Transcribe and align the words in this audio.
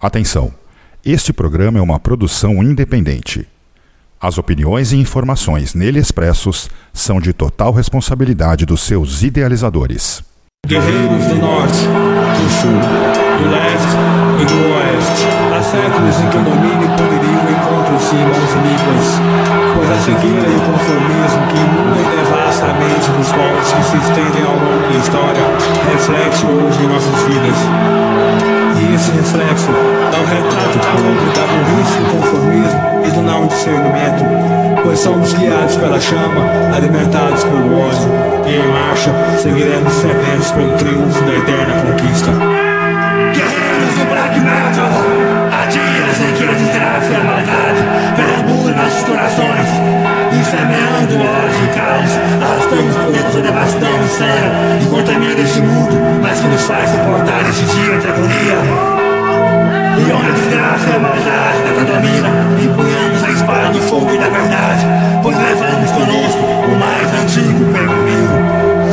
Atenção! 0.00 0.50
Este 1.04 1.30
programa 1.30 1.78
é 1.78 1.82
uma 1.82 2.00
produção 2.00 2.62
independente. 2.62 3.46
As 4.18 4.38
opiniões 4.38 4.92
e 4.92 4.96
informações 4.96 5.74
nele 5.74 5.98
expressos 5.98 6.70
são 6.90 7.20
de 7.20 7.34
total 7.34 7.70
responsabilidade 7.70 8.64
dos 8.64 8.80
seus 8.80 9.22
idealizadores. 9.22 10.24
Guerreiros 10.66 11.26
do 11.26 11.34
norte, 11.34 11.80
do 11.82 12.50
sul, 12.50 12.80
do 13.42 13.50
leste 13.50 13.96
e 14.40 14.44
do 14.46 14.74
oeste. 14.74 15.49
Séculos 15.60 16.18
em 16.18 16.28
que 16.30 16.36
o 16.36 16.42
domínio 16.42 16.82
e 16.82 16.88
poderio 16.98 17.40
encontram-se 17.46 18.16
em 18.16 18.24
mãos 18.26 18.52
limpas, 18.64 19.06
pois 19.76 19.90
a 19.90 19.98
cegueira 20.02 20.48
e 20.50 20.56
o 20.56 20.62
conformismo 20.66 21.46
que 21.46 21.56
inunda 21.62 22.00
e 22.00 22.06
devasta 22.16 22.66
a 22.66 22.74
mente 22.74 23.06
dos 23.14 23.28
povos 23.30 23.70
que 23.70 23.84
se 23.84 23.96
estendem 23.98 24.42
ao 24.42 24.56
longo 24.58 24.82
da 24.90 24.98
história 24.98 25.44
reflete 25.86 26.42
hoje 26.46 26.82
em 26.82 26.88
nossas 26.88 27.22
vidas. 27.22 27.58
E 28.80 28.94
esse 28.94 29.10
reflexo 29.12 29.70
é 29.70 30.18
o 30.18 30.26
retrato 30.26 30.78
podre 30.90 31.30
da 31.38 31.44
burrice, 31.46 31.98
do 32.02 32.06
conformismo 32.18 32.80
e 33.06 33.10
do 33.12 33.22
não 33.22 33.46
discernimento, 33.46 34.24
pois 34.82 34.98
somos 34.98 35.32
guiados 35.34 35.76
pela 35.76 36.00
chama, 36.00 36.74
alimentados 36.74 37.44
pelo 37.44 37.78
ódio, 37.78 38.10
e 38.48 38.56
em 38.56 38.66
marcha 38.72 39.14
seguiremos 39.38 39.92
sedentos 39.92 40.50
pelo 40.50 40.72
triunfo 40.78 41.22
da 41.22 41.34
eterna 41.36 41.74
conquista. 41.86 42.30
Guerreiros 43.30 43.94
do 43.94 44.04
Black 44.10 44.40
Metal, 44.40 44.89
desgraça 47.20 47.20
e 47.20 47.22
a 47.22 47.24
maldade 47.24 47.82
perambula 48.16 48.72
nossos 48.72 49.02
corações, 49.04 49.68
e 50.32 50.44
semeando 50.44 51.14
ódio 51.20 51.64
e 51.64 51.68
caos, 51.76 52.12
arrastamos 52.42 52.96
por 52.96 53.12
dentro 53.12 53.38
a 53.38 53.42
devastação 53.42 54.08
céu, 54.08 54.50
e 54.80 54.86
contamina 54.86 55.40
este 55.40 55.60
mundo, 55.60 55.94
mas 56.22 56.40
que 56.40 56.46
nos 56.46 56.62
faz 56.62 56.90
suportar 56.90 57.40
este 57.48 57.64
dia 57.66 57.98
de 57.98 58.08
agonia. 58.08 59.00
E 59.98 60.12
onde 60.12 60.28
a 60.28 60.32
desgraça 60.32 60.88
e 60.88 60.96
a 60.96 60.98
maldade 60.98 61.58
nada 61.66 61.84
domina 61.84 62.28
Empunhamos 62.62 63.22
a 63.22 63.30
espada 63.30 63.68
do 63.68 63.80
fogo 63.82 64.10
e 64.10 64.18
da 64.18 64.28
verdade 64.28 64.86
Pois 65.22 65.36
levamos 65.36 65.90
conosco 65.90 66.38
o 66.40 66.78
mais 66.78 67.22
antigo 67.22 67.72
pergaminho 67.72 68.09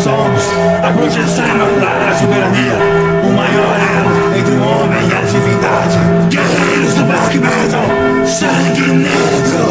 Somos 0.08 0.44
a 0.81 0.89
projeção 0.94 1.44
da 1.81 2.16
soberania 2.16 2.80
O 3.27 3.31
maior 3.33 3.75
elo 3.75 4.38
entre 4.39 4.53
o 4.53 4.61
homem 4.61 5.03
e 5.05 5.13
a 5.13 5.19
divindade 5.19 5.97
Guerreiros 6.30 6.94
do 6.94 7.03
Black 7.03 7.38
Metal 7.38 8.25
Sangue 8.25 8.88
negro 8.94 9.67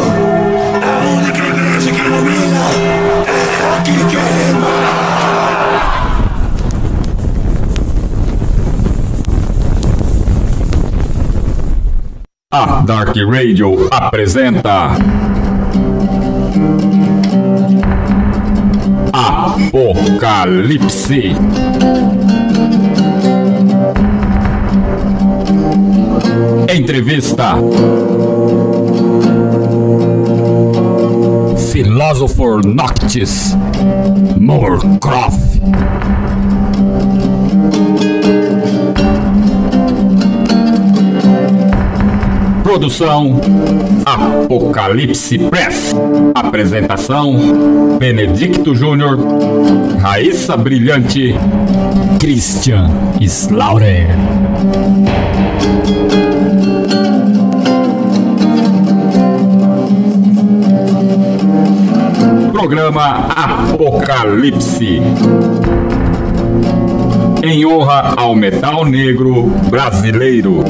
A 0.83 1.07
única 1.07 1.39
igreja 1.39 1.91
que 1.91 2.01
ilumina 2.01 2.69
É 3.25 3.41
a 3.65 3.81
que 3.81 3.93
queima 4.15 4.67
A 12.51 12.81
Dark 12.85 13.15
Radio 13.27 13.87
apresenta. 13.91 14.91
Apocalipse. 19.57 21.35
Entrevista. 26.67 27.57
Philosopher 31.71 32.59
Noctis. 32.63 33.55
Moorcroft. 34.37 35.59
Produção 42.77 43.41
Apocalipse 44.05 45.39
Press. 45.49 45.95
Apresentação 46.35 47.97
Benedicto 47.97 48.75
Júnior, 48.75 49.17
Raíssa 49.99 50.55
Brilhante, 50.55 51.33
Christian 52.19 52.87
Slaughter. 53.19 54.05
Programa 62.51 63.27
Apocalipse. 63.35 65.01
Em 67.41 67.65
honra 67.65 68.13
ao 68.15 68.35
metal 68.35 68.85
negro 68.85 69.47
brasileiro. 69.67 70.63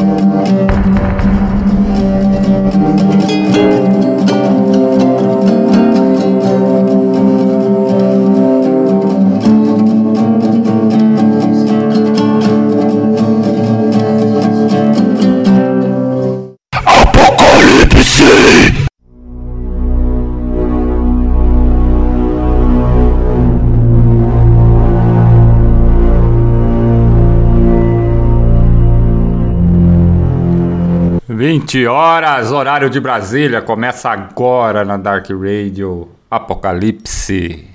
Vinte 31.78 31.86
horas, 31.86 32.52
horário 32.52 32.90
de 32.90 33.00
Brasília, 33.00 33.62
começa 33.62 34.10
agora 34.10 34.84
na 34.84 34.98
Dark 34.98 35.30
Radio 35.30 36.10
Apocalipse. 36.30 37.68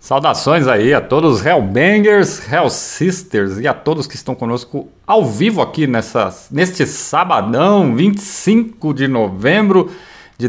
Saudações 0.00 0.66
aí 0.66 0.94
a 0.94 1.00
todos 1.02 1.40
os 1.40 1.44
Hellbangers, 1.44 2.50
Hell 2.50 2.70
Sisters 2.70 3.58
e 3.58 3.68
a 3.68 3.74
todos 3.74 4.06
que 4.06 4.16
estão 4.16 4.34
conosco 4.34 4.88
ao 5.06 5.22
vivo 5.22 5.60
aqui 5.60 5.86
nessa, 5.86 6.34
neste 6.50 6.86
sabadão, 6.86 7.94
25 7.94 8.94
de 8.94 9.06
novembro 9.06 9.90
de 10.38 10.48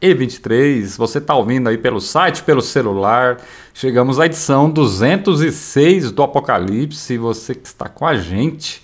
2023. 0.00 0.96
Você 0.96 1.18
está 1.18 1.34
ouvindo 1.34 1.68
aí 1.68 1.76
pelo 1.78 2.00
site, 2.00 2.42
pelo 2.42 2.60
celular. 2.60 3.38
Chegamos 3.72 4.18
à 4.20 4.26
edição 4.26 4.68
206 4.70 6.10
do 6.12 6.22
Apocalipse. 6.22 7.16
Você 7.18 7.54
que 7.54 7.66
está 7.66 7.88
com 7.88 8.06
a 8.06 8.16
gente, 8.16 8.82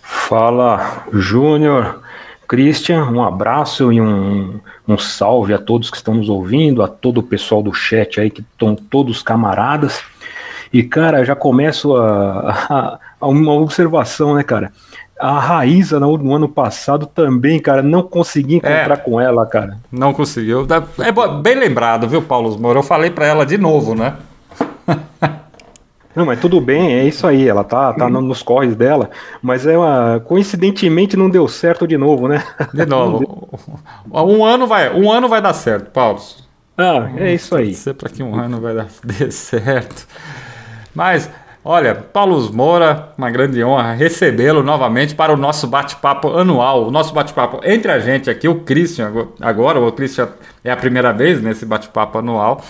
Fala, 0.00 1.04
Júnior. 1.12 2.00
Christian, 2.46 3.04
um 3.10 3.22
abraço 3.22 3.92
e 3.92 4.00
um, 4.00 4.58
um 4.86 4.96
salve 4.96 5.52
a 5.52 5.58
todos 5.58 5.90
que 5.90 5.98
estão 5.98 6.14
nos 6.14 6.30
ouvindo, 6.30 6.82
a 6.82 6.88
todo 6.88 7.18
o 7.18 7.22
pessoal 7.22 7.62
do 7.62 7.74
chat 7.74 8.18
aí, 8.18 8.30
que 8.30 8.40
estão 8.40 8.74
todos 8.74 9.20
camaradas. 9.20 10.02
E, 10.72 10.82
cara, 10.82 11.24
já 11.24 11.36
começo 11.36 11.94
a, 11.94 12.50
a, 12.50 12.98
a 13.20 13.26
uma 13.26 13.52
observação, 13.52 14.34
né, 14.34 14.42
cara? 14.42 14.72
A 15.18 15.38
Raíza 15.38 15.98
no, 15.98 16.16
no, 16.16 16.34
ano 16.34 16.48
passado 16.48 17.06
também, 17.06 17.58
cara, 17.58 17.82
não 17.82 18.02
consegui 18.02 18.56
encontrar 18.56 18.94
é, 18.94 18.96
com 18.96 19.20
ela, 19.20 19.44
cara. 19.46 19.78
Não 19.90 20.12
conseguiu. 20.14 20.66
É 20.98 21.12
bem 21.42 21.56
lembrado, 21.56 22.08
viu, 22.08 22.22
Paulo 22.22 22.58
Moro? 22.58 22.78
Eu 22.78 22.82
falei 22.82 23.10
para 23.10 23.26
ela 23.26 23.44
de 23.44 23.58
novo, 23.58 23.94
né? 23.94 24.14
Não, 26.18 26.26
mas 26.26 26.40
tudo 26.40 26.60
bem, 26.60 26.94
é 26.94 27.04
isso 27.04 27.24
aí, 27.28 27.46
ela 27.46 27.62
tá, 27.62 27.92
tá 27.92 28.06
uhum. 28.06 28.20
nos 28.20 28.42
corres 28.42 28.74
dela, 28.74 29.08
mas 29.40 29.64
é 29.68 29.78
uma, 29.78 30.18
coincidentemente 30.18 31.16
não 31.16 31.30
deu 31.30 31.46
certo 31.46 31.86
de 31.86 31.96
novo, 31.96 32.26
né? 32.26 32.42
De 32.74 32.84
novo. 32.84 33.48
um 34.10 34.44
ano 34.44 34.66
vai, 34.66 34.92
um 34.92 35.12
ano 35.12 35.28
vai 35.28 35.40
dar 35.40 35.52
certo, 35.52 35.92
Paulo. 35.92 36.18
Ah, 36.76 37.08
é 37.16 37.32
isso 37.34 37.54
aí. 37.54 37.72
Para 37.96 38.08
que 38.08 38.20
um 38.20 38.34
ano 38.34 38.60
vai 38.60 38.74
dar 38.74 38.88
certo. 39.30 40.08
Mas 40.92 41.30
Olha, 41.70 41.94
Paulo 41.94 42.50
Moura, 42.50 43.12
uma 43.18 43.30
grande 43.30 43.62
honra 43.62 43.92
recebê-lo 43.92 44.62
novamente 44.62 45.14
para 45.14 45.34
o 45.34 45.36
nosso 45.36 45.66
bate-papo 45.66 46.28
anual, 46.28 46.86
o 46.86 46.90
nosso 46.90 47.12
bate-papo 47.12 47.60
entre 47.62 47.92
a 47.92 47.98
gente 47.98 48.30
aqui, 48.30 48.48
o 48.48 48.60
Christian 48.60 49.28
agora, 49.38 49.78
o 49.78 49.92
Christian 49.92 50.30
é 50.64 50.70
a 50.70 50.76
primeira 50.78 51.12
vez 51.12 51.42
nesse 51.42 51.66
bate-papo 51.66 52.20
anual. 52.20 52.64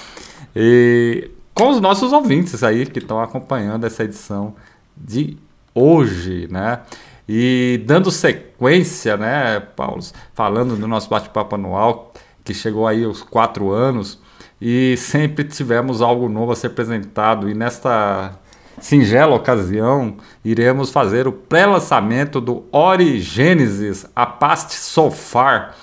E 0.56 1.30
com 1.54 1.68
os 1.68 1.80
nossos 1.80 2.12
ouvintes 2.12 2.64
aí 2.64 2.86
que 2.86 2.98
estão 2.98 3.22
acompanhando 3.22 3.86
essa 3.86 4.02
edição 4.02 4.56
de 4.96 5.36
hoje, 5.72 6.48
né? 6.50 6.80
E 7.28 7.80
dando 7.86 8.10
sequência, 8.10 9.16
né, 9.16 9.60
Paulo, 9.76 10.02
falando 10.34 10.74
do 10.74 10.88
nosso 10.88 11.08
bate-papo 11.08 11.54
anual, 11.54 12.12
que 12.42 12.52
chegou 12.52 12.84
aí 12.84 13.04
aos 13.04 13.22
quatro 13.22 13.70
anos, 13.70 14.18
e 14.60 14.96
sempre 14.96 15.44
tivemos 15.44 16.02
algo 16.02 16.28
novo 16.28 16.50
a 16.50 16.56
ser 16.56 16.66
apresentado, 16.66 17.48
e 17.48 17.54
nesta 17.54 18.36
singela 18.80 19.34
ocasião, 19.34 20.16
iremos 20.44 20.90
fazer 20.90 21.26
o 21.26 21.32
pré-lançamento 21.32 22.40
do 22.40 22.64
Origênesis, 22.72 24.06
a 24.14 24.26
Past 24.26 24.74
So 24.74 25.10
Far, 25.10 25.74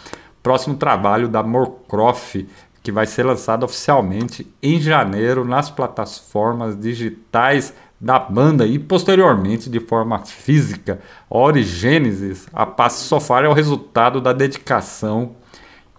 próximo 0.42 0.76
trabalho 0.76 1.28
da 1.28 1.42
Morcroft, 1.42 2.46
que 2.84 2.92
vai 2.92 3.06
ser 3.06 3.24
lançado 3.24 3.64
oficialmente 3.64 4.46
em 4.62 4.80
janeiro 4.80 5.44
nas 5.44 5.70
plataformas 5.72 6.80
digitais 6.80 7.74
da 8.00 8.20
banda 8.20 8.68
e 8.68 8.78
posteriormente 8.78 9.70
de 9.70 9.80
forma 9.80 10.20
física. 10.20 11.00
Origênesis, 11.30 12.48
a 12.54 12.66
Passe 12.66 13.04
Sofá 13.06 13.42
é 13.42 13.48
o 13.48 13.54
resultado 13.54 14.22
da 14.22 14.34
dedicação, 14.34 15.36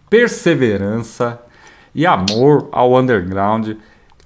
perseverança 0.09 1.41
e 1.95 2.07
amor 2.07 2.69
ao 2.71 2.95
underground 2.95 3.73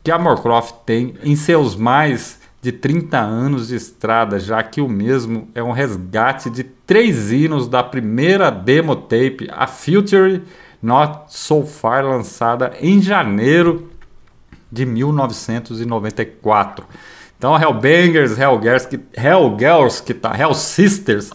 que 0.02 0.10
a 0.10 0.18
Moorcroft 0.18 0.74
tem 0.84 1.14
em 1.22 1.36
seus 1.36 1.76
mais 1.76 2.39
de 2.62 2.72
30 2.72 3.18
anos 3.18 3.68
de 3.68 3.76
estrada, 3.76 4.38
já 4.38 4.62
que 4.62 4.80
o 4.80 4.88
mesmo 4.88 5.48
é 5.54 5.62
um 5.62 5.72
resgate 5.72 6.48
de 6.50 6.62
três 6.62 7.32
hinos 7.32 7.66
da 7.66 7.82
primeira 7.82 8.50
demo 8.50 8.94
tape, 8.94 9.48
a 9.50 9.66
Future 9.66 10.42
Not 10.82 11.34
So 11.34 11.64
Far, 11.64 12.04
lançada 12.04 12.74
em 12.80 13.00
janeiro 13.00 13.90
de 14.70 14.84
1994. 14.84 16.84
Então, 17.38 17.58
Hellbangers, 17.58 18.38
Hellgirls, 18.38 18.86
que, 18.86 19.00
Hellgirls, 19.16 20.02
que 20.02 20.12
tá, 20.12 20.38
Hell 20.38 20.52
Sisters, 20.52 21.32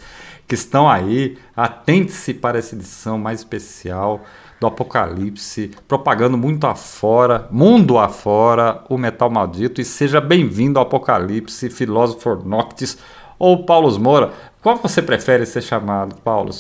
que 0.48 0.54
estão 0.54 0.88
aí, 0.88 1.40
atente-se 1.56 2.36
para 2.36 2.60
essa 2.60 2.76
edição 2.76 3.18
mais 3.18 3.40
especial 3.40 4.24
do 4.66 4.68
Apocalipse, 4.68 5.72
propagando 5.88 6.38
muito 6.38 6.66
afora, 6.66 7.48
mundo 7.52 8.00
afora, 8.00 8.84
o 8.90 8.98
metal 8.98 9.30
maldito. 9.30 9.80
E 9.80 9.86
seja 9.86 10.20
bem-vindo 10.20 10.80
ao 10.80 10.86
Apocalipse, 10.86 11.70
Philosopher 11.70 12.38
Noctis 12.44 12.98
ou 13.38 13.64
Paulo 13.64 14.00
Moura. 14.00 14.34
Qual 14.62 14.78
você 14.78 15.02
prefere 15.02 15.46
ser 15.46 15.62
chamado, 15.62 16.16
Paulo? 16.22 16.52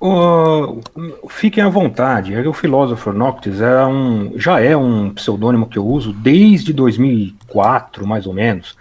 Uh, 0.00 0.80
fiquem 1.28 1.64
à 1.64 1.68
vontade. 1.68 2.36
O 2.46 2.52
Philosopher 2.52 3.12
Noctis 3.12 3.60
é 3.60 3.84
um, 3.84 4.38
já 4.38 4.60
é 4.60 4.76
um 4.76 5.10
pseudônimo 5.10 5.68
que 5.68 5.78
eu 5.78 5.86
uso 5.86 6.12
desde 6.12 6.72
2004, 6.72 8.06
mais 8.06 8.26
ou 8.26 8.32
menos. 8.32 8.76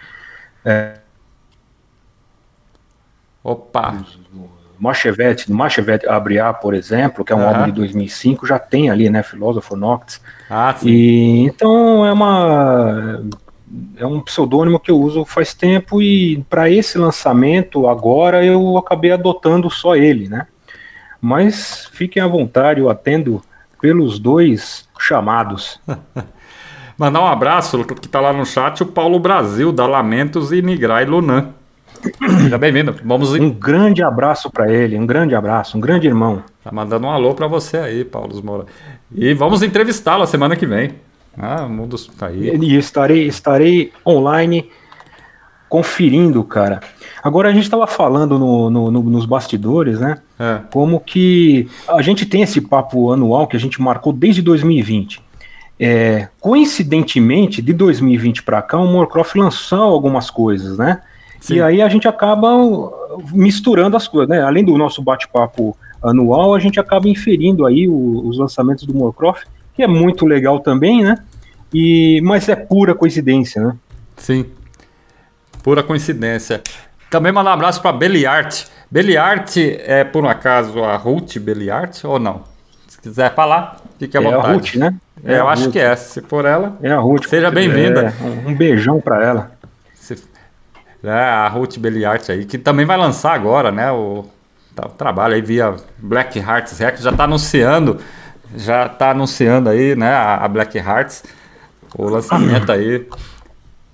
É... 0.64 1.00
Opa! 3.44 3.98
Machevette, 4.80 5.52
Machevette 5.52 6.08
Abriar, 6.08 6.60
por 6.60 6.74
exemplo, 6.74 7.26
que 7.26 7.34
é 7.34 7.36
um 7.36 7.46
álbum 7.46 7.66
de 7.66 7.74
2005, 7.74 8.48
já 8.48 8.58
tem 8.58 8.90
ali, 8.90 9.10
né, 9.10 9.22
Philosopher 9.22 9.78
Noctis. 9.78 10.22
Ah, 10.50 10.74
sim. 10.78 10.88
E, 10.90 11.46
então 11.46 12.06
é 12.06 12.14
uma 12.14 13.22
é 13.98 14.06
um 14.06 14.20
pseudônimo 14.22 14.80
que 14.80 14.90
eu 14.90 15.00
uso 15.00 15.24
faz 15.26 15.54
tempo 15.54 16.02
e 16.02 16.44
para 16.50 16.70
esse 16.70 16.98
lançamento 16.98 17.88
agora 17.88 18.44
eu 18.44 18.78
acabei 18.78 19.12
adotando 19.12 19.70
só 19.70 19.96
ele, 19.96 20.28
né? 20.28 20.48
Mas 21.22 21.88
fiquem 21.92 22.24
à 22.24 22.28
vontade, 22.28 22.80
eu 22.80 22.90
atendo 22.90 23.42
pelos 23.82 24.18
dois 24.18 24.88
chamados. 24.98 25.80
Mandar 26.98 27.22
um 27.22 27.28
abraço 27.28 27.84
que 27.86 27.94
está 27.94 28.20
lá 28.20 28.34
no 28.34 28.46
chat 28.46 28.82
o 28.84 28.86
Paulo 28.86 29.20
Brasil 29.20 29.72
da 29.72 29.86
Lamentos 29.86 30.52
e 30.52 30.62
Nigrai 30.62 31.06
Lunan. 31.06 31.54
Seja 32.42 32.58
bem-vindo. 32.58 32.96
Vamos 33.04 33.34
Um 33.34 33.50
grande 33.50 34.02
abraço 34.02 34.50
para 34.50 34.72
ele, 34.72 34.98
um 34.98 35.06
grande 35.06 35.36
abraço, 35.36 35.78
um 35.78 35.82
grande 35.82 36.08
irmão. 36.08 36.44
Tá 36.64 36.72
mandando 36.72 37.08
um 37.08 37.10
alô 37.10 37.34
para 37.34 37.48
você 37.48 37.78
aí, 37.78 38.06
Paulo 38.06 38.42
Moura. 38.44 38.66
E 39.14 39.34
vamos 39.34 39.62
entrevistá-lo 39.62 40.24
a 40.24 40.28
semana 40.28 40.56
que 40.56 40.66
vem. 40.66 40.92
Ah, 41.38 41.66
o 41.66 41.70
mundo 41.70 41.98
tá 42.18 42.28
aí. 42.28 42.56
E 42.56 42.76
estarei, 42.78 43.28
estarei 43.28 43.92
online 44.06 44.70
conferindo, 45.68 46.44
cara. 46.44 46.80
Agora 47.22 47.50
a 47.50 47.52
gente 47.52 47.64
estava 47.64 47.86
falando 47.86 48.40
no, 48.40 48.70
no, 48.70 48.92
no, 48.92 49.04
nos 49.04 49.26
bastidores, 49.26 50.00
né? 50.00 50.18
É. 50.40 50.62
Como 50.72 51.00
que 51.00 51.70
a 51.88 52.02
gente 52.02 52.26
tem 52.26 52.42
esse 52.42 52.62
papo 52.62 53.12
anual 53.12 53.48
que 53.48 53.56
a 53.56 53.60
gente 53.60 53.82
marcou 53.82 54.12
desde 54.12 54.42
2020. 54.42 55.22
É, 55.80 56.28
coincidentemente, 56.42 57.62
de 57.62 57.72
2020 57.72 58.44
para 58.44 58.62
cá, 58.62 58.78
o 58.78 58.88
Moorcroft 58.88 59.36
lançou 59.36 59.82
algumas 59.82 60.30
coisas, 60.30 60.78
né? 60.78 61.02
Sim. 61.40 61.56
E 61.56 61.62
aí 61.62 61.82
a 61.82 61.88
gente 61.88 62.08
acaba 62.08 62.50
misturando 63.32 63.96
as 63.96 64.08
coisas, 64.08 64.30
né? 64.30 64.42
Além 64.42 64.64
do 64.64 64.78
nosso 64.78 65.02
bate-papo 65.02 65.76
anual, 66.02 66.54
a 66.54 66.60
gente 66.60 66.80
acaba 66.80 67.08
inferindo 67.08 67.66
aí 67.66 67.88
o, 67.88 68.28
os 68.28 68.38
lançamentos 68.38 68.86
do 68.86 68.94
Moorcroft, 68.94 69.46
que 69.74 69.84
é 69.84 69.88
muito 69.88 70.26
legal 70.26 70.60
também, 70.60 71.04
né? 71.04 71.18
E, 71.74 72.20
mas 72.24 72.50
é 72.50 72.56
pura 72.56 72.96
coincidência, 72.96 73.62
né? 73.62 73.76
Sim, 74.18 74.46
pura 75.64 75.84
coincidência. 75.84 76.62
Também 77.10 77.32
mandar 77.32 77.52
um 77.52 77.54
abraço 77.54 77.82
para 77.82 77.92
Beliarte. 77.92 78.68
Beliarte 78.90 79.78
é 79.82 80.04
por 80.04 80.24
um 80.24 80.30
acaso 80.30 80.84
a 80.84 80.96
Ruth 80.96 81.38
Beliarte 81.38 82.06
ou 82.06 82.20
não? 82.20 82.44
Se 82.88 83.00
quiser 83.00 83.34
falar, 83.34 83.78
fique 83.98 84.18
à 84.18 84.22
é 84.22 84.24
vontade. 84.24 84.46
É 84.46 84.50
a 84.50 84.54
Ruth, 84.54 84.76
né? 84.76 84.96
É, 85.24 85.34
é 85.36 85.40
eu 85.40 85.48
acho 85.48 85.64
Ruth. 85.66 85.72
que 85.74 85.80
é. 85.80 85.96
Se 85.96 86.22
for 86.22 86.46
ela, 86.46 86.78
é 86.82 86.92
a 86.92 87.00
Ruth. 87.00 87.26
Seja 87.26 87.52
bem-vinda. 87.52 88.14
É, 88.20 88.50
um 88.50 88.56
beijão 88.56 89.00
para 89.00 89.24
ela. 89.24 89.59
É, 91.04 91.12
a 91.12 91.48
Ruth 91.48 91.78
Beliart 91.78 92.30
aí, 92.30 92.46
que 92.46 92.58
também 92.58 92.86
vai 92.86 92.98
lançar 92.98 93.34
agora, 93.34 93.72
né? 93.72 93.92
O, 93.92 94.26
tá, 94.76 94.88
o 94.88 94.90
trabalho 94.90 95.36
aí 95.36 95.42
via 95.42 95.76
Black 95.98 96.38
Hearts 96.40 96.78
Records, 96.78 97.04
já 97.04 97.12
está 97.12 97.24
anunciando, 97.24 97.98
já 98.56 98.86
está 98.86 99.12
anunciando 99.12 99.70
aí, 99.70 99.96
né, 99.96 100.12
a, 100.12 100.44
a, 100.44 100.48
Black 100.48 100.78
Hearts, 100.78 101.24
o 101.96 102.10
lançamento 102.10 102.72
aí 102.72 103.06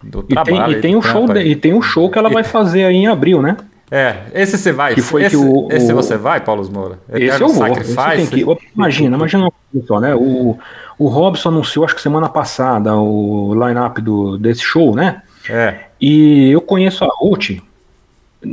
do 0.01 0.25
e 0.27 0.33
trabalho. 0.33 0.65
Tem, 0.65 0.73
e, 0.73 0.81
tem 0.81 0.95
um 0.95 1.01
show 1.01 1.27
de, 1.27 1.39
e 1.41 1.55
tem 1.55 1.73
um 1.73 1.81
show 1.81 2.09
que 2.09 2.17
ela 2.17 2.29
vai 2.29 2.43
fazer 2.43 2.85
aí 2.85 2.95
em 2.95 3.07
abril, 3.07 3.41
né? 3.41 3.57
É, 3.91 4.15
esse 4.33 4.57
você 4.57 4.71
vai. 4.71 4.95
Que 4.95 5.01
foi 5.01 5.23
esse, 5.23 5.37
que 5.37 5.43
o, 5.43 5.67
esse 5.69 5.93
o, 5.93 5.95
você 5.95 6.17
vai, 6.17 6.41
Paulo 6.41 6.67
Moura? 6.71 6.97
Esse 7.13 7.39
eu 7.39 7.49
vou. 7.49 7.67
Esse 7.67 8.27
que, 8.31 8.45
imagina, 8.75 9.15
imagina 9.15 9.51
só, 9.85 9.99
né? 9.99 10.15
O, 10.15 10.57
o 10.97 11.07
Robson 11.07 11.49
anunciou, 11.49 11.85
acho 11.85 11.95
que 11.95 12.01
semana 12.01 12.27
passada, 12.27 12.95
o 12.95 13.53
line-up 13.53 14.01
desse 14.39 14.61
show, 14.61 14.95
né? 14.95 15.21
É. 15.47 15.81
E 16.07 16.51
eu 16.51 16.61
conheço 16.61 17.03
a 17.03 17.07
Ruth 17.07 17.57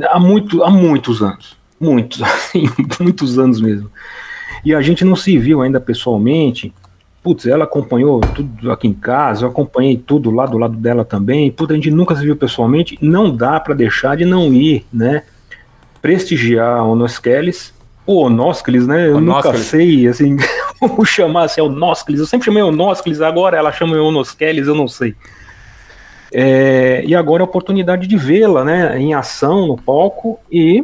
há, 0.09 0.19
muito, 0.19 0.63
há 0.63 0.71
muitos 0.71 1.21
anos. 1.21 1.55
Muitos, 1.79 2.19
assim, 2.25 2.67
muitos 2.99 3.37
anos 3.37 3.61
mesmo. 3.61 3.91
E 4.65 4.73
a 4.73 4.81
gente 4.81 5.05
não 5.05 5.15
se 5.15 5.37
viu 5.37 5.61
ainda 5.61 5.79
pessoalmente. 5.79 6.73
Putz, 7.21 7.45
ela 7.45 7.65
acompanhou 7.65 8.19
tudo 8.21 8.71
aqui 8.71 8.87
em 8.87 8.93
casa, 8.93 9.45
eu 9.45 9.49
acompanhei 9.49 9.95
tudo 9.95 10.31
lá 10.31 10.47
do 10.47 10.57
lado 10.57 10.75
dela 10.75 11.05
também. 11.05 11.51
Putz, 11.51 11.69
a 11.69 11.75
gente 11.75 11.91
nunca 11.91 12.15
se 12.15 12.23
viu 12.23 12.35
pessoalmente. 12.35 12.97
Não 12.99 13.29
dá 13.29 13.59
para 13.59 13.75
deixar 13.75 14.17
de 14.17 14.25
não 14.25 14.51
ir, 14.51 14.83
né? 14.91 15.21
Prestigiar 16.01 16.83
o 16.83 16.95
Noskeles, 16.95 17.71
o 18.03 18.15
Onoskeles, 18.15 18.87
né? 18.87 19.09
Eu 19.09 19.21
nunca 19.21 19.55
sei, 19.57 20.07
assim, 20.07 20.37
como 20.79 21.05
chamar 21.05 21.49
se 21.49 21.59
é 21.59 21.63
o 21.63 21.69
Noskeles. 21.69 22.19
Eu 22.19 22.25
sempre 22.25 22.45
chamei 22.45 22.63
o 22.63 22.71
Noskeles, 22.71 23.21
agora 23.21 23.55
ela 23.55 23.71
chama 23.71 23.95
o 23.95 24.07
Onoskeles, 24.07 24.65
eu 24.65 24.73
não 24.73 24.87
sei. 24.87 25.13
É, 26.33 27.03
e 27.05 27.13
agora 27.15 27.43
é 27.43 27.45
a 27.45 27.47
oportunidade 27.47 28.07
de 28.07 28.17
vê-la, 28.17 28.63
né, 28.63 28.99
em 28.99 29.13
ação 29.13 29.67
no 29.67 29.77
palco 29.77 30.39
e 30.51 30.83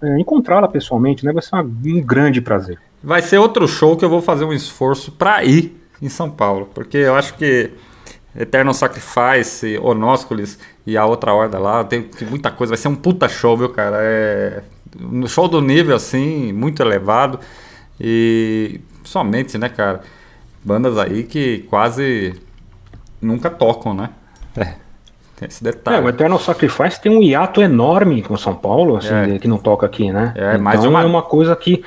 é, 0.00 0.20
encontrá-la 0.20 0.68
pessoalmente, 0.68 1.24
né? 1.24 1.32
Vai 1.32 1.42
ser 1.42 1.56
uma, 1.56 1.62
um 1.62 2.00
grande 2.00 2.40
prazer. 2.40 2.78
Vai 3.02 3.20
ser 3.20 3.38
outro 3.38 3.66
show 3.66 3.96
que 3.96 4.04
eu 4.04 4.08
vou 4.08 4.22
fazer 4.22 4.44
um 4.44 4.52
esforço 4.52 5.10
para 5.10 5.42
ir 5.44 5.76
em 6.00 6.08
São 6.08 6.30
Paulo, 6.30 6.70
porque 6.72 6.98
eu 6.98 7.14
acho 7.14 7.34
que 7.34 7.70
Eterno 8.36 8.72
Sacrifice, 8.72 9.78
Onósculis 9.78 10.58
e 10.86 10.96
a 10.96 11.04
outra 11.04 11.32
horda 11.32 11.58
lá, 11.58 11.82
tem, 11.84 12.02
tem, 12.02 12.28
muita 12.28 12.50
coisa, 12.50 12.72
vai 12.72 12.78
ser 12.78 12.88
um 12.88 12.94
puta 12.94 13.28
show, 13.28 13.56
viu, 13.56 13.70
cara? 13.70 13.98
É 14.00 14.62
um 15.00 15.26
show 15.26 15.48
do 15.48 15.60
nível 15.60 15.96
assim, 15.96 16.52
muito 16.52 16.82
elevado 16.82 17.40
e 18.00 18.80
somente, 19.02 19.58
né, 19.58 19.68
cara? 19.68 20.02
Bandas 20.62 20.98
aí 20.98 21.24
que 21.24 21.66
quase 21.68 22.34
nunca 23.20 23.50
tocam, 23.50 23.92
né? 23.92 24.10
É. 24.56 24.83
Tem 25.36 25.48
esse 25.48 25.62
detalhe. 25.62 25.96
É, 25.96 26.00
o 26.00 26.08
Eternal 26.08 26.38
Sacrifice 26.38 27.00
tem 27.00 27.10
um 27.10 27.22
hiato 27.22 27.60
enorme 27.60 28.22
com 28.22 28.36
São 28.36 28.54
Paulo, 28.54 28.96
assim, 28.96 29.34
é. 29.34 29.38
que 29.38 29.48
não 29.48 29.58
toca 29.58 29.84
aqui, 29.86 30.12
né? 30.12 30.32
É, 30.36 30.52
então, 30.52 30.62
mais 30.62 30.84
uma... 30.84 31.02
é 31.02 31.04
uma 31.04 31.22
coisa 31.22 31.54
que 31.56 31.84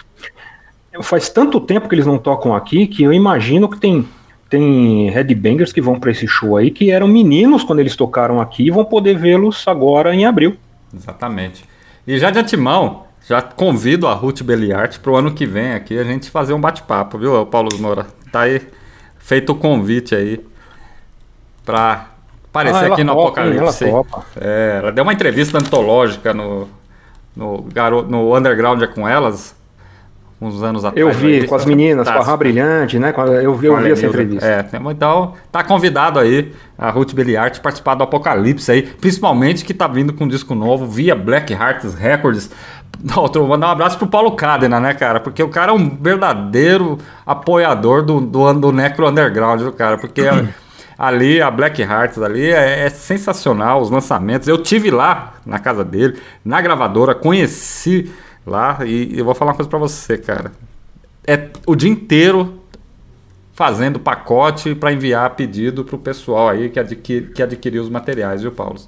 faz 1.01 1.30
tanto 1.30 1.60
tempo 1.60 1.88
que 1.88 1.96
eles 1.96 2.06
não 2.06 2.18
tocam 2.18 2.56
aqui 2.56 2.88
que 2.88 3.04
eu 3.04 3.13
imagino 3.13 3.70
que 3.70 3.80
tem 3.80 4.08
tem 4.50 5.10
headbangers 5.10 5.74
que 5.74 5.82
vão 5.82 6.00
para 6.00 6.12
esse 6.12 6.25
show 6.25 6.56
aí 6.56 6.72
que 6.72 6.89
eram 6.89 7.08
meninos 7.08 7.63
quando 7.63 7.80
eles 7.80 7.96
tocaram 7.96 8.39
aqui 8.39 8.68
e 8.68 8.72
vão 8.72 8.86
poder 8.86 9.18
vê-los 9.18 9.68
agora 9.68 10.16
em 10.16 10.25
abril. 10.25 10.56
Exatamente. 10.96 11.66
E 12.06 12.18
já 12.18 12.32
de 12.32 12.39
antemão, 12.39 13.04
já 13.27 13.42
convido 13.42 14.08
a 14.08 14.13
Ruth 14.13 14.42
Beliart 14.44 15.00
para 15.00 15.12
o 15.12 15.16
ano 15.18 15.34
que 15.34 15.46
vem 15.46 15.74
aqui 15.74 16.00
a 16.00 16.04
gente 16.06 16.30
fazer 16.30 16.54
um 16.54 16.62
bate-papo, 16.62 17.18
viu, 17.18 17.46
Paulo 17.46 17.70
Moura? 17.80 18.08
Tá 18.32 18.42
aí 18.42 18.62
feito 19.20 19.51
o 19.51 19.56
convite 19.56 20.16
aí 20.16 20.39
para 21.66 22.12
aparecer 22.57 22.91
ah, 22.91 22.93
aqui 22.93 23.03
no 23.03 23.13
topa, 23.13 23.41
Apocalipse. 23.41 23.85
Ela, 23.85 24.05
é, 24.39 24.79
ela 24.81 24.91
deu 24.91 25.03
uma 25.03 25.13
entrevista 25.13 25.57
antológica 25.57 26.33
no, 26.33 26.67
no, 27.35 27.63
garo, 27.73 28.03
no 28.03 28.35
Underground 28.35 28.83
com 28.93 29.07
elas, 29.07 29.55
uns 30.41 30.61
anos 30.63 30.83
atrás. 30.83 31.05
Eu 31.05 31.11
vi, 31.13 31.47
com 31.47 31.55
as 31.55 31.65
meninas, 31.65 32.09
com 32.09 32.17
a 32.17 32.23
Rá 32.23 32.37
Brilhante, 32.37 32.99
né? 32.99 33.13
Eu 33.41 33.55
vi, 33.55 33.67
eu 33.67 33.77
vi 33.77 33.91
essa 33.91 34.05
entrevista. 34.05 34.45
É, 34.45 34.65
então 34.91 35.33
tá 35.51 35.63
convidado 35.63 36.19
aí 36.19 36.53
a 36.77 36.89
Ruth 36.89 37.13
Beliart 37.13 37.59
participar 37.59 37.95
do 37.95 38.03
Apocalipse 38.03 38.71
aí, 38.71 38.83
principalmente 38.83 39.63
que 39.63 39.73
tá 39.73 39.87
vindo 39.87 40.13
com 40.13 40.25
um 40.25 40.27
disco 40.27 40.53
novo 40.53 40.85
via 40.85 41.15
Black 41.15 41.53
Hearts 41.53 41.93
Records. 41.93 42.49
Outro, 43.15 43.45
mandar 43.47 43.67
um 43.67 43.71
abraço 43.71 43.97
pro 43.97 44.07
Paulo 44.07 44.31
Cadena, 44.31 44.79
né, 44.79 44.93
cara? 44.93 45.19
Porque 45.19 45.41
o 45.41 45.49
cara 45.49 45.71
é 45.71 45.75
um 45.75 45.89
verdadeiro 45.89 46.97
apoiador 47.25 48.03
do, 48.03 48.19
do, 48.19 48.53
do 48.53 48.71
Necro 48.71 49.07
Underground, 49.07 49.61
cara? 49.75 49.97
Porque 49.97 50.23
ali, 50.98 51.42
a 51.42 51.51
Black 51.51 51.82
Hearts 51.82 52.18
ali 52.20 52.46
é, 52.46 52.86
é, 52.86 52.89
sensacional, 52.89 53.82
os 53.82 53.89
lançamentos. 53.89 54.48
Eu 54.48 54.58
tive 54.58 54.89
lá 54.89 55.36
na 55.46 55.60
casa 55.60 55.84
dele, 55.84 56.20
na 56.44 56.60
gravadora, 56.60 57.13
conheci 57.13 58.12
lá 58.46 58.80
e 58.86 59.18
eu 59.18 59.25
vou 59.25 59.36
falar 59.36 59.51
uma 59.51 59.56
coisa 59.56 59.70
para 59.70 59.80
você, 59.80 60.18
cara. 60.18 60.51
É 61.25 61.50
o 61.66 61.75
dia 61.75 61.89
inteiro 61.89 62.62
fazendo 63.54 64.00
pacote 64.00 64.74
para 64.75 64.94
enviar 64.94 65.36
pedido 65.36 65.84
pro 65.84 65.98
pessoal 65.98 66.50
aí 66.50 66.70
que, 66.70 66.80
adquir, 66.80 67.32
que 67.34 67.44
adquiriu 67.44 67.82
os 67.84 67.89
materiais, 67.89 68.42
viu, 68.42 68.51
Paulo? 68.51 68.80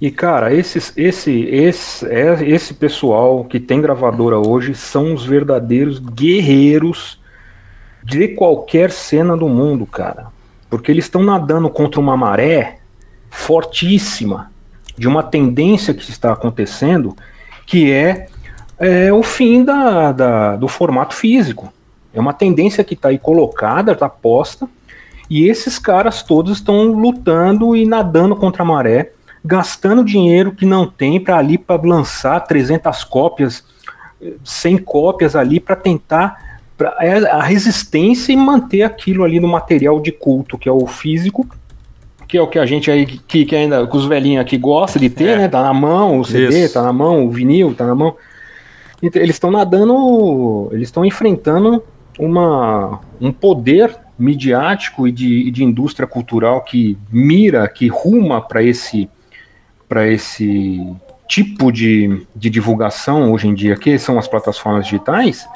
E 0.00 0.10
cara, 0.10 0.54
esses, 0.54 0.92
esse, 0.96 1.42
esse, 1.46 2.06
é, 2.06 2.48
esse 2.48 2.72
pessoal 2.72 3.44
que 3.44 3.58
tem 3.58 3.80
gravadora 3.80 4.38
hoje 4.38 4.72
são 4.74 5.12
os 5.12 5.26
verdadeiros 5.26 5.98
guerreiros 5.98 7.20
de 8.04 8.28
qualquer 8.28 8.92
cena 8.92 9.36
do 9.36 9.48
mundo, 9.48 9.84
cara. 9.84 10.37
Porque 10.68 10.90
eles 10.90 11.04
estão 11.04 11.22
nadando 11.22 11.68
contra 11.70 12.00
uma 12.00 12.16
maré 12.16 12.78
fortíssima 13.30 14.50
de 14.96 15.06
uma 15.06 15.22
tendência 15.22 15.94
que 15.94 16.10
está 16.10 16.32
acontecendo, 16.32 17.16
que 17.66 17.92
é, 17.92 18.28
é 18.78 19.12
o 19.12 19.22
fim 19.22 19.64
da, 19.64 20.12
da, 20.12 20.56
do 20.56 20.68
formato 20.68 21.14
físico. 21.14 21.72
É 22.12 22.20
uma 22.20 22.32
tendência 22.32 22.82
que 22.82 22.94
está 22.94 23.08
aí 23.08 23.18
colocada, 23.18 23.92
está 23.92 24.08
posta, 24.08 24.68
e 25.30 25.46
esses 25.46 25.78
caras 25.78 26.22
todos 26.22 26.58
estão 26.58 26.84
lutando 26.92 27.76
e 27.76 27.86
nadando 27.86 28.34
contra 28.34 28.62
a 28.62 28.66
maré 28.66 29.12
gastando 29.44 30.04
dinheiro 30.04 30.52
que 30.52 30.66
não 30.66 30.86
tem 30.86 31.20
para 31.20 31.38
ali 31.38 31.56
para 31.56 31.80
lançar 31.82 32.40
300 32.40 33.04
cópias, 33.04 33.64
100 34.44 34.78
cópias 34.78 35.36
ali 35.36 35.60
para 35.60 35.76
tentar 35.76 36.47
pra, 36.78 36.96
é 37.00 37.18
a 37.28 37.42
resistência 37.42 38.32
e 38.32 38.36
manter 38.36 38.82
aquilo 38.82 39.24
ali 39.24 39.40
no 39.40 39.48
material 39.48 40.00
de 40.00 40.12
culto, 40.12 40.56
que 40.56 40.68
é 40.68 40.72
o 40.72 40.86
físico, 40.86 41.46
que 42.28 42.38
é 42.38 42.40
o 42.42 42.46
que 42.46 42.58
a 42.58 42.64
gente 42.64 42.90
aí, 42.90 43.04
que, 43.04 43.44
que 43.44 43.56
ainda, 43.56 43.86
que 43.86 43.96
os 43.96 44.06
velhinhos 44.06 44.40
aqui 44.40 44.56
gosta 44.56 44.98
de 44.98 45.10
ter, 45.10 45.30
é. 45.30 45.36
né? 45.36 45.48
Tá 45.48 45.62
na 45.62 45.74
mão 45.74 46.20
o 46.20 46.24
CD, 46.24 46.64
Isso. 46.64 46.74
tá 46.74 46.82
na 46.82 46.92
mão 46.92 47.26
o 47.26 47.30
vinil, 47.30 47.74
tá 47.74 47.84
na 47.84 47.94
mão. 47.94 48.14
Então, 49.02 49.20
eles 49.20 49.36
estão 49.36 49.50
nadando, 49.50 50.68
eles 50.72 50.88
estão 50.88 51.04
enfrentando 51.04 51.82
uma, 52.18 53.00
um 53.20 53.32
poder 53.32 53.96
midiático 54.18 55.06
e 55.06 55.12
de, 55.12 55.48
e 55.48 55.50
de 55.50 55.64
indústria 55.64 56.06
cultural 56.06 56.62
que 56.62 56.96
mira, 57.10 57.66
que 57.68 57.88
ruma 57.88 58.40
para 58.40 58.62
esse 58.62 59.08
para 59.88 60.06
esse 60.06 60.86
tipo 61.26 61.72
de, 61.72 62.26
de 62.36 62.50
divulgação 62.50 63.32
hoje 63.32 63.48
em 63.48 63.54
dia, 63.54 63.74
que 63.74 63.98
são 63.98 64.18
as 64.18 64.28
plataformas 64.28 64.84
digitais, 64.84 65.48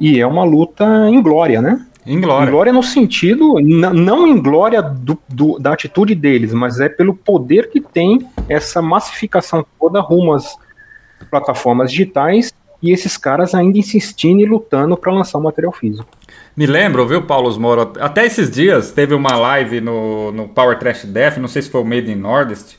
e 0.00 0.20
é 0.20 0.26
uma 0.26 0.44
luta 0.44 0.84
em 1.08 1.20
glória, 1.20 1.60
né? 1.60 1.84
Em 2.06 2.20
glória. 2.20 2.48
Em 2.48 2.50
glória 2.50 2.72
no 2.72 2.82
sentido, 2.82 3.60
não 3.60 4.26
em 4.26 4.40
glória 4.40 4.80
do, 4.80 5.18
do, 5.28 5.58
da 5.58 5.74
atitude 5.74 6.14
deles, 6.14 6.54
mas 6.54 6.80
é 6.80 6.88
pelo 6.88 7.14
poder 7.14 7.70
que 7.70 7.80
tem 7.80 8.26
essa 8.48 8.80
massificação 8.80 9.64
toda 9.78 10.00
rumo 10.00 10.32
às 10.32 10.56
plataformas 11.30 11.90
digitais 11.90 12.52
e 12.82 12.92
esses 12.92 13.16
caras 13.16 13.54
ainda 13.54 13.76
insistindo 13.76 14.40
e 14.40 14.46
lutando 14.46 14.96
para 14.96 15.12
lançar 15.12 15.38
o 15.38 15.42
material 15.42 15.72
físico. 15.72 16.08
Me 16.56 16.66
lembro, 16.66 17.06
viu, 17.06 17.22
Paulo 17.22 17.58
Moro? 17.60 17.92
Até 18.00 18.24
esses 18.24 18.50
dias 18.50 18.90
teve 18.90 19.14
uma 19.14 19.36
live 19.36 19.80
no, 19.80 20.32
no 20.32 20.48
Power 20.48 20.78
Trash 20.78 21.04
Death, 21.04 21.36
não 21.36 21.48
sei 21.48 21.62
se 21.62 21.70
foi 21.70 21.82
o 21.82 21.84
Made 21.84 22.10
in 22.10 22.16
Nordest, 22.16 22.78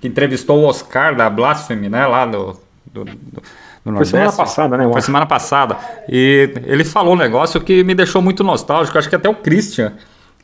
que 0.00 0.08
entrevistou 0.08 0.60
o 0.60 0.64
Oscar 0.64 1.14
da 1.14 1.28
Blasphemy, 1.28 1.88
né, 1.88 2.06
lá 2.06 2.24
do, 2.24 2.56
do, 2.86 3.04
do 3.04 3.42
no 3.84 3.96
Foi 3.96 4.04
semana 4.04 4.32
passada, 4.32 4.76
né? 4.76 4.88
Foi 4.90 5.00
semana 5.00 5.26
passada. 5.26 5.76
E 6.08 6.52
ele 6.66 6.84
falou 6.84 7.14
um 7.14 7.16
negócio 7.16 7.60
que 7.60 7.82
me 7.82 7.94
deixou 7.94 8.20
muito 8.20 8.44
nostálgico. 8.44 8.98
Acho 8.98 9.08
que 9.08 9.16
até 9.16 9.28
o 9.28 9.34
Christian, 9.34 9.94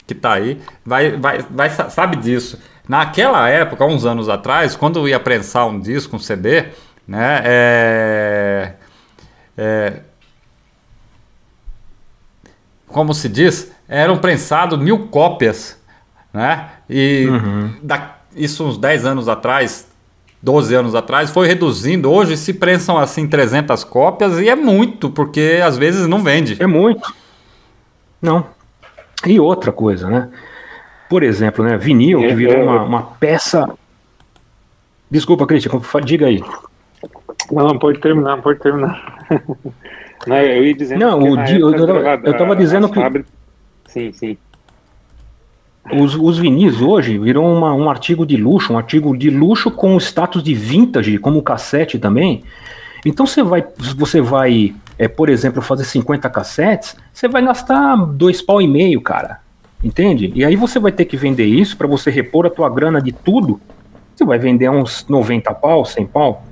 que 0.06 0.14
tá 0.14 0.34
aí, 0.34 0.60
vai, 0.84 1.16
vai, 1.16 1.44
vai, 1.50 1.70
sabe 1.70 2.16
disso. 2.16 2.58
Naquela 2.88 3.48
época, 3.48 3.84
uns 3.84 4.04
anos 4.04 4.28
atrás, 4.28 4.74
quando 4.76 5.00
eu 5.00 5.08
ia 5.08 5.20
prensar 5.20 5.66
um 5.66 5.78
disco, 5.78 6.16
um 6.16 6.18
CD, 6.18 6.66
né? 7.06 7.42
É, 7.44 8.72
é, 9.58 9.92
como 12.86 13.12
se 13.12 13.28
diz, 13.28 13.70
eram 13.88 14.16
prensados 14.16 14.78
mil 14.78 15.08
cópias, 15.08 15.78
né? 16.32 16.70
E 16.88 17.26
uhum. 17.28 17.74
da, 17.82 18.16
isso 18.34 18.64
uns 18.64 18.78
10 18.78 19.04
anos 19.04 19.28
atrás, 19.28 19.85
12 20.46 20.76
anos 20.76 20.94
atrás, 20.94 21.28
foi 21.28 21.48
reduzindo. 21.48 22.08
Hoje 22.08 22.36
se 22.36 22.54
prensam 22.54 22.96
assim 22.96 23.26
300 23.26 23.82
cópias 23.82 24.38
e 24.38 24.48
é 24.48 24.54
muito, 24.54 25.10
porque 25.10 25.60
às 25.60 25.76
vezes 25.76 26.06
não 26.06 26.22
vende. 26.22 26.56
É 26.62 26.68
muito. 26.68 27.12
Não. 28.22 28.46
E 29.26 29.40
outra 29.40 29.72
coisa, 29.72 30.08
né? 30.08 30.28
Por 31.10 31.24
exemplo, 31.24 31.64
né, 31.64 31.76
vinil, 31.76 32.20
que 32.20 32.32
virou 32.32 32.62
uma, 32.62 32.82
uma 32.84 33.02
peça. 33.02 33.68
Desculpa, 35.10 35.48
Cristian, 35.48 35.80
diga 36.04 36.26
aí. 36.26 36.40
Não, 37.50 37.76
pode 37.76 37.98
terminar, 37.98 38.40
pode 38.40 38.60
terminar. 38.60 39.18
não, 40.28 40.36
eu 40.36 40.64
ia 40.64 40.74
dizendo 40.74 41.00
não, 41.00 41.18
o 41.18 41.44
di... 41.44 41.60
eu, 41.60 41.74
eu, 41.74 41.88
eu 42.22 42.36
tava 42.36 42.54
dizendo 42.54 42.88
que. 42.88 43.00
Sim, 43.88 44.12
sim. 44.12 44.38
Os, 45.92 46.14
os 46.16 46.38
vinis 46.38 46.80
hoje 46.80 47.18
viram 47.18 47.44
uma, 47.44 47.72
um 47.72 47.88
artigo 47.88 48.26
de 48.26 48.36
luxo, 48.36 48.72
um 48.72 48.78
artigo 48.78 49.16
de 49.16 49.30
luxo 49.30 49.70
com 49.70 49.96
status 49.98 50.42
de 50.42 50.54
vintage, 50.54 51.18
como 51.18 51.38
o 51.38 51.42
cassete 51.42 51.98
também. 51.98 52.42
Então 53.04 53.26
você 53.26 53.42
vai, 53.42 53.64
você 53.96 54.20
vai, 54.20 54.74
é, 54.98 55.06
por 55.06 55.28
exemplo, 55.28 55.62
fazer 55.62 55.84
50 55.84 56.28
cassetes, 56.28 56.96
você 57.12 57.28
vai 57.28 57.44
gastar 57.44 57.96
dois 57.96 58.42
pau 58.42 58.60
e 58.60 58.66
meio, 58.66 59.00
cara. 59.00 59.40
Entende? 59.84 60.32
E 60.34 60.44
aí 60.44 60.56
você 60.56 60.78
vai 60.78 60.90
ter 60.90 61.04
que 61.04 61.16
vender 61.16 61.44
isso 61.44 61.76
para 61.76 61.86
você 61.86 62.10
repor 62.10 62.46
a 62.46 62.50
tua 62.50 62.68
grana 62.68 63.00
de 63.00 63.12
tudo 63.12 63.60
você 64.16 64.24
vai 64.24 64.38
vender 64.38 64.70
uns 64.70 65.06
90 65.06 65.52
pau, 65.54 65.84
100 65.84 66.06
pau. 66.06 66.42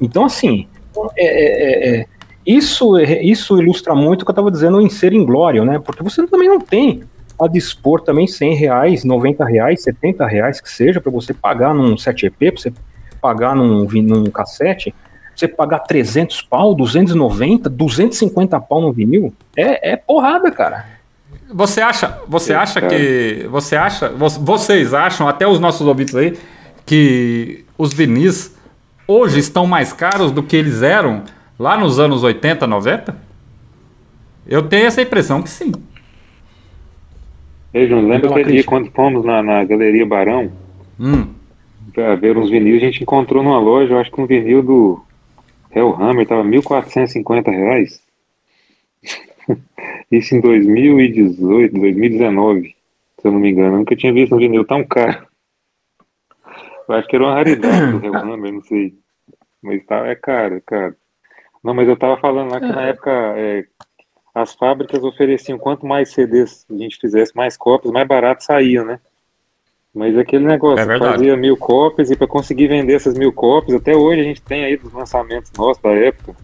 Então, 0.00 0.24
assim, 0.24 0.68
é, 1.16 1.24
é, 1.26 2.00
é, 2.00 2.06
isso, 2.46 2.96
isso 2.98 3.60
ilustra 3.60 3.94
muito 3.94 4.22
o 4.22 4.24
que 4.24 4.30
eu 4.30 4.34
estava 4.34 4.50
dizendo 4.50 4.80
em 4.80 4.88
ser 4.88 5.12
inglório, 5.12 5.64
né? 5.64 5.80
Porque 5.80 6.04
você 6.04 6.24
também 6.26 6.48
não 6.48 6.60
tem 6.60 7.02
a 7.40 7.48
dispor 7.48 8.00
também 8.00 8.26
100 8.26 8.54
reais, 8.54 9.04
90 9.04 9.44
reais, 9.44 9.82
70 9.82 10.26
reais 10.26 10.60
que 10.60 10.70
seja, 10.70 11.00
para 11.00 11.10
você 11.10 11.34
pagar 11.34 11.74
num 11.74 11.94
7EP, 11.94 12.32
para 12.38 12.50
você 12.56 12.72
pagar 13.20 13.56
num, 13.56 13.84
num 13.84 14.26
cassete, 14.26 14.94
você 15.34 15.48
pagar 15.48 15.80
300 15.80 16.42
pau, 16.42 16.74
290, 16.74 17.68
250 17.68 18.60
pau 18.60 18.80
no 18.80 18.92
vinil, 18.92 19.34
é, 19.56 19.92
é 19.92 19.96
porrada, 19.96 20.50
cara. 20.50 20.86
Você 21.52 21.80
acha, 21.80 22.20
você 22.28 22.52
é, 22.52 22.56
acha 22.56 22.80
que, 22.80 23.46
você 23.50 23.76
acha, 23.76 24.08
vocês 24.08 24.94
acham, 24.94 25.28
até 25.28 25.46
os 25.46 25.58
nossos 25.58 25.86
ouvintes 25.86 26.14
aí, 26.14 26.38
que 26.86 27.64
os 27.76 27.92
vinis 27.92 28.54
hoje 29.06 29.38
estão 29.38 29.66
mais 29.66 29.92
caros 29.92 30.30
do 30.30 30.42
que 30.42 30.56
eles 30.56 30.82
eram 30.82 31.22
lá 31.58 31.76
nos 31.76 31.98
anos 31.98 32.22
80, 32.22 32.66
90? 32.66 33.16
Eu 34.46 34.62
tenho 34.62 34.86
essa 34.86 35.02
impressão 35.02 35.42
que 35.42 35.50
sim. 35.50 35.72
Ei, 37.74 37.88
Júnior, 37.88 38.08
lembra 38.08 38.30
aquele 38.30 38.52
dia 38.52 38.64
quando 38.64 38.90
fomos 38.92 39.24
na, 39.24 39.42
na 39.42 39.64
Galeria 39.64 40.06
Barão? 40.06 40.50
Hum 40.98 41.34
para 41.94 42.16
ver 42.16 42.36
uns 42.36 42.50
vinis, 42.50 42.82
a 42.82 42.86
gente 42.86 43.02
encontrou 43.02 43.42
numa 43.42 43.58
loja, 43.58 43.94
eu 43.94 43.98
acho 43.98 44.10
que 44.10 44.20
um 44.20 44.26
vinil 44.26 44.62
do 44.62 45.02
Hellhammer 45.70 46.26
tava 46.26 46.42
1.450 46.42 47.50
reais. 47.50 48.02
Isso 50.10 50.34
em 50.34 50.40
2018, 50.40 51.78
2019, 51.78 52.74
se 53.18 53.26
eu 53.26 53.32
não 53.32 53.38
me 53.38 53.50
engano. 53.50 53.74
Eu 53.74 53.78
nunca 53.78 53.94
tinha 53.94 54.12
visto 54.12 54.34
um 54.34 54.38
vinil 54.38 54.64
tão 54.64 54.84
caro. 54.84 55.26
Eu 56.88 56.96
acho 56.96 57.08
que 57.08 57.16
era 57.16 57.24
uma 57.24 57.34
raridade 57.34 57.92
do 57.92 58.04
Hellhammer, 58.04 58.52
não 58.52 58.62
sei. 58.62 58.94
Mas 59.62 59.84
tá, 59.86 60.06
é 60.06 60.16
caro, 60.16 60.56
é 60.56 60.60
caro. 60.60 60.96
Não, 61.62 61.72
mas 61.72 61.88
eu 61.88 61.96
tava 61.96 62.18
falando 62.18 62.50
lá 62.50 62.60
que 62.60 62.66
na 62.66 62.86
é. 62.86 62.90
época 62.90 63.10
é, 63.10 63.64
as 64.34 64.52
fábricas 64.54 65.04
ofereciam 65.04 65.58
quanto 65.58 65.86
mais 65.86 66.10
CDs 66.10 66.66
a 66.68 66.74
gente 66.74 66.98
fizesse, 66.98 67.34
mais 67.36 67.56
cópias, 67.56 67.92
mais 67.92 68.06
barato 68.08 68.42
saía, 68.42 68.82
né? 68.82 68.98
Mas 69.94 70.18
aquele 70.18 70.44
negócio, 70.44 70.90
é 70.90 70.98
fazia 70.98 71.36
mil 71.36 71.56
cópias 71.56 72.10
e 72.10 72.16
para 72.16 72.26
conseguir 72.26 72.66
vender 72.66 72.94
essas 72.94 73.16
mil 73.16 73.32
cópias, 73.32 73.80
até 73.80 73.94
hoje 73.94 74.20
a 74.22 74.24
gente 74.24 74.42
tem 74.42 74.64
aí 74.64 74.76
dos 74.76 74.92
lançamentos 74.92 75.52
nossos 75.56 75.80
da 75.80 75.90
época. 75.90 76.34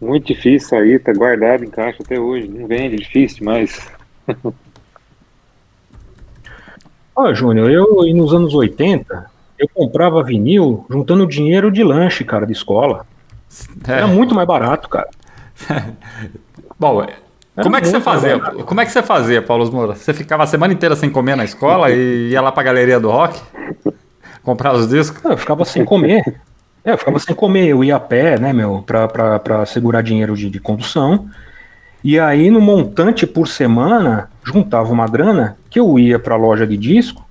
Muito 0.00 0.26
difícil 0.28 0.70
sair, 0.70 0.98
tá 0.98 1.12
guardado 1.12 1.62
em 1.62 1.68
caixa 1.68 2.02
até 2.02 2.18
hoje. 2.18 2.48
Não 2.48 2.66
vende, 2.66 2.96
difícil 2.96 3.40
demais. 3.40 3.86
Ó, 7.14 7.32
Júnior, 7.34 7.70
eu 7.70 7.86
nos 8.14 8.32
anos 8.32 8.54
80, 8.54 9.30
eu 9.58 9.68
comprava 9.68 10.22
vinil 10.22 10.86
juntando 10.88 11.26
dinheiro 11.26 11.70
de 11.70 11.84
lanche, 11.84 12.24
cara, 12.24 12.46
de 12.46 12.52
escola. 12.52 13.06
É. 13.86 13.92
Era 13.92 14.06
muito 14.06 14.34
mais 14.34 14.48
barato, 14.48 14.88
cara. 14.88 15.10
Bom, 16.92 17.06
como 17.62 17.76
é 17.76 17.80
que 17.80 17.86
você 17.86 18.00
fazia? 18.00 18.38
Como 18.38 18.80
é 18.80 18.84
que 18.84 18.90
você 18.90 19.02
fazia, 19.02 19.40
Paulo 19.40 19.70
Moura? 19.72 19.94
Você 19.94 20.12
ficava 20.12 20.42
a 20.42 20.46
semana 20.46 20.72
inteira 20.72 20.96
sem 20.96 21.08
comer 21.08 21.36
na 21.36 21.44
escola 21.44 21.90
e 21.90 22.30
ia 22.30 22.40
lá 22.40 22.50
pra 22.50 22.62
galeria 22.62 22.98
do 22.98 23.10
rock? 23.10 23.40
Comprar 24.42 24.74
os 24.74 24.88
discos? 24.88 25.24
Eu 25.24 25.36
ficava 25.36 25.64
sem 25.64 25.84
comer. 25.84 26.22
É, 26.84 26.92
eu 26.92 26.98
ficava 26.98 27.18
sem 27.18 27.34
comer, 27.34 27.68
eu 27.68 27.82
ia 27.82 27.96
a 27.96 28.00
pé, 28.00 28.38
né, 28.38 28.52
meu, 28.52 28.82
pra, 28.84 29.08
pra, 29.08 29.38
pra 29.38 29.64
segurar 29.64 30.02
dinheiro 30.02 30.36
de, 30.36 30.50
de 30.50 30.60
condução. 30.60 31.28
E 32.02 32.20
aí, 32.20 32.50
no 32.50 32.60
montante 32.60 33.26
por 33.26 33.48
semana, 33.48 34.28
juntava 34.44 34.92
uma 34.92 35.06
grana 35.06 35.56
que 35.70 35.80
eu 35.80 35.98
ia 35.98 36.18
pra 36.18 36.36
loja 36.36 36.66
de 36.66 36.76
disco 36.76 37.24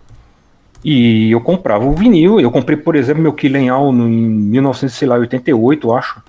e 0.83 1.31
eu 1.31 1.39
comprava 1.39 1.85
o 1.85 1.93
vinil. 1.93 2.39
Eu 2.39 2.49
comprei, 2.49 2.75
por 2.75 2.95
exemplo, 2.95 3.21
meu 3.21 3.33
Killing 3.33 3.69
All 3.69 3.93
em 3.93 3.95
1988, 3.95 5.93
acho. 5.93 6.21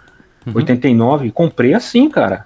Uhum. 0.46 0.52
89. 0.56 1.30
Comprei 1.30 1.72
assim, 1.72 2.10
cara. 2.10 2.44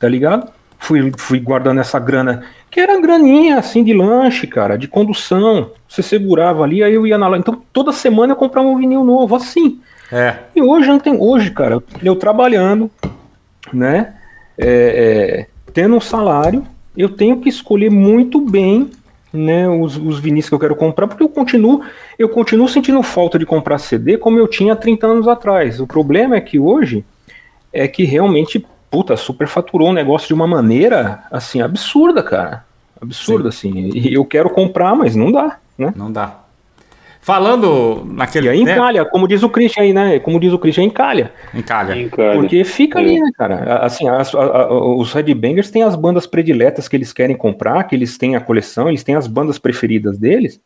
Tá 0.00 0.08
ligado? 0.08 0.50
fui, 0.80 1.12
fui 1.16 1.38
guardando 1.38 1.78
essa 1.78 2.00
grana, 2.00 2.42
que 2.70 2.80
era 2.80 3.00
graninha 3.00 3.58
assim 3.58 3.84
de 3.84 3.92
lanche, 3.92 4.46
cara, 4.46 4.76
de 4.76 4.88
condução. 4.88 5.70
Você 5.86 6.02
segurava 6.02 6.64
ali, 6.64 6.82
aí 6.82 6.94
eu 6.94 7.06
ia 7.06 7.18
na 7.18 7.28
loja. 7.28 7.40
Então 7.40 7.62
toda 7.72 7.92
semana 7.92 8.32
eu 8.32 8.36
comprava 8.36 8.66
um 8.66 8.78
vinil 8.78 9.04
novo, 9.04 9.36
assim. 9.36 9.78
É. 10.10 10.36
E 10.56 10.62
hoje 10.62 10.88
não 10.88 10.98
tem. 10.98 11.16
Hoje, 11.16 11.50
cara, 11.50 11.80
eu, 12.02 12.16
trabalhando, 12.16 12.90
né? 13.72 14.14
É, 14.58 14.66
é, 14.66 15.46
tendo 15.72 15.94
um 15.94 16.00
salário, 16.00 16.66
eu 16.96 17.10
tenho 17.10 17.40
que 17.40 17.48
escolher 17.48 17.90
muito 17.90 18.40
bem 18.40 18.90
né, 19.32 19.68
os, 19.68 19.96
os 19.96 20.18
vinis 20.18 20.48
que 20.48 20.54
eu 20.54 20.58
quero 20.58 20.74
comprar, 20.74 21.06
porque 21.06 21.22
eu 21.22 21.28
continuo, 21.28 21.82
eu 22.18 22.28
continuo 22.28 22.68
sentindo 22.68 23.00
falta 23.02 23.38
de 23.38 23.46
comprar 23.46 23.78
CD 23.78 24.18
como 24.18 24.38
eu 24.38 24.48
tinha 24.48 24.74
30 24.74 25.06
anos 25.06 25.28
atrás. 25.28 25.78
O 25.78 25.86
problema 25.86 26.36
é 26.36 26.40
que 26.40 26.58
hoje 26.58 27.04
é 27.72 27.86
que 27.86 28.04
realmente 28.04 28.66
puta, 28.90 29.16
superfaturou 29.16 29.88
o 29.88 29.90
um 29.90 29.94
negócio 29.94 30.26
de 30.26 30.34
uma 30.34 30.46
maneira, 30.46 31.22
assim, 31.30 31.62
absurda, 31.62 32.22
cara. 32.22 32.64
Absurda, 33.00 33.50
Sim. 33.50 33.88
assim. 33.88 33.98
E 33.98 34.14
eu 34.14 34.24
quero 34.24 34.50
comprar, 34.50 34.94
mas 34.94 35.14
não 35.14 35.30
dá, 35.30 35.58
né? 35.78 35.92
Não 35.96 36.12
dá. 36.12 36.40
Falando 37.22 38.02
naquele. 38.06 38.46
E 38.46 38.50
aí 38.50 38.60
encalha, 38.60 39.04
como 39.04 39.28
diz 39.28 39.42
o 39.42 39.50
Christian 39.50 39.82
aí, 39.82 39.92
né? 39.92 40.18
Como 40.18 40.40
diz 40.40 40.52
o 40.52 40.58
Christian, 40.58 40.84
encalha. 40.84 41.32
Encalha. 41.54 41.94
encalha. 41.94 42.38
Porque 42.38 42.64
fica 42.64 42.98
é. 42.98 43.02
ali, 43.02 43.20
né, 43.20 43.30
cara? 43.36 43.76
Assim, 43.84 44.08
as, 44.08 44.34
a, 44.34 44.40
a, 44.40 44.72
os 44.72 45.12
Headbangers 45.12 45.70
têm 45.70 45.82
as 45.82 45.94
bandas 45.94 46.26
prediletas 46.26 46.88
que 46.88 46.96
eles 46.96 47.12
querem 47.12 47.36
comprar, 47.36 47.84
que 47.84 47.94
eles 47.94 48.16
têm 48.16 48.36
a 48.36 48.40
coleção, 48.40 48.88
eles 48.88 49.04
têm 49.04 49.16
as 49.16 49.26
bandas 49.26 49.58
preferidas 49.58 50.18
deles. 50.18 50.60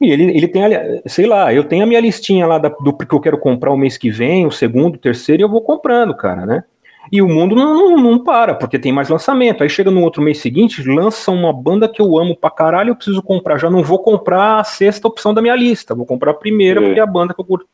E 0.00 0.10
ele, 0.10 0.24
ele 0.36 0.48
tem, 0.48 0.62
sei 1.06 1.26
lá, 1.26 1.52
eu 1.52 1.64
tenho 1.64 1.84
a 1.84 1.86
minha 1.86 2.00
listinha 2.00 2.46
lá 2.46 2.58
da, 2.58 2.68
do 2.68 2.96
que 2.96 3.14
eu 3.14 3.20
quero 3.20 3.38
comprar 3.38 3.70
o 3.70 3.76
mês 3.76 3.96
que 3.96 4.10
vem, 4.10 4.46
o 4.46 4.50
segundo, 4.50 4.96
o 4.96 4.98
terceiro, 4.98 5.42
e 5.42 5.44
eu 5.44 5.48
vou 5.48 5.60
comprando, 5.60 6.14
cara, 6.16 6.46
né? 6.46 6.64
E 7.12 7.20
o 7.20 7.28
mundo 7.28 7.54
não, 7.54 7.74
não, 7.74 7.96
não, 7.96 8.18
para, 8.18 8.54
porque 8.54 8.78
tem 8.78 8.92
mais 8.92 9.08
lançamento. 9.08 9.62
Aí 9.62 9.68
chega 9.68 9.90
no 9.90 10.02
outro 10.02 10.22
mês 10.22 10.38
seguinte, 10.38 10.82
lança 10.82 11.30
uma 11.30 11.52
banda 11.52 11.88
que 11.88 12.00
eu 12.00 12.18
amo 12.18 12.36
pra 12.36 12.50
caralho, 12.50 12.90
eu 12.90 12.96
preciso 12.96 13.22
comprar. 13.22 13.58
Já 13.58 13.70
não 13.70 13.82
vou 13.82 13.98
comprar 13.98 14.60
a 14.60 14.64
sexta 14.64 15.06
opção 15.06 15.34
da 15.34 15.42
minha 15.42 15.54
lista, 15.54 15.94
vou 15.94 16.06
comprar 16.06 16.30
a 16.30 16.34
primeira, 16.34 16.80
é. 16.80 16.84
porque 16.84 17.00
é 17.00 17.02
a 17.02 17.06
banda 17.06 17.34
que 17.34 17.40
eu 17.40 17.44
curto. 17.44 17.66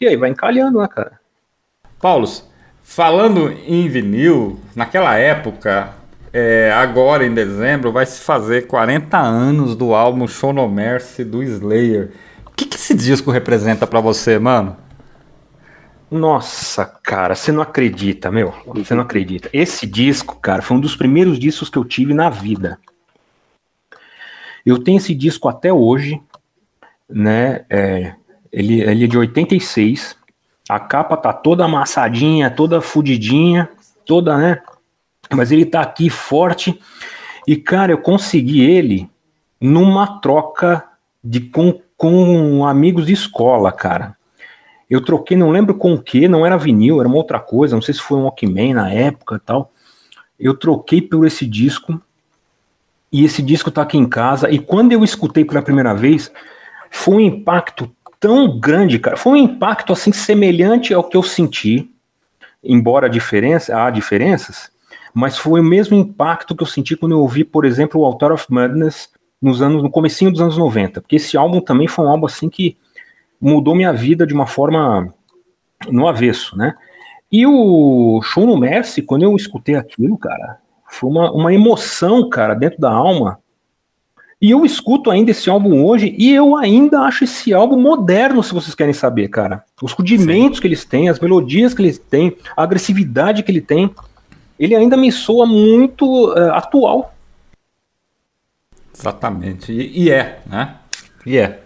E 0.00 0.06
aí 0.06 0.16
vai 0.16 0.30
encalhando, 0.30 0.80
né, 0.80 0.88
cara? 0.88 1.20
Paulos, 2.00 2.48
falando 2.82 3.52
em 3.66 3.88
vinil, 3.88 4.58
naquela 4.74 5.16
época, 5.16 5.94
é, 6.32 6.72
agora 6.72 7.26
em 7.26 7.34
dezembro, 7.34 7.92
vai 7.92 8.06
se 8.06 8.22
fazer 8.22 8.66
40 8.66 9.18
anos 9.18 9.74
do 9.74 9.94
álbum 9.94 10.26
Show 10.26 10.52
No 10.52 10.68
Mercy 10.68 11.24
do 11.24 11.42
Slayer. 11.42 12.10
O 12.46 12.50
que, 12.50 12.66
que 12.66 12.76
esse 12.76 12.94
disco 12.94 13.30
representa 13.30 13.86
para 13.86 14.00
você, 14.00 14.38
mano? 14.38 14.76
Nossa, 16.10 16.84
cara, 16.84 17.36
você 17.36 17.52
não 17.52 17.62
acredita, 17.62 18.32
meu. 18.32 18.52
Você 18.66 18.94
não 18.94 19.02
acredita. 19.02 19.48
Esse 19.52 19.86
disco, 19.86 20.36
cara, 20.40 20.60
foi 20.60 20.76
um 20.76 20.80
dos 20.80 20.96
primeiros 20.96 21.38
discos 21.38 21.70
que 21.70 21.78
eu 21.78 21.84
tive 21.84 22.12
na 22.12 22.28
vida. 22.28 22.80
Eu 24.66 24.82
tenho 24.82 24.98
esse 24.98 25.14
disco 25.14 25.48
até 25.48 25.72
hoje, 25.72 26.20
né? 27.08 27.64
É, 27.70 28.14
ele, 28.52 28.80
ele 28.80 29.04
é 29.04 29.06
de 29.06 29.16
86. 29.16 30.16
A 30.68 30.80
capa 30.80 31.16
tá 31.16 31.32
toda 31.32 31.64
amassadinha, 31.64 32.50
toda 32.50 32.80
fudidinha, 32.80 33.70
toda, 34.04 34.36
né? 34.36 34.60
Mas 35.32 35.52
ele 35.52 35.64
tá 35.64 35.80
aqui 35.80 36.10
forte. 36.10 36.80
E, 37.46 37.56
cara, 37.56 37.92
eu 37.92 37.98
consegui 37.98 38.62
ele 38.62 39.08
numa 39.60 40.20
troca 40.20 40.84
de 41.22 41.40
com, 41.40 41.80
com 41.96 42.66
amigos 42.66 43.06
de 43.06 43.12
escola, 43.12 43.70
cara. 43.70 44.16
Eu 44.90 45.00
troquei, 45.00 45.36
não 45.36 45.50
lembro 45.50 45.76
com 45.76 45.94
o 45.94 46.02
que, 46.02 46.26
não 46.26 46.44
era 46.44 46.58
vinil, 46.58 46.98
era 46.98 47.08
uma 47.08 47.16
outra 47.16 47.38
coisa, 47.38 47.76
não 47.76 47.82
sei 47.82 47.94
se 47.94 48.00
foi 48.00 48.18
um 48.18 48.24
Walkman 48.24 48.74
na 48.74 48.92
época 48.92 49.40
tal. 49.44 49.70
Eu 50.38 50.54
troquei 50.54 51.00
por 51.00 51.24
esse 51.24 51.46
disco 51.46 52.02
e 53.12 53.24
esse 53.24 53.40
disco 53.40 53.70
tá 53.70 53.82
aqui 53.82 53.96
em 53.96 54.08
casa. 54.08 54.50
E 54.50 54.58
quando 54.58 54.90
eu 54.90 55.04
escutei 55.04 55.44
pela 55.44 55.62
primeira 55.62 55.94
vez, 55.94 56.32
foi 56.90 57.14
um 57.14 57.20
impacto 57.20 57.90
tão 58.18 58.58
grande, 58.58 58.98
cara. 58.98 59.16
Foi 59.16 59.32
um 59.34 59.36
impacto 59.36 59.92
assim 59.92 60.12
semelhante 60.12 60.92
ao 60.92 61.04
que 61.04 61.16
eu 61.16 61.22
senti, 61.22 61.88
embora 62.62 63.08
diferença, 63.08 63.80
há 63.80 63.90
diferenças, 63.90 64.70
mas 65.14 65.38
foi 65.38 65.60
o 65.60 65.64
mesmo 65.64 65.96
impacto 65.96 66.54
que 66.54 66.62
eu 66.64 66.66
senti 66.66 66.96
quando 66.96 67.12
eu 67.12 67.20
ouvi, 67.20 67.44
por 67.44 67.64
exemplo, 67.64 68.00
o 68.00 68.04
Altar 68.04 68.32
of 68.32 68.46
Madness 68.50 69.08
nos 69.40 69.62
anos, 69.62 69.82
no 69.82 69.90
comecinho 69.90 70.30
dos 70.30 70.40
anos 70.40 70.58
90, 70.58 71.00
porque 71.00 71.16
esse 71.16 71.36
álbum 71.36 71.60
também 71.60 71.86
foi 71.86 72.04
um 72.04 72.08
álbum 72.08 72.26
assim 72.26 72.48
que 72.48 72.76
mudou 73.40 73.74
minha 73.74 73.92
vida 73.92 74.26
de 74.26 74.34
uma 74.34 74.46
forma 74.46 75.12
no 75.88 76.06
avesso, 76.06 76.56
né? 76.56 76.74
E 77.32 77.46
o 77.46 78.20
show 78.22 78.44
no 78.44 78.58
Mercy, 78.58 79.02
quando 79.02 79.22
eu 79.22 79.34
escutei 79.36 79.76
aquilo, 79.76 80.18
cara, 80.18 80.58
foi 80.88 81.08
uma, 81.08 81.30
uma 81.30 81.54
emoção, 81.54 82.28
cara, 82.28 82.54
dentro 82.54 82.80
da 82.80 82.90
alma. 82.90 83.38
E 84.42 84.50
eu 84.50 84.64
escuto 84.64 85.10
ainda 85.10 85.30
esse 85.30 85.48
álbum 85.48 85.84
hoje 85.84 86.14
e 86.18 86.32
eu 86.32 86.56
ainda 86.56 87.00
acho 87.00 87.24
esse 87.24 87.52
álbum 87.52 87.78
moderno, 87.78 88.42
se 88.42 88.54
vocês 88.54 88.74
querem 88.74 88.94
saber, 88.94 89.28
cara. 89.28 89.62
Os 89.80 89.92
rudimentos 89.92 90.56
Sim. 90.56 90.62
que 90.62 90.66
eles 90.66 90.84
têm, 90.84 91.08
as 91.08 91.20
melodias 91.20 91.74
que 91.74 91.82
eles 91.82 91.98
têm, 91.98 92.36
a 92.56 92.62
agressividade 92.62 93.42
que 93.42 93.50
ele 93.52 93.60
tem, 93.60 93.94
ele 94.58 94.74
ainda 94.74 94.96
me 94.96 95.12
soa 95.12 95.46
muito 95.46 96.32
uh, 96.32 96.52
atual. 96.52 97.14
Exatamente. 98.98 99.72
E, 99.72 100.04
e, 100.04 100.10
é, 100.10 100.40
né? 100.46 100.76
E 101.24 101.36
é. 101.36 101.62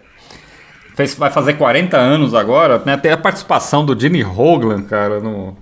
Fez, 0.95 1.13
vai 1.13 1.29
fazer 1.29 1.53
40 1.53 1.97
anos 1.97 2.33
agora, 2.33 2.81
né? 2.85 2.97
Tem 2.97 3.11
a 3.11 3.17
participação 3.17 3.85
do 3.85 3.99
Gene 3.99 4.23
Hoglan, 4.23 4.81
cara, 4.83 5.19
no. 5.19 5.55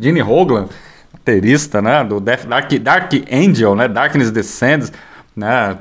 Gene 0.00 0.22
Hoglan, 0.22 0.68
baterista, 1.12 1.80
né? 1.80 2.02
Do 2.04 2.20
Death, 2.20 2.46
Dark, 2.46 2.72
Dark 2.74 3.12
Angel, 3.30 3.74
né? 3.74 3.88
Darkness 3.88 4.30
Descends, 4.30 4.92
né? 5.36 5.78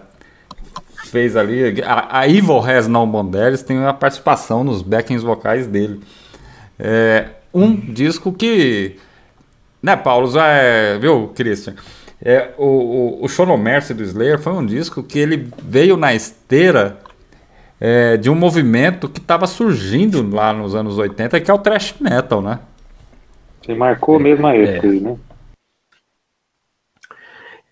Fez 1.05 1.35
ali. 1.35 1.81
A, 1.83 2.19
a 2.19 2.27
Evil 2.27 2.59
Has 2.59 2.87
No 2.87 3.05
Mondelis 3.05 3.63
tem 3.63 3.83
a 3.85 3.93
participação 3.93 4.63
nos 4.63 4.81
backings 4.81 5.23
vocais 5.23 5.67
dele. 5.67 6.01
É 6.79 7.27
um 7.53 7.75
disco 7.75 8.31
que. 8.31 8.97
Né, 9.81 9.95
Paulo? 9.95 10.31
É, 10.39 10.97
viu, 10.99 11.31
Christian? 11.35 11.75
É, 12.23 12.51
o, 12.57 12.65
o, 12.65 13.25
o 13.25 13.27
Show 13.27 13.45
No 13.45 13.57
Mercy 13.57 13.93
do 13.93 14.03
Slayer 14.03 14.39
foi 14.39 14.53
um 14.53 14.65
disco 14.65 15.01
que 15.01 15.17
ele 15.17 15.49
veio 15.63 15.97
na 15.97 16.13
esteira 16.13 16.99
é, 17.83 18.15
de 18.15 18.29
um 18.29 18.35
movimento 18.35 19.09
que 19.09 19.19
estava 19.19 19.47
surgindo 19.47 20.29
lá 20.33 20.53
nos 20.53 20.75
anos 20.75 20.99
80, 20.99 21.41
que 21.41 21.49
é 21.49 21.53
o 21.53 21.57
thrash 21.57 21.95
metal, 21.99 22.39
né? 22.39 22.59
Você 23.59 23.73
marcou 23.73 24.19
mesmo 24.19 24.45
a 24.45 24.55
época, 24.55 24.87
é. 24.87 24.91
né? 24.91 25.17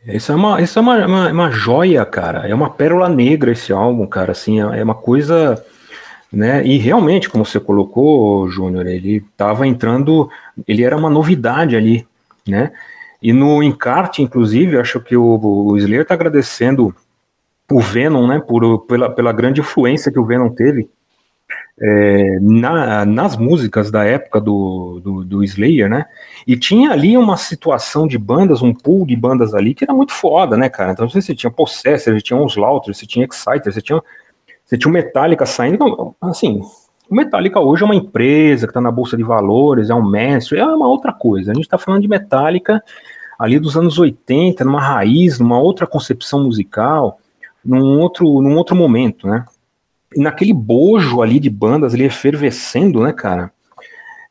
Isso 0.08 0.32
é, 0.32 0.36
uma, 0.36 0.62
isso 0.62 0.80
é 0.80 0.82
uma, 0.82 1.06
uma, 1.06 1.32
uma, 1.32 1.52
joia, 1.52 2.04
cara. 2.06 2.48
É 2.48 2.56
uma 2.56 2.72
pérola 2.72 3.08
negra 3.08 3.52
esse 3.52 3.72
álbum, 3.72 4.08
cara. 4.08 4.32
Assim, 4.32 4.60
é, 4.60 4.80
é 4.80 4.84
uma 4.84 4.96
coisa. 4.96 5.64
Né? 6.32 6.66
E 6.66 6.78
realmente, 6.78 7.30
como 7.30 7.46
você 7.46 7.60
colocou, 7.60 8.50
Júnior, 8.50 8.88
ele 8.88 9.18
estava 9.18 9.68
entrando. 9.68 10.30
Ele 10.68 10.84
era 10.84 10.98
uma 10.98 11.10
novidade 11.10 11.76
ali, 11.76 12.08
né? 12.48 12.72
E 13.22 13.34
no 13.34 13.62
encarte, 13.62 14.24
inclusive, 14.24 14.80
acho 14.80 15.00
que 15.02 15.16
o, 15.16 15.40
o 15.42 15.78
Slayer 15.78 16.04
está 16.04 16.14
agradecendo 16.14 16.96
o 17.72 17.80
Venom, 17.80 18.28
né, 18.28 18.40
por, 18.40 18.86
pela, 18.86 19.10
pela 19.10 19.32
grande 19.32 19.62
influência 19.62 20.12
que 20.12 20.20
o 20.20 20.26
Venom 20.26 20.50
teve 20.50 20.90
é, 21.82 22.40
na, 22.42 23.06
nas 23.06 23.38
músicas 23.38 23.90
da 23.90 24.04
época 24.04 24.42
do, 24.42 25.00
do, 25.02 25.24
do, 25.24 25.44
Slayer, 25.44 25.90
né? 25.90 26.06
E 26.46 26.58
tinha 26.58 26.92
ali 26.92 27.18
uma 27.18 27.38
situação 27.38 28.06
de 28.06 28.18
bandas, 28.18 28.62
um 28.62 28.74
pool 28.74 29.06
de 29.06 29.16
bandas 29.16 29.54
ali 29.54 29.74
que 29.74 29.86
era 29.86 29.94
muito 29.94 30.12
foda, 30.12 30.58
né, 30.58 30.68
cara? 30.68 30.92
Então 30.92 31.08
você 31.08 31.34
tinha 31.34 31.50
Possessor, 31.50 32.14
você 32.14 32.22
tinha 32.22 32.38
Onslaughter, 32.38 32.94
você 32.94 33.06
tinha 33.06 33.26
Exciter, 33.26 33.72
você 33.72 33.82
tinha, 33.82 34.02
você 34.66 34.78
tinha 34.78 34.90
o 34.90 34.94
Metallica 34.94 35.46
saindo. 35.46 36.16
Assim, 36.20 36.62
o 37.10 37.16
Metallica 37.16 37.62
hoje 37.62 37.84
é 37.84 37.86
uma 37.86 37.96
empresa 37.96 38.68
que 38.68 38.72
está 38.72 38.82
na 38.82 38.92
bolsa 38.92 39.16
de 39.16 39.24
valores, 39.24 39.90
é 39.90 39.96
um 39.96 40.06
mestre, 40.06 40.60
é 40.60 40.66
uma 40.66 40.88
outra 40.88 41.14
coisa. 41.14 41.52
A 41.52 41.56
gente 41.56 41.64
está 41.64 41.78
falando 41.78 42.02
de 42.02 42.10
Metallica 42.10 42.84
ali 43.40 43.58
dos 43.58 43.78
anos 43.78 43.98
80, 43.98 44.66
numa 44.66 44.82
raiz, 44.82 45.40
numa 45.40 45.58
outra 45.58 45.88
concepção 45.88 46.44
musical, 46.44 47.22
num 47.70 48.00
outro, 48.00 48.42
num 48.42 48.56
outro 48.56 48.76
momento, 48.76 49.28
né? 49.28 49.46
E 50.16 50.22
naquele 50.22 50.54
bojo 50.54 51.22
ali 51.22 51.40
de 51.40 51.50
bandas 51.50 51.94
ali 51.94 52.04
efervescendo, 52.04 53.02
né, 53.02 53.14
cara? 53.14 53.52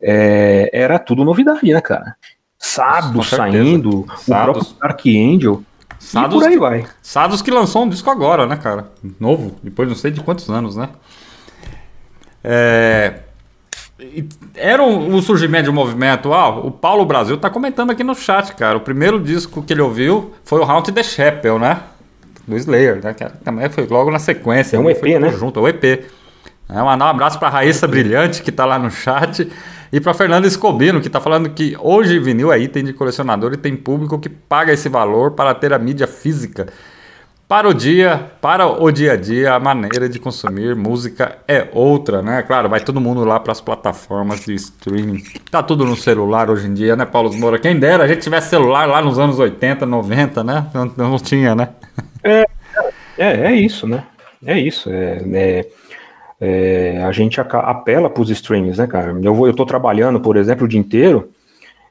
É, 0.00 0.68
era 0.72 0.98
tudo 0.98 1.24
novidade, 1.24 1.72
né, 1.72 1.80
cara? 1.80 2.16
Sado 2.58 3.22
saindo, 3.22 4.04
Sados. 4.16 4.26
o 4.26 4.60
próprio 4.60 4.76
Dark 4.80 5.00
Angel. 5.06 5.62
Sados 5.98 6.36
e 6.36 6.38
por 6.38 6.46
aí 6.46 6.52
que, 6.54 6.58
vai. 6.58 6.86
Sados 7.02 7.42
que 7.42 7.50
lançou 7.50 7.84
um 7.84 7.88
disco 7.88 8.10
agora, 8.10 8.46
né, 8.46 8.56
cara? 8.56 8.90
Novo, 9.20 9.56
depois 9.62 9.88
não 9.88 9.96
sei 9.96 10.10
de 10.10 10.20
quantos 10.20 10.48
anos, 10.50 10.76
né? 10.76 10.88
É, 12.42 13.20
era 14.54 14.82
o, 14.82 14.88
um, 14.88 15.20
surgimento 15.22 15.64
de 15.64 15.70
um 15.70 15.74
movimento. 15.74 16.32
Ah, 16.32 16.48
o 16.48 16.70
Paulo 16.70 17.04
Brasil 17.04 17.36
tá 17.36 17.50
comentando 17.50 17.90
aqui 17.90 18.02
no 18.02 18.14
chat, 18.14 18.54
cara. 18.54 18.78
O 18.78 18.80
primeiro 18.80 19.20
disco 19.20 19.62
que 19.62 19.72
ele 19.72 19.82
ouviu 19.82 20.32
foi 20.44 20.60
o 20.60 20.64
Haunted 20.64 20.94
the 20.94 21.02
Chapel, 21.02 21.58
né? 21.58 21.80
Do 22.48 22.56
Slayer, 22.56 23.00
né? 23.02 23.14
Que 23.14 23.24
também 23.44 23.68
foi 23.68 23.86
logo 23.86 24.10
na 24.10 24.18
sequência. 24.18 24.76
É 24.76 24.80
um 24.80 24.88
EP, 24.88 25.02
né? 25.20 25.30
Junto, 25.30 25.60
é 25.60 25.62
o 25.62 25.68
EP. 25.68 25.84
É, 26.68 26.82
um 26.82 26.88
abraço 26.88 27.38
para 27.38 27.48
Raíssa 27.48 27.86
Brilhante, 27.86 28.42
que 28.42 28.52
tá 28.52 28.64
lá 28.64 28.78
no 28.78 28.90
chat. 28.90 29.50
E 29.90 30.00
para 30.00 30.12
Fernanda 30.12 30.46
Escobino, 30.46 31.00
que 31.00 31.08
tá 31.08 31.20
falando 31.20 31.48
que 31.50 31.76
hoje 31.80 32.18
vinil 32.18 32.52
é 32.52 32.58
item 32.58 32.84
de 32.84 32.92
colecionador 32.92 33.54
e 33.54 33.56
tem 33.56 33.74
público 33.74 34.18
que 34.18 34.28
paga 34.28 34.72
esse 34.72 34.88
valor 34.88 35.30
para 35.30 35.54
ter 35.54 35.72
a 35.72 35.78
mídia 35.78 36.06
física. 36.06 36.66
Para 37.48 37.66
o 37.66 37.72
dia, 37.72 38.30
para 38.42 38.66
o 38.66 38.90
dia 38.90 39.12
a 39.12 39.16
dia, 39.16 39.54
a 39.54 39.58
maneira 39.58 40.06
de 40.06 40.18
consumir 40.18 40.76
música 40.76 41.38
é 41.48 41.66
outra, 41.72 42.20
né? 42.20 42.42
Claro, 42.42 42.68
vai 42.68 42.80
todo 42.80 43.00
mundo 43.00 43.24
lá 43.24 43.40
para 43.40 43.52
as 43.52 43.60
plataformas 43.62 44.44
de 44.44 44.52
streaming. 44.52 45.22
Tá 45.50 45.62
tudo 45.62 45.86
no 45.86 45.96
celular 45.96 46.50
hoje 46.50 46.66
em 46.66 46.74
dia, 46.74 46.94
né, 46.94 47.06
Paulo 47.06 47.32
Moura? 47.32 47.58
Quem 47.58 47.78
dera 47.78 48.04
a 48.04 48.06
gente 48.06 48.20
tivesse 48.20 48.50
celular 48.50 48.86
lá 48.86 49.00
nos 49.00 49.18
anos 49.18 49.38
80, 49.38 49.86
90, 49.86 50.44
né? 50.44 50.66
Não, 50.74 51.08
não 51.08 51.18
tinha, 51.18 51.54
né? 51.54 51.70
É, 52.22 52.46
é, 53.16 53.52
é 53.52 53.52
isso, 53.54 53.86
né? 53.86 54.04
É 54.44 54.58
isso. 54.58 54.90
É, 54.90 55.22
é, 55.32 55.66
é 56.40 57.02
a 57.04 57.12
gente 57.12 57.40
apela 57.40 58.08
para 58.08 58.22
os 58.22 58.30
streams, 58.30 58.78
né, 58.78 58.86
cara? 58.86 59.18
Eu, 59.22 59.34
vou, 59.34 59.46
eu 59.46 59.54
tô 59.54 59.66
trabalhando, 59.66 60.20
por 60.20 60.36
exemplo, 60.36 60.64
o 60.64 60.68
dia 60.68 60.80
inteiro. 60.80 61.30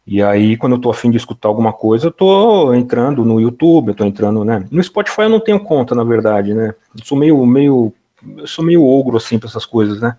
E 0.05 0.23
aí, 0.23 0.55
quando 0.55 0.73
eu 0.77 0.79
tô 0.79 0.89
afim 0.89 1.11
de 1.11 1.17
escutar 1.17 1.49
alguma 1.49 1.73
coisa, 1.73 2.07
eu 2.07 2.11
tô 2.11 2.73
entrando 2.73 3.25
no 3.25 3.41
YouTube, 3.41 3.89
eu 3.89 3.95
tô 3.95 4.05
entrando, 4.05 4.45
né? 4.45 4.65
No 4.71 4.81
Spotify 4.81 5.23
eu 5.23 5.29
não 5.29 5.39
tenho 5.41 5.59
conta, 5.59 5.93
na 5.93 6.03
verdade, 6.03 6.53
né? 6.53 6.73
Eu 6.97 7.03
sou 7.03 7.17
meio, 7.17 7.45
meio, 7.45 7.93
eu 8.37 8.47
sou 8.47 8.63
meio 8.63 8.85
ogro, 8.85 9.17
assim, 9.17 9.37
pra 9.37 9.49
essas 9.49 9.65
coisas, 9.65 9.99
né? 9.99 10.15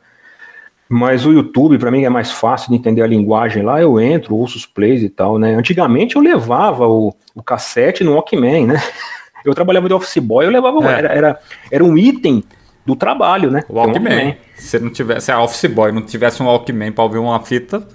Mas 0.91 1.25
o 1.25 1.33
YouTube, 1.33 1.79
para 1.79 1.91
mim, 1.91 2.05
é 2.05 2.09
mais 2.11 2.31
fácil 2.31 2.71
de 2.71 2.77
entender 2.77 3.01
a 3.01 3.07
linguagem 3.07 3.63
lá, 3.63 3.81
eu 3.81 3.99
entro, 3.99 4.35
ouço 4.35 4.59
os 4.59 4.67
plays 4.67 5.03
e 5.03 5.09
tal, 5.09 5.39
né? 5.39 5.55
Antigamente 5.55 6.17
eu 6.17 6.23
levava 6.23 6.87
o, 6.87 7.15
o 7.35 7.43
cassete 7.43 8.05
no 8.05 8.13
Walkman, 8.13 8.67
né? 8.67 8.77
Eu 9.45 9.55
trabalhava 9.55 9.89
de 9.89 9.95
office 9.95 10.19
boy, 10.19 10.47
eu 10.47 10.51
levava, 10.51 10.79
é. 10.91 10.99
era, 10.99 11.09
era, 11.09 11.41
era 11.71 11.85
um 11.85 11.97
item 11.97 12.43
do 12.85 12.97
trabalho, 12.97 13.51
né? 13.51 13.65
O 13.69 13.75
Walkman. 13.75 14.13
Walkman. 14.13 14.37
Se 14.55 14.79
não 14.79 14.91
tivesse, 14.91 15.27
se 15.27 15.33
a 15.33 15.43
office 15.43 15.71
boy 15.71 15.93
não 15.93 16.03
tivesse 16.03 16.43
um 16.43 16.47
Walkman 16.47 16.93
para 16.93 17.05
ouvir 17.05 17.19
uma 17.19 17.41
fita, 17.41 17.87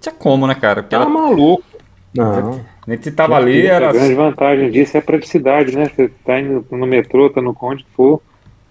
tinha 0.00 0.14
como, 0.14 0.46
né, 0.46 0.54
cara? 0.54 0.82
Porque 0.82 0.96
tá 0.96 1.02
ela... 1.02 1.10
maluco. 1.10 1.64
Não. 2.14 2.60
A 2.86 2.90
gente 2.90 3.10
tava 3.10 3.36
ali, 3.36 3.66
era. 3.66 3.90
A 3.90 3.92
grande 3.92 4.14
vantagem 4.14 4.70
disso 4.70 4.96
é 4.96 5.00
a 5.00 5.02
praticidade, 5.02 5.76
né? 5.76 5.84
Você 5.94 6.10
tá 6.24 6.40
indo 6.40 6.64
no 6.70 6.86
metrô, 6.86 7.28
tá 7.28 7.42
no 7.42 7.54
onde 7.60 7.84
for, 7.94 8.22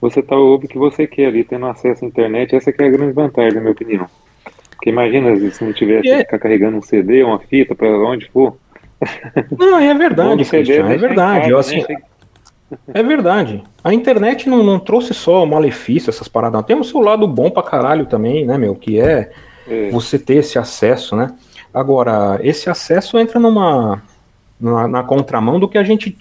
você 0.02 0.22
tá 0.22 0.36
ouve 0.36 0.66
o 0.66 0.70
que 0.70 0.78
você 0.78 1.06
quer 1.06 1.28
ali, 1.28 1.44
tendo 1.44 1.68
acesso 1.68 2.04
à 2.04 2.08
internet, 2.08 2.56
essa 2.56 2.72
é 2.72 2.74
a 2.74 2.90
grande 2.90 3.14
vantagem, 3.14 3.54
na 3.54 3.62
minha 3.62 3.72
opinião. 3.72 4.08
Porque 4.72 4.90
imagina 4.90 5.36
se 5.52 5.64
não 5.64 5.74
tivesse 5.74 6.10
é... 6.10 6.20
ficar 6.20 6.40
carregando 6.40 6.78
um 6.78 6.82
CD, 6.82 7.24
uma 7.24 7.40
fita, 7.40 7.76
para 7.76 7.88
onde 7.88 8.30
for. 8.30 8.58
Não, 9.58 9.80
é 9.80 9.94
verdade, 9.94 10.46
Christian, 10.50 10.90
é 10.90 10.98
verdade. 10.98 11.50
Casa, 11.50 11.60
assim, 11.60 11.86
né? 11.88 12.02
É 12.94 13.02
verdade. 13.02 13.64
A 13.84 13.94
internet 13.94 14.50
não, 14.50 14.64
não 14.64 14.80
trouxe 14.80 15.14
só 15.14 15.46
malefício, 15.46 16.10
essas 16.10 16.28
paradas. 16.28 16.66
Tem 16.66 16.78
o 16.78 16.84
seu 16.84 17.00
lado 17.00 17.28
bom 17.28 17.50
pra 17.50 17.64
caralho 17.64 18.06
também, 18.06 18.46
né, 18.46 18.58
meu? 18.58 18.76
Que 18.76 19.00
é 19.00 19.32
é. 19.68 19.90
você 19.90 20.18
ter 20.18 20.36
esse 20.36 20.58
acesso, 20.58 21.16
né? 21.16 21.34
Agora, 21.74 22.40
esse 22.42 22.70
acesso 22.70 23.18
entra 23.18 23.40
numa 23.40 24.02
na, 24.60 24.88
na 24.88 25.04
contramão 25.04 25.60
do 25.60 25.68
que 25.68 25.78
a 25.78 25.84
gente 25.84 26.18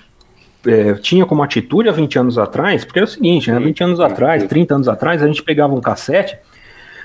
é, 0.66 0.94
tinha 0.94 1.24
como 1.24 1.42
atitude 1.42 1.88
há 1.88 1.92
20 1.92 2.18
anos 2.18 2.38
atrás, 2.38 2.84
porque 2.84 2.98
é 2.98 3.04
o 3.04 3.06
seguinte, 3.06 3.50
né? 3.50 3.58
20 3.58 3.84
anos 3.84 4.00
atrás, 4.00 4.44
30 4.44 4.74
anos 4.74 4.88
atrás, 4.88 5.22
a 5.22 5.26
gente 5.26 5.42
pegava 5.42 5.74
um 5.74 5.80
cassete, 5.80 6.36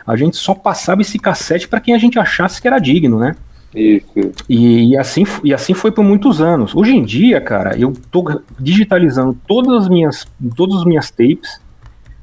a 0.05 0.15
gente 0.15 0.35
só 0.35 0.53
passava 0.53 1.01
esse 1.01 1.17
cassete 1.19 1.67
para 1.67 1.79
quem 1.79 1.93
a 1.93 1.97
gente 1.97 2.17
achasse 2.19 2.61
que 2.61 2.67
era 2.67 2.79
digno, 2.79 3.19
né? 3.19 3.35
Isso. 3.73 4.31
E, 4.49 4.91
e, 4.91 4.97
assim, 4.97 5.23
e 5.43 5.53
assim 5.53 5.73
foi 5.73 5.91
por 5.91 6.03
muitos 6.03 6.41
anos. 6.41 6.75
Hoje 6.75 6.95
em 6.95 7.03
dia, 7.03 7.39
cara, 7.39 7.77
eu 7.77 7.93
tô 8.11 8.41
digitalizando 8.59 9.37
todas 9.47 9.83
as 9.83 9.89
minhas, 9.89 10.27
todas 10.55 10.77
as 10.77 10.83
minhas 10.83 11.09
tapes, 11.09 11.61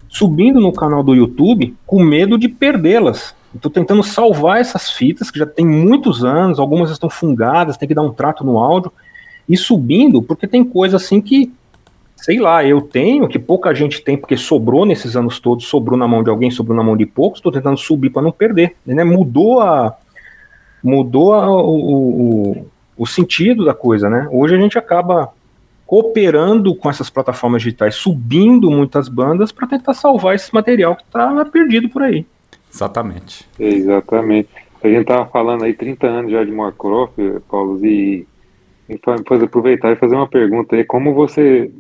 subindo 0.08 0.60
no 0.60 0.72
canal 0.72 1.02
do 1.02 1.14
YouTube 1.14 1.74
com 1.86 2.02
medo 2.02 2.38
de 2.38 2.48
perdê-las. 2.48 3.34
Estou 3.54 3.70
tentando 3.70 4.02
salvar 4.02 4.60
essas 4.60 4.90
fitas 4.90 5.30
que 5.30 5.38
já 5.38 5.46
tem 5.46 5.66
muitos 5.66 6.22
anos, 6.22 6.58
algumas 6.58 6.90
estão 6.90 7.08
fungadas, 7.08 7.76
tem 7.76 7.88
que 7.88 7.94
dar 7.94 8.02
um 8.02 8.12
trato 8.12 8.44
no 8.44 8.58
áudio 8.58 8.92
e 9.48 9.56
subindo, 9.56 10.22
porque 10.22 10.46
tem 10.46 10.62
coisa 10.62 10.96
assim 10.96 11.20
que, 11.20 11.50
sei 12.14 12.38
lá, 12.38 12.62
eu 12.62 12.82
tenho, 12.82 13.26
que 13.26 13.38
pouca 13.38 13.74
gente 13.74 14.02
tem, 14.02 14.18
porque 14.18 14.36
sobrou 14.36 14.84
nesses 14.84 15.16
anos 15.16 15.40
todos, 15.40 15.66
sobrou 15.66 15.98
na 15.98 16.06
mão 16.06 16.22
de 16.22 16.28
alguém, 16.28 16.50
sobrou 16.50 16.76
na 16.76 16.82
mão 16.82 16.96
de 16.96 17.06
poucos, 17.06 17.38
estou 17.38 17.50
tentando 17.50 17.78
subir 17.78 18.10
para 18.10 18.20
não 18.20 18.30
perder. 18.30 18.76
Né? 18.84 19.02
Mudou 19.02 19.60
a. 19.60 19.96
Mudou 20.82 21.34
a, 21.34 21.50
o, 21.50 22.60
o, 22.60 22.66
o 22.96 23.06
sentido 23.06 23.64
da 23.64 23.74
coisa, 23.74 24.08
né? 24.08 24.28
Hoje 24.30 24.54
a 24.54 24.58
gente 24.58 24.78
acaba 24.78 25.32
cooperando 25.86 26.74
com 26.74 26.90
essas 26.90 27.08
plataformas 27.08 27.62
digitais, 27.62 27.94
subindo 27.94 28.70
muitas 28.70 29.08
bandas 29.08 29.50
para 29.50 29.66
tentar 29.66 29.94
salvar 29.94 30.34
esse 30.34 30.52
material 30.52 30.94
que 30.94 31.02
está 31.02 31.44
perdido 31.46 31.88
por 31.88 32.02
aí. 32.02 32.26
Exatamente. 32.70 33.48
Exatamente. 33.58 34.50
A 34.82 34.88
gente 34.88 35.06
tava 35.06 35.26
falando 35.26 35.64
aí 35.64 35.72
30 35.72 36.06
anos 36.06 36.30
já 36.30 36.44
de 36.44 36.52
Moorcroft, 36.52 37.14
Paulo, 37.48 37.84
e, 37.84 38.26
e 38.88 39.00
depois 39.16 39.42
aproveitar 39.42 39.90
e 39.90 39.96
fazer 39.96 40.14
uma 40.14 40.28
pergunta 40.28 40.76
aí, 40.76 40.84
como 40.84 41.14
você 41.14 41.72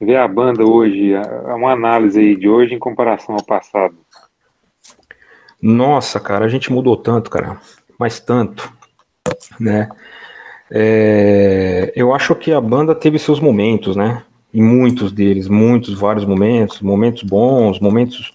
vê 0.00 0.16
a 0.16 0.26
banda 0.26 0.64
hoje, 0.64 1.12
uma 1.54 1.72
análise 1.72 2.18
aí 2.18 2.36
de 2.36 2.48
hoje 2.48 2.74
em 2.74 2.78
comparação 2.78 3.34
ao 3.34 3.44
passado? 3.44 3.94
Nossa, 5.62 6.18
cara, 6.18 6.44
a 6.44 6.48
gente 6.48 6.72
mudou 6.72 6.96
tanto, 6.96 7.30
cara, 7.30 7.60
mas 7.98 8.20
tanto, 8.20 8.72
né? 9.58 9.88
É, 10.70 11.92
eu 11.94 12.14
acho 12.14 12.34
que 12.34 12.52
a 12.52 12.60
banda 12.60 12.94
teve 12.94 13.18
seus 13.18 13.40
momentos, 13.40 13.96
né? 13.96 14.22
Em 14.52 14.62
muitos 14.62 15.12
deles, 15.12 15.48
muitos, 15.48 15.94
vários 15.94 16.24
momentos, 16.24 16.80
momentos 16.80 17.22
bons, 17.22 17.80
momentos 17.80 18.34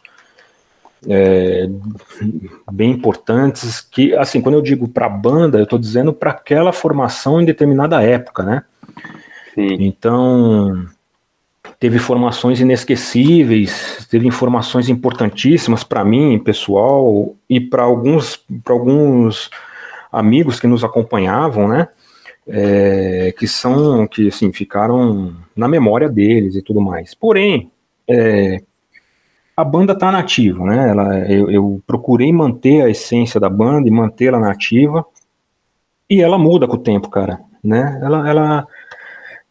é, 1.08 1.68
bem 2.72 2.92
importantes 2.92 3.80
que, 3.80 4.14
assim, 4.16 4.42
quando 4.42 4.56
eu 4.56 4.62
digo 4.62 4.88
para 4.88 5.06
a 5.06 5.10
banda, 5.10 5.58
eu 5.58 5.64
estou 5.64 5.80
dizendo 5.80 6.14
para 6.14 6.32
aquela 6.32 6.74
formação 6.74 7.42
em 7.42 7.46
determinada 7.46 8.02
época, 8.02 8.44
né? 8.44 8.64
Sim. 9.56 9.78
Então, 9.80 10.86
teve 11.80 11.98
formações 11.98 12.60
inesquecíveis, 12.60 14.06
teve 14.12 14.28
informações 14.28 14.90
importantíssimas 14.90 15.84
para 15.84 16.04
mim, 16.04 16.38
pessoal, 16.38 17.36
e 17.50 17.60
para 17.62 17.84
alguns, 17.84 18.44
alguns 18.68 19.50
amigos 20.12 20.60
que 20.60 20.68
nos 20.68 20.84
acompanhavam, 20.84 21.68
né? 21.70 21.88
É, 22.52 23.34
que 23.38 23.48
são, 23.48 24.08
que 24.08 24.28
assim, 24.28 24.52
ficaram 24.52 25.36
na 25.56 25.68
memória 25.68 26.10
deles 26.10 26.56
e 26.56 26.64
tudo 26.64 26.82
mais. 26.82 27.14
Porém, 27.14 27.72
é, 28.10 28.62
a 29.56 29.64
banda 29.64 29.94
está 29.94 30.12
nativa, 30.12 30.66
né? 30.66 30.90
Ela, 30.90 31.20
eu, 31.32 31.52
eu, 31.52 31.84
procurei 31.86 32.34
manter 32.34 32.82
a 32.82 32.90
essência 32.90 33.40
da 33.40 33.50
banda 33.50 33.88
e 33.88 33.92
mantê-la 33.92 34.40
nativa, 34.40 35.06
e 36.10 36.22
ela 36.22 36.38
muda 36.40 36.68
com 36.68 36.76
o 36.76 36.80
tempo, 36.80 37.10
cara, 37.10 37.40
né? 37.64 38.00
Ela, 38.02 38.30
ela, 38.30 38.68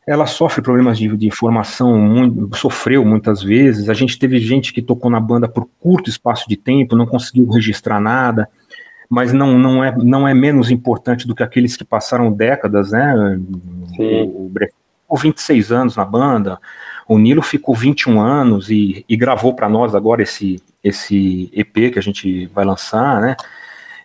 ela 0.09 0.25
sofre 0.25 0.63
problemas 0.63 0.97
de, 0.97 1.15
de 1.19 1.31
formação, 1.31 1.99
muito, 1.99 2.57
sofreu 2.57 3.05
muitas 3.05 3.43
vezes. 3.43 3.91
A 3.91 3.95
gente 3.95 4.19
teve 4.19 4.39
gente 4.39 4.73
que 4.73 4.81
tocou 4.81 5.11
na 5.11 5.21
banda 5.21 5.47
por 5.47 5.69
curto 5.79 6.09
espaço 6.09 6.49
de 6.49 6.57
tempo, 6.57 6.97
não 6.97 7.07
conseguiu 7.07 7.47
registrar 7.51 8.01
nada, 8.01 8.49
mas 9.07 9.35
não, 9.35 9.59
não, 9.59 9.85
é, 9.85 9.95
não 9.95 10.27
é 10.27 10.33
menos 10.33 10.71
importante 10.71 11.27
do 11.27 11.35
que 11.35 11.43
aqueles 11.43 11.77
que 11.77 11.85
passaram 11.85 12.33
décadas, 12.33 12.91
né? 12.91 13.39
Sim. 13.95 14.23
O, 14.23 14.47
o 14.47 14.53
ficou 15.03 15.19
26 15.19 15.73
anos 15.73 15.97
na 15.97 16.07
banda, 16.07 16.59
o 17.07 17.19
Nilo 17.19 17.43
ficou 17.43 17.75
21 17.75 18.19
anos 18.19 18.71
e, 18.71 19.05
e 19.07 19.15
gravou 19.15 19.55
para 19.55 19.69
nós 19.69 19.95
agora 19.95 20.23
esse, 20.23 20.63
esse 20.83 21.51
EP 21.53 21.93
que 21.93 21.99
a 21.99 22.03
gente 22.03 22.47
vai 22.47 22.65
lançar, 22.65 23.21
né? 23.21 23.37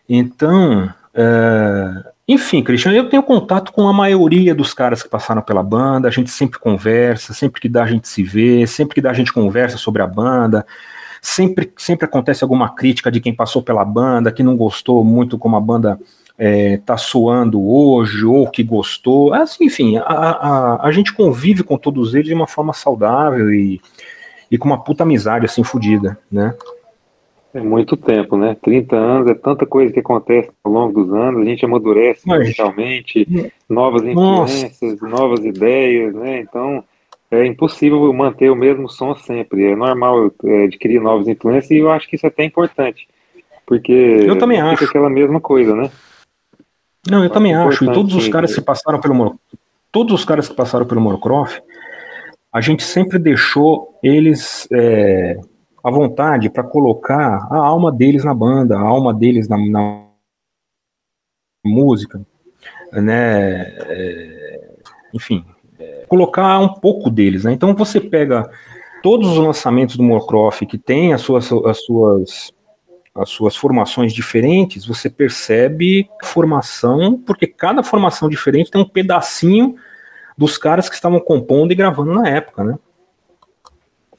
Então, 0.10 0.94
é, 1.14 2.13
enfim, 2.28 2.64
Cristiano, 2.64 2.98
eu 2.98 3.10
tenho 3.10 3.22
contato 3.22 3.74
com 3.74 3.88
a 3.88 3.94
maioria 3.94 4.56
dos 4.56 4.74
caras 4.74 5.04
que 5.04 5.10
passaram 5.10 5.42
pela 5.42 5.62
banda, 5.62 6.08
a 6.08 6.12
gente 6.12 6.30
sempre 6.30 6.58
conversa, 6.58 7.34
sempre 7.34 7.60
que 7.60 7.68
dá 7.68 7.84
a 7.84 7.88
gente 7.88 8.08
se 8.08 8.24
vê, 8.24 8.66
sempre 8.66 8.96
que 8.96 9.02
dá 9.02 9.12
a 9.12 9.14
gente 9.14 9.34
conversa 9.34 9.78
sobre 9.78 10.02
a 10.02 10.08
banda, 10.08 10.66
sempre, 11.22 11.72
sempre 11.78 12.06
acontece 12.06 12.44
alguma 12.44 12.74
crítica 12.74 13.12
de 13.12 13.20
quem 13.20 13.36
passou 13.36 13.62
pela 13.62 13.84
banda, 13.84 14.32
que 14.32 14.42
não 14.42 14.56
gostou 14.56 15.04
muito 15.04 15.38
como 15.38 15.58
a 15.58 15.62
banda 15.62 16.00
é, 16.38 16.78
tá 16.78 16.96
soando 16.96 17.62
hoje, 17.62 18.24
ou 18.26 18.50
que 18.50 18.64
gostou. 18.64 19.34
Assim, 19.34 19.66
enfim, 19.66 19.98
a, 19.98 20.04
a, 20.04 20.88
a 20.88 20.92
gente 20.92 21.14
convive 21.14 21.62
com 21.62 21.78
todos 21.78 22.16
eles 22.16 22.28
de 22.28 22.34
uma 22.34 22.48
forma 22.48 22.74
saudável 22.74 23.54
e, 23.54 23.82
e 24.50 24.58
com 24.58 24.66
uma 24.68 24.82
puta 24.82 25.04
amizade 25.04 25.46
assim 25.46 25.64
fodida, 25.64 26.18
né? 26.32 26.54
É 27.54 27.62
muito 27.62 27.96
tempo, 27.96 28.36
né? 28.36 28.58
30 28.62 28.96
anos 28.96 29.30
é 29.30 29.36
tanta 29.36 29.66
coisa 29.66 29.94
que 29.94 30.00
acontece 30.00 30.50
ao 30.64 30.72
longo 30.72 31.04
dos 31.04 31.14
anos, 31.14 31.42
a 31.42 31.46
gente 31.46 31.64
amadurece 31.64 32.22
inicialmente, 32.26 33.52
novas 33.70 34.04
influências, 34.04 35.00
Nossa. 35.00 35.08
novas 35.08 35.46
ideias, 35.46 36.16
né? 36.16 36.40
Então 36.40 36.84
é 37.30 37.46
impossível 37.46 38.12
manter 38.12 38.50
o 38.50 38.56
mesmo 38.56 38.90
som 38.90 39.16
sempre. 39.16 39.66
É 39.66 39.76
normal 39.76 40.32
é, 40.44 40.64
adquirir 40.64 41.00
novas 41.00 41.28
influências 41.28 41.70
e 41.72 41.78
eu 41.78 41.92
acho 41.92 42.08
que 42.08 42.16
isso 42.16 42.26
é 42.26 42.30
até 42.30 42.44
importante. 42.44 43.08
Porque 43.68 43.92
eu 43.92 44.38
também 44.38 44.60
acho. 44.60 44.84
aquela 44.84 45.10
mesma 45.10 45.40
coisa, 45.40 45.76
né? 45.76 45.92
Não, 47.10 47.24
eu 47.24 47.30
também 47.30 47.54
acho. 47.54 47.84
E 47.84 47.94
todos 47.94 48.16
os 48.16 48.28
caras 48.30 48.54
que 48.56 48.62
passaram 48.62 49.00
pelo 49.00 49.40
todos 49.92 50.14
os 50.14 50.26
caras 50.26 50.50
que 50.50 50.56
passaram 50.56 50.88
pelo 50.88 51.02
Morocroft, 51.02 51.60
a 52.52 52.62
gente 52.62 52.84
sempre 52.84 53.20
deixou 53.20 54.00
eles 54.02 54.68
é, 54.72 55.38
à 55.84 55.92
vontade 55.92 56.50
para 56.50 56.64
colocar 56.64 57.48
a 57.52 57.58
alma 57.58 57.92
deles 57.92 58.24
na 58.24 58.34
banda, 58.34 58.78
a 58.78 58.82
alma 58.82 59.14
deles 59.14 59.48
na, 59.50 59.58
na 59.58 60.06
música, 61.66 62.22
né? 62.92 63.62
É, 63.86 64.72
enfim, 65.14 65.46
é, 65.78 66.06
colocar 66.08 66.60
um 66.60 66.76
pouco 66.76 67.10
deles, 67.10 67.44
né? 67.44 67.52
Então 67.52 67.76
você 67.76 68.00
pega 68.00 68.50
todos 69.02 69.30
os 69.30 69.38
lançamentos 69.38 69.98
do 69.98 70.04
Morcroft 70.04 70.66
que 70.66 70.78
tem 70.78 71.14
as 71.14 71.22
suas, 71.22 71.52
as 71.52 71.84
suas 71.84 72.54
as 73.16 73.30
suas 73.30 73.56
formações 73.56 74.12
diferentes, 74.12 74.88
você 74.88 75.08
percebe 75.08 76.10
formação, 76.24 77.16
porque 77.16 77.46
cada 77.46 77.84
formação 77.84 78.28
diferente 78.28 78.72
tem 78.72 78.82
um 78.82 78.90
pedacinho 78.90 79.76
dos 80.36 80.58
caras 80.58 80.90
que 80.90 80.96
estavam 80.96 81.20
compondo 81.20 81.72
e 81.72 81.76
gravando 81.76 82.12
na 82.12 82.28
época, 82.28 82.64
né? 82.64 82.76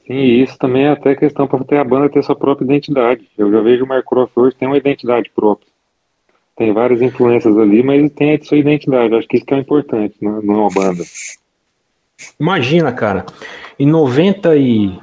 Sim, 0.07 0.41
isso 0.43 0.57
também 0.57 0.85
é 0.85 0.91
até 0.91 1.15
questão 1.15 1.47
para 1.47 1.63
ter 1.63 1.77
a 1.77 1.83
banda 1.83 2.09
ter 2.09 2.23
sua 2.23 2.35
própria 2.35 2.65
identidade. 2.65 3.27
Eu 3.37 3.51
já 3.51 3.59
vejo 3.61 3.85
o 3.85 3.87
Mark 3.87 4.05
Croft 4.05 4.31
hoje 4.35 4.55
tem 4.55 4.67
uma 4.67 4.77
identidade 4.77 5.31
própria. 5.35 5.67
Tem 6.55 6.71
várias 6.71 7.01
influências 7.01 7.57
ali, 7.57 7.83
mas 7.83 8.11
tem 8.13 8.35
a 8.35 8.43
sua 8.43 8.57
identidade. 8.57 9.15
Acho 9.15 9.27
que 9.27 9.37
isso 9.37 9.45
que 9.45 9.53
é 9.53 9.57
importante 9.57 10.15
né, 10.21 10.39
numa 10.43 10.69
banda. 10.69 11.03
Imagina, 12.39 12.93
cara, 12.93 13.25
em 13.79 13.87
90 13.87 14.55
e 14.55 14.97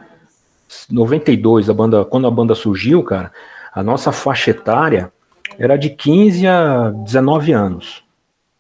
92, 0.90 1.68
a 1.68 1.74
banda, 1.74 2.04
quando 2.04 2.26
a 2.26 2.30
banda 2.30 2.54
surgiu, 2.54 3.02
cara, 3.02 3.32
a 3.74 3.82
nossa 3.82 4.12
faixa 4.12 4.50
etária 4.52 5.12
era 5.58 5.76
de 5.76 5.90
15 5.90 6.46
a 6.46 6.90
19 6.90 7.52
anos. 7.52 8.02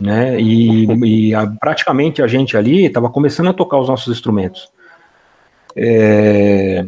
Né? 0.00 0.40
E, 0.40 0.86
e 0.86 1.34
a, 1.34 1.46
praticamente 1.46 2.20
a 2.20 2.26
gente 2.26 2.56
ali 2.56 2.86
estava 2.86 3.08
começando 3.08 3.48
a 3.48 3.54
tocar 3.54 3.78
os 3.78 3.88
nossos 3.88 4.12
instrumentos. 4.12 4.68
É, 5.76 6.84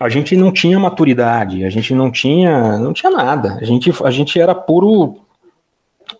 a 0.00 0.08
gente 0.08 0.36
não 0.36 0.52
tinha 0.52 0.78
maturidade, 0.78 1.64
a 1.64 1.70
gente 1.70 1.94
não 1.94 2.10
tinha, 2.10 2.78
não 2.78 2.92
tinha 2.92 3.10
nada. 3.10 3.58
A 3.60 3.64
gente, 3.64 3.92
a 4.04 4.10
gente 4.10 4.40
era 4.40 4.54
puro 4.54 5.20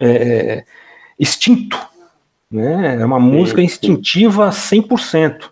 é, 0.01 0.65
instinto, 1.19 1.79
né? 2.51 2.99
É 3.01 3.05
uma 3.05 3.21
música 3.21 3.61
instintiva 3.61 4.51
100%, 4.51 5.51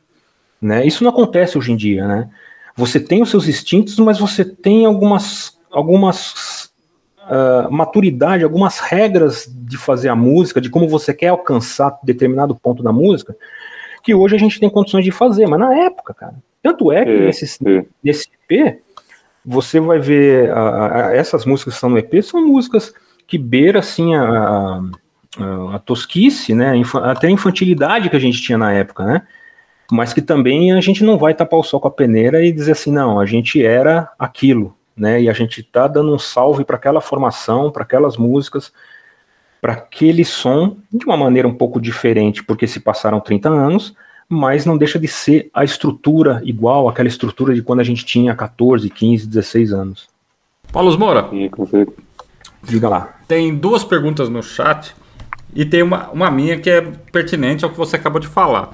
né? 0.61 0.87
Isso 0.87 1.03
não 1.03 1.11
acontece 1.11 1.57
hoje 1.57 1.73
em 1.73 1.77
dia, 1.77 2.07
né? 2.07 2.29
Você 2.77 3.01
tem 3.01 3.23
os 3.23 3.31
seus 3.31 3.49
instintos, 3.49 3.99
mas 3.99 4.19
você 4.19 4.45
tem 4.45 4.87
algumas, 4.87 5.59
algumas 5.71 6.71
uh, 7.21 7.71
maturidade, 7.71 8.45
algumas 8.45 8.79
regras 8.79 9.51
de 9.51 9.77
fazer 9.77 10.09
a 10.09 10.17
música, 10.17 10.61
de 10.61 10.71
como 10.71 10.89
você 10.89 11.13
quer 11.13 11.29
alcançar 11.29 11.99
determinado 12.03 12.55
ponto 12.55 12.83
da 12.83 12.93
música, 12.93 13.37
que 14.03 14.15
hoje 14.15 14.37
a 14.37 14.39
gente 14.39 14.59
tem 14.59 14.71
condições 14.71 15.05
de 15.05 15.11
fazer, 15.11 15.47
mas 15.47 15.61
na 15.61 15.75
época, 15.75 16.15
cara. 16.15 16.35
Tanto 16.63 16.93
é 16.93 17.05
que 17.05 17.11
é, 17.11 17.21
nesse, 17.21 17.69
é. 17.69 17.85
nesse 18.03 18.29
EP, 18.49 18.81
você 19.45 19.81
vai 19.81 19.99
ver 19.99 20.51
a, 20.51 21.09
a, 21.09 21.17
essas 21.17 21.45
músicas 21.47 21.75
que 21.75 21.77
estão 21.77 21.91
no 21.91 21.99
EP 21.99 22.23
são 22.23 22.47
músicas 22.47 22.93
que 23.27 23.39
beiram 23.39 23.81
assim 23.81 24.15
a, 24.15 24.81
a, 25.39 25.77
a 25.77 25.79
tosquice, 25.79 26.55
né? 26.55 26.73
Até 27.03 27.29
a 27.29 27.31
infantilidade 27.31 28.11
que 28.11 28.17
a 28.17 28.21
gente 28.21 28.43
tinha 28.43 28.59
na 28.59 28.73
época, 28.73 29.05
né? 29.05 29.23
mas 29.91 30.13
que 30.13 30.23
também 30.23 30.73
a 30.73 30.81
gente 30.81 31.03
não 31.03 31.19
vai 31.19 31.35
tapar 31.35 31.59
o 31.59 31.65
sol 31.65 31.81
com 31.81 31.89
a 31.89 31.91
peneira 31.91 32.45
e 32.45 32.53
dizer 32.53 32.73
assim, 32.73 32.93
não, 32.93 33.19
a 33.19 33.27
gente 33.27 33.65
era 33.65 34.11
aquilo, 34.19 34.77
né? 34.97 35.21
E 35.21 35.29
a 35.29 35.33
gente 35.33 35.63
tá 35.63 35.89
dando 35.89 36.15
um 36.15 36.19
salve 36.19 36.65
para 36.65 36.77
aquela 36.77 37.01
formação, 37.01 37.71
para 37.71 37.83
aquelas 37.83 38.17
músicas, 38.17 38.73
para 39.61 39.75
aquele 39.75 40.25
som 40.25 40.77
de 40.93 41.05
uma 41.05 41.17
maneira 41.17 41.47
um 41.47 41.55
pouco 41.55 41.81
diferente, 41.81 42.43
porque 42.43 42.67
se 42.67 42.81
passaram 42.81 43.21
30 43.21 43.49
anos, 43.49 43.95
mas 44.29 44.65
não 44.65 44.79
deixa 44.79 44.99
de 44.99 45.09
ser 45.09 45.51
a 45.53 45.65
estrutura 45.65 46.41
igual 46.45 46.89
àquela 46.89 47.09
estrutura 47.09 47.55
de 47.55 47.63
quando 47.63 47.81
a 47.81 47.85
gente 47.85 48.05
tinha 48.05 48.35
14, 48.35 48.89
15, 48.89 49.27
16 49.27 49.73
anos. 49.73 50.09
Paulo 50.73 50.97
Moura. 50.99 51.29
Diga 52.63 52.89
lá. 52.89 53.19
Tem 53.27 53.55
duas 53.55 53.85
perguntas 53.85 54.29
no 54.29 54.43
chat 54.43 54.95
e 55.55 55.65
tem 55.65 55.83
uma, 55.83 56.09
uma 56.11 56.31
minha 56.31 56.59
que 56.59 56.71
é 56.71 56.81
pertinente 57.13 57.65
ao 57.65 57.71
que 57.71 57.77
você 57.77 57.97
acabou 57.97 58.21
de 58.21 58.29
falar. 58.29 58.71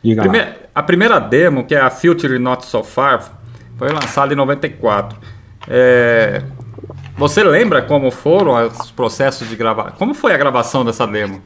Prime 0.00 0.54
a 0.74 0.82
primeira 0.82 1.18
demo, 1.18 1.64
que 1.64 1.74
é 1.74 1.80
a 1.80 1.90
Future 1.90 2.38
Not 2.38 2.64
So 2.64 2.84
Far, 2.84 3.32
foi 3.76 3.88
lançada 3.88 4.32
em 4.32 4.36
94. 4.36 5.18
É... 5.66 6.42
Você 7.18 7.42
lembra 7.42 7.82
como 7.82 8.12
foram 8.12 8.54
os 8.68 8.92
processos 8.92 9.48
de 9.48 9.56
gravar? 9.56 9.90
Como 9.98 10.14
foi 10.14 10.32
a 10.32 10.36
gravação 10.36 10.84
dessa 10.84 11.04
demo? 11.04 11.42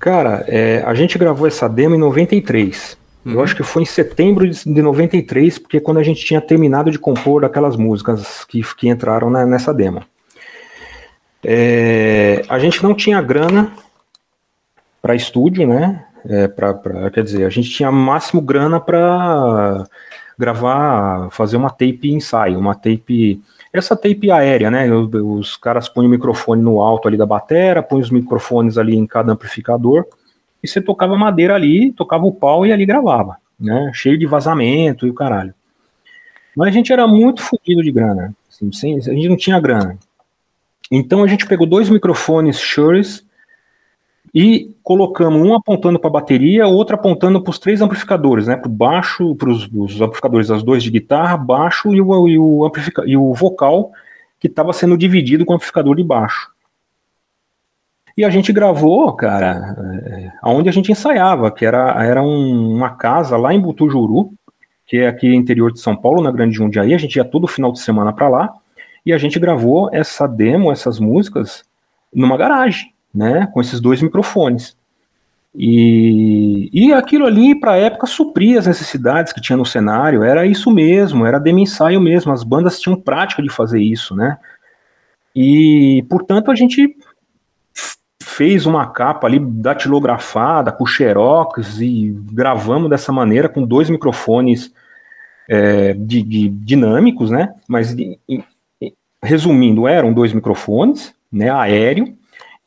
Cara, 0.00 0.44
é, 0.48 0.82
a 0.84 0.92
gente 0.92 1.16
gravou 1.16 1.46
essa 1.46 1.68
demo 1.68 1.94
em 1.94 1.98
93. 1.98 2.98
Uhum. 3.24 3.34
Eu 3.34 3.42
acho 3.42 3.54
que 3.54 3.62
foi 3.62 3.82
em 3.82 3.86
setembro 3.86 4.48
de 4.48 4.82
93, 4.82 5.60
porque 5.60 5.78
quando 5.78 5.98
a 5.98 6.02
gente 6.02 6.24
tinha 6.24 6.40
terminado 6.40 6.90
de 6.90 6.98
compor 6.98 7.44
aquelas 7.44 7.76
músicas 7.76 8.44
que, 8.44 8.60
que 8.74 8.88
entraram 8.88 9.30
na, 9.30 9.46
nessa 9.46 9.72
demo. 9.72 10.02
É, 11.44 12.42
a 12.48 12.58
gente 12.58 12.82
não 12.82 12.94
tinha 12.94 13.22
grana 13.22 13.72
para 15.00 15.14
estúdio, 15.14 15.64
né? 15.66 16.04
É, 16.28 16.48
pra, 16.48 16.74
pra, 16.74 17.08
quer 17.10 17.22
dizer, 17.22 17.44
a 17.44 17.50
gente 17.50 17.70
tinha 17.70 17.92
máximo 17.92 18.40
grana 18.40 18.80
para 18.80 19.84
gravar, 20.36 21.30
fazer 21.30 21.56
uma 21.56 21.70
tape 21.70 22.12
ensaio, 22.12 22.58
uma 22.58 22.74
tape. 22.74 23.40
Essa 23.72 23.96
tape 23.96 24.30
aérea, 24.30 24.70
né? 24.70 24.90
Os, 24.90 25.08
os 25.12 25.56
caras 25.56 25.88
põem 25.88 26.06
o 26.06 26.10
microfone 26.10 26.62
no 26.62 26.80
alto 26.80 27.06
ali 27.06 27.16
da 27.16 27.26
batera, 27.26 27.82
põem 27.82 28.00
os 28.00 28.10
microfones 28.10 28.78
ali 28.78 28.96
em 28.96 29.06
cada 29.06 29.32
amplificador, 29.32 30.06
e 30.62 30.66
você 30.66 30.80
tocava 30.80 31.16
madeira 31.16 31.54
ali, 31.54 31.92
tocava 31.92 32.24
o 32.24 32.32
pau 32.32 32.66
e 32.66 32.72
ali 32.72 32.84
gravava, 32.86 33.36
né? 33.58 33.90
Cheio 33.94 34.18
de 34.18 34.26
vazamento 34.26 35.06
e 35.06 35.10
o 35.10 35.14
caralho. 35.14 35.54
Mas 36.56 36.68
a 36.68 36.72
gente 36.72 36.92
era 36.92 37.06
muito 37.06 37.42
fodido 37.42 37.82
de 37.82 37.92
grana. 37.92 38.34
Assim, 38.48 38.72
sem, 38.72 38.96
a 38.96 39.00
gente 39.00 39.28
não 39.28 39.36
tinha 39.36 39.60
grana. 39.60 39.96
Então 40.90 41.22
a 41.22 41.26
gente 41.26 41.46
pegou 41.46 41.66
dois 41.66 41.88
microfones 41.88 42.58
Shure 42.58 43.02
e 44.40 44.72
colocamos 44.84 45.44
um 45.44 45.52
apontando 45.52 45.98
para 45.98 46.08
a 46.08 46.12
bateria, 46.12 46.68
outro 46.68 46.94
apontando 46.94 47.42
para 47.42 47.50
os 47.50 47.58
três 47.58 47.80
amplificadores, 47.80 48.46
né? 48.46 48.54
Para 48.54 48.68
o 48.68 48.72
baixo, 48.72 49.34
para 49.34 49.50
os 49.50 50.00
amplificadores 50.00 50.46
das 50.46 50.62
dois 50.62 50.80
de 50.80 50.92
guitarra, 50.92 51.36
baixo 51.36 51.92
e 51.92 52.00
o, 52.00 52.28
e 52.28 52.38
o, 52.38 52.72
e 53.04 53.16
o 53.16 53.34
vocal 53.34 53.90
que 54.38 54.46
estava 54.46 54.72
sendo 54.72 54.96
dividido 54.96 55.44
com 55.44 55.54
o 55.54 55.56
amplificador 55.56 55.96
de 55.96 56.04
baixo. 56.04 56.52
E 58.16 58.24
a 58.24 58.30
gente 58.30 58.52
gravou, 58.52 59.12
cara, 59.12 59.76
é, 60.06 60.30
aonde 60.40 60.68
a 60.68 60.72
gente 60.72 60.92
ensaiava, 60.92 61.50
que 61.50 61.66
era, 61.66 62.00
era 62.04 62.22
um, 62.22 62.76
uma 62.76 62.90
casa 62.90 63.36
lá 63.36 63.52
em 63.52 63.58
Butujuru, 63.58 64.32
que 64.86 64.98
é 64.98 65.08
aqui 65.08 65.34
interior 65.34 65.72
de 65.72 65.80
São 65.80 65.96
Paulo, 65.96 66.22
na 66.22 66.30
Grande 66.30 66.54
Jundiaí. 66.54 66.94
A 66.94 66.98
gente 66.98 67.16
ia 67.16 67.24
todo 67.24 67.48
final 67.48 67.72
de 67.72 67.80
semana 67.80 68.12
para 68.12 68.28
lá 68.28 68.54
e 69.04 69.12
a 69.12 69.18
gente 69.18 69.36
gravou 69.40 69.90
essa 69.92 70.28
demo, 70.28 70.70
essas 70.70 71.00
músicas, 71.00 71.64
numa 72.14 72.36
garagem, 72.36 72.92
né, 73.18 73.48
com 73.52 73.60
esses 73.60 73.80
dois 73.80 74.00
microfones. 74.00 74.76
E, 75.54 76.70
e 76.72 76.92
aquilo 76.92 77.26
ali, 77.26 77.58
para 77.58 77.72
a 77.72 77.76
época, 77.76 78.06
supria 78.06 78.60
as 78.60 78.66
necessidades 78.66 79.32
que 79.32 79.40
tinha 79.40 79.56
no 79.56 79.66
cenário, 79.66 80.22
era 80.22 80.46
isso 80.46 80.70
mesmo, 80.70 81.26
era 81.26 81.40
demo 81.40 81.58
ensaio 81.58 82.00
mesmo, 82.00 82.32
as 82.32 82.44
bandas 82.44 82.78
tinham 82.78 83.00
prática 83.00 83.42
de 83.42 83.48
fazer 83.48 83.80
isso, 83.80 84.14
né? 84.14 84.38
E, 85.34 86.04
portanto, 86.08 86.50
a 86.50 86.54
gente 86.54 86.96
fez 88.22 88.66
uma 88.66 88.86
capa 88.86 89.26
ali 89.26 89.40
datilografada 89.40 90.70
com 90.70 90.86
xerox 90.86 91.80
e 91.80 92.16
gravamos 92.32 92.88
dessa 92.88 93.10
maneira 93.10 93.48
com 93.48 93.66
dois 93.66 93.90
microfones 93.90 94.72
é, 95.48 95.92
de, 95.94 96.22
de, 96.22 96.48
dinâmicos, 96.48 97.30
né? 97.30 97.52
Mas 97.66 97.96
de, 97.96 98.18
resumindo, 99.22 99.88
eram 99.88 100.12
dois 100.12 100.32
microfones, 100.32 101.12
né? 101.32 101.50
Aéreo. 101.50 102.17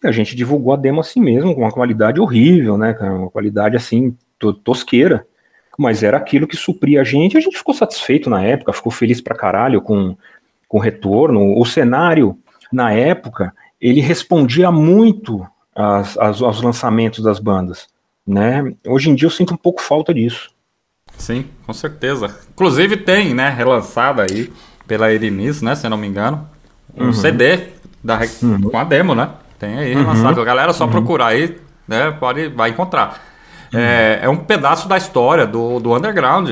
E 0.04 0.08
a 0.08 0.12
gente 0.12 0.36
divulgou 0.36 0.74
a 0.74 0.78
demo 0.78 1.02
assim 1.02 1.22
mesmo, 1.22 1.54
com 1.54 1.62
uma 1.62 1.72
qualidade 1.72 2.20
horrível, 2.20 2.78
né? 2.78 2.96
Uma 3.00 3.30
qualidade 3.30 3.76
assim 3.76 4.16
tosqueira. 4.64 5.26
Mas 5.78 6.04
era 6.04 6.18
aquilo 6.18 6.48
que 6.48 6.56
supria 6.56 7.02
a 7.02 7.04
gente. 7.04 7.38
A 7.38 7.40
gente 7.40 7.58
ficou 7.58 7.74
satisfeito 7.74 8.30
na 8.30 8.44
época, 8.44 8.74
ficou 8.74 8.92
feliz 8.92 9.22
pra 9.22 9.36
caralho 9.36 9.82
com, 9.82 10.16
com 10.68 10.78
o 10.78 10.82
retorno. 10.82 11.58
O 11.60 11.66
cenário 11.66 12.38
na 12.72 12.92
época 12.92 13.54
ele 13.80 14.02
respondia 14.02 14.72
muito 14.72 15.46
às, 15.76 16.18
aos 16.18 16.62
lançamentos 16.62 17.24
das 17.24 17.40
bandas. 17.40 17.88
Né? 18.26 18.74
Hoje 18.88 19.10
em 19.10 19.16
dia 19.16 19.26
eu 19.26 19.32
sinto 19.32 19.54
um 19.54 19.58
pouco 19.58 19.82
falta 19.82 20.14
disso. 20.14 20.52
Sim, 21.18 21.46
com 21.66 21.74
certeza. 21.74 22.36
Inclusive 22.52 22.98
tem, 22.98 23.34
né, 23.34 23.50
relançada 23.50 24.24
aí 24.24 24.52
pela 24.88 25.14
Erinis, 25.14 25.62
né, 25.62 25.76
se 25.76 25.86
eu 25.86 25.90
não 25.90 25.98
me 25.98 26.08
engano, 26.08 26.48
um 26.96 27.06
uhum. 27.06 27.14
CD 27.14 27.68
da, 28.04 28.20
uhum. 28.42 28.62
com 28.62 28.78
a 28.78 28.84
demo, 28.84 29.14
né? 29.14 29.30
Tem 29.62 29.78
aí 29.78 29.94
uhum. 29.96 30.02
relançado. 30.02 30.42
A 30.42 30.44
galera 30.44 30.74
só 30.74 30.86
uhum. 30.86 30.92
procurar 30.92 31.28
aí, 31.28 31.56
né, 31.88 32.10
pode, 32.20 32.48
vai 32.48 32.72
encontrar. 32.72 33.22
Uhum. 33.72 33.80
É, 33.80 34.22
é 34.24 34.30
um 34.30 34.38
pedaço 34.38 34.90
da 34.90 34.98
história 34.98 35.46
do, 35.46 35.80
do 35.80 35.96
underground 35.96 36.50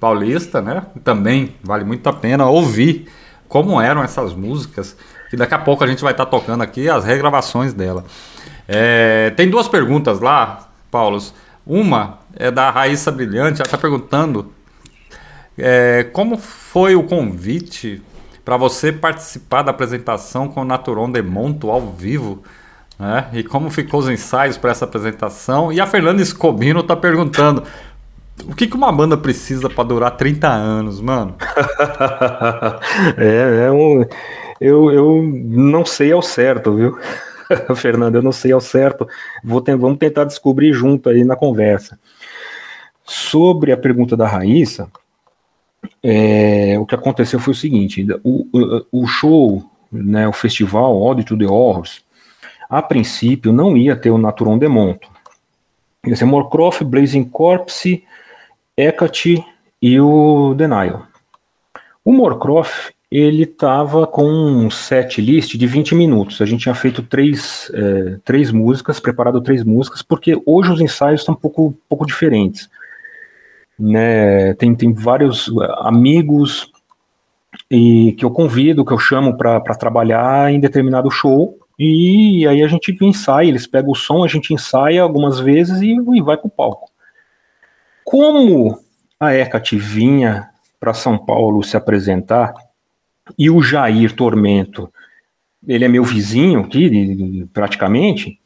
paulista, 0.00 0.60
né? 0.60 0.82
Também 1.04 1.54
vale 1.62 1.84
muito 1.84 2.04
a 2.08 2.12
pena 2.12 2.46
ouvir 2.46 3.08
como 3.48 3.80
eram 3.80 4.02
essas 4.02 4.34
músicas 4.34 4.96
que 5.30 5.36
daqui 5.36 5.54
a 5.54 5.58
pouco 5.58 5.84
a 5.84 5.86
gente 5.86 6.02
vai 6.02 6.12
estar 6.12 6.24
tá 6.24 6.30
tocando 6.30 6.62
aqui 6.62 6.88
as 6.88 7.04
regravações 7.04 7.72
dela. 7.72 8.04
É, 8.66 9.30
tem 9.36 9.48
duas 9.48 9.68
perguntas 9.68 10.18
lá, 10.18 10.68
Paulo. 10.90 11.22
Uma 11.64 12.18
é 12.34 12.50
da 12.50 12.70
Raíssa 12.70 13.12
Brilhante, 13.12 13.60
ela 13.60 13.66
está 13.66 13.78
perguntando 13.78 14.52
é, 15.56 16.08
como 16.12 16.36
foi 16.38 16.96
o 16.96 17.04
convite 17.04 18.02
para 18.48 18.56
você 18.56 18.90
participar 18.90 19.60
da 19.60 19.72
apresentação 19.72 20.48
com 20.48 20.62
o 20.62 20.64
Naturon 20.64 21.12
de 21.12 21.20
Monto 21.20 21.70
ao 21.70 21.82
vivo, 21.82 22.42
né? 22.98 23.28
E 23.34 23.44
como 23.44 23.68
ficou 23.68 24.00
os 24.00 24.08
ensaios 24.08 24.56
para 24.56 24.70
essa 24.70 24.86
apresentação? 24.86 25.70
E 25.70 25.78
a 25.78 25.86
Fernanda 25.86 26.22
Escobino 26.22 26.80
está 26.80 26.96
perguntando 26.96 27.62
o 28.46 28.54
que, 28.54 28.66
que 28.66 28.74
uma 28.74 28.90
banda 28.90 29.18
precisa 29.18 29.68
para 29.68 29.84
durar 29.84 30.12
30 30.12 30.48
anos, 30.48 30.98
mano? 30.98 31.36
é, 33.18 33.66
é 33.66 33.70
um 33.70 34.02
eu, 34.58 34.90
eu 34.92 35.22
não 35.22 35.84
sei 35.84 36.10
ao 36.10 36.22
certo, 36.22 36.74
viu? 36.74 36.98
Fernando, 37.76 38.14
eu 38.14 38.22
não 38.22 38.32
sei 38.32 38.52
ao 38.52 38.62
certo. 38.62 39.06
Vou 39.44 39.60
ter, 39.60 39.76
vamos 39.76 39.98
tentar 39.98 40.24
descobrir 40.24 40.72
junto 40.72 41.10
aí 41.10 41.22
na 41.22 41.36
conversa. 41.36 41.98
Sobre 43.04 43.72
a 43.72 43.76
pergunta 43.76 44.16
da 44.16 44.26
Raíssa, 44.26 44.88
é, 46.02 46.78
o 46.78 46.86
que 46.86 46.94
aconteceu 46.94 47.38
foi 47.40 47.52
o 47.52 47.56
seguinte: 47.56 48.06
o, 48.24 48.46
o, 48.90 49.06
show, 49.06 49.64
né, 49.90 50.26
o 50.28 50.32
festival 50.32 51.00
Ode 51.00 51.24
to 51.24 51.36
the 51.36 51.46
Horrors, 51.46 52.02
a 52.68 52.82
princípio 52.82 53.52
não 53.52 53.76
ia 53.76 53.96
ter 53.96 54.10
o 54.10 54.18
Naturon 54.18 54.58
Demonto. 54.58 55.08
Ia 56.06 56.16
ser 56.16 56.24
Morcroft, 56.24 56.82
Blazing 56.84 57.24
Corpse, 57.24 58.04
Hecate 58.76 59.44
e 59.80 60.00
o 60.00 60.54
Denial. 60.54 61.06
O 62.04 62.12
Morcroft 62.12 62.92
ele 63.10 63.44
estava 63.44 64.06
com 64.06 64.26
um 64.26 64.70
set 64.70 65.20
list 65.20 65.56
de 65.56 65.66
20 65.66 65.94
minutos. 65.94 66.42
A 66.42 66.46
gente 66.46 66.62
tinha 66.62 66.74
feito 66.74 67.02
três, 67.02 67.70
é, 67.72 68.18
três 68.24 68.50
músicas, 68.50 69.00
preparado 69.00 69.40
três 69.40 69.64
músicas, 69.64 70.02
porque 70.02 70.40
hoje 70.44 70.70
os 70.70 70.80
ensaios 70.80 71.22
estão 71.22 71.34
um 71.34 71.38
pouco, 71.38 71.74
pouco 71.88 72.06
diferentes. 72.06 72.68
Né? 73.78 74.54
Tem, 74.54 74.74
tem 74.74 74.92
vários 74.92 75.50
amigos 75.78 76.70
e 77.70 78.12
que 78.12 78.24
eu 78.24 78.30
convido, 78.30 78.84
que 78.84 78.92
eu 78.92 78.98
chamo 78.98 79.36
para 79.36 79.60
trabalhar 79.74 80.50
em 80.52 80.60
determinado 80.60 81.10
show, 81.10 81.58
e 81.78 82.46
aí 82.46 82.62
a 82.62 82.66
gente 82.66 82.96
ensaia, 83.00 83.48
eles 83.48 83.66
pegam 83.66 83.92
o 83.92 83.94
som, 83.94 84.24
a 84.24 84.28
gente 84.28 84.52
ensaia 84.52 85.02
algumas 85.02 85.38
vezes 85.38 85.80
e, 85.80 85.92
e 85.92 86.20
vai 86.20 86.36
para 86.36 86.48
o 86.48 86.50
palco. 86.50 86.90
Como 88.04 88.78
a 89.20 89.34
Hecate 89.34 89.76
vinha 89.76 90.48
para 90.80 90.94
São 90.94 91.18
Paulo 91.18 91.62
se 91.62 91.76
apresentar, 91.76 92.52
e 93.38 93.50
o 93.50 93.62
Jair 93.62 94.14
Tormento, 94.14 94.90
ele 95.66 95.84
é 95.84 95.88
meu 95.88 96.02
vizinho 96.02 96.60
aqui, 96.60 97.46
praticamente, 97.52 98.40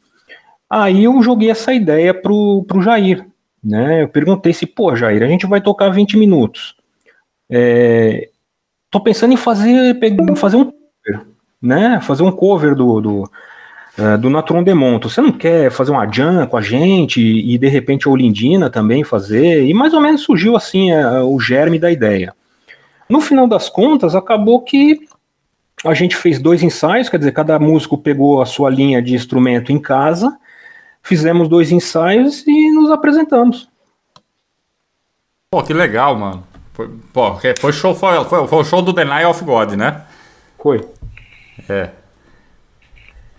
aí 0.69 1.05
eu 1.05 1.21
joguei 1.23 1.49
essa 1.49 1.73
ideia 1.73 2.13
pro, 2.13 2.65
pro 2.67 2.81
Jair, 2.81 3.25
né, 3.63 4.03
eu 4.03 4.07
perguntei 4.07 4.53
se, 4.53 4.65
pô, 4.65 4.95
Jair, 4.95 5.23
a 5.23 5.27
gente 5.27 5.45
vai 5.45 5.61
tocar 5.61 5.89
20 5.89 6.17
minutos, 6.17 6.75
é, 7.49 8.29
tô 8.91 8.99
pensando 8.99 9.33
em 9.33 9.37
fazer, 9.37 9.97
fazer 10.35 10.57
um 10.57 10.65
cover, 10.65 11.25
né, 11.61 11.99
fazer 12.01 12.23
um 12.23 12.31
cover 12.31 12.75
do, 12.75 12.99
do, 12.99 13.31
uh, 13.97 14.17
do 14.19 14.29
Natron 14.29 14.63
Demonto, 14.63 15.09
você 15.09 15.21
não 15.21 15.31
quer 15.31 15.71
fazer 15.71 15.91
uma 15.91 16.05
jam 16.11 16.45
com 16.45 16.57
a 16.57 16.61
gente 16.61 17.21
e, 17.21 17.57
de 17.57 17.67
repente 17.67 18.07
a 18.07 18.11
Olindina 18.11 18.69
também 18.69 19.03
fazer, 19.03 19.65
e 19.65 19.73
mais 19.73 19.93
ou 19.93 20.01
menos 20.01 20.21
surgiu 20.21 20.55
assim 20.55 20.91
uh, 20.91 21.25
o 21.25 21.39
germe 21.39 21.79
da 21.79 21.91
ideia. 21.91 22.33
No 23.09 23.21
final 23.21 23.47
das 23.47 23.69
contas, 23.69 24.15
acabou 24.15 24.61
que 24.61 25.01
a 25.85 25.93
gente 25.93 26.15
fez 26.15 26.39
dois 26.39 26.63
ensaios, 26.63 27.09
quer 27.09 27.17
dizer, 27.17 27.33
cada 27.33 27.59
músico 27.59 27.97
pegou 27.97 28.41
a 28.41 28.45
sua 28.45 28.69
linha 28.69 29.01
de 29.01 29.13
instrumento 29.13 29.71
em 29.71 29.79
casa, 29.79 30.37
fizemos 31.03 31.47
dois 31.47 31.71
ensaios 31.71 32.43
e 32.47 32.71
nos 32.71 32.89
apresentamos. 32.89 33.69
Pô, 35.51 35.61
que 35.61 35.73
legal, 35.73 36.15
mano. 36.15 36.43
Foi, 36.73 36.89
pô, 37.11 37.37
foi 37.59 37.71
show, 37.71 37.93
foi, 37.93 38.23
foi, 38.23 38.47
foi 38.47 38.59
o 38.59 38.63
show 38.63 38.81
do 38.81 38.91
Deny 38.91 39.25
of 39.25 39.43
God, 39.43 39.73
né? 39.73 40.01
Foi. 40.57 40.81
É. 41.69 41.89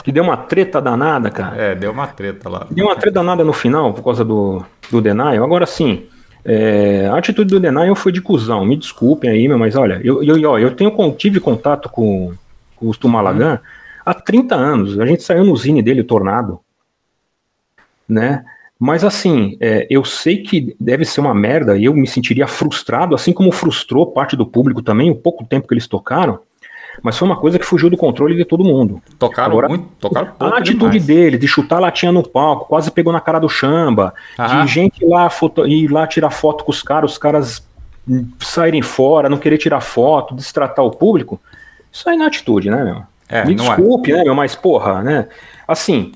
Que 0.04 0.12
deu 0.12 0.22
uma 0.22 0.36
treta 0.36 0.80
danada, 0.80 1.30
cara. 1.30 1.56
É, 1.56 1.74
deu 1.74 1.90
uma 1.90 2.06
treta 2.06 2.48
lá. 2.48 2.66
Deu 2.70 2.86
uma 2.86 2.94
treta 2.94 3.14
danada 3.14 3.42
no 3.42 3.54
final, 3.54 3.94
por 3.94 4.04
causa 4.04 4.22
do, 4.22 4.62
do 4.90 5.00
Denial. 5.00 5.42
Agora 5.42 5.64
sim, 5.64 6.06
é, 6.44 7.08
a 7.10 7.16
atitude 7.16 7.54
do 7.54 7.58
Denial 7.58 7.94
foi 7.96 8.12
de 8.12 8.20
cuzão, 8.20 8.66
me 8.66 8.76
desculpem 8.76 9.30
aí, 9.30 9.48
mas 9.48 9.74
olha, 9.74 9.98
eu, 10.04 10.22
eu, 10.22 10.58
eu 10.58 10.76
tenho, 10.76 10.92
tive 11.16 11.40
contato 11.40 11.88
com, 11.88 12.34
com 12.76 12.90
o 12.90 12.94
Tumalagan 12.94 13.58
há 14.04 14.12
30 14.12 14.54
anos, 14.54 15.00
a 15.00 15.06
gente 15.06 15.22
saiu 15.22 15.42
no 15.42 15.56
zine 15.56 15.82
dele, 15.82 16.02
o 16.02 16.06
Tornado, 16.06 16.60
né? 18.14 18.44
Mas 18.78 19.04
assim, 19.04 19.56
é, 19.60 19.86
eu 19.90 20.04
sei 20.04 20.38
que 20.38 20.74
deve 20.80 21.04
ser 21.04 21.20
uma 21.20 21.34
merda 21.34 21.76
e 21.76 21.84
eu 21.84 21.94
me 21.94 22.06
sentiria 22.06 22.46
frustrado, 22.46 23.14
assim 23.14 23.32
como 23.32 23.52
frustrou 23.52 24.06
parte 24.06 24.36
do 24.36 24.46
público 24.46 24.82
também, 24.82 25.10
o 25.10 25.14
pouco 25.14 25.44
tempo 25.44 25.66
que 25.66 25.74
eles 25.74 25.86
tocaram, 25.86 26.40
mas 27.02 27.18
foi 27.18 27.26
uma 27.26 27.36
coisa 27.36 27.58
que 27.58 27.64
fugiu 27.64 27.90
do 27.90 27.96
controle 27.96 28.36
de 28.36 28.44
todo 28.44 28.64
mundo. 28.64 29.02
Tocaram 29.18 29.52
Agora, 29.52 29.68
muito, 29.68 29.88
tocaram 29.98 30.32
A 30.38 30.58
atitude 30.58 30.98
demais. 30.98 31.06
dele 31.06 31.38
de 31.38 31.48
chutar 31.48 31.80
latinha 31.80 32.12
no 32.12 32.22
palco, 32.22 32.66
quase 32.66 32.90
pegou 32.90 33.12
na 33.12 33.20
cara 33.20 33.38
do 33.38 33.48
chamba, 33.48 34.14
de 34.38 34.66
gente 34.72 35.04
lá 35.04 35.28
foto, 35.30 35.66
ir 35.66 35.90
lá 35.90 36.06
tirar 36.06 36.30
foto 36.30 36.64
com 36.64 36.70
os 36.70 36.82
caras, 36.82 37.12
os 37.12 37.18
caras 37.18 37.66
saírem 38.40 38.82
fora, 38.82 39.28
não 39.28 39.38
querer 39.38 39.58
tirar 39.58 39.80
foto, 39.80 40.34
destratar 40.34 40.84
o 40.84 40.90
público. 40.90 41.40
Isso 41.92 42.08
é 42.08 42.14
atitude, 42.24 42.70
né, 42.70 42.84
meu? 42.84 43.02
É, 43.28 43.44
Me 43.44 43.52
é. 43.52 43.56
desculpe, 43.56 44.12
é. 44.12 44.16
né, 44.16 44.24
meu, 44.24 44.34
mas 44.34 44.54
porra, 44.54 45.02
né? 45.02 45.28
Assim, 45.66 46.12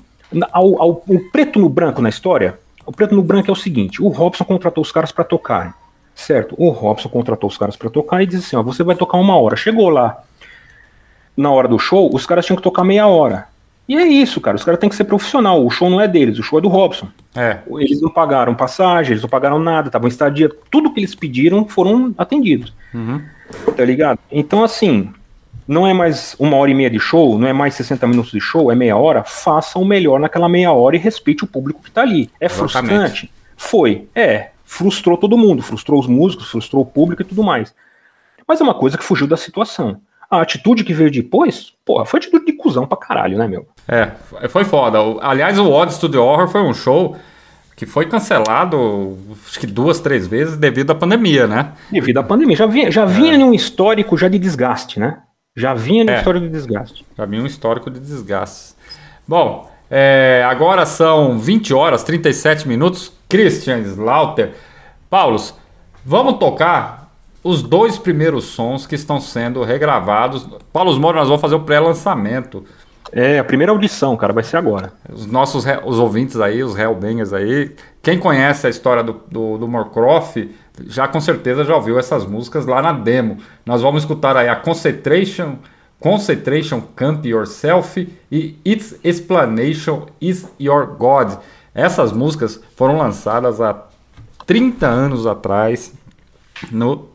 ao, 0.51 0.81
ao, 0.81 1.03
o 1.07 1.19
preto 1.31 1.59
no 1.59 1.69
branco 1.69 2.01
na 2.01 2.09
história, 2.09 2.57
o 2.85 2.91
preto 2.91 3.15
no 3.15 3.23
branco 3.23 3.49
é 3.49 3.53
o 3.53 3.55
seguinte: 3.55 4.01
o 4.01 4.07
Robson 4.07 4.43
contratou 4.43 4.81
os 4.81 4.91
caras 4.91 5.11
para 5.11 5.23
tocar. 5.23 5.77
Certo. 6.15 6.53
O 6.57 6.69
Robson 6.69 7.07
contratou 7.07 7.49
os 7.49 7.57
caras 7.57 7.75
para 7.75 7.89
tocar 7.89 8.21
e 8.21 8.25
disse 8.25 8.47
assim: 8.47 8.55
ó, 8.55 8.63
você 8.63 8.83
vai 8.83 8.95
tocar 8.95 9.17
uma 9.17 9.37
hora. 9.37 9.55
Chegou 9.55 9.89
lá, 9.89 10.21
na 11.35 11.51
hora 11.51 11.67
do 11.67 11.79
show, 11.79 12.13
os 12.13 12.25
caras 12.25 12.45
tinham 12.45 12.57
que 12.57 12.63
tocar 12.63 12.83
meia 12.83 13.07
hora. 13.07 13.47
E 13.87 13.95
é 13.95 14.05
isso, 14.05 14.39
cara. 14.39 14.55
Os 14.55 14.63
caras 14.63 14.79
têm 14.79 14.89
que 14.89 14.95
ser 14.95 15.05
profissional. 15.05 15.65
O 15.65 15.69
show 15.71 15.89
não 15.89 15.99
é 15.99 16.07
deles, 16.07 16.37
o 16.37 16.43
show 16.43 16.59
é 16.59 16.61
do 16.61 16.67
Robson. 16.67 17.07
É. 17.35 17.57
Eles 17.77 17.99
não 17.99 18.09
pagaram 18.09 18.53
passagem, 18.53 19.13
eles 19.13 19.23
não 19.23 19.29
pagaram 19.29 19.57
nada, 19.57 19.87
estavam 19.87 20.07
em 20.07 20.11
estadia. 20.11 20.47
Tudo 20.69 20.93
que 20.93 20.99
eles 20.99 21.15
pediram 21.15 21.67
foram 21.67 22.13
atendidos. 22.15 22.71
Uhum. 22.93 23.19
Tá 23.75 23.83
ligado? 23.83 24.19
Então, 24.31 24.63
assim, 24.63 25.11
não 25.69 25.85
é 25.85 25.93
mais 25.93 26.35
uma 26.39 26.57
hora 26.57 26.71
e 26.71 26.73
meia 26.73 26.89
de 26.89 26.99
show, 26.99 27.37
não 27.37 27.47
é 27.47 27.53
mais 27.53 27.75
60 27.75 28.07
minutos 28.07 28.31
de 28.31 28.41
show, 28.41 28.71
é 28.71 28.75
meia 28.75 28.97
hora. 28.97 29.23
Faça 29.23 29.77
o 29.77 29.85
melhor 29.85 30.19
naquela 30.19 30.49
meia 30.49 30.71
hora 30.71 30.95
e 30.95 30.99
respeite 30.99 31.43
o 31.43 31.47
público 31.47 31.83
que 31.83 31.91
tá 31.91 32.01
ali. 32.01 32.27
É 32.41 32.47
Exatamente. 32.47 32.71
frustrante? 32.71 33.31
Foi. 33.55 34.07
É. 34.15 34.49
Frustrou 34.65 35.15
todo 35.15 35.37
mundo. 35.37 35.61
Frustrou 35.61 35.99
os 35.99 36.07
músicos, 36.07 36.49
frustrou 36.49 36.81
o 36.81 36.85
público 36.85 37.21
e 37.21 37.25
tudo 37.25 37.43
mais. 37.43 37.71
Mas 38.47 38.59
é 38.59 38.63
uma 38.63 38.73
coisa 38.73 38.97
que 38.97 39.03
fugiu 39.03 39.27
da 39.27 39.37
situação. 39.37 40.01
A 40.27 40.41
atitude 40.41 40.83
que 40.83 40.93
veio 40.93 41.11
depois, 41.11 41.71
porra, 41.85 42.03
foi 42.03 42.17
atitude 42.17 42.47
de 42.47 42.53
cuzão 42.53 42.87
pra 42.87 42.97
caralho, 42.97 43.37
né, 43.37 43.47
meu? 43.47 43.67
É, 43.87 44.09
foi 44.47 44.63
foda. 44.63 44.97
Aliás, 45.21 45.59
o 45.59 45.69
Odd 45.69 45.93
Studio 45.93 46.23
Horror 46.23 46.47
foi 46.47 46.61
um 46.61 46.73
show 46.73 47.15
que 47.75 47.85
foi 47.85 48.07
cancelado, 48.07 49.15
acho 49.47 49.59
que 49.59 49.67
duas, 49.67 49.99
três 49.99 50.25
vezes 50.25 50.57
devido 50.57 50.89
à 50.91 50.95
pandemia, 50.95 51.45
né? 51.45 51.73
Devido 51.91 52.17
à 52.17 52.23
pandemia. 52.23 52.55
Já 52.55 52.65
vinha, 52.65 52.89
já 52.89 53.05
vinha 53.05 53.35
é. 53.35 53.37
num 53.37 53.53
histórico 53.53 54.17
já 54.17 54.27
de 54.27 54.39
desgaste, 54.39 54.99
né? 54.99 55.19
Já 55.59 55.73
vinha 55.73 56.05
num 56.05 56.11
é. 56.11 56.17
histórico 56.17 56.45
de 56.45 56.51
desgaste. 56.51 57.05
Já 57.17 57.25
vinha 57.25 57.43
um 57.43 57.45
histórico 57.45 57.91
de 57.91 57.99
desgaste. 57.99 58.73
Bom, 59.27 59.69
é, 59.91 60.45
agora 60.47 60.85
são 60.85 61.37
20 61.37 61.73
horas, 61.73 62.03
37 62.03 62.67
minutos. 62.67 63.11
Christian 63.27 63.79
Slaughter. 63.79 64.53
Paulos, 65.09 65.53
vamos 66.03 66.37
tocar 66.39 67.11
os 67.43 67.61
dois 67.61 67.97
primeiros 67.97 68.45
sons 68.45 68.87
que 68.87 68.95
estão 68.95 69.19
sendo 69.19 69.63
regravados. 69.63 70.47
Paulo 70.71 70.97
Moro, 70.99 71.17
nós 71.17 71.27
vamos 71.27 71.41
fazer 71.41 71.55
o 71.55 71.61
pré-lançamento. 71.61 72.63
É, 73.11 73.39
a 73.39 73.43
primeira 73.43 73.71
audição, 73.71 74.15
cara, 74.15 74.31
vai 74.33 74.43
ser 74.43 74.57
agora. 74.57 74.93
Os 75.11 75.25
nossos 75.25 75.65
os 75.85 75.99
ouvintes 75.99 76.39
aí, 76.39 76.63
os 76.63 76.77
Hellbangers 76.77 77.33
aí, 77.33 77.75
quem 78.01 78.19
conhece 78.19 78.67
a 78.67 78.69
história 78.69 79.03
do, 79.03 79.21
do, 79.29 79.57
do 79.57 79.67
Morcroft, 79.67 80.37
já 80.87 81.07
com 81.07 81.19
certeza 81.19 81.63
já 81.63 81.75
ouviu 81.75 81.99
essas 81.99 82.25
músicas 82.25 82.65
lá 82.65 82.81
na 82.81 82.93
demo. 82.93 83.37
Nós 83.65 83.81
vamos 83.81 84.03
escutar 84.03 84.37
aí 84.37 84.47
a 84.47 84.55
Concentration, 84.55 85.55
Concentration 85.99 86.81
Camp 86.95 87.25
Yourself 87.25 88.07
e 88.31 88.57
Its 88.63 88.95
Explanation 89.03 90.07
is 90.21 90.47
Your 90.59 90.95
God. 90.97 91.37
Essas 91.73 92.11
músicas 92.11 92.59
foram 92.75 92.97
lançadas 92.97 93.61
há 93.61 93.85
30 94.45 94.87
anos 94.87 95.27
atrás 95.27 95.93
no 96.71 97.09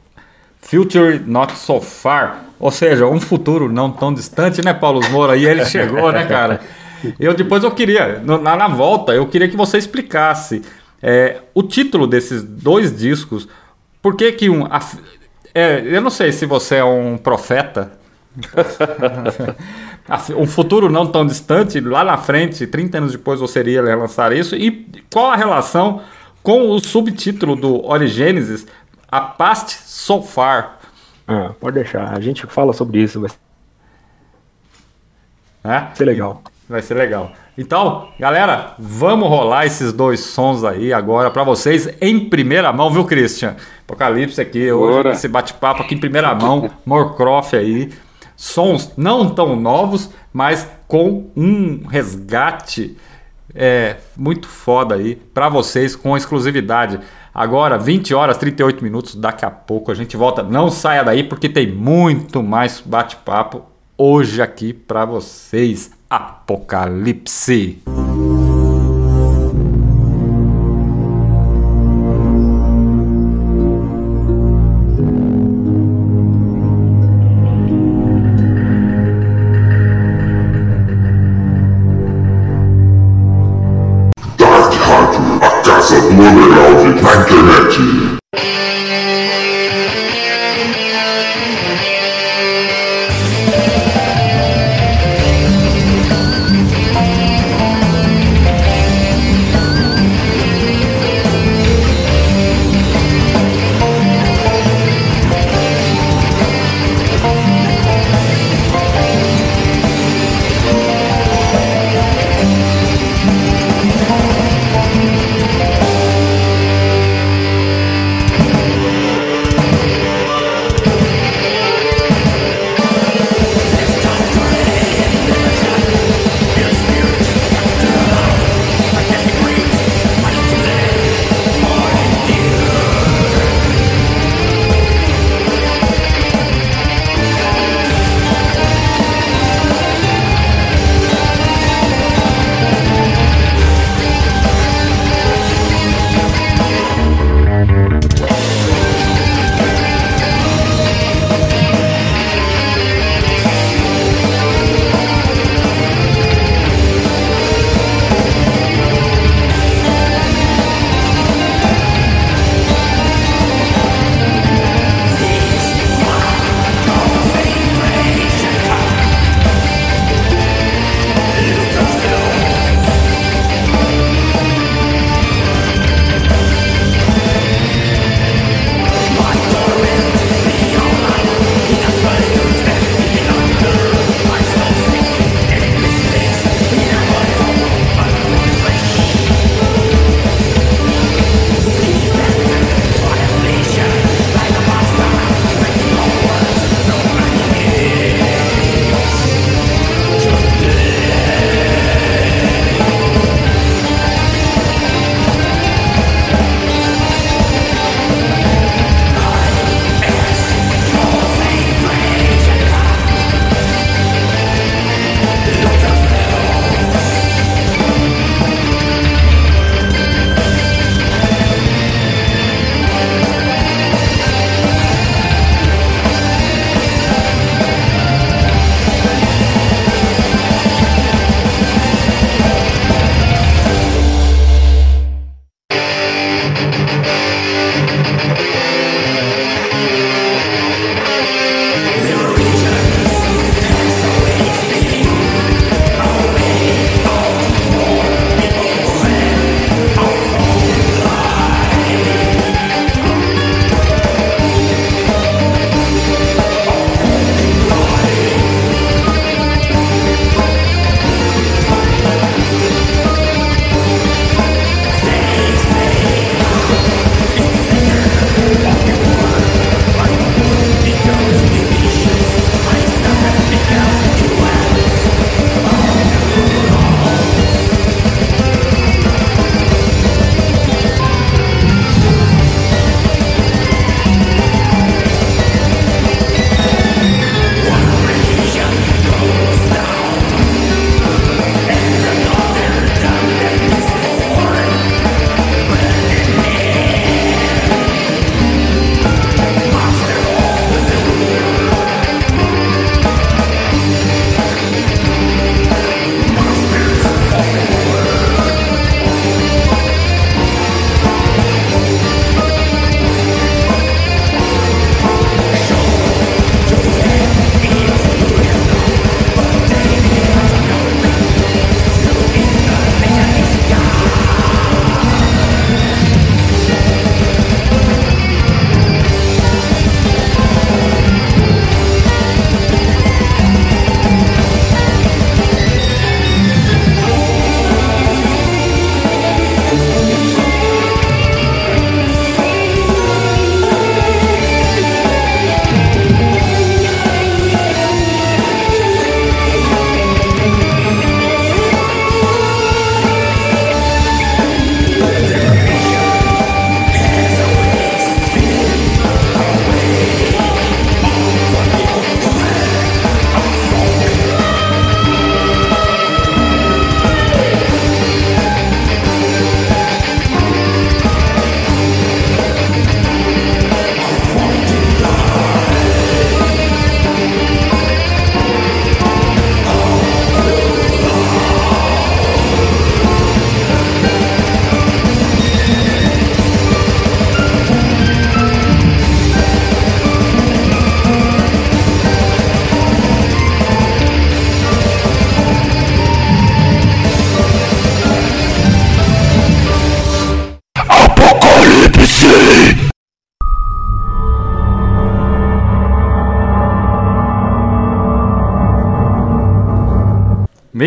Future 0.61 1.19
Not 1.27 1.53
So 1.57 1.81
Far, 1.81 2.45
ou 2.59 2.71
seja, 2.71 3.07
um 3.07 3.21
futuro 3.21 3.71
não 3.71 3.91
tão 3.91 4.15
distante, 4.15 4.65
né, 4.65 4.73
Paulo 4.73 5.01
Moura? 5.11 5.37
E 5.37 5.45
ele 5.45 5.65
chegou, 5.67 6.11
né, 6.11 6.25
cara? 6.27 6.61
Eu 7.21 7.35
depois 7.35 7.63
eu 7.63 7.71
queria, 7.71 8.23
na, 8.25 8.57
na 8.57 8.69
volta, 8.69 9.13
eu 9.13 9.27
queria 9.27 9.49
que 9.49 9.57
você 9.57 9.77
explicasse 9.77 10.63
é, 11.07 11.43
o 11.53 11.63
título 11.63 12.07
desses 12.07 12.43
dois 12.43 12.97
discos. 12.97 13.47
Por 14.01 14.17
que 14.17 14.33
que 14.33 14.49
um... 14.49 14.67
É, 15.55 15.83
eu 15.85 16.01
não 16.01 16.09
sei 16.09 16.33
se 16.33 16.47
você 16.47 16.77
é 16.77 16.85
um 16.85 17.19
profeta. 17.19 17.93
um 20.35 20.47
futuro 20.47 20.91
não 20.91 21.07
tão 21.07 21.27
distante, 21.27 21.79
lá 21.79 22.03
na 22.03 22.17
frente, 22.17 22.67
30 22.67 22.99
anos 22.99 23.13
depois 23.13 23.39
você 23.39 23.61
iria 23.61 23.83
lançar 23.95 24.33
isso. 24.33 24.57
E 24.57 24.89
qual 25.13 25.31
a 25.31 25.37
relação 25.37 26.01
com 26.43 26.71
o 26.71 26.81
subtítulo 26.81 27.55
do 27.55 27.87
Origênesis 27.87 28.67
a 29.13 29.21
past 29.21 29.79
so 29.85 30.23
far. 30.23 30.81
Ah, 31.29 31.53
pode 31.61 31.75
deixar. 31.75 32.17
A 32.17 32.21
gente 32.21 32.47
fala 32.47 32.73
sobre 32.73 33.03
isso. 33.03 33.21
Vai 33.21 33.31
é? 35.65 35.95
ser 35.95 36.07
legal. 36.07 36.43
Vai 36.69 36.81
ser 36.81 36.95
legal. 36.95 37.33
Então, 37.57 38.09
galera, 38.19 38.75
vamos 38.79 39.29
rolar 39.29 39.67
esses 39.67 39.93
dois 39.93 40.21
sons 40.21 40.65
aí 40.65 40.93
agora 40.93 41.31
para 41.31 41.45
vocês 41.45 41.89
em 42.01 42.29
primeira 42.29 42.73
mão, 42.73 42.91
viu, 42.91 43.05
Christian? 43.05 43.55
Apocalipse 43.83 44.41
aqui, 44.41 44.73
hoje, 44.73 45.11
esse 45.11 45.29
bate-papo 45.29 45.83
aqui 45.83 45.95
em 45.95 45.99
primeira 45.99 46.35
mão, 46.35 46.71
Morcroft 46.87 47.55
aí. 47.55 47.93
Sons 48.35 48.93
não 48.97 49.31
tão 49.31 49.55
novos, 49.55 50.11
mas 50.33 50.69
com 50.89 51.31
um 51.37 51.87
resgate 51.87 52.97
é, 53.55 53.99
muito 54.17 54.49
foda 54.49 54.97
aí 54.97 55.15
para 55.15 55.49
vocês, 55.49 55.95
com 55.95 56.17
exclusividade. 56.17 56.99
Agora, 57.33 57.79
20 57.79 58.15
horas 58.15 58.37
38 58.39 58.83
minutos, 58.83 59.15
daqui 59.15 59.45
a 59.45 59.51
pouco 59.51 59.93
a 59.93 59.95
gente 59.95 60.17
volta. 60.17 60.43
Não 60.43 60.71
saia 60.71 61.05
daí 61.05 61.23
porque 61.23 61.49
tem 61.49 61.71
muito 61.71 62.43
mais 62.43 62.81
bate-papo 62.81 63.63
hoje 63.97 64.43
aqui 64.43 64.73
para 64.73 65.05
vocês. 65.05 65.93
Apocalipse. 66.09 68.14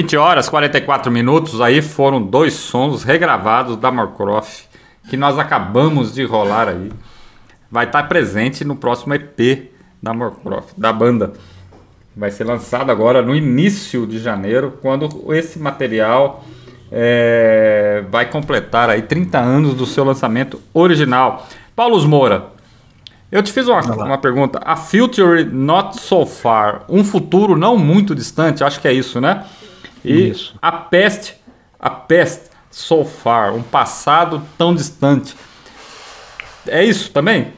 20 0.08 0.16
horas 0.16 0.48
44 0.48 1.12
minutos, 1.12 1.60
aí 1.60 1.82
foram 1.82 2.22
dois 2.22 2.54
sons 2.54 3.04
regravados 3.04 3.76
da 3.76 3.92
Morcroft 3.92 4.64
que 5.10 5.18
nós 5.18 5.38
acabamos 5.38 6.14
de 6.14 6.24
rolar 6.24 6.70
aí. 6.70 6.94
Vai 7.70 7.88
estar 7.88 8.04
presente 8.04 8.64
no 8.64 8.78
próximo 8.78 9.14
EP 9.14 9.70
da 10.02 10.14
Morcroft, 10.14 10.70
da 10.78 10.94
banda. 10.94 11.34
Vai 12.16 12.32
ser 12.32 12.46
lançado 12.46 12.90
agora 12.90 13.22
no 13.22 13.36
início 13.36 14.08
de 14.08 14.18
janeiro, 14.18 14.80
quando 14.82 15.34
esse 15.34 15.60
material 15.60 16.42
é, 16.90 18.06
vai 18.10 18.30
completar 18.30 18.90
aí 18.90 19.02
30 19.02 19.38
anos 19.38 19.74
do 19.74 19.86
seu 19.86 20.06
lançamento 20.06 20.62
original. 20.74 21.46
Paulo 21.76 22.02
Moura, 22.08 22.48
eu 23.30 23.44
te 23.44 23.52
fiz 23.52 23.68
uma, 23.68 23.82
uma 23.82 24.18
pergunta. 24.18 24.62
A 24.64 24.78
Future 24.78 25.44
Not 25.44 26.00
So 26.00 26.26
Far, 26.26 26.86
um 26.88 27.04
futuro 27.04 27.58
não 27.58 27.78
muito 27.78 28.16
distante, 28.16 28.64
acho 28.64 28.80
que 28.80 28.88
é 28.88 28.94
isso, 28.94 29.20
né? 29.20 29.44
E 30.08 30.30
isso. 30.30 30.56
a 30.62 30.72
Pest, 30.72 31.34
a 31.80 31.90
Pest 31.90 32.52
So 32.72 33.04
Far, 33.04 33.54
um 33.54 33.64
passado 33.64 34.42
tão 34.58 34.74
distante. 34.74 35.36
É 36.68 36.84
isso 36.84 37.12
também? 37.12 37.54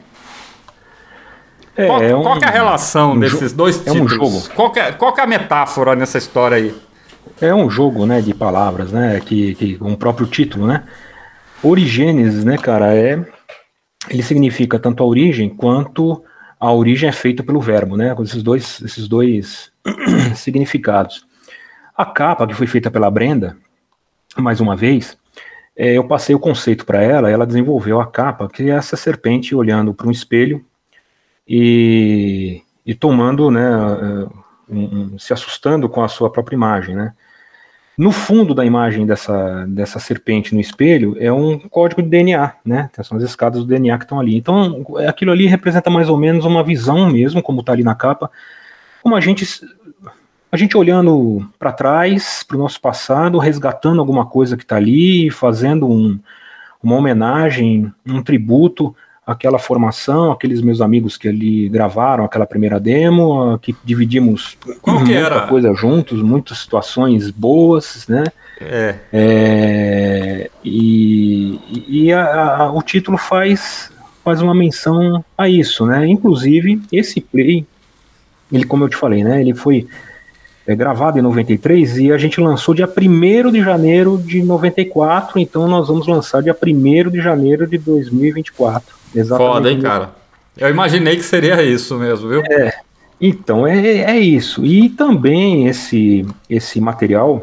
É, 1.76 1.86
qual, 1.86 2.02
é 2.02 2.16
um, 2.16 2.22
qual 2.22 2.38
é 2.38 2.44
a 2.44 2.50
relação 2.50 3.12
um 3.12 3.20
desses 3.20 3.52
dois 3.52 3.78
títulos? 3.78 3.98
É 3.98 4.02
um 4.02 4.08
jogo. 4.08 4.54
Qual, 4.54 4.72
é, 4.76 4.92
qual 4.92 5.14
é 5.16 5.20
a 5.20 5.26
metáfora 5.26 5.94
nessa 5.94 6.18
história 6.18 6.56
aí? 6.56 6.74
É 7.40 7.54
um 7.54 7.70
jogo, 7.70 8.06
né, 8.06 8.20
de 8.20 8.34
palavras, 8.34 8.92
né, 8.92 9.20
que, 9.20 9.54
que 9.54 9.78
um 9.80 9.94
próprio 9.94 10.26
título, 10.26 10.66
né? 10.66 10.84
Origênesis, 11.62 12.44
né, 12.44 12.56
cara, 12.56 12.94
é 12.94 13.24
ele 14.08 14.22
significa 14.22 14.78
tanto 14.78 15.02
a 15.02 15.06
origem 15.06 15.48
quanto 15.48 16.22
a 16.58 16.72
origem 16.72 17.08
é 17.08 17.12
feita 17.12 17.42
pelo 17.42 17.60
verbo, 17.60 17.96
né? 17.96 18.14
Com 18.14 18.22
esses 18.22 18.42
dois, 18.42 18.80
esses 18.82 19.08
dois 19.08 19.70
significados. 20.36 21.24
A 22.00 22.06
capa 22.06 22.46
que 22.46 22.54
foi 22.54 22.66
feita 22.66 22.90
pela 22.90 23.10
Brenda, 23.10 23.58
mais 24.34 24.58
uma 24.58 24.74
vez, 24.74 25.18
é, 25.76 25.98
eu 25.98 26.04
passei 26.08 26.34
o 26.34 26.40
conceito 26.40 26.86
para 26.86 27.02
ela, 27.02 27.30
ela 27.30 27.46
desenvolveu 27.46 28.00
a 28.00 28.06
capa, 28.06 28.48
que 28.48 28.70
é 28.70 28.74
essa 28.74 28.96
serpente 28.96 29.54
olhando 29.54 29.92
para 29.92 30.08
um 30.08 30.10
espelho 30.10 30.64
e, 31.46 32.62
e 32.86 32.94
tomando, 32.94 33.50
né, 33.50 33.68
um, 34.66 35.12
um, 35.12 35.18
se 35.18 35.34
assustando 35.34 35.90
com 35.90 36.02
a 36.02 36.08
sua 36.08 36.30
própria 36.30 36.56
imagem, 36.56 36.96
né? 36.96 37.12
No 37.98 38.12
fundo 38.12 38.54
da 38.54 38.64
imagem 38.64 39.04
dessa, 39.04 39.66
dessa 39.68 39.98
serpente 39.98 40.54
no 40.54 40.60
espelho 40.62 41.18
é 41.20 41.30
um 41.30 41.58
código 41.58 42.02
de 42.02 42.08
DNA, 42.08 42.54
né? 42.64 42.88
São 43.02 43.18
as 43.18 43.22
escadas 43.22 43.60
do 43.60 43.66
DNA 43.66 43.98
que 43.98 44.04
estão 44.04 44.18
ali. 44.18 44.38
Então, 44.38 44.86
aquilo 45.06 45.32
ali 45.32 45.46
representa 45.46 45.90
mais 45.90 46.08
ou 46.08 46.16
menos 46.16 46.46
uma 46.46 46.64
visão 46.64 47.10
mesmo, 47.10 47.42
como 47.42 47.60
está 47.60 47.74
ali 47.74 47.84
na 47.84 47.94
capa, 47.94 48.30
como 49.02 49.14
a 49.14 49.20
gente 49.20 49.44
a 50.52 50.56
gente 50.56 50.76
olhando 50.76 51.48
para 51.58 51.72
trás, 51.72 52.42
para 52.42 52.56
o 52.56 52.60
nosso 52.60 52.80
passado, 52.80 53.38
resgatando 53.38 54.00
alguma 54.00 54.26
coisa 54.26 54.56
que 54.56 54.64
está 54.64 54.76
ali, 54.76 55.30
fazendo 55.30 55.88
um, 55.88 56.18
uma 56.82 56.96
homenagem, 56.96 57.92
um 58.06 58.22
tributo 58.22 58.94
àquela 59.24 59.60
formação, 59.60 60.32
aqueles 60.32 60.60
meus 60.60 60.80
amigos 60.80 61.16
que 61.16 61.28
ali 61.28 61.68
gravaram 61.68 62.24
aquela 62.24 62.46
primeira 62.46 62.80
demo, 62.80 63.58
que 63.60 63.76
dividimos 63.84 64.58
Qual 64.82 64.98
muita 64.98 65.14
era? 65.14 65.40
coisa 65.46 65.72
juntos, 65.72 66.20
muitas 66.20 66.58
situações 66.58 67.30
boas, 67.30 68.06
né? 68.08 68.24
É. 68.60 68.96
é 69.12 70.50
e 70.64 71.60
e 71.88 72.12
a, 72.12 72.56
a, 72.56 72.72
o 72.72 72.82
título 72.82 73.16
faz, 73.16 73.92
faz 74.24 74.42
uma 74.42 74.54
menção 74.54 75.24
a 75.38 75.48
isso, 75.48 75.86
né? 75.86 76.06
Inclusive, 76.08 76.82
esse 76.90 77.20
play, 77.20 77.64
ele, 78.52 78.64
como 78.64 78.84
eu 78.84 78.88
te 78.88 78.96
falei, 78.96 79.22
né? 79.22 79.40
Ele 79.40 79.54
foi 79.54 79.86
é, 80.70 80.76
gravado 80.76 81.18
em 81.18 81.22
93 81.22 81.98
e 81.98 82.12
a 82.12 82.18
gente 82.18 82.40
lançou 82.40 82.72
dia 82.72 82.88
1 82.88 83.50
de 83.50 83.60
janeiro 83.60 84.16
de 84.16 84.40
94, 84.40 85.38
então 85.40 85.66
nós 85.66 85.88
vamos 85.88 86.06
lançar 86.06 86.42
dia 86.42 86.56
1 86.56 87.10
de 87.10 87.20
janeiro 87.20 87.66
de 87.66 87.76
2024. 87.76 88.94
Exatamente. 89.12 89.52
Foda, 89.52 89.72
hein, 89.72 89.80
cara? 89.80 90.10
Eu 90.56 90.70
imaginei 90.70 91.16
que 91.16 91.24
seria 91.24 91.60
isso 91.62 91.96
mesmo, 91.98 92.28
viu? 92.28 92.42
É, 92.42 92.72
então, 93.20 93.66
é, 93.66 93.98
é 93.98 94.18
isso. 94.20 94.64
E 94.64 94.88
também 94.88 95.66
esse, 95.66 96.24
esse 96.48 96.80
material, 96.80 97.42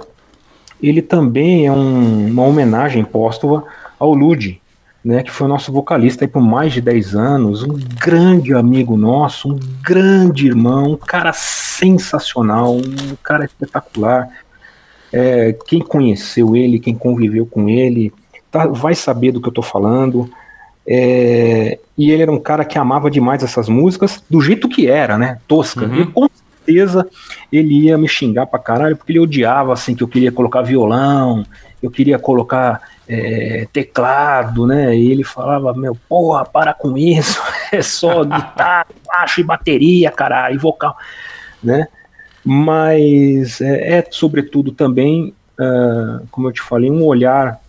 ele 0.81 1.01
também 1.01 1.67
é 1.67 1.71
um, 1.71 2.27
uma 2.27 2.43
homenagem 2.43 3.03
póstuma 3.03 3.65
ao 3.99 4.13
Lud, 4.13 4.61
né, 5.03 5.23
que 5.23 5.31
foi 5.31 5.45
o 5.45 5.49
nosso 5.49 5.71
vocalista 5.71 6.25
aí 6.25 6.27
por 6.27 6.41
mais 6.41 6.73
de 6.73 6.81
10 6.81 7.15
anos, 7.15 7.63
um 7.63 7.77
grande 7.99 8.53
amigo 8.53 8.97
nosso, 8.97 9.53
um 9.53 9.59
grande 9.81 10.47
irmão, 10.47 10.91
um 10.91 10.97
cara 10.97 11.31
sensacional, 11.33 12.75
um 12.75 13.15
cara 13.23 13.45
espetacular. 13.45 14.27
É, 15.11 15.55
quem 15.65 15.79
conheceu 15.79 16.55
ele, 16.55 16.79
quem 16.79 16.93
conviveu 16.93 17.45
com 17.45 17.69
ele, 17.69 18.11
tá, 18.51 18.67
vai 18.67 18.95
saber 18.95 19.31
do 19.31 19.39
que 19.39 19.47
eu 19.47 19.51
estou 19.51 19.63
falando. 19.63 20.29
É, 20.85 21.79
e 21.97 22.11
ele 22.11 22.21
era 22.21 22.31
um 22.31 22.39
cara 22.39 22.63
que 22.63 22.77
amava 22.77 23.11
demais 23.11 23.43
essas 23.43 23.67
músicas, 23.67 24.23
do 24.29 24.41
jeito 24.41 24.69
que 24.69 24.87
era, 24.87 25.17
né? 25.17 25.39
Tosca. 25.47 25.85
Uhum. 25.85 26.01
E 26.01 26.05
com 26.07 26.29
certeza 26.65 27.07
ele 27.51 27.85
ia 27.85 27.97
me 27.97 28.07
xingar 28.07 28.45
pra 28.45 28.59
caralho, 28.59 28.95
porque 28.95 29.11
ele 29.11 29.19
odiava 29.19 29.73
assim 29.73 29.95
que 29.95 30.03
eu 30.03 30.07
queria 30.07 30.31
colocar 30.31 30.61
violão, 30.61 31.45
eu 31.81 31.91
queria 31.91 32.17
colocar 32.17 32.81
é, 33.07 33.67
teclado, 33.71 34.65
né? 34.67 34.95
E 34.95 35.11
ele 35.11 35.23
falava, 35.23 35.73
meu, 35.73 35.97
porra, 36.07 36.45
para 36.45 36.73
com 36.73 36.97
isso, 36.97 37.41
é 37.71 37.81
só 37.81 38.23
guitarra, 38.23 38.87
baixo 39.05 39.41
e 39.41 39.43
bateria, 39.43 40.11
cara, 40.11 40.51
e 40.51 40.57
vocal, 40.57 40.95
né? 41.63 41.87
Mas 42.43 43.61
é, 43.61 43.97
é 43.97 44.07
sobretudo 44.09 44.71
também, 44.71 45.33
uh, 45.59 46.25
como 46.31 46.47
eu 46.47 46.53
te 46.53 46.61
falei, 46.61 46.89
um 46.89 47.03
olhar 47.03 47.59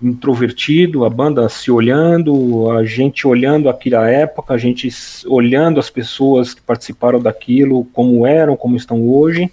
introvertido, 0.00 1.04
a 1.04 1.10
banda 1.10 1.48
se 1.48 1.70
olhando, 1.72 2.70
a 2.70 2.84
gente 2.84 3.26
olhando 3.26 3.68
aquela 3.68 4.08
época, 4.08 4.54
a 4.54 4.58
gente 4.58 4.88
olhando 5.26 5.80
as 5.80 5.90
pessoas 5.90 6.54
que 6.54 6.62
participaram 6.62 7.20
daquilo, 7.20 7.84
como 7.86 8.24
eram, 8.24 8.56
como 8.56 8.76
estão 8.76 9.02
hoje, 9.08 9.50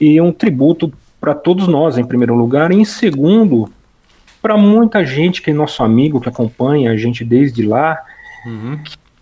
e 0.00 0.20
um 0.20 0.30
tributo 0.30 0.92
para 1.20 1.34
todos 1.34 1.66
nós, 1.66 1.98
em 1.98 2.04
primeiro 2.04 2.34
lugar, 2.34 2.70
e 2.70 2.76
em 2.76 2.84
segundo, 2.84 3.70
para 4.40 4.56
muita 4.56 5.04
gente 5.04 5.42
que 5.42 5.50
é 5.50 5.54
nosso 5.54 5.82
amigo, 5.82 6.20
que 6.20 6.28
acompanha 6.28 6.92
a 6.92 6.96
gente 6.96 7.24
desde 7.24 7.62
lá, 7.62 7.98
uhum. 8.46 8.78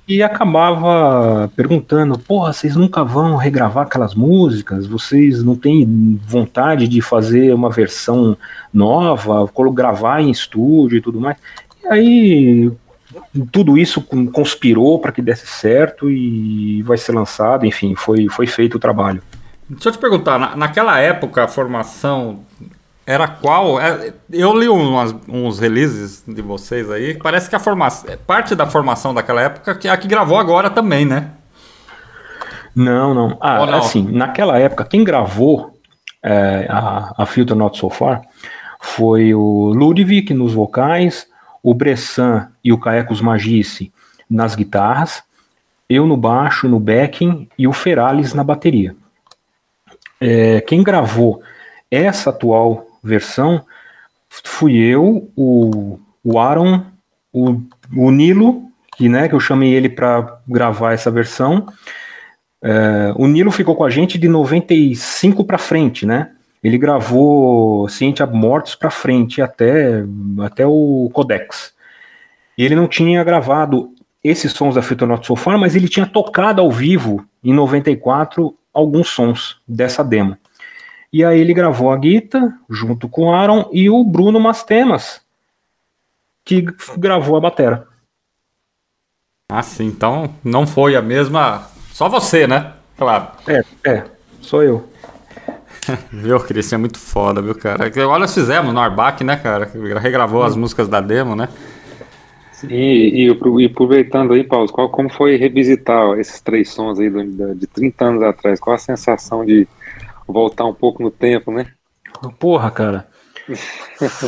e 0.07 0.23
acabava 0.23 1.51
perguntando: 1.57 2.19
porra, 2.19 2.53
vocês 2.53 2.77
nunca 2.77 3.03
vão 3.03 3.37
regravar 3.37 3.87
aquelas 3.87 4.15
músicas? 4.15 4.87
Vocês 4.87 5.43
não 5.43 5.57
têm 5.57 6.21
vontade 6.27 6.87
de 6.87 7.01
fazer 7.01 7.55
uma 7.55 7.71
versão 7.71 8.37
nova, 8.73 9.51
gravar 9.73 10.21
em 10.21 10.31
estúdio 10.31 10.99
e 10.99 11.01
tudo 11.01 11.21
mais? 11.21 11.37
E 11.83 11.87
aí 11.89 12.73
tudo 13.51 13.79
isso 13.79 14.03
conspirou 14.33 14.99
para 14.99 15.13
que 15.13 15.23
desse 15.23 15.47
certo 15.47 16.11
e 16.11 16.83
vai 16.83 16.99
ser 16.99 17.13
lançado, 17.13 17.65
enfim, 17.65 17.95
foi, 17.95 18.29
foi 18.29 18.47
feito 18.47 18.77
o 18.77 18.81
trabalho. 18.81 19.23
Deixa 19.69 19.89
eu 19.89 19.93
te 19.93 19.99
perguntar, 19.99 20.39
na, 20.39 20.57
naquela 20.57 20.99
época 21.01 21.45
a 21.45 21.49
formação 21.49 22.41
era 23.07 23.29
qual? 23.29 23.81
É, 23.81 24.13
eu 24.33 24.57
li 24.59 24.69
umas, 24.69 25.15
uns 25.29 25.59
releases 25.59 26.25
de 26.27 26.43
vocês 26.43 26.91
aí. 26.91 27.15
Parece 27.15 27.49
que 27.49 27.57
a 27.57 27.59
formação, 27.59 28.17
parte 28.27 28.55
da 28.55 28.67
formação 28.67 29.15
daquela 29.15 29.43
época 29.43 29.75
que 29.75 29.89
é 29.89 29.91
a 29.91 29.97
que 29.97 30.09
gravou 30.09 30.39
agora 30.39 30.69
também, 30.69 31.05
né? 31.05 31.31
Não, 32.75 33.15
não. 33.15 33.39
Ah, 33.41 33.65
não? 33.65 33.79
assim, 33.79 34.03
naquela 34.03 34.59
época, 34.59 34.85
quem 34.85 35.03
gravou 35.03 35.79
é, 36.23 36.67
a, 36.69 37.15
a 37.17 37.27
Filter 37.27 37.57
Not 37.57 37.79
So 37.79 37.89
Far 37.89 38.23
foi 38.81 39.33
o 39.35 39.73
Ludwig 39.73 40.35
nos 40.35 40.53
vocais, 40.53 41.27
o 41.63 41.73
Bressan 41.73 42.49
e 42.63 42.73
o 42.73 42.79
Caecos 42.79 43.21
Magice 43.21 43.93
nas 44.29 44.55
guitarras, 44.55 45.23
eu 45.89 46.07
no 46.07 46.17
baixo, 46.17 46.69
no 46.69 46.81
backing 46.81 47.49
e 47.57 47.67
o 47.67 47.73
Ferales 47.73 48.35
na 48.35 48.45
bateria. 48.45 48.95
É, 50.21 50.61
quem 50.63 50.83
gravou 50.83 51.43
essa 51.91 52.31
atual 52.31 52.87
versão 53.03 53.65
fui 54.45 54.77
eu, 54.77 55.31
o, 55.37 55.99
o 56.23 56.39
Aaron, 56.39 56.83
o, 57.33 57.61
o 57.95 58.11
Nilo, 58.11 58.63
que, 58.97 59.09
né, 59.09 59.29
que 59.29 59.35
eu 59.35 59.41
chamei 59.41 59.75
ele 59.75 59.89
para 59.89 60.41
gravar 60.49 60.93
essa 60.93 61.11
versão. 61.11 61.67
É, 62.63 63.13
o 63.17 63.27
Nilo 63.27 63.51
ficou 63.51 63.77
com 63.77 63.85
a 63.85 63.91
gente 63.91 64.19
de 64.19 64.29
95 64.29 65.45
para 65.45 65.59
frente, 65.59 66.07
né? 66.07 66.31
Ele 66.65 66.79
gravou 66.79 67.89
Ciência 67.89 68.27
Mortos 68.27 68.75
para 68.75 68.91
frente 68.91 69.41
até, 69.41 70.05
até 70.43 70.67
o 70.67 71.09
Codex. 71.13 71.75
Ele 72.57 72.75
não 72.75 72.89
tinha 72.89 73.23
gravado 73.23 73.91
esses 74.25 74.51
sons 74.53 74.75
da 74.75 74.83
Future 74.83 75.25
So 75.25 75.37
Far, 75.37 75.59
mas 75.59 75.77
ele 75.77 75.89
tinha 75.89 76.07
tocado 76.07 76.61
ao 76.61 76.73
vivo 76.73 77.25
em 77.45 77.53
94 77.53 78.57
alguns 78.77 79.09
sons 79.09 79.57
dessa 79.67 80.05
demo. 80.05 80.37
E 81.11 81.25
aí 81.25 81.41
ele 81.41 81.55
gravou 81.55 81.91
a 81.91 81.97
Guita 81.97 82.53
junto 82.69 83.09
com 83.09 83.23
o 83.23 83.33
Aaron 83.33 83.71
e 83.73 83.89
o 83.89 84.05
Bruno 84.05 84.39
Mastemas, 84.39 85.23
que 86.45 86.67
gravou 86.99 87.39
a 87.39 87.41
batera. 87.41 87.89
Ah, 89.49 89.63
sim. 89.63 89.87
Então 89.87 90.35
não 90.45 90.67
foi 90.67 90.95
a 90.95 91.01
mesma. 91.01 91.67
Só 91.91 92.09
você, 92.09 92.47
né? 92.47 92.75
Claro. 92.99 93.29
É, 93.47 93.63
é. 93.89 94.05
Sou 94.43 94.63
eu. 94.63 94.87
viu, 96.13 96.39
Cristian? 96.41 96.77
É 96.77 96.81
muito 96.81 96.99
foda, 96.99 97.41
viu, 97.41 97.55
cara? 97.55 97.91
Olha, 98.07 98.29
fizemos 98.29 98.75
no 98.75 98.81
Arbac, 98.81 99.25
né, 99.25 99.37
cara? 99.37 99.71
Regravou 100.01 100.43
as 100.43 100.55
músicas 100.55 100.87
da 100.87 101.01
demo, 101.01 101.35
né? 101.35 101.49
E, 102.65 103.27
e, 103.27 103.63
e, 103.63 103.65
aproveitando 103.67 104.33
aí, 104.33 104.43
Paulo, 104.43 104.69
qual, 104.69 104.89
como 104.89 105.11
foi 105.11 105.37
revisitar 105.37 106.19
esses 106.19 106.41
três 106.41 106.71
sons 106.71 106.99
aí 106.99 107.11
do, 107.11 107.55
de 107.55 107.67
30 107.67 108.05
anos 108.05 108.23
atrás? 108.23 108.59
Qual 108.59 108.75
a 108.75 108.79
sensação 108.79 109.45
de 109.45 109.69
voltar 110.27 110.65
um 110.65 110.75
pouco 110.75 111.03
no 111.03 111.11
tempo, 111.11 111.53
né? 111.53 111.67
Porra, 112.39 112.71
cara. 112.71 113.07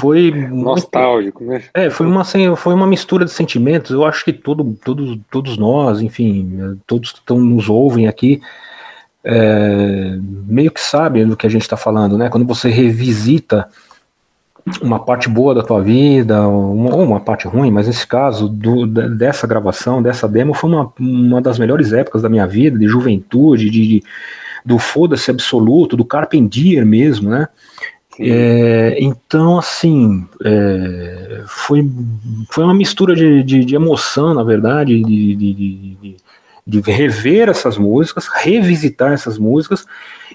Foi 0.01 0.31
nostálgico, 0.51 1.43
muito, 1.43 1.63
né? 1.63 1.69
É, 1.75 1.91
foi 1.91 2.07
uma, 2.07 2.25
foi 2.57 2.75
uma 2.75 2.87
mistura 2.87 3.25
de 3.25 3.33
sentimentos. 3.33 3.91
Eu 3.91 4.05
acho 4.05 4.25
que 4.25 4.33
todo, 4.33 4.79
todo, 4.85 5.19
todos 5.31 5.57
nós, 5.57 6.01
enfim, 6.01 6.79
todos 6.87 7.13
que 7.13 7.19
estão 7.19 7.39
nos 7.41 7.69
ouvem 7.69 8.07
aqui, 8.07 8.41
é, 9.25 10.17
meio 10.47 10.71
que 10.71 10.81
sabem 10.81 11.27
do 11.27 11.37
que 11.37 11.47
a 11.47 11.51
gente 11.51 11.63
está 11.63 11.77
falando, 11.77 12.17
né? 12.17 12.29
Quando 12.29 12.47
você 12.47 12.69
revisita 12.69 13.69
uma 14.81 14.99
parte 14.99 15.29
boa 15.29 15.55
da 15.55 15.63
tua 15.63 15.83
vida, 15.83 16.47
ou 16.47 16.75
uma 16.75 17.21
parte 17.21 17.47
ruim, 17.47 17.71
mas 17.71 17.87
nesse 17.87 18.07
caso, 18.07 18.49
do, 18.49 18.87
dessa 18.87 19.47
gravação, 19.47 20.03
dessa 20.03 20.29
demo, 20.29 20.55
foi 20.55 20.71
uma, 20.71 20.93
uma 20.99 21.41
das 21.41 21.59
melhores 21.59 21.93
épocas 21.93 22.23
da 22.23 22.29
minha 22.29 22.47
vida, 22.47 22.79
de 22.79 22.87
juventude, 22.87 23.71
de, 23.71 23.87
de 23.87 24.03
do 24.65 24.79
foda-se 24.79 25.31
absoluto, 25.31 25.97
do 25.97 26.05
Carpentier 26.05 26.85
mesmo, 26.85 27.31
né? 27.31 27.49
É, 28.21 28.97
então, 29.01 29.59
assim, 29.59 30.27
é, 30.45 31.43
foi, 31.47 31.89
foi 32.51 32.65
uma 32.65 32.75
mistura 32.75 33.15
de, 33.15 33.45
de, 33.45 33.65
de 33.65 33.75
emoção, 33.77 34.35
na 34.35 34.43
verdade, 34.43 35.01
de, 35.03 35.37
de, 35.37 36.17
de, 36.67 36.81
rever 36.81 37.49
essas 37.49 37.79
músicas, 37.79 38.27
revisitar 38.27 39.13
essas 39.13 39.39
músicas 39.39 39.87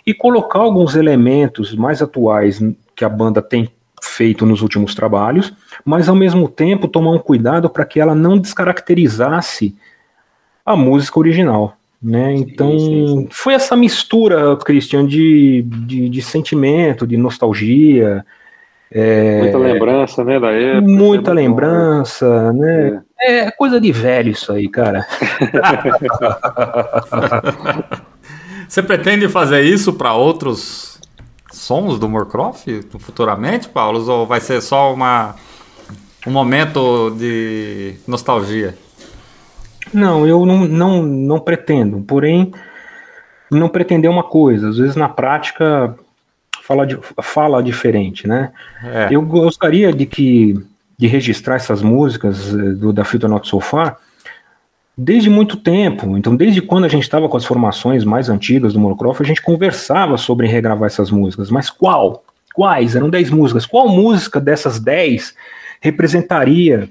e 0.06 0.14
colocar 0.14 0.60
alguns 0.60 0.96
elementos 0.96 1.76
mais 1.76 2.02
atuais 2.02 2.62
que 2.96 3.04
a 3.04 3.10
banda 3.10 3.42
tem 3.42 3.70
feito 4.16 4.46
nos 4.46 4.62
últimos 4.62 4.94
trabalhos, 4.94 5.54
mas 5.84 6.08
ao 6.08 6.16
mesmo 6.16 6.48
tempo 6.48 6.88
tomar 6.88 7.12
um 7.12 7.20
cuidado 7.20 7.70
para 7.70 7.86
que 7.86 8.00
ela 8.00 8.16
não 8.16 8.38
descaracterizasse 8.38 9.76
a 10.66 10.76
música 10.76 11.20
original. 11.20 11.76
Né? 12.02 12.34
Então, 12.34 12.78
sim, 12.78 13.08
sim. 13.08 13.28
foi 13.32 13.54
essa 13.54 13.78
mistura, 13.78 14.58
Christian, 14.58 15.06
de, 15.06 15.62
de, 15.62 16.10
de 16.10 16.22
sentimento, 16.22 17.08
de 17.08 17.16
nostalgia. 17.16 18.26
É, 18.92 19.40
muita 19.40 19.58
lembrança, 19.58 20.24
né, 20.24 20.40
da 20.40 20.52
época. 20.52 20.88
Muita 20.88 21.32
é 21.32 21.34
lembrança, 21.34 22.52
bom. 22.52 22.60
né? 22.60 23.02
É. 23.22 23.40
é. 23.40 23.52
coisa 23.52 23.80
de 23.80 23.92
velho 23.92 24.32
isso 24.32 24.52
aí, 24.52 24.68
cara. 24.68 25.06
Você 28.68 28.84
pretende 28.84 29.30
fazer 29.30 29.62
isso 29.62 29.94
para 29.94 30.14
outros 30.14 30.93
sons 31.64 31.98
do 31.98 32.10
Moorcroft 32.10 32.68
futuramente, 33.00 33.70
Paulo? 33.70 34.06
Ou 34.10 34.26
vai 34.26 34.40
ser 34.40 34.62
só 34.62 34.94
uma, 34.94 35.36
um 36.28 36.32
momento 36.32 37.12
de 37.18 37.96
nostalgia? 38.08 38.78
Não, 39.94 40.28
eu 40.28 40.46
não, 40.46 40.68
não, 40.68 41.04
não 41.04 41.40
pretendo. 41.40 42.02
Porém, 42.02 42.52
não 43.50 43.70
pretender 43.70 44.10
uma 44.10 44.24
coisa. 44.24 44.70
Às 44.70 44.78
vezes, 44.78 44.96
na 44.96 45.08
prática, 45.08 45.96
fala, 46.64 46.86
de, 46.86 46.98
fala 47.22 47.62
diferente, 47.62 48.28
né? 48.28 48.52
É. 48.84 49.08
Eu 49.12 49.22
gostaria 49.22 49.94
de 49.94 50.06
que 50.06 50.56
de 50.98 51.08
registrar 51.08 51.56
essas 51.56 51.82
músicas 51.82 52.54
eh, 52.54 52.74
do, 52.74 52.94
da 52.94 53.04
Filter 53.04 53.30
Not 53.30 53.48
So 53.48 53.60
Far 53.60 53.98
desde 54.98 55.30
muito 55.30 55.58
tempo. 55.58 56.18
Então, 56.18 56.36
desde 56.36 56.62
quando 56.62 56.86
a 56.86 56.88
gente 56.88 57.04
estava 57.04 57.28
com 57.28 57.38
as 57.38 57.46
formações 57.46 58.04
mais 58.04 58.30
antigas 58.30 58.74
do 58.74 58.80
Monocroft, 58.80 59.22
a 59.22 59.26
gente 59.26 59.42
conversava 59.42 60.18
sobre 60.18 60.48
regravar 60.48 60.88
essas 60.88 61.10
músicas. 61.10 61.50
Mas 61.50 61.70
qual? 61.70 62.24
Quais? 62.54 62.96
Eram 62.96 63.10
10 63.10 63.32
músicas. 63.32 63.66
Qual 63.66 63.90
música 63.90 64.40
dessas 64.40 64.80
10 64.80 65.36
representaria 65.82 66.90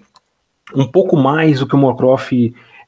um 0.74 0.86
pouco 0.86 1.16
mais 1.16 1.60
do 1.60 1.66
que 1.66 1.74
o 1.74 1.78
Monocroft 1.78 2.32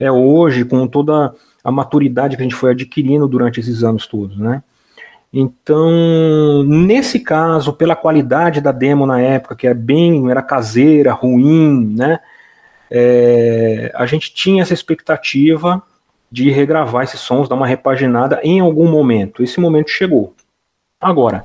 é 0.01 0.11
hoje, 0.11 0.65
com 0.65 0.87
toda 0.87 1.33
a 1.63 1.71
maturidade 1.71 2.37
que 2.37 2.43
a 2.43 2.45
gente 2.45 2.55
foi 2.55 2.73
adquirindo 2.73 3.29
durante 3.29 3.61
esses 3.61 3.83
anos 3.83 4.07
todos, 4.07 4.37
né? 4.37 4.63
Então, 5.33 6.63
nesse 6.63 7.19
caso, 7.19 7.73
pela 7.73 7.97
qualidade 7.97 8.61
da 8.61 8.71
demo 8.71 9.05
na 9.05 9.21
época, 9.21 9.57
que 9.57 9.67
é 9.67 9.75
bem, 9.75 10.31
era 10.31 10.43
caseira, 10.43 11.13
ruim, 11.13 11.95
né? 11.97 12.21
É, 12.91 13.93
a 13.95 14.07
gente 14.07 14.33
tinha 14.33 14.63
essa 14.63 14.75
expectativa 14.75 15.83
de 16.31 16.51
regravar 16.51 17.05
esses 17.05 17.21
sons, 17.21 17.49
dar 17.49 17.55
uma 17.55 17.67
repaginada 17.67 18.41
em 18.43 18.61
algum 18.61 18.91
momento. 18.91 19.43
Esse 19.43 19.61
momento 19.61 19.91
chegou. 19.91 20.35
Agora, 21.01 21.45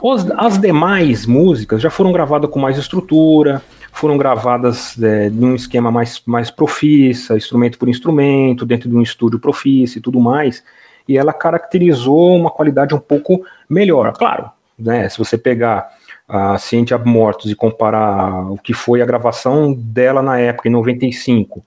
os, 0.00 0.30
as 0.32 0.58
demais 0.58 1.26
músicas 1.26 1.80
já 1.80 1.90
foram 1.90 2.12
gravadas 2.12 2.50
com 2.50 2.58
mais 2.58 2.78
estrutura, 2.78 3.62
foram 3.92 4.16
gravadas 4.16 5.00
é, 5.02 5.28
num 5.30 5.54
esquema 5.54 5.90
mais, 5.90 6.22
mais 6.26 6.50
profissa, 6.50 7.36
instrumento 7.36 7.78
por 7.78 7.88
instrumento, 7.88 8.66
dentro 8.66 8.88
de 8.88 8.96
um 8.96 9.02
estúdio 9.02 9.38
profissa 9.38 9.98
e 9.98 10.00
tudo 10.00 10.20
mais, 10.20 10.62
e 11.06 11.16
ela 11.16 11.32
caracterizou 11.32 12.36
uma 12.36 12.50
qualidade 12.50 12.94
um 12.94 12.98
pouco 12.98 13.44
melhor. 13.68 14.12
Claro, 14.12 14.50
né, 14.78 15.08
se 15.08 15.18
você 15.18 15.36
pegar 15.36 15.90
a 16.28 16.58
Ciente 16.58 16.94
Mortos 16.94 17.50
e 17.50 17.54
comparar 17.54 18.52
o 18.52 18.58
que 18.58 18.74
foi 18.74 19.00
a 19.00 19.06
gravação 19.06 19.72
dela 19.72 20.20
na 20.20 20.38
época, 20.38 20.68
em 20.68 20.72
95, 20.72 21.64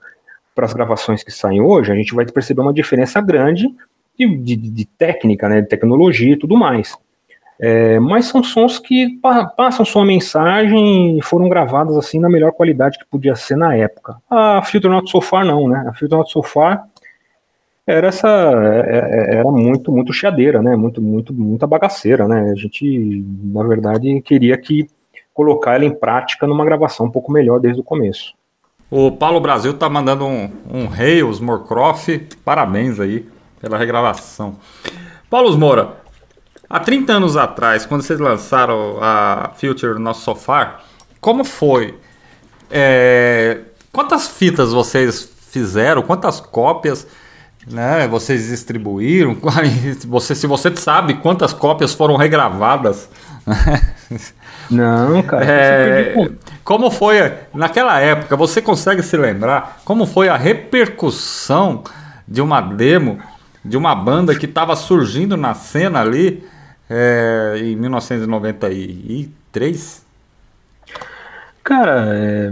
para 0.54 0.66
as 0.66 0.72
gravações 0.72 1.24
que 1.24 1.32
saem 1.32 1.60
hoje, 1.60 1.90
a 1.90 1.94
gente 1.94 2.14
vai 2.14 2.24
perceber 2.24 2.60
uma 2.60 2.72
diferença 2.72 3.20
grande 3.20 3.66
de, 4.16 4.36
de, 4.36 4.56
de 4.56 4.84
técnica, 4.84 5.48
né, 5.48 5.60
de 5.60 5.68
tecnologia 5.68 6.34
e 6.34 6.38
tudo 6.38 6.56
mais. 6.56 6.96
É, 7.60 8.00
mas 8.00 8.26
são 8.26 8.42
sons 8.42 8.78
que 8.78 9.18
pa 9.20 9.44
passam 9.46 9.84
sua 9.84 10.04
mensagem 10.04 11.18
e 11.18 11.22
foram 11.22 11.48
gravados 11.48 11.96
assim 11.96 12.18
na 12.18 12.28
melhor 12.28 12.52
qualidade 12.52 12.98
que 12.98 13.04
podia 13.04 13.36
ser 13.36 13.56
na 13.56 13.76
época. 13.76 14.16
A 14.28 14.62
Filter 14.62 14.90
Not 14.90 15.10
So 15.10 15.20
Far 15.20 15.44
não, 15.44 15.68
né? 15.68 15.84
A 15.88 15.94
Filter 15.94 16.18
Not 16.18 16.30
So 16.32 16.42
Far 16.42 16.84
era 17.86 18.08
essa 18.08 18.28
é, 18.28 19.34
é, 19.34 19.36
era 19.36 19.50
muito 19.50 19.90
muito 19.92 20.12
chiadeira, 20.12 20.62
né? 20.62 20.76
Muito 20.76 21.00
muito 21.00 21.32
muita 21.32 21.66
bagaceira, 21.66 22.28
né? 22.28 22.50
A 22.50 22.54
gente 22.54 23.24
na 23.42 23.62
verdade 23.62 24.20
queria 24.22 24.56
que 24.56 24.86
colocar 25.34 25.74
ela 25.74 25.84
em 25.84 25.94
prática 25.94 26.46
numa 26.46 26.64
gravação 26.64 27.06
um 27.06 27.10
pouco 27.10 27.32
melhor 27.32 27.58
desde 27.58 27.80
o 27.80 27.84
começo. 27.84 28.34
O 28.90 29.10
Paulo 29.10 29.40
Brasil 29.40 29.72
tá 29.74 29.88
mandando 29.88 30.26
um, 30.26 30.50
um 30.70 30.86
Reis 30.86 31.40
Morcroft, 31.40 32.36
parabéns 32.44 33.00
aí 33.00 33.26
pela 33.60 33.78
regravação. 33.78 34.56
Paulo 35.30 35.56
Moura, 35.56 36.02
Há 36.72 36.80
30 36.80 37.12
anos 37.12 37.36
atrás, 37.36 37.84
quando 37.84 38.00
vocês 38.00 38.18
lançaram 38.18 38.96
a 38.98 39.50
Future 39.56 39.92
no 39.92 39.98
nosso 39.98 40.22
sofá, 40.22 40.80
como 41.20 41.44
foi? 41.44 41.98
É, 42.70 43.60
quantas 43.92 44.26
fitas 44.26 44.72
vocês 44.72 45.30
fizeram? 45.50 46.00
Quantas 46.00 46.40
cópias 46.40 47.06
né, 47.66 48.06
vocês 48.08 48.48
distribuíram? 48.48 49.36
Você, 50.08 50.34
se 50.34 50.46
você 50.46 50.74
sabe 50.76 51.14
quantas 51.14 51.52
cópias 51.52 51.94
foram 51.94 52.16
regravadas? 52.16 53.08
Não, 54.70 55.22
cara. 55.22 55.44
É, 55.44 56.30
como 56.64 56.90
foi 56.90 57.16
naquela 57.54 58.00
época? 58.00 58.36
Você 58.36 58.62
consegue 58.62 59.02
se 59.02 59.16
lembrar 59.16 59.80
como 59.84 60.06
foi 60.06 60.28
a 60.28 60.36
repercussão 60.36 61.84
de 62.26 62.40
uma 62.40 62.60
demo 62.60 63.20
de 63.64 63.76
uma 63.76 63.94
banda 63.94 64.36
que 64.36 64.46
estava 64.46 64.74
surgindo 64.74 65.36
na 65.36 65.54
cena 65.54 66.00
ali 66.00 66.44
é, 66.90 67.54
em 67.58 67.76
1993? 67.76 70.02
Cara, 71.62 72.06
é... 72.08 72.50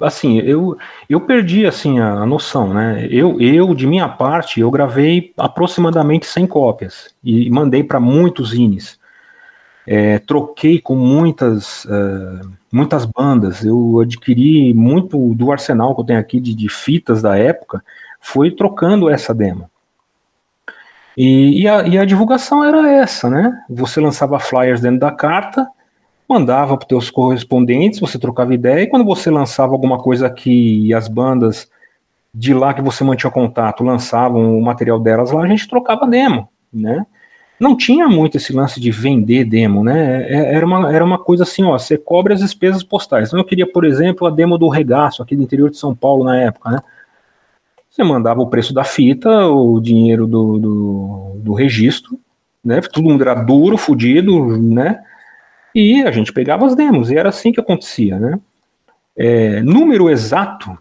assim, 0.00 0.38
eu, 0.38 0.76
eu 1.08 1.20
perdi 1.20 1.66
assim 1.66 1.98
a, 1.98 2.14
a, 2.14 2.26
noção, 2.26 2.72
né? 2.72 3.06
Eu, 3.10 3.40
eu, 3.40 3.74
de 3.74 3.86
minha 3.86 4.08
parte, 4.08 4.60
eu 4.60 4.70
gravei 4.70 5.32
aproximadamente 5.36 6.26
100 6.26 6.46
cópias 6.46 7.14
e 7.22 7.50
mandei 7.50 7.82
para 7.82 8.00
muitos 8.00 8.54
ines. 8.54 8.98
É, 9.86 10.18
troquei 10.18 10.80
com 10.80 10.94
muitas, 10.94 11.84
uh, 11.86 12.50
muitas 12.72 13.04
bandas. 13.04 13.64
Eu 13.64 14.00
adquiri 14.00 14.72
muito 14.74 15.34
do 15.34 15.50
arsenal 15.50 15.94
que 15.94 16.00
eu 16.00 16.06
tenho 16.06 16.20
aqui 16.20 16.40
de, 16.40 16.54
de 16.54 16.68
fitas 16.68 17.22
da 17.22 17.36
época, 17.36 17.82
foi 18.20 18.50
trocando 18.50 19.08
essa 19.08 19.34
demo. 19.34 19.70
E, 21.16 21.62
e, 21.62 21.68
a, 21.68 21.82
e, 21.82 21.98
a, 21.98 22.04
divulgação 22.04 22.64
era 22.64 22.88
essa, 22.88 23.28
né? 23.28 23.62
Você 23.68 24.00
lançava 24.00 24.38
flyers 24.38 24.80
dentro 24.80 25.00
da 25.00 25.10
carta, 25.10 25.68
mandava 26.30 26.76
para 26.76 26.84
os 26.84 26.88
teus 26.88 27.10
correspondentes, 27.10 27.98
você 27.98 28.16
trocava 28.16 28.54
ideia, 28.54 28.84
e 28.84 28.86
quando 28.86 29.04
você 29.04 29.28
lançava 29.28 29.72
alguma 29.72 29.98
coisa 29.98 30.28
aqui 30.28 30.94
as 30.94 31.08
bandas 31.08 31.68
de 32.32 32.54
lá 32.54 32.72
que 32.72 32.80
você 32.80 33.02
mantinha 33.02 33.32
contato 33.32 33.82
lançavam 33.82 34.56
o 34.56 34.62
material 34.62 35.00
delas 35.00 35.32
lá, 35.32 35.42
a 35.42 35.48
gente 35.48 35.68
trocava 35.68 36.06
demo, 36.06 36.48
né? 36.72 37.04
Não 37.58 37.76
tinha 37.76 38.08
muito 38.08 38.36
esse 38.36 38.52
lance 38.52 38.80
de 38.80 38.92
vender 38.92 39.44
demo, 39.44 39.82
né? 39.82 40.22
É, 40.22 40.54
era 40.54 40.64
uma, 40.64 40.94
era 40.94 41.04
uma 41.04 41.18
coisa 41.18 41.42
assim, 41.42 41.64
ó, 41.64 41.76
você 41.76 41.98
cobre 41.98 42.32
as 42.32 42.40
despesas 42.40 42.84
postais. 42.84 43.28
Então 43.28 43.40
eu 43.40 43.44
queria, 43.44 43.70
por 43.70 43.84
exemplo, 43.84 44.26
a 44.26 44.30
demo 44.30 44.56
do 44.56 44.68
Regaço, 44.68 45.22
aqui 45.22 45.34
do 45.34 45.42
interior 45.42 45.68
de 45.68 45.76
São 45.76 45.94
Paulo 45.94 46.24
na 46.24 46.40
época, 46.40 46.70
né? 46.70 46.78
Você 47.90 48.04
mandava 48.04 48.40
o 48.40 48.46
preço 48.46 48.72
da 48.72 48.84
fita, 48.84 49.48
o 49.48 49.80
dinheiro 49.80 50.28
do, 50.28 50.58
do, 50.58 51.32
do 51.38 51.52
registro, 51.54 52.18
né? 52.64 52.80
Mundo 52.98 53.22
era 53.22 53.34
duro, 53.34 53.76
fudido, 53.76 54.56
né? 54.56 55.00
E 55.74 56.02
a 56.02 56.10
gente 56.10 56.32
pegava 56.32 56.66
as 56.66 56.74
demos, 56.74 57.10
e 57.10 57.16
era 57.16 57.28
assim 57.28 57.52
que 57.52 57.60
acontecia, 57.60 58.18
né? 58.18 58.38
É, 59.16 59.62
número 59.62 60.08
exato, 60.08 60.76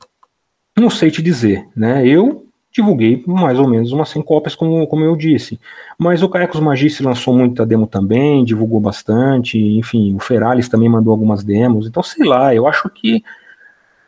não 0.77 0.89
sei 0.89 1.11
te 1.11 1.21
dizer, 1.21 1.67
né? 1.75 2.07
Eu 2.07 2.45
divulguei 2.71 3.23
mais 3.27 3.59
ou 3.59 3.67
menos 3.67 3.91
umas 3.91 4.09
100 4.09 4.21
cópias, 4.21 4.55
como, 4.55 4.85
como 4.87 5.03
eu 5.03 5.15
disse. 5.15 5.59
Mas 5.97 6.21
o 6.21 6.29
Caecos 6.29 6.59
Magice 6.59 7.03
lançou 7.03 7.33
muita 7.33 7.65
demo 7.65 7.87
também, 7.87 8.45
divulgou 8.45 8.79
bastante, 8.79 9.57
enfim, 9.57 10.15
o 10.15 10.19
Feralis 10.19 10.69
também 10.69 10.87
mandou 10.87 11.11
algumas 11.11 11.43
demos. 11.43 11.87
Então, 11.87 12.03
sei 12.03 12.25
lá, 12.25 12.53
eu 12.53 12.67
acho 12.67 12.89
que, 12.89 13.23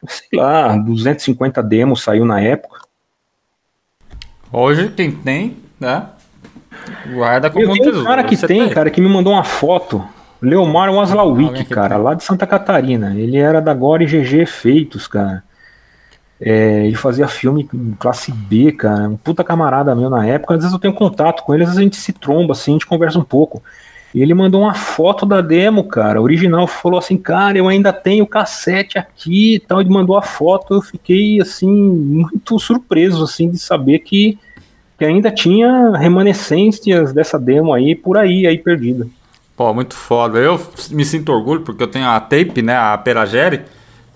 sei 0.07 0.39
lá, 0.39 0.77
250 0.77 1.61
demos 1.63 2.03
saiu 2.03 2.23
na 2.23 2.39
época. 2.39 2.81
Hoje 4.53 4.89
quem 4.89 5.11
tem, 5.11 5.57
né? 5.79 6.09
Guarda 7.13 7.49
com 7.49 7.59
Eu 7.59 7.71
tenho 7.73 8.01
um 8.01 8.03
cara 8.03 8.23
que 8.23 8.37
tem, 8.37 8.69
cara, 8.69 8.89
que 8.89 9.01
me 9.01 9.09
mandou 9.09 9.33
uma 9.33 9.43
foto. 9.43 10.03
Leomar 10.41 10.91
Waslawik, 10.91 11.65
cara, 11.65 11.97
lá 11.97 12.13
de 12.15 12.23
Santa 12.23 12.47
Catarina. 12.47 13.13
Ele 13.15 13.37
era 13.37 13.61
da 13.61 13.73
Gore 13.73 14.05
GG 14.05 14.41
Efeitos, 14.41 15.07
cara. 15.07 15.43
É, 16.39 16.87
ele 16.87 16.95
fazia 16.95 17.27
filme 17.27 17.69
classe 17.99 18.31
B, 18.31 18.71
cara. 18.71 19.07
Um 19.07 19.15
puta 19.15 19.43
camarada 19.43 19.95
meu 19.95 20.09
na 20.09 20.25
época. 20.25 20.55
Às 20.55 20.61
vezes 20.61 20.73
eu 20.73 20.79
tenho 20.79 20.93
contato 20.95 21.43
com 21.43 21.53
ele, 21.53 21.63
às 21.63 21.69
vezes 21.69 21.79
a 21.79 21.83
gente 21.83 21.97
se 21.97 22.11
tromba 22.11 22.53
assim, 22.53 22.71
a 22.71 22.73
gente 22.73 22.87
conversa 22.87 23.19
um 23.19 23.23
pouco. 23.23 23.61
E 24.13 24.21
ele 24.21 24.33
mandou 24.33 24.61
uma 24.61 24.73
foto 24.73 25.25
da 25.25 25.39
demo, 25.39 25.83
cara. 25.83 26.21
Original 26.21 26.65
falou 26.65 26.97
assim, 26.97 27.17
cara, 27.17 27.57
eu 27.57 27.67
ainda 27.67 27.93
tenho 27.93 28.25
cassete 28.25 28.97
aqui 28.97 29.55
e 29.55 29.59
tal. 29.59 29.79
Ele 29.79 29.91
mandou 29.91 30.17
a 30.17 30.21
foto, 30.23 30.73
eu 30.73 30.81
fiquei 30.81 31.39
assim, 31.39 31.71
muito 31.71 32.57
surpreso, 32.57 33.23
assim, 33.23 33.49
de 33.49 33.59
saber 33.59 33.99
que, 33.99 34.39
que 34.97 35.05
ainda 35.05 35.29
tinha 35.29 35.95
remanescências 35.95 37.13
dessa 37.13 37.39
demo 37.39 37.71
aí 37.71 37.95
por 37.95 38.17
aí, 38.17 38.47
aí 38.47 38.57
perdida. 38.57 39.07
Pô, 39.61 39.71
muito 39.75 39.95
foda. 39.95 40.39
Eu 40.39 40.59
me 40.89 41.05
sinto 41.05 41.31
orgulho 41.31 41.61
porque 41.61 41.83
eu 41.83 41.87
tenho 41.87 42.07
a 42.07 42.19
tape, 42.19 42.63
né? 42.63 42.75
A 42.75 42.97
Peragere. 42.97 43.61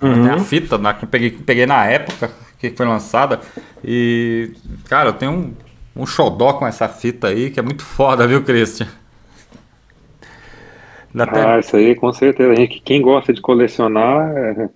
Uhum. 0.01 0.33
a 0.33 0.39
fita 0.39 0.75
né, 0.75 0.91
que 0.93 1.05
eu 1.05 1.07
peguei, 1.07 1.29
peguei 1.29 1.65
na 1.67 1.85
época 1.85 2.31
que 2.57 2.71
foi 2.71 2.87
lançada. 2.87 3.39
E, 3.83 4.53
cara, 4.89 5.09
eu 5.09 5.13
tenho 5.13 5.31
um, 5.31 5.53
um 5.95 6.03
xodó 6.07 6.53
com 6.53 6.65
essa 6.65 6.89
fita 6.89 7.27
aí 7.27 7.51
que 7.51 7.59
é 7.59 7.63
muito 7.63 7.85
foda, 7.85 8.25
viu, 8.25 8.43
Christian? 8.43 8.87
Ah, 11.15 11.59
isso 11.59 11.75
aí 11.75 11.93
com 11.93 12.11
certeza. 12.11 12.55
gente, 12.55 12.81
quem 12.81 12.99
gosta 12.99 13.31
de 13.31 13.39
colecionar, 13.39 14.35
é, 14.35 14.69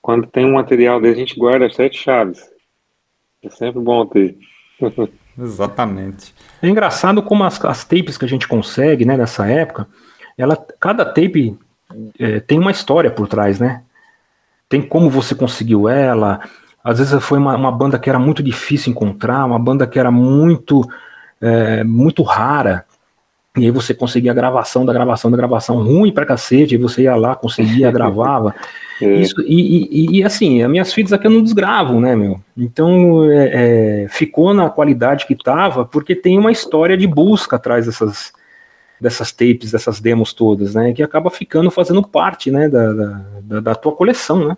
quando 0.00 0.28
tem 0.28 0.46
um 0.46 0.52
material 0.54 1.00
desse, 1.00 1.16
a 1.16 1.18
gente 1.18 1.36
guarda 1.36 1.68
sete 1.70 1.98
chaves. 1.98 2.40
É 3.42 3.50
sempre 3.50 3.80
bom 3.80 4.06
ter. 4.06 4.38
Exatamente. 5.38 6.34
É 6.62 6.68
engraçado 6.68 7.22
como 7.22 7.44
as, 7.44 7.62
as 7.64 7.84
tapes 7.84 8.16
que 8.16 8.24
a 8.24 8.28
gente 8.28 8.46
consegue, 8.46 9.04
né, 9.04 9.16
nessa 9.16 9.46
época, 9.46 9.86
ela, 10.36 10.56
cada 10.78 11.04
tape 11.04 11.58
é, 12.18 12.40
tem 12.40 12.58
uma 12.58 12.70
história 12.70 13.10
por 13.10 13.28
trás, 13.28 13.58
né? 13.58 13.82
Tem 14.68 14.82
como 14.82 15.10
você 15.10 15.34
conseguiu 15.34 15.88
ela. 15.88 16.40
Às 16.82 16.98
vezes 16.98 17.22
foi 17.22 17.38
uma, 17.38 17.56
uma 17.56 17.72
banda 17.72 17.98
que 17.98 18.08
era 18.08 18.18
muito 18.18 18.42
difícil 18.42 18.90
encontrar, 18.90 19.44
uma 19.44 19.58
banda 19.58 19.86
que 19.86 19.98
era 19.98 20.10
muito, 20.10 20.88
é, 21.40 21.84
muito 21.84 22.22
rara. 22.22 22.84
E 23.56 23.66
aí 23.66 23.70
você 23.70 23.94
conseguia 23.94 24.32
a 24.32 24.34
gravação 24.34 24.84
da 24.84 24.92
gravação 24.92 25.30
da 25.30 25.36
gravação 25.36 25.82
ruim 25.82 26.10
pra 26.10 26.26
cacete, 26.26 26.74
e 26.74 26.78
você 26.78 27.02
ia 27.02 27.14
lá, 27.14 27.36
conseguia, 27.36 27.90
gravava. 27.92 28.54
É. 29.00 29.14
Isso, 29.14 29.40
e, 29.42 29.88
e, 29.90 30.18
e, 30.18 30.24
assim, 30.24 30.62
as 30.62 30.70
minhas 30.70 30.92
fitas 30.92 31.12
aqui 31.12 31.26
eu 31.26 31.30
não 31.30 31.42
desgravo, 31.42 32.00
né, 32.00 32.16
meu? 32.16 32.40
Então 32.56 33.30
é, 33.30 34.04
é, 34.04 34.08
ficou 34.08 34.52
na 34.52 34.68
qualidade 34.70 35.26
que 35.26 35.36
tava, 35.36 35.84
porque 35.84 36.16
tem 36.16 36.38
uma 36.38 36.50
história 36.50 36.96
de 36.96 37.06
busca 37.06 37.56
atrás 37.56 37.86
dessas, 37.86 38.32
dessas 39.00 39.30
tapes, 39.30 39.70
dessas 39.70 40.00
demos 40.00 40.32
todas, 40.32 40.74
né? 40.74 40.92
Que 40.92 41.02
acaba 41.02 41.30
ficando 41.30 41.70
fazendo 41.70 42.02
parte, 42.02 42.50
né, 42.50 42.68
da, 42.68 42.92
da, 42.92 43.60
da 43.60 43.74
tua 43.74 43.92
coleção, 43.92 44.48
né? 44.48 44.56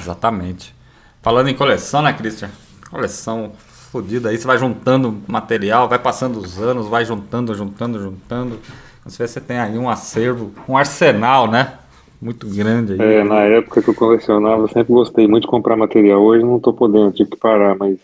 Exatamente. 0.00 0.74
Falando 1.22 1.48
em 1.48 1.54
coleção, 1.54 2.02
né, 2.02 2.12
Christian? 2.12 2.50
Coleção 2.90 3.52
fodida 3.94 4.30
aí, 4.30 4.36
você 4.36 4.44
vai 4.44 4.58
juntando 4.58 5.22
material, 5.28 5.88
vai 5.88 6.00
passando 6.00 6.38
os 6.38 6.60
anos, 6.60 6.88
vai 6.88 7.04
juntando, 7.04 7.54
juntando, 7.54 8.02
juntando. 8.02 8.58
Você 9.04 9.22
vê 9.22 9.28
você 9.28 9.40
tem 9.40 9.56
aí 9.56 9.78
um 9.78 9.88
acervo, 9.88 10.50
um 10.68 10.76
arsenal, 10.76 11.48
né? 11.48 11.74
Muito 12.20 12.48
grande 12.48 12.94
aí. 12.94 13.00
É, 13.00 13.22
na 13.22 13.42
época 13.42 13.80
que 13.80 13.88
eu 13.88 13.94
colecionava, 13.94 14.62
eu 14.62 14.68
sempre 14.68 14.92
gostei 14.92 15.28
muito 15.28 15.44
de 15.44 15.48
comprar 15.48 15.76
material. 15.76 16.20
Hoje 16.20 16.44
não 16.44 16.58
tô 16.58 16.72
podendo, 16.72 17.12
tive 17.12 17.30
que 17.30 17.36
parar, 17.36 17.76
mas 17.76 17.96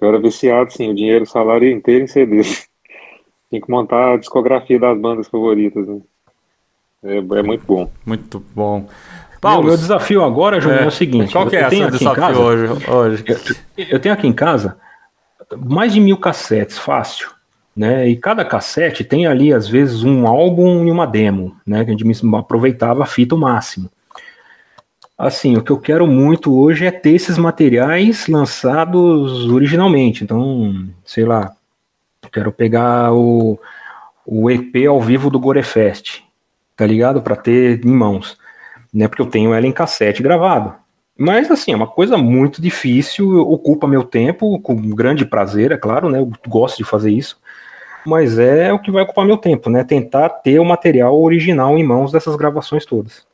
eu 0.00 0.06
era 0.06 0.20
viciado, 0.20 0.72
sim, 0.72 0.88
o 0.90 0.94
dinheiro, 0.94 1.24
o 1.24 1.28
salário 1.28 1.68
inteiro 1.68 2.04
em 2.04 2.06
CDs. 2.06 2.68
Tem 3.50 3.60
que 3.60 3.68
montar 3.68 4.12
a 4.12 4.16
discografia 4.18 4.78
das 4.78 4.96
bandas 4.96 5.26
favoritas, 5.26 5.84
né? 5.84 5.98
É, 7.02 7.16
é 7.16 7.42
muito 7.42 7.64
bom. 7.66 7.90
Muito 8.06 8.44
bom. 8.54 8.86
Paulo, 9.40 9.62
meu, 9.62 9.70
meu 9.70 9.76
desafio 9.78 10.22
agora, 10.22 10.60
João, 10.60 10.76
é, 10.76 10.84
é, 10.84 10.86
o 10.86 10.92
seguinte. 10.92 11.32
Qual 11.32 11.48
que 11.48 11.56
é 11.56 11.66
o 11.66 11.70
desafio 11.70 12.12
casa, 12.12 12.38
hoje? 12.38 12.88
hoje? 12.88 13.24
Eu, 13.76 13.98
tenho 13.98 14.14
aqui 14.14 14.26
em 14.28 14.32
casa 14.32 14.76
mais 15.56 15.92
de 15.92 16.00
mil 16.00 16.16
cassetes, 16.16 16.78
fácil. 16.78 17.30
Né? 17.76 18.08
E 18.08 18.16
cada 18.16 18.44
cassete 18.44 19.04
tem 19.04 19.26
ali, 19.26 19.52
às 19.52 19.68
vezes, 19.68 20.02
um 20.02 20.26
álbum 20.26 20.86
e 20.86 20.90
uma 20.90 21.06
demo, 21.06 21.56
né? 21.64 21.84
Que 21.84 21.92
a 21.92 21.94
gente 21.96 22.26
aproveitava 22.34 23.04
a 23.04 23.06
fita 23.06 23.36
o 23.36 23.38
máximo. 23.38 23.88
Assim, 25.16 25.56
o 25.56 25.62
que 25.62 25.70
eu 25.70 25.78
quero 25.78 26.06
muito 26.06 26.56
hoje 26.58 26.86
é 26.86 26.90
ter 26.90 27.10
esses 27.10 27.38
materiais 27.38 28.26
lançados 28.26 29.46
originalmente. 29.46 30.24
Então, 30.24 30.88
sei 31.04 31.24
lá, 31.24 31.56
Quero 32.32 32.52
pegar 32.52 33.12
o, 33.12 33.58
o 34.26 34.50
EP 34.50 34.86
ao 34.88 35.00
vivo 35.00 35.30
do 35.30 35.38
Gorefest, 35.38 36.22
tá 36.76 36.86
ligado? 36.86 37.22
Para 37.22 37.36
ter 37.36 37.84
em 37.84 37.90
mãos, 37.90 38.36
né? 38.92 39.08
Porque 39.08 39.22
eu 39.22 39.26
tenho 39.26 39.54
ela 39.54 39.66
em 39.66 39.72
cassete 39.72 40.22
gravado. 40.22 40.74
Mas 41.18 41.50
assim, 41.50 41.72
é 41.72 41.76
uma 41.76 41.88
coisa 41.88 42.16
muito 42.16 42.62
difícil, 42.62 43.40
ocupa 43.40 43.88
meu 43.88 44.04
tempo, 44.04 44.60
com 44.60 44.76
grande 44.90 45.26
prazer, 45.26 45.72
é 45.72 45.76
claro, 45.76 46.08
né? 46.08 46.20
Eu 46.20 46.30
gosto 46.46 46.76
de 46.76 46.84
fazer 46.84 47.10
isso. 47.10 47.40
Mas 48.06 48.38
é 48.38 48.72
o 48.72 48.78
que 48.78 48.92
vai 48.92 49.02
ocupar 49.02 49.26
meu 49.26 49.36
tempo, 49.36 49.68
né? 49.68 49.82
Tentar 49.82 50.28
ter 50.28 50.60
o 50.60 50.64
material 50.64 51.20
original 51.20 51.76
em 51.76 51.82
mãos 51.82 52.12
dessas 52.12 52.36
gravações 52.36 52.86
todas. 52.86 53.26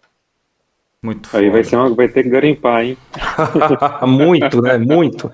Muito 1.03 1.29
Aí 1.37 1.51
vai, 1.51 1.63
ser 1.63 1.77
uma, 1.77 1.95
vai 1.95 2.09
ter 2.09 2.23
que 2.23 2.31
garimpar, 2.31 2.83
hein? 2.83 2.97
muito, 4.09 4.63
né? 4.63 4.79
Muito. 4.79 5.31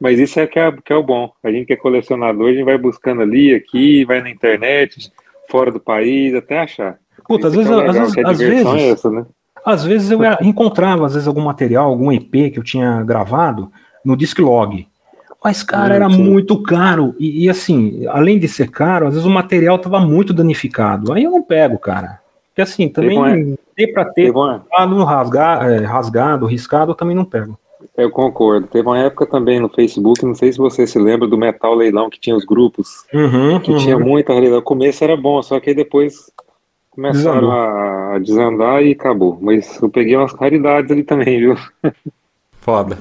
Mas 0.00 0.20
isso 0.20 0.38
é 0.38 0.46
que, 0.46 0.60
é 0.60 0.70
que 0.70 0.92
é 0.92 0.96
o 0.96 1.02
bom. 1.02 1.32
A 1.42 1.50
gente 1.50 1.66
que 1.66 1.72
é 1.72 1.76
colecionador, 1.76 2.48
a 2.48 2.52
gente 2.52 2.64
vai 2.64 2.78
buscando 2.78 3.22
ali, 3.22 3.52
aqui, 3.52 4.04
vai 4.04 4.22
na 4.22 4.30
internet, 4.30 5.12
fora 5.50 5.72
do 5.72 5.80
país, 5.80 6.32
até 6.32 6.60
achar. 6.60 6.98
Puta, 7.26 7.48
às 7.48 7.54
vezes, 7.56 7.70
é 7.70 7.74
às 7.74 7.96
vezes, 7.96 8.18
às 8.24 8.38
vezes, 8.38 8.66
é 8.66 8.88
essa, 8.90 9.10
né? 9.10 9.26
Às 9.64 9.84
vezes 9.84 10.10
eu 10.10 10.20
encontrava 10.40 11.06
às 11.06 11.14
vezes 11.14 11.28
algum 11.28 11.42
material, 11.42 11.88
algum 11.88 12.12
EP 12.12 12.52
que 12.52 12.58
eu 12.58 12.62
tinha 12.64 13.02
gravado 13.02 13.70
no 14.04 14.16
Disclog. 14.16 14.86
Mas, 15.44 15.62
cara, 15.62 15.94
era 15.94 16.08
muito 16.08 16.62
caro. 16.62 17.16
E, 17.18 17.44
e, 17.44 17.50
assim, 17.50 18.06
além 18.06 18.38
de 18.38 18.46
ser 18.46 18.70
caro, 18.70 19.08
às 19.08 19.14
vezes 19.14 19.26
o 19.26 19.30
material 19.30 19.76
tava 19.76 19.98
muito 19.98 20.32
danificado. 20.32 21.12
Aí 21.12 21.24
eu 21.24 21.32
não 21.32 21.42
pego, 21.42 21.78
cara. 21.78 22.20
Porque 22.48 22.62
assim, 22.62 22.88
também 22.88 23.56
ter 23.74 23.88
para 23.88 24.04
ter 24.04 24.30
rasgado, 24.30 25.64
é, 25.64 25.78
rasgado, 25.78 26.46
riscado, 26.46 26.92
eu 26.92 26.94
também 26.94 27.16
não 27.16 27.24
pego. 27.24 27.58
Eu 27.96 28.10
concordo. 28.10 28.66
Teve 28.66 28.86
uma 28.86 28.98
época 28.98 29.26
também 29.26 29.58
no 29.58 29.68
Facebook, 29.68 30.24
não 30.24 30.34
sei 30.34 30.52
se 30.52 30.58
você 30.58 30.86
se 30.86 30.98
lembra 30.98 31.26
do 31.26 31.38
Metal 31.38 31.74
Leilão, 31.74 32.10
que 32.10 32.20
tinha 32.20 32.36
os 32.36 32.44
grupos, 32.44 33.04
uhum, 33.12 33.58
que 33.58 33.72
uhum. 33.72 33.78
tinha 33.78 33.98
muita 33.98 34.32
leilão. 34.34 34.58
O 34.58 34.62
começo 34.62 35.02
era 35.02 35.16
bom, 35.16 35.42
só 35.42 35.58
que 35.58 35.70
aí 35.70 35.74
depois 35.74 36.30
começaram 36.92 37.50
a, 37.50 38.14
a, 38.14 38.18
desandar 38.18 38.82
e 38.82 38.92
acabou. 38.92 39.38
Mas 39.40 39.80
eu 39.80 39.88
peguei 39.88 40.16
umas 40.16 40.32
raridades 40.32 40.90
ali 40.90 41.02
também, 41.02 41.38
viu? 41.38 41.56
Foda. 42.60 42.98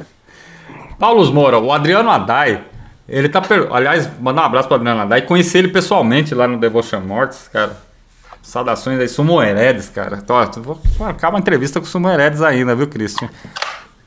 Paulo 0.98 1.32
Moura, 1.34 1.60
o 1.60 1.72
Adriano 1.72 2.10
Adai, 2.10 2.64
ele 3.08 3.30
tá. 3.30 3.42
Per... 3.42 3.68
Aliás, 3.72 4.10
mandar 4.20 4.44
um 4.44 4.46
abraço 4.46 4.68
pro 4.68 4.76
Adriano 4.76 5.02
Adai. 5.02 5.24
Conheci 5.24 5.58
ele 5.58 5.68
pessoalmente 5.68 6.34
lá 6.34 6.48
no 6.48 6.58
Devotion 6.58 7.02
Mortis, 7.02 7.48
cara. 7.48 7.78
Saudações 8.42 9.00
aí, 9.00 9.08
Sumo 9.08 9.42
Heredes, 9.42 9.90
cara. 9.90 10.22
Tô, 10.22 10.34
vou 10.62 10.80
marcar 11.00 11.30
uma 11.30 11.40
entrevista 11.40 11.80
com 11.80 11.86
o 11.86 11.90
Sumo 11.90 12.10
Heredes 12.10 12.42
ainda, 12.42 12.76
viu, 12.76 12.88
Christian? 12.88 13.30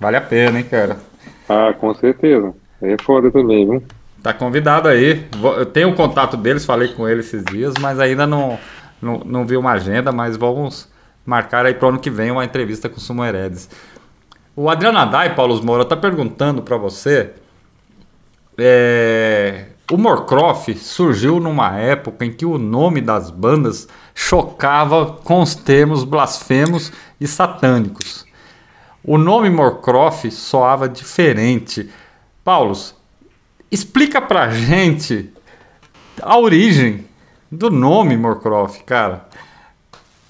Vale 0.01 0.16
a 0.16 0.20
pena, 0.20 0.59
hein, 0.59 0.66
cara? 0.68 0.97
Ah, 1.49 1.72
com 1.78 1.95
certeza. 1.95 2.53
É 2.82 2.97
foda 3.03 3.30
também, 3.30 3.68
viu? 3.68 3.82
Tá 4.22 4.32
convidado 4.32 4.89
aí. 4.89 5.24
Eu 5.57 5.66
tenho 5.66 5.91
o 5.91 5.95
contato 5.95 6.37
deles, 6.37 6.64
falei 6.64 6.89
com 6.89 7.09
ele 7.09 7.20
esses 7.20 7.45
dias, 7.45 7.74
mas 7.80 8.01
ainda 8.01 8.26
não, 8.26 8.59
não, 9.05 9.19
não 9.25 9.47
vi 9.47 9.57
uma 9.57 9.73
agenda, 9.73 10.11
mas 10.11 10.37
vamos 10.37 10.89
marcar 11.25 11.67
aí 11.67 11.75
pro 11.75 11.89
ano 11.89 11.99
que 11.99 12.11
vem 12.11 12.31
uma 12.31 12.45
entrevista 12.45 12.89
com 12.89 12.97
o 12.97 13.01
Sumo 13.01 13.25
Heredes. 13.25 13.69
O 14.57 14.71
Adriano 14.71 14.99
Adai, 14.99 15.35
Paulo 15.35 15.63
Moura, 15.65 15.85
tá 15.85 15.97
perguntando 15.97 16.63
para 16.63 16.77
você. 16.77 17.33
É, 18.57 19.67
o 19.91 19.97
Morcroft 19.97 20.77
surgiu 20.77 21.41
numa 21.41 21.77
época 21.77 22.25
em 22.25 22.33
que 22.33 22.47
o 22.47 22.57
nome 22.57 23.01
das 23.01 23.31
bandas 23.31 23.89
chocava 24.15 25.07
com 25.25 25.43
os 25.43 25.55
termos 25.55 26.05
blasfemos 26.05 26.93
e 27.21 27.27
satânicos. 27.27 28.25
O 29.03 29.19
nome 29.19 29.51
Morcroft 29.51 30.31
soava 30.31 30.89
diferente. 30.89 31.91
Paulo, 32.43 32.75
explica 33.71 34.23
pra 34.23 34.51
gente 34.51 35.31
a 36.23 36.39
origem 36.39 37.05
do 37.55 37.71
nome 37.71 38.17
Morcroft, 38.17 38.83
cara. 38.83 39.27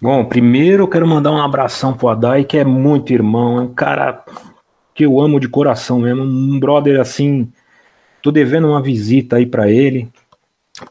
Bom, 0.01 0.25
primeiro 0.25 0.85
eu 0.85 0.89
quero 0.89 1.07
mandar 1.07 1.33
um 1.33 1.41
abração 1.41 1.95
pro 1.95 2.09
Adai, 2.09 2.45
que 2.45 2.59
é 2.59 2.65
muito 2.65 3.13
irmão, 3.13 3.59
é 3.59 3.63
um 3.63 3.75
cara 3.75 4.23
que 4.95 5.05
eu 5.05 5.19
amo 5.19 5.41
de 5.41 5.49
coração 5.49 6.01
mesmo, 6.01 6.23
um 6.23 6.61
brother 6.61 7.01
assim. 7.01 7.51
Tô 8.23 8.31
devendo 8.31 8.69
uma 8.69 8.83
visita 8.83 9.37
aí 9.37 9.47
para 9.47 9.71
ele, 9.71 10.11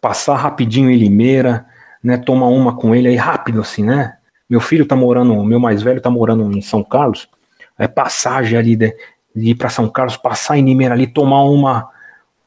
passar 0.02 0.36
rapidinho 0.36 0.90
em 0.90 0.98
Limeira, 0.98 1.66
né, 2.04 2.18
tomar 2.18 2.48
uma 2.48 2.76
com 2.76 2.96
ele 2.96 3.08
aí 3.08 3.16
rápido 3.16 3.62
assim, 3.62 3.84
né? 3.84 4.18
Meu 4.50 4.60
filho 4.60 4.86
tá 4.86 4.96
morando, 4.96 5.44
meu 5.44 5.60
mais 5.60 5.82
velho 5.82 6.02
tá 6.02 6.10
morando 6.10 6.52
em 6.52 6.62
São 6.62 6.84
Carlos, 6.84 7.30
é 7.78 7.88
passagem 7.88 8.58
ali 8.58 8.76
de, 8.76 8.96
de 9.36 9.52
ir 9.52 9.56
para 9.56 9.70
São 9.70 9.88
Carlos, 9.88 10.18
passar 10.18 10.58
em 10.58 10.66
Limeira 10.66 10.96
ali, 10.96 11.08
tomar 11.08 11.44
uma 11.44 11.93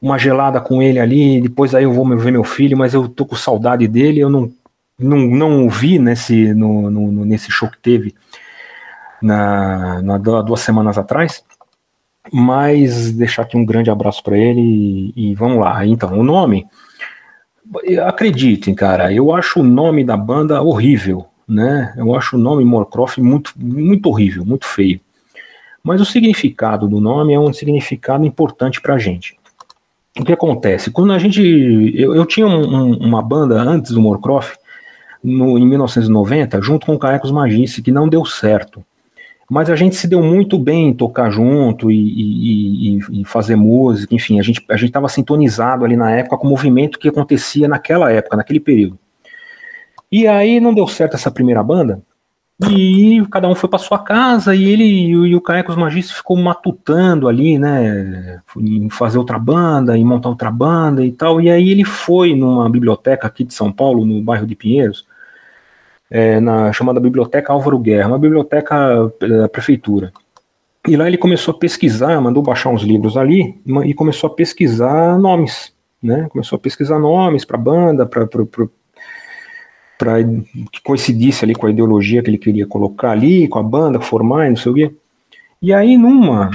uma 0.01 0.17
gelada 0.17 0.61
com 0.61 0.81
ele 0.81 0.99
ali, 0.99 1.41
depois 1.41 1.73
aí 1.73 1.83
eu 1.83 1.93
vou 1.93 2.07
ver 2.17 2.31
meu 2.31 2.43
filho, 2.43 2.77
mas 2.77 2.93
eu 2.93 3.07
tô 3.07 3.25
com 3.25 3.35
saudade 3.35 3.87
dele, 3.87 4.19
eu 4.19 4.29
não 4.29 4.51
não, 4.99 5.17
não 5.19 5.69
vi 5.69 5.99
nesse, 5.99 6.53
no, 6.53 6.89
no, 6.89 7.25
nesse 7.25 7.51
show 7.51 7.69
que 7.69 7.77
teve 7.77 8.15
na, 9.21 10.01
na, 10.01 10.17
duas 10.17 10.61
semanas 10.61 10.97
atrás, 10.97 11.43
mas 12.31 13.11
deixar 13.11 13.43
aqui 13.43 13.55
um 13.55 13.65
grande 13.65 13.89
abraço 13.89 14.23
para 14.23 14.37
ele 14.37 14.61
e, 15.15 15.31
e, 15.31 15.35
vamos 15.35 15.59
lá. 15.59 15.85
Então, 15.85 16.19
o 16.19 16.23
nome, 16.23 16.65
acreditem, 18.05 18.73
cara, 18.73 19.13
eu 19.13 19.33
acho 19.33 19.59
o 19.59 19.63
nome 19.63 20.03
da 20.03 20.17
banda 20.17 20.61
horrível, 20.61 21.27
né? 21.47 21.93
Eu 21.95 22.15
acho 22.15 22.35
o 22.35 22.39
nome 22.39 22.65
Morcroft 22.65 23.19
muito, 23.19 23.53
muito 23.55 24.09
horrível, 24.09 24.43
muito 24.45 24.65
feio. 24.65 24.99
Mas 25.83 26.01
o 26.01 26.05
significado 26.05 26.87
do 26.87 26.99
nome 26.99 27.33
é 27.33 27.39
um 27.39 27.53
significado 27.53 28.25
importante 28.25 28.81
pra 28.81 28.97
gente. 28.97 29.37
O 30.19 30.25
que 30.25 30.33
acontece? 30.33 30.91
Quando 30.91 31.13
a 31.13 31.19
gente. 31.19 31.41
Eu, 31.95 32.15
eu 32.15 32.25
tinha 32.25 32.47
um, 32.47 32.75
um, 32.75 32.97
uma 32.97 33.21
banda 33.21 33.61
antes 33.61 33.91
do 33.91 34.01
Morcroft, 34.01 34.57
em 35.23 35.65
1990, 35.65 36.61
junto 36.61 36.85
com 36.85 36.95
o 36.95 36.99
Caecos 36.99 37.31
Magice, 37.31 37.81
que 37.81 37.91
não 37.91 38.07
deu 38.07 38.25
certo. 38.25 38.83
Mas 39.49 39.69
a 39.69 39.75
gente 39.75 39.95
se 39.95 40.07
deu 40.07 40.21
muito 40.21 40.59
bem 40.59 40.89
em 40.89 40.93
tocar 40.93 41.29
junto 41.29 41.89
e, 41.89 41.95
e, 41.95 42.97
e, 42.97 43.21
e 43.21 43.25
fazer 43.25 43.55
música, 43.55 44.13
enfim, 44.13 44.39
a 44.39 44.43
gente 44.43 44.61
a 44.69 44.75
estava 44.75 45.07
sintonizado 45.07 45.85
ali 45.85 45.95
na 45.95 46.11
época 46.11 46.37
com 46.37 46.47
o 46.47 46.49
movimento 46.49 46.99
que 46.99 47.07
acontecia 47.07 47.67
naquela 47.67 48.11
época, 48.11 48.35
naquele 48.35 48.59
período. 48.59 48.99
E 50.11 50.27
aí 50.27 50.59
não 50.59 50.73
deu 50.73 50.87
certo 50.87 51.15
essa 51.15 51.31
primeira 51.31 51.63
banda, 51.63 52.01
e 52.59 53.23
cada 53.29 53.47
um 53.47 53.53
foi 53.53 53.69
para 53.69 53.77
sua 53.77 53.99
casa 53.99 54.55
e 54.55 54.63
ele 54.63 54.83
e 54.83 55.35
o 55.35 55.41
Caecos 55.41 55.75
Magista 55.75 56.15
ficou 56.15 56.35
matutando 56.37 57.27
ali, 57.27 57.59
né, 57.59 58.41
em 58.57 58.89
fazer 58.89 59.19
outra 59.19 59.37
banda, 59.37 59.95
em 59.95 60.03
montar 60.03 60.29
outra 60.29 60.49
banda 60.49 61.05
e 61.05 61.11
tal. 61.11 61.39
E 61.39 61.51
aí 61.51 61.69
ele 61.69 61.83
foi 61.83 62.33
numa 62.33 62.67
biblioteca 62.67 63.27
aqui 63.27 63.43
de 63.43 63.53
São 63.53 63.71
Paulo, 63.71 64.05
no 64.05 64.23
bairro 64.23 64.47
de 64.47 64.55
Pinheiros, 64.55 65.05
é, 66.09 66.39
na 66.39 66.73
chamada 66.73 66.99
Biblioteca 66.99 67.53
Álvaro 67.53 67.77
Guerra, 67.77 68.07
uma 68.07 68.19
biblioteca 68.19 69.11
da 69.19 69.47
prefeitura. 69.47 70.11
E 70.87 70.95
lá 70.97 71.05
ele 71.05 71.17
começou 71.17 71.53
a 71.53 71.57
pesquisar, 71.59 72.19
mandou 72.19 72.41
baixar 72.41 72.69
uns 72.69 72.81
livros 72.81 73.17
ali 73.17 73.61
e 73.85 73.93
começou 73.93 74.29
a 74.29 74.33
pesquisar 74.33 75.19
nomes, 75.19 75.73
né? 76.01 76.27
Começou 76.31 76.55
a 76.55 76.59
pesquisar 76.59 76.97
nomes 76.97 77.45
para 77.45 77.57
banda, 77.57 78.05
para 78.05 78.25
para 79.97 80.23
que 80.23 80.81
coincidisse 80.83 81.43
ali 81.43 81.55
com 81.55 81.65
a 81.65 81.71
ideologia 81.71 82.21
que 82.21 82.29
ele 82.29 82.37
queria 82.37 82.67
colocar 82.67 83.11
ali, 83.11 83.47
com 83.47 83.59
a 83.59 83.63
banda, 83.63 83.99
formar 83.99 84.49
não 84.49 84.55
sei 84.55 84.71
o 84.71 84.75
quê. 84.75 84.91
E 85.61 85.73
aí, 85.73 85.97
numa, 85.97 86.51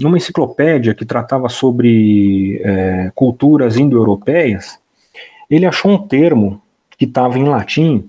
numa 0.00 0.16
enciclopédia 0.16 0.94
que 0.94 1.04
tratava 1.04 1.48
sobre 1.48 2.60
é, 2.64 3.10
culturas 3.14 3.76
indo-europeias, 3.76 4.78
ele 5.50 5.66
achou 5.66 5.90
um 5.90 5.98
termo 5.98 6.62
que 6.96 7.04
estava 7.04 7.38
em 7.38 7.44
latim, 7.44 8.08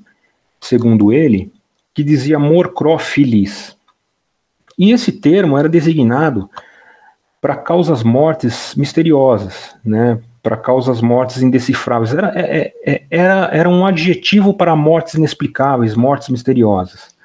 segundo 0.62 1.12
ele, 1.12 1.52
que 1.94 2.04
dizia 2.04 2.38
morcrofilis. 2.38 3.76
E 4.78 4.92
esse 4.92 5.12
termo 5.12 5.58
era 5.58 5.70
designado 5.70 6.50
para 7.42 7.56
causas 7.56 8.04
mortes 8.04 8.76
misteriosas, 8.76 9.76
né, 9.84 10.20
para 10.46 10.56
causas 10.56 11.02
mortes 11.02 11.42
indecifráveis. 11.42 12.14
Era, 12.14 12.32
é, 12.36 12.42
é, 12.86 12.94
é, 12.94 13.04
era, 13.10 13.50
era 13.52 13.68
um 13.68 13.84
adjetivo 13.84 14.54
para 14.54 14.76
mortes 14.76 15.16
inexplicáveis, 15.16 15.96
mortes 15.96 16.30
misteriosas. 16.30 17.16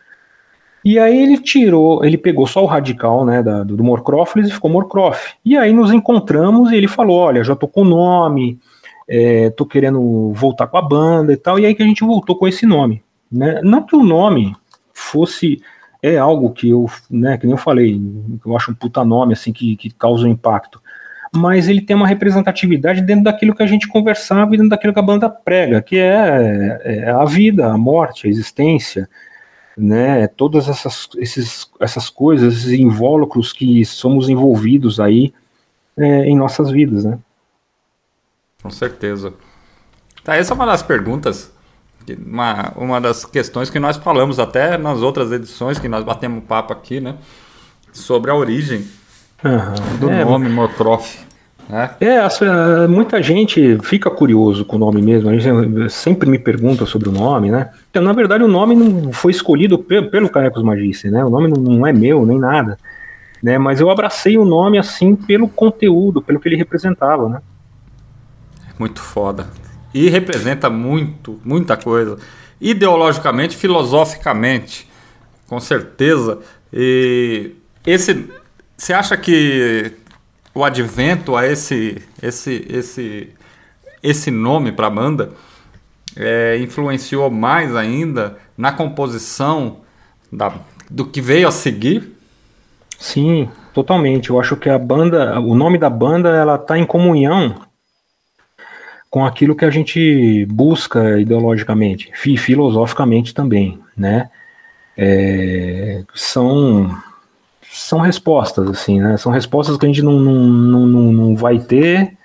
E 0.82 0.98
aí 0.98 1.22
ele 1.22 1.36
tirou, 1.36 2.02
ele 2.02 2.16
pegou 2.16 2.46
só 2.46 2.62
o 2.62 2.66
radical 2.66 3.26
né, 3.26 3.42
da, 3.42 3.62
do 3.62 3.84
Morcrófilis 3.84 4.48
e 4.48 4.52
ficou 4.52 4.70
Morcrof. 4.70 5.34
E 5.44 5.54
aí 5.54 5.70
nos 5.70 5.92
encontramos 5.92 6.72
e 6.72 6.76
ele 6.76 6.88
falou: 6.88 7.18
Olha, 7.18 7.44
já 7.44 7.54
tô 7.54 7.68
com 7.68 7.82
o 7.82 7.84
nome, 7.84 8.58
é, 9.06 9.50
tô 9.50 9.66
querendo 9.66 10.32
voltar 10.32 10.66
com 10.66 10.78
a 10.78 10.82
banda 10.82 11.30
e 11.30 11.36
tal. 11.36 11.58
E 11.58 11.66
aí 11.66 11.74
que 11.74 11.82
a 11.82 11.86
gente 11.86 12.02
voltou 12.02 12.34
com 12.36 12.48
esse 12.48 12.64
nome. 12.64 13.02
Né? 13.30 13.60
Não 13.62 13.82
que 13.82 13.94
o 13.94 14.02
nome 14.02 14.56
fosse. 14.94 15.60
É 16.02 16.16
algo 16.16 16.50
que 16.50 16.70
eu, 16.70 16.86
né, 17.10 17.36
que 17.36 17.44
nem 17.44 17.52
eu 17.52 17.58
falei, 17.58 18.00
eu 18.46 18.56
acho 18.56 18.70
um 18.70 18.74
puta 18.74 19.04
nome 19.04 19.34
assim 19.34 19.52
que, 19.52 19.76
que 19.76 19.90
causa 19.90 20.24
um 20.26 20.30
impacto 20.30 20.80
mas 21.34 21.68
ele 21.68 21.80
tem 21.80 21.94
uma 21.94 22.06
representatividade 22.06 23.02
dentro 23.02 23.24
daquilo 23.24 23.54
que 23.54 23.62
a 23.62 23.66
gente 23.66 23.86
conversava 23.86 24.54
e 24.54 24.56
dentro 24.56 24.70
daquilo 24.70 24.92
que 24.92 24.98
a 24.98 25.02
banda 25.02 25.30
prega, 25.30 25.80
que 25.80 25.96
é, 25.96 26.80
é 26.84 27.10
a 27.10 27.24
vida, 27.24 27.72
a 27.72 27.78
morte, 27.78 28.26
a 28.26 28.30
existência, 28.30 29.08
né, 29.76 30.26
todas 30.26 30.68
essas, 30.68 31.08
esses, 31.16 31.70
essas 31.78 32.10
coisas, 32.10 32.54
esses 32.54 32.72
invólucros 32.72 33.52
que 33.52 33.84
somos 33.84 34.28
envolvidos 34.28 34.98
aí 34.98 35.32
é, 35.96 36.24
em 36.24 36.36
nossas 36.36 36.70
vidas, 36.70 37.04
né? 37.04 37.18
Com 38.62 38.70
certeza. 38.70 39.32
Tá, 40.24 40.36
essa 40.36 40.52
é 40.52 40.54
uma 40.54 40.66
das 40.66 40.82
perguntas, 40.82 41.52
uma, 42.26 42.72
uma 42.76 43.00
das 43.00 43.24
questões 43.24 43.70
que 43.70 43.78
nós 43.78 43.96
falamos 43.96 44.38
até 44.38 44.76
nas 44.76 45.00
outras 45.00 45.30
edições 45.32 45.78
que 45.78 45.88
nós 45.88 46.04
batemos 46.04 46.44
papo 46.44 46.72
aqui, 46.72 47.00
né? 47.00 47.16
Sobre 47.92 48.30
a 48.30 48.34
origem 48.34 48.86
Uhum. 49.44 49.98
Do 49.98 50.10
é, 50.10 50.24
nome 50.24 50.48
Morcroft. 50.48 51.18
Né? 51.68 51.90
É, 52.00 52.86
muita 52.88 53.22
gente 53.22 53.78
fica 53.82 54.10
curioso 54.10 54.64
com 54.64 54.76
o 54.76 54.78
nome 54.78 55.00
mesmo. 55.00 55.30
A 55.30 55.36
gente 55.36 55.90
sempre 55.90 56.28
me 56.28 56.38
pergunta 56.38 56.84
sobre 56.84 57.08
o 57.08 57.12
nome, 57.12 57.50
né? 57.50 57.70
Então, 57.90 58.02
na 58.02 58.12
verdade, 58.12 58.42
o 58.42 58.48
nome 58.48 58.74
não 58.74 59.12
foi 59.12 59.30
escolhido 59.30 59.78
pelo, 59.78 60.10
pelo 60.10 60.28
Carecos 60.28 60.62
Magice, 60.62 61.10
né? 61.10 61.24
O 61.24 61.30
nome 61.30 61.48
não 61.48 61.86
é 61.86 61.92
meu, 61.92 62.26
nem 62.26 62.38
nada. 62.38 62.76
Né? 63.42 63.56
Mas 63.56 63.80
eu 63.80 63.88
abracei 63.88 64.36
o 64.36 64.44
nome 64.44 64.78
assim 64.78 65.14
pelo 65.14 65.48
conteúdo, 65.48 66.20
pelo 66.20 66.40
que 66.40 66.48
ele 66.48 66.56
representava, 66.56 67.28
né? 67.28 67.40
Muito 68.78 69.00
foda. 69.00 69.46
E 69.94 70.08
representa 70.08 70.68
muito, 70.68 71.38
muita 71.44 71.76
coisa. 71.76 72.18
Ideologicamente, 72.60 73.56
filosoficamente, 73.56 74.88
com 75.46 75.60
certeza. 75.60 76.38
E 76.72 77.52
esse 77.86 78.28
você 78.80 78.94
acha 78.94 79.14
que 79.14 79.92
o 80.54 80.64
advento 80.64 81.36
a 81.36 81.46
esse 81.46 82.02
esse 82.22 82.66
esse 82.66 83.28
esse 84.02 84.30
nome 84.30 84.72
para 84.72 84.86
a 84.86 84.90
banda 84.90 85.32
é, 86.16 86.58
influenciou 86.58 87.30
mais 87.30 87.76
ainda 87.76 88.38
na 88.56 88.72
composição 88.72 89.80
da, 90.32 90.54
do 90.90 91.04
que 91.04 91.20
veio 91.20 91.46
a 91.46 91.52
seguir? 91.52 92.16
Sim, 92.98 93.50
totalmente. 93.74 94.30
Eu 94.30 94.40
acho 94.40 94.56
que 94.56 94.70
a 94.70 94.78
banda, 94.78 95.38
o 95.38 95.54
nome 95.54 95.76
da 95.76 95.90
banda, 95.90 96.30
ela 96.30 96.54
está 96.54 96.78
em 96.78 96.86
comunhão 96.86 97.54
com 99.10 99.26
aquilo 99.26 99.54
que 99.54 99.66
a 99.66 99.70
gente 99.70 100.46
busca 100.46 101.20
ideologicamente, 101.20 102.10
filosoficamente 102.14 103.34
também, 103.34 103.78
né? 103.94 104.30
É, 104.96 106.02
são 106.14 106.90
são 107.72 108.00
respostas, 108.00 108.68
assim, 108.68 109.00
né? 109.00 109.16
São 109.16 109.30
respostas 109.30 109.76
que 109.76 109.86
a 109.86 109.88
gente 109.88 110.02
não, 110.02 110.18
não, 110.18 110.86
não, 110.86 111.12
não 111.12 111.36
vai 111.36 111.58
ter, 111.58 112.16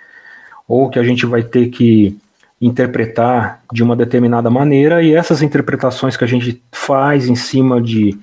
ou 0.67 0.89
que 0.89 0.97
a 0.97 1.03
gente 1.03 1.25
vai 1.25 1.43
ter 1.43 1.67
que 1.67 2.17
interpretar 2.59 3.61
de 3.71 3.83
uma 3.83 3.95
determinada 3.95 4.49
maneira, 4.49 5.03
e 5.03 5.13
essas 5.13 5.41
interpretações 5.41 6.17
que 6.17 6.23
a 6.23 6.27
gente 6.27 6.63
faz 6.71 7.27
em 7.27 7.35
cima 7.35 7.81
de 7.81 8.17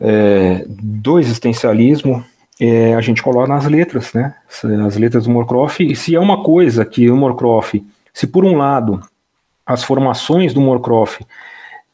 é, 0.00 0.64
do 0.68 1.18
existencialismo, 1.18 2.24
é, 2.60 2.94
a 2.94 3.00
gente 3.00 3.22
coloca 3.22 3.48
nas 3.48 3.66
letras, 3.66 4.12
né? 4.12 4.34
As 4.86 4.96
letras 4.96 5.24
do 5.24 5.30
Morcroft, 5.30 5.80
e 5.80 5.96
se 5.96 6.14
é 6.14 6.20
uma 6.20 6.42
coisa 6.42 6.84
que 6.84 7.10
o 7.10 7.16
Morcroft, 7.16 7.80
se 8.12 8.26
por 8.26 8.44
um 8.44 8.56
lado 8.56 9.00
as 9.66 9.82
formações 9.82 10.54
do 10.54 10.60
Morcroft 10.60 11.22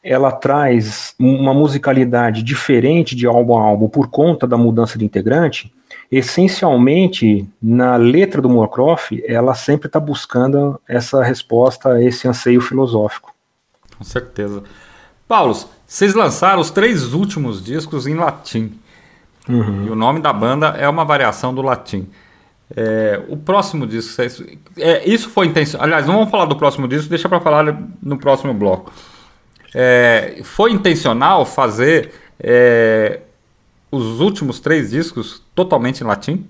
ela 0.05 0.31
traz 0.31 1.15
uma 1.17 1.51
musicalidade 1.51 2.43
diferente 2.43 3.15
de 3.15 3.25
álbum 3.25 3.57
a 3.57 3.63
álbum 3.63 3.89
por 3.89 4.07
conta 4.07 4.45
da 4.45 4.55
mudança 4.55 4.99
de 4.99 5.03
integrante, 5.03 5.73
essencialmente 6.11 7.49
na 7.59 7.95
letra 7.95 8.39
do 8.39 8.47
Moorcroft, 8.47 9.13
ela 9.25 9.55
sempre 9.55 9.87
está 9.87 9.99
buscando 9.99 10.79
essa 10.87 11.23
resposta 11.23 11.99
esse 12.03 12.27
anseio 12.27 12.61
filosófico. 12.61 13.33
Com 13.97 14.03
certeza. 14.03 14.61
Paulo, 15.27 15.57
vocês 15.87 16.13
lançaram 16.13 16.61
os 16.61 16.69
três 16.69 17.13
últimos 17.13 17.63
discos 17.63 18.05
em 18.05 18.13
latim. 18.13 18.73
Uhum. 19.49 19.87
E 19.87 19.89
o 19.89 19.95
nome 19.95 20.19
da 20.19 20.31
banda 20.31 20.67
é 20.77 20.87
uma 20.87 21.03
variação 21.03 21.51
do 21.51 21.63
latim. 21.63 22.07
É, 22.75 23.23
o 23.27 23.37
próximo 23.37 23.87
disco, 23.87 24.21
é, 24.77 25.07
isso 25.09 25.31
foi 25.31 25.47
intencional. 25.47 25.85
Aliás, 25.85 26.05
não 26.05 26.13
vamos 26.13 26.29
falar 26.29 26.45
do 26.45 26.55
próximo 26.55 26.87
disco, 26.87 27.09
deixa 27.09 27.27
para 27.27 27.39
falar 27.39 27.75
no 28.03 28.17
próximo 28.19 28.53
bloco. 28.53 28.91
É, 29.77 30.39
foi 30.41 30.71
intencional 30.71 31.45
fazer 31.45 32.13
é, 32.39 33.19
os 33.91 34.21
últimos 34.21 34.61
três 34.61 34.91
discos 34.91 35.43
totalmente 35.53 35.99
em 35.99 36.07
latim? 36.07 36.47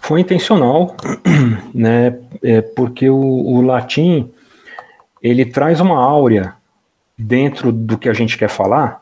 Foi 0.00 0.20
intencional, 0.20 0.96
né? 1.72 2.18
É, 2.42 2.60
porque 2.60 3.08
o, 3.08 3.16
o 3.16 3.60
latim 3.62 4.28
ele 5.22 5.44
traz 5.44 5.80
uma 5.80 5.98
áurea 5.98 6.54
dentro 7.16 7.70
do 7.70 7.96
que 7.96 8.08
a 8.08 8.12
gente 8.12 8.36
quer 8.36 8.48
falar. 8.48 9.00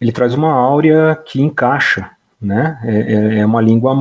Ele 0.00 0.10
traz 0.10 0.32
uma 0.32 0.52
áurea 0.52 1.14
que 1.14 1.42
encaixa, 1.42 2.10
né? 2.40 2.80
É, 2.84 2.96
é, 2.96 3.38
é 3.40 3.46
uma 3.46 3.60
língua 3.60 3.94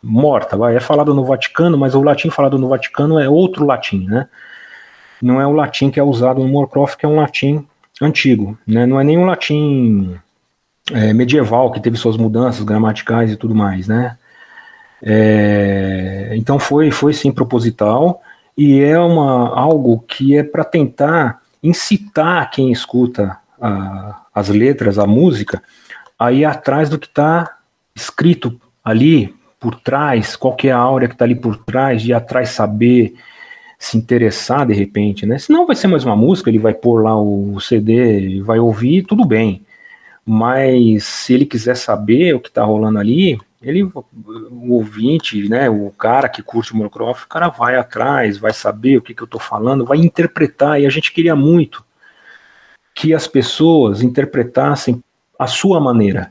morta, 0.00 0.56
vai, 0.56 0.76
é 0.76 0.80
falado 0.80 1.12
no 1.12 1.24
Vaticano, 1.24 1.76
mas 1.76 1.96
o 1.96 2.02
latim 2.02 2.30
falado 2.30 2.58
no 2.58 2.68
Vaticano 2.68 3.18
é 3.18 3.28
outro 3.28 3.66
latim, 3.66 4.06
né? 4.06 4.28
Não 5.20 5.40
é 5.40 5.46
o 5.46 5.52
latim 5.52 5.90
que 5.90 5.98
é 5.98 6.02
usado 6.02 6.40
no 6.40 6.48
Moorcroft, 6.48 6.96
que 6.96 7.04
é 7.04 7.08
um 7.08 7.16
latim 7.16 7.66
antigo, 8.00 8.58
né? 8.66 8.86
Não 8.86 9.00
é 9.00 9.04
nem 9.04 9.18
um 9.18 9.24
latim 9.24 10.16
é, 10.90 11.12
medieval 11.12 11.70
que 11.70 11.80
teve 11.80 11.96
suas 11.96 12.16
mudanças 12.16 12.64
gramaticais 12.64 13.30
e 13.30 13.36
tudo 13.36 13.54
mais, 13.54 13.86
né? 13.86 14.16
É, 15.02 16.32
então 16.36 16.58
foi, 16.58 16.90
foi 16.90 17.12
sim 17.12 17.32
proposital 17.32 18.22
e 18.56 18.80
é 18.80 18.98
uma, 18.98 19.58
algo 19.58 19.98
que 20.06 20.36
é 20.36 20.44
para 20.44 20.64
tentar 20.64 21.40
incitar 21.62 22.50
quem 22.50 22.70
escuta 22.70 23.38
a, 23.60 24.22
as 24.34 24.48
letras, 24.48 24.98
a 24.98 25.06
música, 25.06 25.62
a 26.18 26.30
ir 26.32 26.44
atrás 26.44 26.88
do 26.88 26.98
que 26.98 27.06
está 27.06 27.56
escrito 27.94 28.60
ali 28.84 29.34
por 29.58 29.76
trás, 29.76 30.34
qual 30.34 30.56
que 30.56 30.68
é 30.68 30.72
a 30.72 30.78
áurea 30.78 31.08
que 31.08 31.14
está 31.14 31.24
ali 31.24 31.34
por 31.34 31.56
trás, 31.56 32.02
de 32.02 32.10
ir 32.10 32.14
atrás 32.14 32.50
saber, 32.50 33.14
se 33.82 33.98
interessar 33.98 34.64
de 34.64 34.72
repente, 34.72 35.26
né? 35.26 35.38
Senão 35.38 35.66
vai 35.66 35.74
ser 35.74 35.88
mais 35.88 36.04
uma 36.04 36.14
música, 36.14 36.48
ele 36.48 36.58
vai 36.58 36.72
pôr 36.72 37.02
lá 37.02 37.20
o 37.20 37.58
CD, 37.58 38.40
vai 38.40 38.60
ouvir, 38.60 39.02
tudo 39.02 39.24
bem. 39.24 39.66
Mas 40.24 41.04
se 41.04 41.34
ele 41.34 41.44
quiser 41.44 41.76
saber 41.76 42.32
o 42.32 42.38
que 42.38 42.48
está 42.48 42.62
rolando 42.62 43.00
ali, 43.00 43.40
ele, 43.60 43.82
o 43.82 44.72
ouvinte, 44.74 45.48
né, 45.48 45.68
o 45.68 45.90
cara 45.90 46.28
que 46.28 46.44
curte 46.44 46.72
o 46.72 46.76
Moorcroft, 46.76 47.24
o 47.24 47.28
cara 47.28 47.48
vai 47.48 47.76
atrás, 47.76 48.38
vai 48.38 48.52
saber 48.52 48.98
o 48.98 49.02
que, 49.02 49.14
que 49.14 49.22
eu 49.22 49.24
estou 49.26 49.40
falando, 49.40 49.84
vai 49.84 49.98
interpretar, 49.98 50.80
e 50.80 50.86
a 50.86 50.90
gente 50.90 51.12
queria 51.12 51.34
muito 51.34 51.84
que 52.94 53.12
as 53.12 53.26
pessoas 53.26 54.00
interpretassem 54.00 55.02
a 55.36 55.48
sua 55.48 55.80
maneira, 55.80 56.30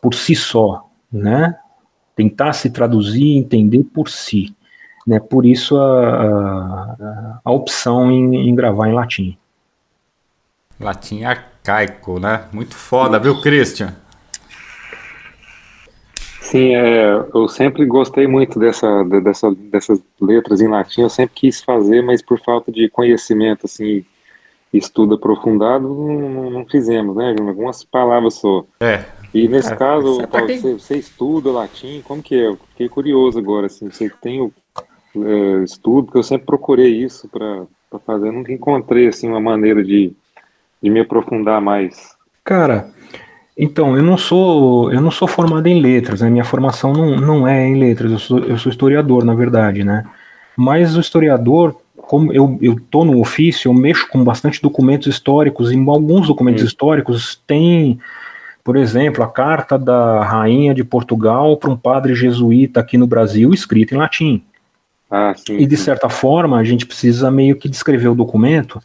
por 0.00 0.14
si 0.14 0.34
só, 0.34 0.90
né? 1.12 1.56
tentar 2.16 2.54
se 2.54 2.70
traduzir 2.70 3.22
e 3.22 3.36
entender 3.36 3.84
por 3.84 4.08
si. 4.08 4.52
Né? 5.06 5.18
Por 5.18 5.44
isso 5.44 5.76
a, 5.76 6.22
a, 6.22 7.40
a 7.44 7.50
opção 7.50 8.10
em, 8.10 8.48
em, 8.48 8.54
gravar 8.54 8.88
em 8.88 8.92
latim. 8.92 9.36
Latim 10.78 11.24
arcaico, 11.24 12.18
né? 12.18 12.44
Muito 12.52 12.74
foda, 12.74 13.18
viu, 13.18 13.40
Christian? 13.40 13.94
Sim, 16.40 16.74
é, 16.74 17.24
eu 17.34 17.48
sempre 17.48 17.84
gostei 17.86 18.26
muito 18.26 18.58
dessa, 18.58 19.04
dessa, 19.04 19.54
dessas 19.54 20.00
letras 20.20 20.60
em 20.60 20.68
latim, 20.68 21.00
eu 21.00 21.08
sempre 21.08 21.34
quis 21.34 21.62
fazer, 21.62 22.02
mas 22.02 22.20
por 22.20 22.38
falta 22.38 22.70
de 22.70 22.90
conhecimento, 22.90 23.64
assim, 23.64 24.04
estudo 24.70 25.14
aprofundado, 25.14 25.88
não, 25.88 26.50
não 26.50 26.66
fizemos, 26.66 27.16
né, 27.16 27.34
Algumas 27.38 27.82
palavras 27.84 28.34
só. 28.34 28.64
É, 28.80 29.02
e 29.32 29.48
nesse 29.48 29.72
é, 29.72 29.76
caso, 29.76 30.20
você, 30.20 30.72
você, 30.74 30.96
estuda 30.96 31.50
latim, 31.50 32.02
como 32.04 32.22
que 32.22 32.34
é? 32.34 32.54
fiquei 32.70 32.88
curioso 32.88 33.38
agora, 33.38 33.66
assim, 33.66 33.90
você 33.90 34.10
tem 34.20 34.42
o 34.42 34.52
é, 35.16 35.64
estudo, 35.64 36.04
porque 36.04 36.18
eu 36.18 36.22
sempre 36.22 36.46
procurei 36.46 36.90
isso 37.02 37.28
para 37.28 37.66
fazer, 38.06 38.28
eu 38.28 38.32
nunca 38.32 38.52
encontrei, 38.52 39.08
assim, 39.08 39.28
uma 39.28 39.40
maneira 39.40 39.82
de, 39.82 40.12
de 40.82 40.90
me 40.90 41.00
aprofundar 41.00 41.60
mais. 41.60 42.16
Cara, 42.44 42.88
então, 43.56 43.96
eu 43.96 44.02
não 44.02 44.16
sou 44.16 44.92
eu 44.92 45.00
não 45.00 45.10
sou 45.10 45.28
formado 45.28 45.66
em 45.66 45.80
letras, 45.80 46.20
né? 46.20 46.30
minha 46.30 46.44
formação 46.44 46.92
não, 46.92 47.16
não 47.16 47.48
é 47.48 47.66
em 47.66 47.78
letras, 47.78 48.10
eu 48.10 48.18
sou, 48.18 48.38
eu 48.40 48.58
sou 48.58 48.70
historiador, 48.70 49.24
na 49.24 49.34
verdade, 49.34 49.84
né? 49.84 50.04
Mas 50.56 50.96
o 50.96 51.00
historiador, 51.00 51.76
como 51.96 52.32
eu, 52.32 52.58
eu 52.60 52.76
tô 52.90 53.04
no 53.04 53.20
ofício, 53.20 53.68
eu 53.68 53.74
mexo 53.74 54.08
com 54.08 54.24
bastante 54.24 54.60
documentos 54.60 55.06
históricos, 55.06 55.70
e 55.72 55.78
alguns 55.88 56.26
documentos 56.26 56.62
Sim. 56.62 56.66
históricos 56.66 57.40
têm 57.46 57.98
por 58.64 58.76
exemplo, 58.76 59.24
a 59.24 59.28
carta 59.28 59.76
da 59.76 60.22
rainha 60.24 60.74
de 60.74 60.84
Portugal 60.84 61.56
para 61.56 61.70
um 61.70 61.76
padre 61.76 62.14
jesuíta 62.14 62.80
aqui 62.80 62.96
no 62.96 63.06
Brasil, 63.06 63.52
escrita 63.52 63.94
em 63.94 63.98
latim. 63.98 64.42
Ah, 65.14 65.34
sim, 65.36 65.58
e 65.58 65.66
de 65.66 65.76
certa 65.76 66.08
forma, 66.08 66.58
a 66.58 66.64
gente 66.64 66.86
precisa 66.86 67.30
meio 67.30 67.54
que 67.56 67.68
descrever 67.68 68.08
o 68.08 68.14
documento 68.14 68.82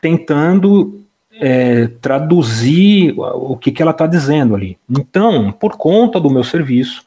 tentando 0.00 1.04
é, 1.40 1.88
traduzir 2.00 3.14
o 3.18 3.56
que, 3.56 3.72
que 3.72 3.82
ela 3.82 3.90
está 3.90 4.06
dizendo 4.06 4.54
ali. 4.54 4.78
Então, 4.88 5.50
por 5.50 5.76
conta 5.76 6.20
do 6.20 6.30
meu 6.30 6.44
serviço, 6.44 7.04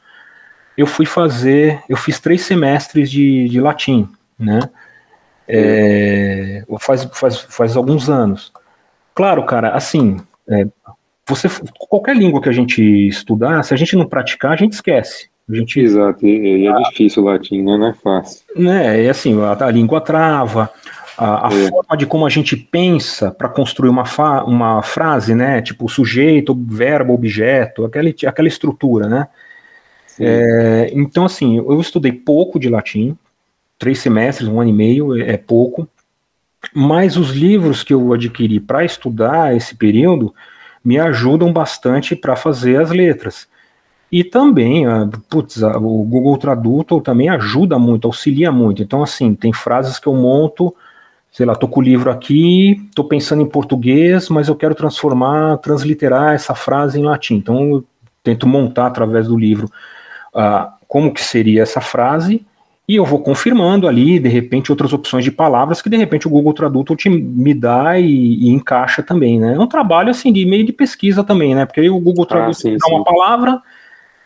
eu 0.76 0.86
fui 0.86 1.06
fazer, 1.06 1.82
eu 1.88 1.96
fiz 1.96 2.20
três 2.20 2.42
semestres 2.42 3.10
de, 3.10 3.48
de 3.48 3.60
latim, 3.60 4.08
né? 4.38 4.60
É, 5.48 6.64
faz, 6.80 7.04
faz, 7.12 7.38
faz 7.38 7.76
alguns 7.76 8.10
anos. 8.10 8.52
Claro, 9.14 9.46
cara, 9.46 9.70
assim, 9.70 10.18
é, 10.48 10.66
você 11.26 11.48
qualquer 11.78 12.14
língua 12.14 12.42
que 12.42 12.48
a 12.50 12.52
gente 12.52 12.82
estudar, 13.08 13.62
se 13.62 13.72
a 13.72 13.76
gente 13.76 13.96
não 13.96 14.06
praticar, 14.06 14.52
a 14.52 14.56
gente 14.56 14.72
esquece. 14.72 15.30
Gente, 15.48 15.78
Exato, 15.78 16.26
e, 16.26 16.66
é 16.66 16.70
ah, 16.70 16.80
difícil 16.88 17.22
o 17.22 17.26
latim, 17.26 17.62
né? 17.62 17.76
Não 17.76 17.88
é 17.88 17.92
fácil. 17.94 18.40
Né, 18.56 19.04
é 19.04 19.10
assim, 19.10 19.38
a, 19.42 19.52
a 19.52 19.70
língua 19.70 20.00
trava, 20.00 20.70
a, 21.18 21.48
a 21.48 21.52
é. 21.52 21.68
forma 21.68 21.96
de 21.96 22.06
como 22.06 22.26
a 22.26 22.30
gente 22.30 22.56
pensa 22.56 23.30
para 23.30 23.48
construir 23.48 23.90
uma, 23.90 24.06
fa, 24.06 24.42
uma 24.44 24.82
frase, 24.82 25.34
né? 25.34 25.60
Tipo 25.60 25.88
sujeito, 25.88 26.54
verbo, 26.54 27.12
objeto, 27.12 27.84
aquela, 27.84 28.08
aquela 28.08 28.48
estrutura, 28.48 29.06
né? 29.06 29.28
É, 30.18 30.90
então, 30.94 31.24
assim, 31.24 31.56
eu 31.56 31.80
estudei 31.80 32.12
pouco 32.12 32.58
de 32.58 32.68
latim, 32.68 33.16
três 33.78 33.98
semestres, 33.98 34.48
um 34.48 34.60
ano 34.60 34.70
e 34.70 34.72
meio, 34.72 35.20
é, 35.20 35.32
é 35.32 35.36
pouco, 35.36 35.88
mas 36.72 37.16
os 37.16 37.30
livros 37.30 37.82
que 37.82 37.92
eu 37.92 38.12
adquiri 38.12 38.60
para 38.60 38.84
estudar 38.84 39.54
esse 39.54 39.74
período 39.74 40.34
me 40.84 40.98
ajudam 40.98 41.52
bastante 41.52 42.14
para 42.14 42.36
fazer 42.36 42.80
as 42.80 42.90
letras. 42.90 43.48
E 44.14 44.22
também, 44.22 44.86
a, 44.86 45.08
putz, 45.28 45.60
a, 45.60 45.76
o 45.76 46.04
Google 46.04 46.38
Tradutor 46.38 47.02
também 47.02 47.28
ajuda 47.28 47.80
muito, 47.80 48.06
auxilia 48.06 48.52
muito. 48.52 48.80
Então, 48.80 49.02
assim, 49.02 49.34
tem 49.34 49.52
frases 49.52 49.98
que 49.98 50.06
eu 50.06 50.14
monto, 50.14 50.72
sei 51.32 51.44
lá, 51.44 51.56
tô 51.56 51.66
com 51.66 51.80
o 51.80 51.82
livro 51.82 52.08
aqui, 52.12 52.80
tô 52.94 53.02
pensando 53.02 53.42
em 53.42 53.48
português, 53.48 54.28
mas 54.28 54.46
eu 54.46 54.54
quero 54.54 54.72
transformar, 54.72 55.56
transliterar 55.56 56.32
essa 56.32 56.54
frase 56.54 57.00
em 57.00 57.02
latim. 57.02 57.34
Então, 57.34 57.70
eu 57.70 57.84
tento 58.22 58.46
montar 58.46 58.86
através 58.86 59.26
do 59.26 59.36
livro 59.36 59.68
uh, 60.32 60.70
como 60.86 61.12
que 61.12 61.20
seria 61.20 61.64
essa 61.64 61.80
frase 61.80 62.46
e 62.86 62.94
eu 62.94 63.04
vou 63.04 63.18
confirmando 63.18 63.88
ali, 63.88 64.20
de 64.20 64.28
repente, 64.28 64.70
outras 64.70 64.92
opções 64.92 65.24
de 65.24 65.32
palavras 65.32 65.82
que 65.82 65.90
de 65.90 65.96
repente 65.96 66.28
o 66.28 66.30
Google 66.30 66.54
Tradutor 66.54 66.96
te, 66.96 67.08
me 67.08 67.52
dá 67.52 67.98
e, 67.98 68.44
e, 68.44 68.48
encaixa 68.50 69.02
também, 69.02 69.40
né? 69.40 69.54
É 69.54 69.58
um 69.58 69.66
trabalho 69.66 70.10
assim 70.10 70.32
de 70.32 70.46
meio 70.46 70.64
de 70.64 70.72
pesquisa 70.72 71.24
também, 71.24 71.52
né? 71.52 71.66
Porque 71.66 71.80
aí 71.80 71.90
o 71.90 71.98
Google 71.98 72.22
ah, 72.22 72.28
Tradutor 72.28 72.50
ah, 72.50 72.54
sim, 72.54 72.76
dá 72.76 72.86
sim. 72.86 72.94
uma 72.94 73.02
palavra 73.02 73.60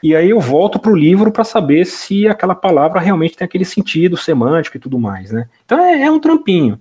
e 0.03 0.15
aí 0.15 0.31
eu 0.31 0.41
volto 0.41 0.79
para 0.79 0.93
o 0.93 0.97
livro 0.97 1.33
para 1.33 1.45
saber 1.45 1.85
se 1.85 2.29
aquela 2.29 2.55
palavra 2.55 3.01
realmente 3.01 3.37
tem 3.37 3.45
aquele 3.45 3.65
sentido 3.65 4.17
semântico 4.17 4.77
e 4.77 4.81
tudo 4.81 4.99
mais, 4.99 5.31
né? 5.31 5.49
Então 5.65 5.79
é, 5.79 6.03
é 6.03 6.11
um 6.11 6.21
trampinho. 6.21 6.79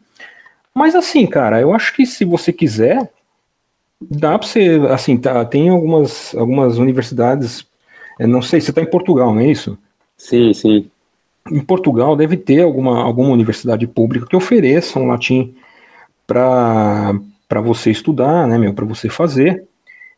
Mas 0.74 0.96
assim, 0.96 1.26
cara, 1.26 1.60
eu 1.60 1.74
acho 1.74 1.94
que 1.96 2.06
se 2.06 2.24
você 2.24 2.54
quiser, 2.54 3.12
dá 4.00 4.38
para 4.38 4.48
você, 4.48 4.80
assim, 4.92 5.18
tá, 5.18 5.44
tem 5.44 5.70
algumas, 5.70 6.36
algumas 6.36 6.78
universidades, 6.78 7.66
não 8.20 8.42
sei, 8.42 8.62
você 8.62 8.72
está 8.72 8.82
em 8.82 8.90
Portugal, 8.90 9.34
não 9.34 9.42
é 9.42 9.48
isso? 9.48 9.78
Sim, 10.16 10.54
sim 10.54 10.90
em 11.52 11.62
Portugal 11.62 12.16
deve 12.16 12.38
ter 12.38 12.62
alguma, 12.62 13.02
alguma 13.02 13.30
universidade 13.30 13.88
pública 13.88 14.28
que 14.28 14.36
ofereça 14.36 15.00
um 15.00 15.08
latim 15.08 15.56
para 16.26 17.14
você 17.64 17.92
estudar, 17.92 18.48
né, 18.48 18.58
meu, 18.58 18.74
para 18.74 18.86
você 18.86 19.10
fazer. 19.10 19.67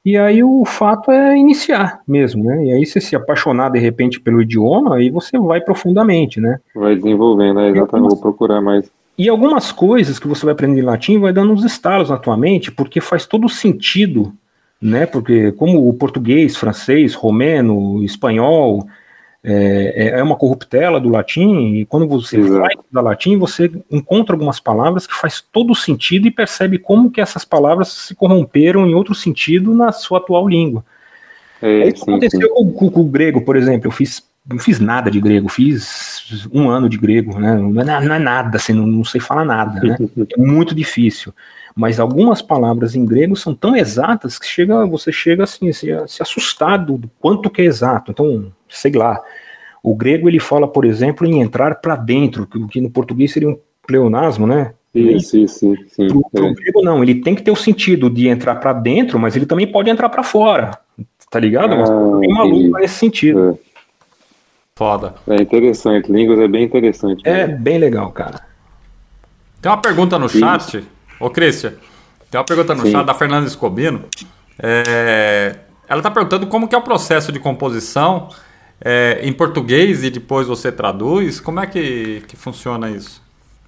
E 0.06 0.18
aí 0.18 0.44
o 0.44 0.64
fato 0.66 1.12
é 1.12 1.38
iniciar 1.38 2.00
mesmo, 2.08 2.44
né? 2.44 2.66
E 2.66 2.72
aí 2.72 2.86
você 2.86 3.02
se 3.02 3.16
apaixonar 3.16 3.70
de 3.70 3.80
repente 3.80 4.20
pelo 4.20 4.42
idioma, 4.42 4.96
aí 4.96 5.10
você 5.10 5.38
vai 5.38 5.60
profundamente, 5.60 6.40
né? 6.40 6.60
Vai 6.74 6.96
desenvolvendo, 6.96 7.58
né? 7.58 7.70
exatamente, 7.70 7.94
algumas, 7.94 8.14
vou 8.14 8.22
procurar 8.22 8.62
mais. 8.62 8.90
E 9.18 9.28
algumas 9.28 9.72
coisas 9.72 10.18
que 10.18 10.28
você 10.28 10.46
vai 10.46 10.54
aprender 10.54 10.80
em 10.80 10.86
latim 10.86 11.20
vai 11.20 11.34
dando 11.34 11.52
uns 11.52 11.66
estalos 11.66 12.10
na 12.10 12.18
tua 12.18 12.38
mente, 12.38 12.72
porque 12.72 13.02
faz 13.02 13.26
todo 13.26 13.50
sentido, 13.50 14.34
né? 14.82 15.06
Porque 15.06 15.52
como 15.52 15.90
o 15.90 15.94
português, 15.94 16.56
francês, 16.56 17.14
romeno, 17.14 18.02
espanhol, 18.02 18.88
é, 19.44 19.94
é, 19.96 20.20
é 20.20 20.24
uma 20.24 20.36
corruptela 20.36 21.00
do 21.00 21.10
latim, 21.10 21.76
e 21.76 21.86
quando 21.86 22.08
você 22.08 22.38
Exato. 22.38 22.60
vai 22.60 22.74
da 22.92 23.02
latim, 23.02 23.38
você 23.38 23.72
encontra 23.90 24.36
algumas 24.36 24.60
palavras 24.60 25.08
que 25.08 25.16
faz 25.16 25.42
todo 25.42 25.74
sentido 25.74 26.28
e 26.28 26.32
percebe 26.32 26.78
como 26.78 27.10
que 27.10 27.22
essas 27.22 27.46
palavras 27.46 27.88
se 27.90 28.16
corromperam 28.16 28.86
em 28.86 28.94
outro 28.94 29.16
sentido 29.16 29.74
na 29.74 29.92
sua 29.92 30.20
atual 30.20 30.48
língua. 30.48 30.84
É, 31.62 31.88
Isso 31.88 32.06
sim, 32.06 32.12
aconteceu 32.12 32.48
sim. 32.48 32.54
Com, 32.54 32.72
com, 32.72 32.90
com, 32.90 33.02
o 33.02 33.06
grego, 33.06 33.42
por 33.42 33.56
exemplo. 33.56 33.88
Eu 33.88 33.92
fiz 33.92 34.28
não 34.50 34.58
fiz 34.58 34.80
nada 34.80 35.12
de 35.12 35.22
grego, 35.22 35.48
fiz 35.48 36.48
um 36.52 36.70
ano 36.70 36.90
de 36.90 36.98
grego, 36.98 37.38
né? 37.40 37.56
Não 37.56 37.82
é, 37.82 38.06
não 38.06 38.16
é 38.16 38.20
nada, 38.20 38.58
assim, 38.58 38.74
não, 38.74 38.88
não, 38.88 39.04
sei 39.04 39.22
falar 39.22 39.46
nada, 39.46 39.80
né? 39.80 39.96
É 40.36 40.42
muito 40.42 40.74
difícil. 40.74 41.34
Mas 41.80 41.98
algumas 41.98 42.42
palavras 42.42 42.94
em 42.94 43.06
grego 43.06 43.38
são 43.38 43.56
tão 43.56 43.74
exatas 43.74 44.38
que 44.38 44.46
chega, 44.46 44.86
você 44.86 45.14
chega 45.14 45.46
assim, 45.46 45.72
se, 45.72 45.88
se 46.08 46.22
assustado 46.22 46.98
do 46.98 47.10
quanto 47.22 47.50
que 47.50 47.62
é 47.62 47.66
exato. 47.66 48.12
Então, 48.12 48.52
sei 48.68 48.92
lá. 48.92 49.18
O 49.82 49.96
grego 49.96 50.28
ele 50.28 50.42
fala, 50.42 50.68
por 50.68 50.84
exemplo, 50.84 51.26
em 51.26 51.40
entrar 51.40 51.76
para 51.76 51.96
dentro, 51.96 52.46
que 52.70 52.82
no 52.82 52.90
português 52.90 53.32
seria 53.32 53.48
um 53.48 53.58
pleonasmo, 53.88 54.46
né? 54.46 54.74
Isso, 54.94 55.38
isso, 55.38 55.74
sim. 55.88 56.08
Pro, 56.10 56.30
pro 56.30 56.48
é. 56.48 56.54
grego 56.54 56.82
não, 56.82 57.02
ele 57.02 57.22
tem 57.22 57.34
que 57.34 57.44
ter 57.44 57.52
o 57.52 57.56
sentido 57.56 58.10
de 58.10 58.28
entrar 58.28 58.56
para 58.56 58.74
dentro, 58.74 59.18
mas 59.18 59.38
ele 59.38 59.46
também 59.46 59.66
pode 59.66 59.90
entrar 59.90 60.10
para 60.10 60.22
fora. 60.22 60.78
Tá 61.32 61.40
ligado? 61.40 61.76
Ah, 61.76 62.20
tem 62.20 62.34
maluco 62.34 62.78
nesse 62.78 62.96
sentido. 62.96 63.52
É. 63.52 63.70
Foda. 64.76 65.16
É 65.30 65.42
interessante, 65.42 66.12
línguas 66.12 66.40
é 66.40 66.48
bem 66.50 66.66
interessante. 66.66 67.22
É 67.26 67.48
bem 67.48 67.78
legal, 67.78 68.12
cara. 68.12 68.42
Tem 69.62 69.72
uma 69.72 69.82
pergunta 69.82 70.20
no 70.20 70.26
Isso. 70.26 70.99
Ô 71.20 71.30
Cristian, 71.30 71.74
tem 72.30 72.40
uma 72.40 72.46
pergunta 72.46 72.74
no 72.76 72.84
Sim. 72.84 72.92
chat 72.92 73.06
da 73.06 73.14
Fernanda 73.14 73.48
Escobino. 73.48 74.06
É, 74.62 75.56
ela 75.88 76.00
está 76.00 76.12
perguntando 76.12 76.48
como 76.48 76.68
que 76.68 76.76
é 76.76 76.78
o 76.78 76.82
processo 76.82 77.32
de 77.32 77.40
composição 77.40 78.30
é, 78.82 79.20
em 79.24 79.34
português 79.34 80.04
e 80.04 80.10
depois 80.10 80.48
você 80.48 80.72
traduz. 80.72 81.40
Como 81.40 81.60
é 81.60 81.68
que, 81.68 82.24
que 82.28 82.36
funciona 82.36 82.90
isso? 82.90 83.22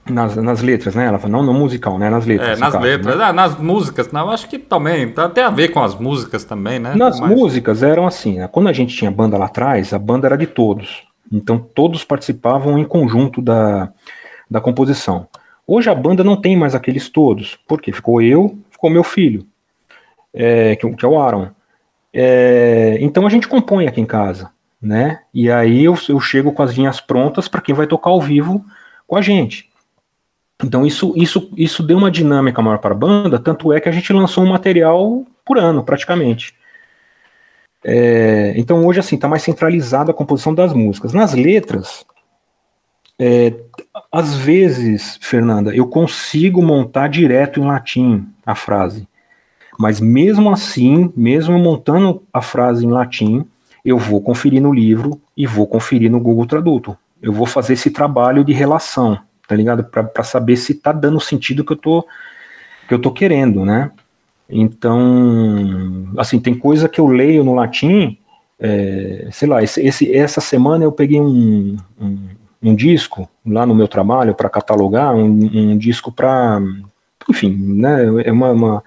Nas, 0.10 0.36
nas 0.36 0.62
letras, 0.62 0.96
né? 0.96 1.06
Ela 1.06 1.20
fala, 1.20 1.32
não 1.32 1.44
no 1.44 1.54
musical, 1.54 1.98
né? 1.98 2.10
Nas 2.10 2.26
letras. 2.26 2.58
É, 2.58 2.60
nas 2.60 2.74
caso, 2.74 2.84
letras. 2.84 3.18
Né? 3.18 3.24
Ah, 3.24 3.34
nas 3.34 3.58
músicas, 3.58 4.12
não, 4.12 4.32
acho 4.32 4.48
que 4.48 4.58
também. 4.58 5.12
Tá, 5.12 5.30
tem 5.30 5.44
a 5.44 5.50
ver 5.50 5.70
com 5.70 5.82
as 5.82 5.96
músicas 5.96 6.44
também, 6.44 6.80
né? 6.80 6.96
Nas 6.96 7.20
Mas... 7.20 7.30
músicas 7.30 7.84
eram 7.84 8.08
assim, 8.08 8.40
né? 8.40 8.48
Quando 8.48 8.68
a 8.68 8.74
gente 8.74 8.96
tinha 8.96 9.12
banda 9.12 9.38
lá 9.38 9.46
atrás, 9.46 9.94
a 9.94 10.00
banda 10.00 10.28
era 10.28 10.36
de 10.36 10.48
todos. 10.48 11.04
Então 11.32 11.58
todos 11.58 12.04
participavam 12.04 12.78
em 12.78 12.84
conjunto 12.84 13.42
da, 13.42 13.90
da 14.50 14.60
composição. 14.60 15.28
Hoje 15.74 15.90
a 15.90 15.96
banda 15.96 16.22
não 16.22 16.36
tem 16.36 16.58
mais 16.58 16.76
aqueles 16.76 17.08
todos. 17.08 17.58
porque 17.66 17.94
Ficou 17.94 18.22
eu, 18.22 18.60
ficou 18.70 18.90
meu 18.90 19.06
filho, 19.06 19.48
é, 20.34 20.76
que, 20.76 20.86
que, 20.96 21.06
é 21.06 21.08
o 21.08 21.18
Aaron. 21.18 21.48
É, 22.14 22.98
então 23.00 23.26
a 23.26 23.30
gente 23.30 23.48
compõe 23.48 23.88
aqui 23.88 24.02
em 24.02 24.06
casa, 24.06 24.52
né? 24.82 25.22
E 25.34 25.50
aí 25.50 25.86
eu, 25.86 25.98
eu 26.10 26.20
chego 26.20 26.52
com 26.52 26.62
as 26.62 26.74
linhas 26.74 27.00
prontas 27.00 27.48
para 27.48 27.62
quem 27.62 27.74
vai 27.74 27.88
tocar 27.88 28.10
ao 28.10 28.20
vivo 28.20 28.66
com 29.08 29.16
a 29.16 29.22
gente. 29.22 29.70
Então 30.62 30.86
isso, 30.86 31.14
isso, 31.16 31.50
isso 31.56 31.82
deu 31.82 31.98
uma 31.98 32.12
dinâmica 32.12 32.62
maior 32.62 32.80
para 32.80 32.94
a 32.94 32.98
banda, 32.98 33.40
tanto 33.40 33.72
é 33.72 33.80
que 33.80 33.88
a 33.88 33.94
gente 33.94 34.12
lançou 34.12 34.44
um 34.44 34.50
material 34.50 35.26
por 35.46 35.58
ano, 35.58 35.86
praticamente. 35.86 36.54
É, 37.82 38.54
então 38.58 38.86
hoje 38.86 39.00
assim 39.00 39.16
está 39.16 39.30
mais 39.30 39.42
centralizada 39.42 40.12
a 40.12 40.14
composição 40.14 40.54
das 40.54 40.74
músicas. 40.74 41.14
Nas 41.14 41.34
letras, 41.34 42.06
é, 43.18 43.54
às 44.12 44.36
vezes, 44.36 45.18
Fernanda, 45.22 45.76
eu 45.76 45.88
consigo 45.88 46.62
montar 46.62 47.08
direto 47.08 47.60
em 47.60 47.66
latim 47.66 48.28
a 48.46 48.56
frase, 48.56 49.08
mas 49.80 50.00
mesmo 50.00 50.52
assim, 50.52 51.12
mesmo 51.16 51.58
montando 51.58 52.24
a 52.32 52.42
frase 52.42 52.86
em 52.86 52.92
latim, 52.92 53.46
eu 53.84 53.98
vou 53.98 54.22
conferir 54.22 54.62
no 54.62 54.74
livro 54.74 55.22
e 55.36 55.48
vou 55.48 55.66
conferir 55.66 56.12
no 56.12 56.20
Google 56.20 56.46
Tradutor. 56.46 56.96
Eu 57.22 57.34
vou 57.34 57.46
fazer 57.46 57.74
esse 57.74 57.90
trabalho 57.90 58.44
de 58.44 58.54
relação 58.54 59.20
tá 59.52 59.56
ligado? 59.58 59.84
Para 59.84 60.24
saber 60.24 60.56
se 60.56 60.76
tá 60.76 60.94
dando 60.94 61.20
sentido 61.20 61.66
que 61.66 61.74
eu 61.74 61.78
tô 61.78 62.08
que 62.88 62.94
eu 62.94 63.00
tô 63.00 63.12
querendo, 63.12 63.66
né? 63.66 63.92
Então, 64.50 66.08
assim, 66.18 66.40
tem 66.40 66.58
coisa 66.58 66.88
que 66.88 67.02
eu 67.02 67.08
leio 67.08 67.44
no 67.44 67.54
latim, 67.54 68.18
é, 68.58 69.28
sei 69.30 69.50
lá, 69.50 69.62
esse, 69.62 70.14
essa 70.14 70.40
semana 70.40 70.86
eu 70.86 70.92
peguei 70.92 71.20
um, 71.20 71.76
um, 72.00 72.30
um 72.62 72.76
disco 72.76 73.28
lá 73.46 73.66
no 73.66 73.74
meu 73.74 73.88
trabalho 73.88 74.36
para 74.36 74.50
catalogar, 74.50 75.16
um, 75.16 75.26
um 75.26 75.78
disco 75.78 76.12
para, 76.12 76.62
enfim, 77.30 77.56
né, 77.58 78.06
é 78.26 78.32
uma, 78.32 78.52
uma, 78.52 78.84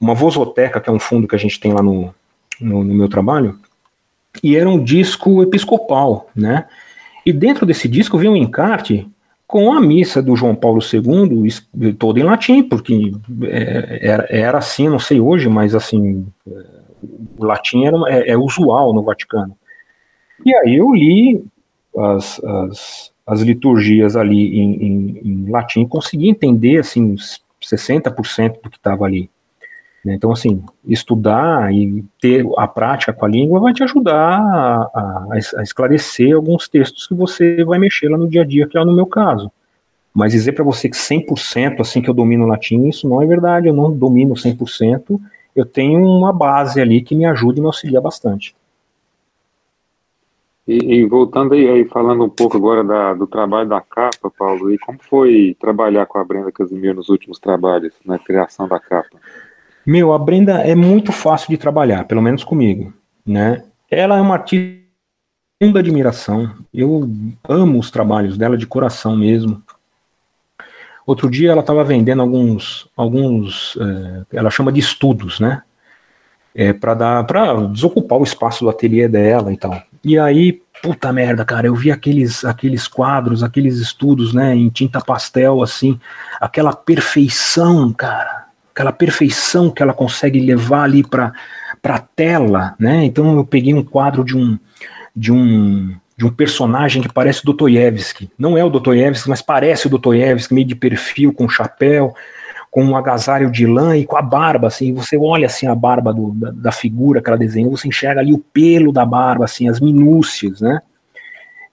uma 0.00 0.14
vozoteca, 0.14 0.80
que 0.80 0.88
é 0.88 0.92
um 0.92 0.98
fundo 0.98 1.28
que 1.28 1.34
a 1.34 1.38
gente 1.38 1.60
tem 1.60 1.72
lá 1.72 1.82
no, 1.82 2.14
no, 2.60 2.82
no 2.84 2.94
meu 2.94 3.08
trabalho, 3.08 3.58
e 4.42 4.56
era 4.56 4.68
um 4.68 4.82
disco 4.82 5.42
episcopal, 5.42 6.30
né? 6.34 6.66
E 7.24 7.32
dentro 7.32 7.66
desse 7.66 7.88
disco 7.88 8.18
veio 8.18 8.32
um 8.32 8.36
encarte 8.36 9.08
com 9.46 9.72
a 9.72 9.80
missa 9.80 10.22
do 10.22 10.36
João 10.36 10.54
Paulo 10.54 10.80
II 10.80 11.94
toda 11.94 12.20
em 12.20 12.24
latim, 12.24 12.62
porque 12.62 13.12
é, 13.44 13.98
era, 14.02 14.26
era 14.28 14.58
assim, 14.58 14.88
não 14.88 14.98
sei 14.98 15.20
hoje, 15.20 15.48
mas 15.48 15.74
assim, 15.74 16.26
o 17.38 17.44
latim 17.44 17.84
era, 17.84 17.96
é, 18.08 18.30
é, 18.30 18.36
usual 18.36 18.92
no 18.92 19.02
Vaticano. 19.02 19.56
E 20.44 20.54
aí 20.54 20.76
eu 20.76 20.92
li 20.92 21.44
as, 21.98 22.40
as, 22.44 23.12
as 23.26 23.40
liturgias 23.40 24.16
ali 24.16 24.58
em, 24.58 24.74
em, 24.74 25.20
em 25.24 25.50
latim 25.50 25.82
e 25.82 25.88
consegui 25.88 26.28
entender, 26.28 26.78
assim, 26.78 27.16
60% 27.62 28.62
do 28.62 28.70
que 28.70 28.76
estava 28.76 29.04
ali. 29.04 29.30
Né? 30.06 30.14
Então, 30.14 30.30
assim, 30.30 30.62
estudar 30.86 31.74
e 31.74 32.04
ter 32.20 32.46
a 32.56 32.68
prática 32.68 33.12
com 33.12 33.24
a 33.24 33.28
língua 33.28 33.58
vai 33.58 33.72
te 33.72 33.82
ajudar 33.82 34.38
a, 34.38 34.90
a, 34.94 35.26
a, 35.58 35.62
esclarecer 35.62 36.36
alguns 36.36 36.68
textos 36.68 37.08
que 37.08 37.14
você 37.14 37.64
vai 37.64 37.78
mexer 37.80 38.08
lá 38.08 38.16
no 38.16 38.28
dia 38.28 38.42
a 38.42 38.44
dia, 38.44 38.68
que 38.68 38.78
é 38.78 38.84
no 38.84 38.94
meu 38.94 39.06
caso. 39.06 39.50
Mas 40.14 40.32
dizer 40.32 40.52
para 40.52 40.64
você 40.64 40.88
que 40.88 40.96
100% 40.96 41.80
assim 41.80 42.00
que 42.00 42.08
eu 42.08 42.14
domino 42.14 42.46
latim, 42.46 42.86
isso 42.86 43.08
não 43.08 43.20
é 43.20 43.26
verdade, 43.26 43.66
eu 43.66 43.74
não 43.74 43.92
domino 43.92 44.34
100%, 44.34 45.20
eu 45.54 45.66
tenho 45.66 46.00
uma 46.00 46.32
base 46.32 46.80
ali 46.80 47.02
que 47.02 47.16
me 47.16 47.24
ajuda 47.24 47.58
e 47.58 47.60
me 47.60 47.66
auxilia 47.66 48.00
bastante. 48.00 48.54
E, 50.66 50.96
e, 50.96 51.06
voltando 51.06 51.54
aí, 51.54 51.68
aí, 51.68 51.84
falando 51.84 52.24
um 52.24 52.28
pouco 52.28 52.56
agora 52.56 52.82
da, 52.82 53.14
do 53.14 53.26
trabalho 53.26 53.68
da 53.68 53.80
capa, 53.80 54.30
Paulo, 54.36 54.72
e 54.72 54.78
como 54.78 54.98
foi 55.00 55.56
trabalhar 55.60 56.06
com 56.06 56.18
a 56.18 56.24
Brenda 56.24 56.50
Casimiro 56.50 56.96
nos 56.96 57.08
últimos 57.08 57.38
trabalhos, 57.38 57.94
na 58.04 58.18
criação 58.18 58.66
da 58.66 58.80
capa? 58.80 59.16
Meu, 59.86 60.12
a 60.12 60.18
Brenda 60.18 60.54
é 60.62 60.74
muito 60.74 61.12
fácil 61.12 61.48
de 61.50 61.56
trabalhar, 61.56 62.04
pelo 62.04 62.20
menos 62.20 62.42
comigo, 62.42 62.92
né? 63.24 63.62
Ela 63.88 64.18
é 64.18 64.20
uma 64.20 64.34
artista 64.34 64.82
de 65.60 65.78
admiração. 65.78 66.52
Eu 66.74 67.08
amo 67.48 67.78
os 67.78 67.88
trabalhos 67.88 68.36
dela 68.36 68.58
de 68.58 68.66
coração 68.66 69.16
mesmo. 69.16 69.62
Outro 71.06 71.30
dia 71.30 71.52
ela 71.52 71.60
estava 71.60 71.84
vendendo 71.84 72.20
alguns, 72.20 72.90
alguns, 72.96 73.78
é, 73.80 74.36
ela 74.36 74.50
chama 74.50 74.72
de 74.72 74.80
estudos, 74.80 75.38
né? 75.38 75.62
É, 76.52 76.72
para 76.72 76.94
dar, 76.94 77.24
para 77.24 77.54
desocupar 77.68 78.18
o 78.18 78.24
espaço 78.24 78.64
do 78.64 78.70
ateliê 78.70 79.06
dela 79.06 79.52
e 79.52 79.56
tal. 79.56 79.80
E 80.06 80.16
aí, 80.16 80.62
puta 80.80 81.12
merda, 81.12 81.44
cara, 81.44 81.66
eu 81.66 81.74
vi 81.74 81.90
aqueles, 81.90 82.44
aqueles 82.44 82.86
quadros, 82.86 83.42
aqueles 83.42 83.78
estudos, 83.78 84.32
né, 84.32 84.54
em 84.54 84.68
tinta 84.68 85.00
pastel, 85.00 85.64
assim, 85.64 85.98
aquela 86.40 86.72
perfeição, 86.72 87.92
cara 87.92 88.46
aquela 88.76 88.92
perfeição 88.92 89.70
que 89.70 89.82
ela 89.82 89.94
consegue 89.94 90.38
levar 90.38 90.82
ali 90.82 91.02
para 91.02 91.32
a 91.82 91.98
tela, 91.98 92.74
né? 92.78 93.06
Então 93.06 93.34
eu 93.34 93.42
peguei 93.42 93.72
um 93.72 93.82
quadro 93.82 94.22
de 94.22 94.36
um 94.36 94.58
de 95.16 95.32
um 95.32 95.96
de 96.14 96.26
um 96.26 96.30
personagem 96.30 97.02
que 97.02 97.12
parece 97.12 97.40
o 97.40 97.46
Dostoiévski. 97.46 98.30
Não 98.38 98.56
é 98.56 98.62
o 98.62 98.70
Dostoiévski, 98.70 99.28
mas 99.30 99.40
parece 99.40 99.86
o 99.86 99.90
Dostoiévski, 99.90 100.54
meio 100.54 100.66
de 100.66 100.74
perfil, 100.74 101.32
com 101.32 101.48
chapéu, 101.48 102.14
com 102.76 102.84
um 102.84 102.94
agasalho 102.94 103.50
de 103.50 103.66
lã 103.66 103.96
e 103.96 104.04
com 104.04 104.18
a 104.18 104.20
barba, 104.20 104.66
assim, 104.66 104.92
você 104.92 105.16
olha 105.16 105.46
assim 105.46 105.66
a 105.66 105.74
barba 105.74 106.12
do, 106.12 106.32
da, 106.32 106.50
da, 106.50 106.70
figura 106.70 107.22
que 107.22 107.30
ela 107.30 107.38
desenhou, 107.38 107.74
você 107.74 107.88
enxerga 107.88 108.20
ali 108.20 108.34
o 108.34 108.38
pelo 108.38 108.92
da 108.92 109.02
barba, 109.02 109.46
assim, 109.46 109.66
as 109.66 109.80
minúcias, 109.80 110.60
né? 110.60 110.82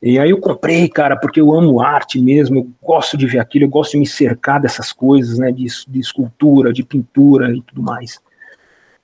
E 0.01 0.17
aí 0.17 0.29
eu 0.29 0.39
comprei, 0.39 0.87
cara, 0.87 1.17
porque 1.17 1.41
eu 1.41 1.53
amo 1.53 1.81
arte 1.81 2.21
mesmo, 2.21 2.59
eu 2.59 2.69
gosto 2.81 3.17
de 3.17 3.27
ver 3.27 3.39
aquilo, 3.39 3.65
eu 3.65 3.69
gosto 3.69 3.91
de 3.91 3.97
me 3.97 4.07
cercar 4.07 4.61
dessas 4.61 4.93
coisas, 4.93 5.37
né, 5.37 5.51
de, 5.51 5.65
de 5.89 5.99
escultura, 5.99 6.71
de 6.71 6.85
pintura 6.85 7.53
e 7.53 7.61
tudo 7.61 7.83
mais. 7.83 8.21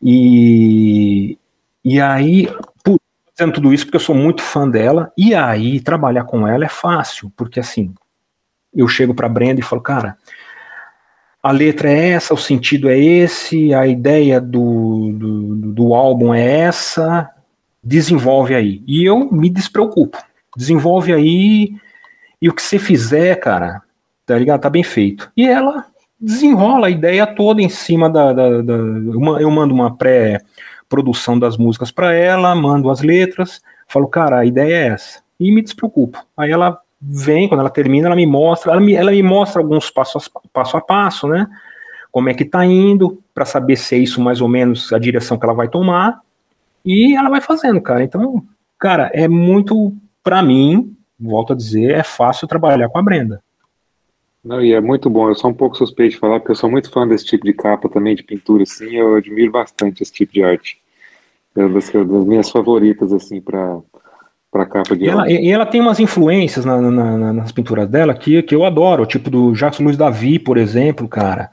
E, 0.02 1.38
e 1.84 2.00
aí, 2.00 2.48
por 2.82 2.98
fazendo 3.38 3.56
tudo 3.56 3.74
isso 3.74 3.84
porque 3.84 3.98
eu 3.98 4.02
sou 4.02 4.16
muito 4.16 4.42
fã 4.42 4.70
dela, 4.70 5.12
e 5.18 5.36
aí 5.36 5.82
trabalhar 5.82 6.24
com 6.24 6.48
ela 6.48 6.64
é 6.64 6.70
fácil, 6.70 7.30
porque 7.36 7.60
assim, 7.60 7.94
eu 8.74 8.88
chego 8.88 9.14
para 9.14 9.28
Brenda 9.28 9.60
e 9.60 9.64
falo, 9.64 9.82
cara, 9.82 10.16
a 11.42 11.52
letra 11.52 11.90
é 11.92 12.10
essa, 12.10 12.34
o 12.34 12.38
sentido 12.38 12.90
é 12.90 13.00
esse, 13.00 13.74
a 13.74 13.88
ideia 13.88 14.42
do, 14.42 15.12
do, 15.14 15.56
do 15.74 15.94
álbum 15.94 16.34
é 16.34 16.60
essa, 16.60 17.30
desenvolve 17.84 18.54
aí. 18.54 18.84
E 18.86 19.06
eu 19.06 19.32
me 19.32 19.50
despreocupo 19.50 20.18
desenvolve 20.56 21.14
aí 21.14 21.76
e 22.42 22.50
o 22.50 22.54
que 22.54 22.62
você 22.62 22.80
fizer, 22.80 23.36
cara, 23.36 23.82
tá 24.26 24.38
ligado? 24.38 24.62
Tá 24.62 24.70
bem 24.70 24.84
feito. 24.84 25.32
E 25.36 25.46
ela 25.46 25.86
desenrola 26.20 26.88
a 26.88 26.92
ideia 26.92 27.26
toda 27.26 27.62
em 27.62 27.70
cima 27.70 28.10
da. 28.10 28.34
da, 28.34 28.62
da 28.62 28.74
eu 28.74 29.50
mando 29.50 29.74
uma 29.74 29.96
pré-produção 29.96 31.38
das 31.38 31.58
músicas 31.58 31.92
para 31.92 32.14
ela, 32.14 32.56
mando 32.56 32.90
as 32.90 33.02
letras, 33.02 33.62
falo, 33.88 34.08
cara, 34.08 34.40
a 34.40 34.46
ideia 34.46 34.76
é 34.76 34.88
essa. 34.88 35.22
E 35.40 35.52
me 35.52 35.62
despreocupo. 35.62 36.26
Aí 36.36 36.52
ela 36.52 36.80
vem, 37.02 37.48
quando 37.48 37.62
ela 37.62 37.70
termina, 37.70 38.08
ela 38.08 38.16
me 38.16 38.26
mostra, 38.26 38.72
ela 38.72 38.82
me, 38.82 38.94
ela 38.94 39.12
me 39.12 39.24
mostra 39.24 39.62
alguns 39.62 39.90
passos 39.90 40.30
passo 40.52 40.78
a 40.78 40.82
passo, 40.82 41.28
né? 41.28 41.48
Como 42.12 42.30
é 42.30 42.34
que 42.34 42.44
tá 42.44 42.66
indo, 42.66 43.22
para 43.34 43.46
saber 43.46 43.76
se 43.76 43.96
é 43.96 44.00
isso 44.00 44.20
mais 44.20 44.42
ou 44.42 44.48
menos 44.48 44.92
a 44.92 45.00
direção 45.00 45.38
que 45.38 45.46
ela 45.46 45.54
vai 45.54 45.70
tomar. 45.70 46.22
E 46.84 47.16
ela 47.16 47.30
vai 47.30 47.42
fazendo, 47.42 47.80
cara. 47.82 48.04
Então, 48.04 48.44
cara, 48.78 49.12
é 49.14 49.28
muito 49.28 49.94
para 50.24 50.42
mim, 50.42 50.96
volto 51.20 51.54
a 51.54 51.56
dizer, 51.56 51.92
é 51.92 52.04
fácil 52.04 52.48
trabalhar 52.48 52.90
com 52.90 52.98
a 52.98 53.04
Brenda. 53.04 53.42
Não, 54.44 54.62
e 54.64 54.74
é 54.74 54.82
muito 54.82 55.10
bom. 55.10 55.30
Eu 55.30 55.36
sou 55.36 55.52
um 55.52 55.54
pouco 55.54 55.78
suspeito 55.78 56.14
de 56.14 56.20
falar, 56.20 56.40
porque 56.40 56.52
eu 56.52 56.56
sou 56.56 56.72
muito 56.72 56.90
fã 56.90 57.08
desse 57.08 57.26
tipo 57.26 57.46
de 57.46 57.54
capa 57.54 57.90
também, 57.90 58.16
de 58.16 58.24
pintura, 58.24 58.64
assim. 58.64 58.96
Eu 58.96 59.16
admiro 59.16 59.52
bastante 59.52 60.02
esse 60.02 60.14
tipo 60.14 60.34
de 60.34 60.44
arte. 60.44 60.82
É 61.56 61.60
uma 61.60 61.74
das, 61.74 61.90
das 61.92 62.26
minhas 62.26 62.50
favoritas, 62.50 63.12
assim, 63.12 63.42
para 63.42 63.80
para 64.52 64.66
capa 64.66 64.96
de 64.96 65.06
e 65.06 65.08
ela, 65.08 65.32
e 65.32 65.52
ela 65.52 65.66
tem 65.66 65.80
umas 65.80 66.00
influências 66.00 66.66
na, 66.66 66.82
na, 66.82 67.18
na, 67.18 67.34
nas 67.34 67.52
pinturas 67.52 67.88
dela 67.88 68.14
que, 68.14 68.42
que 68.42 68.56
eu 68.56 68.66
adoro, 68.66 69.06
tipo 69.06 69.30
do 69.30 69.54
Jacques 69.54 69.80
Luiz 69.80 69.96
Davi, 69.96 70.40
por 70.40 70.58
exemplo, 70.58 71.08
cara 71.08 71.50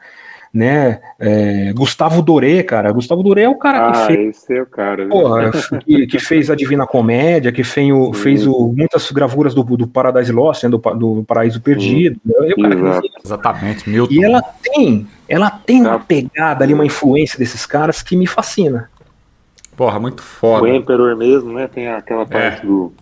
né? 0.57 1.01
É, 1.21 1.71
Gustavo 1.75 2.23
Doré, 2.23 2.63
cara. 2.63 2.91
Gustavo 2.91 3.23
Doré 3.23 3.43
é 3.43 3.49
o 3.49 3.57
cara 3.57 3.89
ah, 3.89 3.93
que 3.93 4.07
fez. 4.07 4.37
Esse 4.39 4.57
é 4.57 4.63
o 4.63 4.67
cara. 4.67 5.07
Porra, 5.07 5.51
que, 5.85 6.07
que, 6.07 6.19
fez 6.19 6.51
a 6.51 6.55
Divina 6.55 6.87
Comédia, 6.87 7.53
que 7.53 7.63
fez, 7.63 7.93
o, 7.93 8.13
fez 8.15 8.47
o, 8.47 8.73
muitas 8.75 9.11
gravuras 9.11 9.55
do, 9.55 9.63
do 9.63 9.87
Paradise 9.87 10.33
Lost, 10.33 10.65
né, 10.65 10.71
do, 10.71 10.79
do 10.79 11.25
Paraíso 11.25 11.61
Perdido. 11.61 12.19
Né? 12.25 13.01
Exatamente, 13.23 13.89
Milton. 13.89 14.15
E 14.15 14.25
ela 14.25 14.43
tem, 14.43 15.07
ela 15.29 15.51
tem 15.51 15.83
uma 15.83 16.01
pegada 16.01 16.65
ali, 16.65 16.73
uma 16.73 16.87
influência 16.87 17.39
desses 17.39 17.67
caras 17.67 18.03
que 18.03 18.17
me 18.17 18.27
fascina. 18.27 18.89
Porra, 19.77 19.99
muito 19.99 20.23
foda. 20.23 20.65
O 20.65 20.69
Emperor 20.69 21.17
mesmo, 21.17 21.53
né? 21.53 21.69
Tem 21.69 21.89
aquela 21.89 22.23
é. 22.23 22.27
parte 22.27 22.63
é. 22.63 22.67
do, 22.67 22.93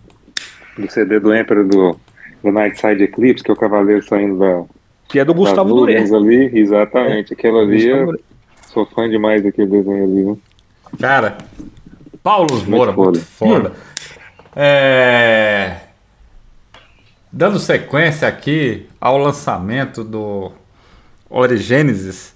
do 0.77 0.91
CD 0.91 1.19
do 1.19 1.33
Emperor 1.33 1.65
do, 1.65 1.99
do 2.43 2.51
Night 2.51 2.79
Side 2.79 3.03
Eclipse, 3.03 3.43
que 3.43 3.49
é 3.49 3.53
o 3.53 3.57
cavaleiro 3.57 4.03
saindo 4.03 4.37
da, 4.39 4.65
que 5.07 5.19
é 5.19 5.25
do 5.25 5.33
Gustavo 5.33 5.73
Duré. 5.73 5.97
ali, 5.97 6.59
exatamente. 6.59 7.33
É. 7.33 7.35
Aquela 7.35 7.61
ali, 7.61 7.87
eu 7.87 8.19
sou 8.67 8.85
fã 8.85 9.09
demais 9.09 9.43
daquele 9.43 9.67
desenho 9.67 10.03
ali, 10.03 10.23
né? 10.23 10.37
Cara, 10.99 11.37
Paulo 12.23 12.47
Moura, 12.67 12.91
muito 12.91 13.19
foda. 13.21 13.73
É... 14.55 15.77
Dando 17.31 17.59
sequência 17.59 18.27
aqui 18.27 18.87
ao 18.99 19.17
lançamento 19.17 20.03
do 20.03 20.51
Origênesis 21.29 22.33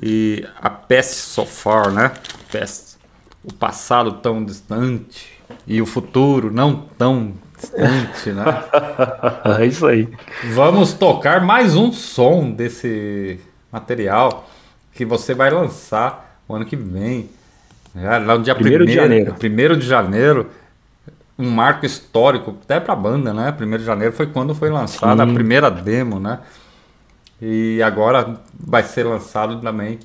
e 0.00 0.46
a 0.60 0.68
Pest 0.68 1.14
So 1.14 1.46
Far, 1.46 1.90
né? 1.90 2.12
Pest. 2.52 2.93
O 3.44 3.52
passado 3.52 4.12
tão 4.12 4.44
distante 4.44 5.38
e 5.66 5.80
o 5.80 5.86
futuro 5.86 6.50
não 6.50 6.86
tão 6.96 7.34
distante, 7.58 8.32
né? 8.32 8.44
é 9.60 9.66
isso 9.66 9.86
aí. 9.86 10.08
Vamos 10.54 10.94
tocar 10.94 11.42
mais 11.42 11.76
um 11.76 11.92
som 11.92 12.50
desse 12.50 13.38
material 13.70 14.48
que 14.92 15.04
você 15.04 15.34
vai 15.34 15.50
lançar 15.50 16.40
o 16.48 16.54
ano 16.54 16.64
que 16.64 16.76
vem. 16.76 17.28
Né? 17.94 18.18
Lá 18.18 18.38
no 18.38 18.42
dia 18.42 18.56
1 18.56 18.84
de 18.84 18.92
janeiro. 18.94 19.34
1 19.34 19.78
de 19.78 19.86
janeiro. 19.86 20.50
Um 21.38 21.50
marco 21.50 21.84
histórico, 21.84 22.56
até 22.62 22.78
para 22.78 22.92
a 22.92 22.96
banda, 22.96 23.34
né? 23.34 23.54
1 23.60 23.76
de 23.76 23.84
janeiro 23.84 24.14
foi 24.14 24.26
quando 24.26 24.54
foi 24.54 24.70
lançada 24.70 25.24
Sim. 25.24 25.30
a 25.30 25.34
primeira 25.34 25.70
demo, 25.70 26.20
né? 26.20 26.38
E 27.42 27.82
agora 27.82 28.40
vai 28.58 28.82
ser 28.84 29.04
lançado 29.04 29.60
também 29.60 29.98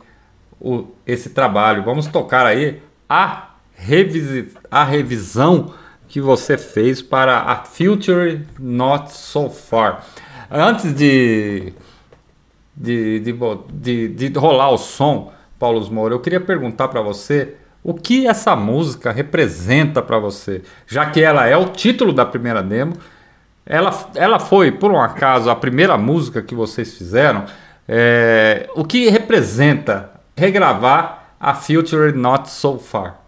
o, 0.60 0.88
esse 1.06 1.30
trabalho. 1.30 1.84
Vamos 1.84 2.08
tocar 2.08 2.46
aí 2.46 2.82
a, 3.10 3.50
revisi, 3.74 4.54
a 4.70 4.84
revisão 4.84 5.74
que 6.08 6.22
você 6.22 6.58
fez 6.58 7.02
para 7.02 7.40
a 7.40 7.64
Future 7.64 8.46
Not 8.60 9.12
So 9.12 9.50
Far. 9.50 10.06
Antes 10.52 10.94
de, 10.94 11.74
de, 12.76 13.20
de, 13.20 13.34
de, 13.74 14.30
de 14.30 14.40
rolar 14.40 14.72
o 14.72 14.78
som, 14.78 15.34
Paulo 15.58 15.92
Moura, 15.92 16.14
eu 16.14 16.20
queria 16.20 16.40
perguntar 16.40 16.88
para 16.88 17.02
você 17.02 17.56
o 17.84 17.94
que 17.94 18.28
essa 18.28 18.56
música 18.56 19.12
representa 19.12 20.02
para 20.02 20.20
você, 20.20 20.62
já 20.88 21.10
que 21.10 21.22
ela 21.22 21.48
é 21.48 21.56
o 21.56 21.70
título 21.70 22.12
da 22.12 22.26
primeira 22.26 22.62
demo. 22.62 22.94
Ela, 23.66 24.12
ela 24.16 24.40
foi, 24.40 24.72
por 24.72 24.92
um 24.92 25.00
acaso, 25.00 25.50
a 25.50 25.56
primeira 25.56 25.98
música 25.98 26.42
que 26.42 26.56
vocês 26.56 26.98
fizeram. 26.98 27.46
É, 27.88 28.70
o 28.76 28.84
que 28.84 29.10
representa 29.10 30.12
regravar 30.36 31.19
a 31.40 31.54
Future 31.54 32.12
Not 32.12 32.50
So 32.50 32.78
Far? 32.78 33.20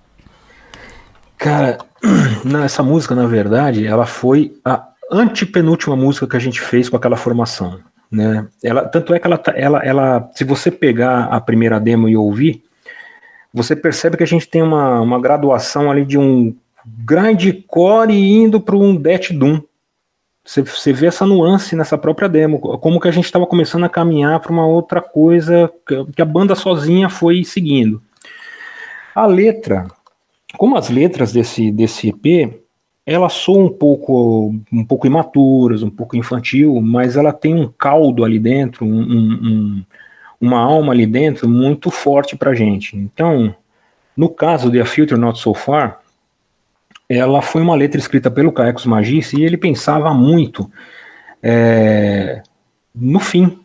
Cara, 1.38 1.78
essa 2.66 2.84
música, 2.84 3.16
na 3.16 3.26
verdade, 3.26 3.88
ela 3.88 4.06
foi 4.06 4.54
a 4.66 4.88
antepenúltima 5.12 5.96
música 5.96 6.28
que 6.28 6.38
a 6.38 6.40
gente 6.40 6.60
fez 6.62 6.90
com 6.90 6.98
aquela 6.98 7.16
formação. 7.16 7.80
Né? 8.12 8.46
Ela, 8.64 8.86
tanto 8.86 9.14
é 9.14 9.20
que 9.20 9.26
ela, 9.26 9.38
tá, 9.38 9.54
ela, 9.56 9.80
ela, 9.80 10.30
se 10.36 10.44
você 10.44 10.70
pegar 10.70 11.26
a 11.26 11.40
primeira 11.40 11.80
demo 11.80 12.10
e 12.10 12.18
ouvir, 12.18 12.64
você 13.54 13.76
percebe 13.76 14.18
que 14.18 14.24
a 14.24 14.28
gente 14.28 14.48
tem 14.48 14.62
uma, 14.62 15.00
uma 15.00 15.20
graduação 15.20 15.90
ali 15.90 16.06
de 16.06 16.18
um 16.18 16.56
grindcore 16.86 18.14
indo 18.14 18.60
para 18.60 18.76
um 18.76 18.96
death 18.96 19.32
doom. 19.32 19.62
Você, 20.54 20.92
vê 20.92 21.06
essa 21.06 21.26
nuance 21.26 21.78
nessa 21.78 21.98
própria 21.98 22.28
demo, 22.28 22.60
como 22.60 23.00
que 23.00 23.08
a 23.08 23.12
gente 23.12 23.24
estava 23.24 23.48
começando 23.48 23.86
a 23.86 23.90
caminhar 23.90 24.38
para 24.42 24.52
uma 24.52 24.68
outra 24.68 25.00
coisa 25.00 25.72
que, 26.14 26.22
a 26.22 26.26
banda 26.26 26.56
sozinha 26.56 27.08
foi 27.08 27.46
seguindo. 27.46 28.02
A 29.16 29.26
letra, 29.26 29.88
como 30.58 30.76
as 30.76 30.90
letras 30.90 31.32
desse, 31.32 31.72
desse 31.72 32.10
EP, 32.10 32.54
elas 33.06 33.32
são 33.32 33.62
um 33.62 33.70
pouco, 33.70 34.54
um 34.74 34.84
pouco 34.84 35.08
imaturas, 35.08 35.84
um 35.84 35.90
pouco 35.90 36.18
infantil, 36.18 36.82
mas 36.82 37.16
ela 37.16 37.32
tem 37.32 37.56
um 37.56 37.70
caldo 37.70 38.26
ali 38.26 38.38
dentro, 38.38 38.86
um, 38.86 39.00
um, 39.00 39.84
uma 40.42 40.60
alma 40.60 40.92
ali 40.92 41.06
dentro 41.06 41.48
muito 41.48 41.90
forte 41.90 42.36
pra 42.36 42.54
gente. 42.54 42.98
Então, 42.98 43.56
no 44.18 44.28
caso 44.28 44.70
de 44.70 44.82
A 44.82 44.86
Filter 44.86 45.18
Not 45.18 45.40
So 45.40 45.54
Far, 45.54 46.01
ela 47.18 47.42
foi 47.42 47.62
uma 47.62 47.76
letra 47.76 48.00
escrita 48.00 48.30
pelo 48.30 48.52
Caecos 48.52 48.86
Magis 48.86 49.34
e 49.34 49.44
ele 49.44 49.58
pensava 49.58 50.14
muito 50.14 50.72
é, 51.42 52.44
no 52.94 53.20
fim, 53.20 53.60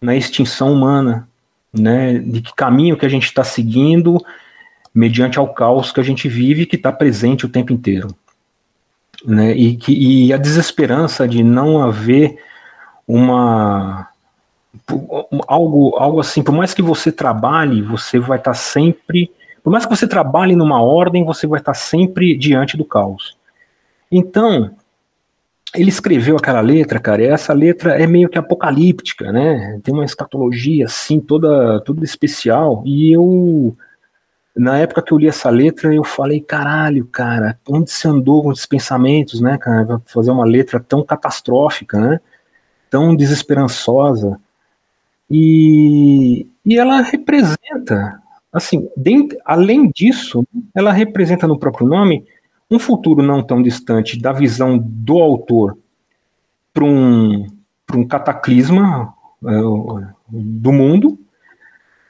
na 0.00 0.16
extinção 0.16 0.72
humana, 0.72 1.28
né, 1.72 2.18
de 2.18 2.40
que 2.40 2.54
caminho 2.54 2.96
que 2.96 3.06
a 3.06 3.08
gente 3.08 3.26
está 3.26 3.44
seguindo 3.44 4.18
mediante 4.92 5.38
ao 5.38 5.52
caos 5.52 5.92
que 5.92 6.00
a 6.00 6.02
gente 6.02 6.28
vive 6.28 6.66
que 6.66 6.76
está 6.76 6.90
presente 6.90 7.46
o 7.46 7.48
tempo 7.48 7.72
inteiro. 7.72 8.08
Né? 9.24 9.52
E, 9.52 9.76
que, 9.76 9.92
e 9.92 10.32
a 10.32 10.36
desesperança 10.36 11.28
de 11.28 11.42
não 11.42 11.80
haver 11.82 12.42
uma 13.06 14.08
algo, 15.46 15.96
algo 15.96 16.20
assim, 16.20 16.42
por 16.42 16.52
mais 16.52 16.72
que 16.72 16.82
você 16.82 17.10
trabalhe, 17.12 17.82
você 17.82 18.18
vai 18.18 18.38
estar 18.38 18.52
tá 18.52 18.56
sempre, 18.56 19.30
por 19.62 19.70
mais 19.70 19.84
que 19.84 19.94
você 19.94 20.06
trabalhe 20.06 20.56
numa 20.56 20.82
ordem, 20.82 21.24
você 21.24 21.46
vai 21.46 21.60
estar 21.60 21.74
sempre 21.74 22.36
diante 22.36 22.76
do 22.76 22.84
caos. 22.84 23.36
Então, 24.10 24.74
ele 25.74 25.88
escreveu 25.88 26.36
aquela 26.36 26.60
letra, 26.60 26.98
cara, 26.98 27.22
e 27.22 27.26
essa 27.26 27.52
letra 27.52 28.00
é 28.00 28.06
meio 28.06 28.28
que 28.28 28.38
apocalíptica, 28.38 29.30
né? 29.30 29.78
Tem 29.84 29.94
uma 29.94 30.04
escatologia 30.04 30.86
assim 30.86 31.20
toda 31.20 31.80
toda 31.80 32.04
especial, 32.04 32.82
e 32.84 33.12
eu 33.14 33.76
na 34.56 34.78
época 34.78 35.02
que 35.02 35.12
eu 35.12 35.18
li 35.18 35.28
essa 35.28 35.48
letra, 35.48 35.94
eu 35.94 36.04
falei, 36.04 36.40
caralho, 36.40 37.06
cara, 37.06 37.58
onde 37.68 37.90
se 37.90 38.06
andou 38.08 38.42
com 38.42 38.52
esses 38.52 38.66
pensamentos, 38.66 39.40
né, 39.40 39.56
cara, 39.56 40.02
fazer 40.06 40.30
uma 40.30 40.44
letra 40.44 40.80
tão 40.80 41.04
catastrófica, 41.04 41.98
né, 42.00 42.20
tão 42.90 43.14
desesperançosa, 43.14 44.40
e, 45.30 46.48
e 46.66 46.76
ela 46.76 47.00
representa, 47.00 48.20
assim, 48.52 48.88
dentro, 48.96 49.38
além 49.44 49.90
disso, 49.90 50.46
ela 50.74 50.92
representa 50.92 51.46
no 51.46 51.58
próprio 51.58 51.86
nome 51.86 52.24
um 52.70 52.78
futuro 52.78 53.22
não 53.22 53.42
tão 53.42 53.62
distante 53.62 54.18
da 54.18 54.32
visão 54.32 54.78
do 54.78 55.18
autor 55.18 55.76
para 56.72 56.84
um, 56.84 57.46
um 57.94 58.06
cataclisma 58.06 59.12
é, 59.44 59.50
do 60.28 60.72
mundo, 60.72 61.18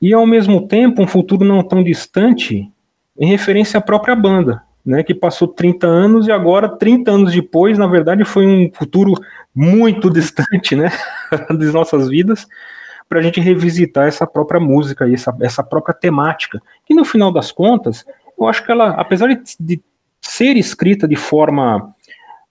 e 0.00 0.12
ao 0.12 0.26
mesmo 0.26 0.66
tempo 0.66 1.02
um 1.02 1.06
futuro 1.06 1.44
não 1.44 1.62
tão 1.62 1.82
distante 1.82 2.70
em 3.18 3.26
referência 3.26 3.78
à 3.78 3.80
própria 3.80 4.14
banda, 4.14 4.62
né, 4.84 5.02
que 5.02 5.14
passou 5.14 5.48
30 5.48 5.86
anos 5.86 6.26
e 6.26 6.32
agora 6.32 6.68
30 6.68 7.10
anos 7.10 7.32
depois, 7.32 7.76
na 7.78 7.86
verdade, 7.86 8.24
foi 8.24 8.46
um 8.46 8.70
futuro 8.72 9.14
muito 9.54 10.10
distante, 10.10 10.74
né, 10.74 10.90
das 11.58 11.72
nossas 11.72 12.08
vidas, 12.08 12.46
para 13.10 13.18
a 13.18 13.22
gente 13.22 13.40
revisitar 13.40 14.06
essa 14.06 14.24
própria 14.24 14.60
música 14.60 15.08
e 15.08 15.14
essa, 15.14 15.36
essa 15.40 15.64
própria 15.64 15.92
temática, 15.92 16.62
que 16.86 16.94
no 16.94 17.04
final 17.04 17.32
das 17.32 17.50
contas, 17.50 18.06
eu 18.38 18.46
acho 18.46 18.64
que 18.64 18.70
ela, 18.70 18.90
apesar 18.90 19.26
de, 19.26 19.42
de 19.58 19.82
ser 20.22 20.56
escrita 20.56 21.08
de 21.08 21.16
forma 21.16 21.92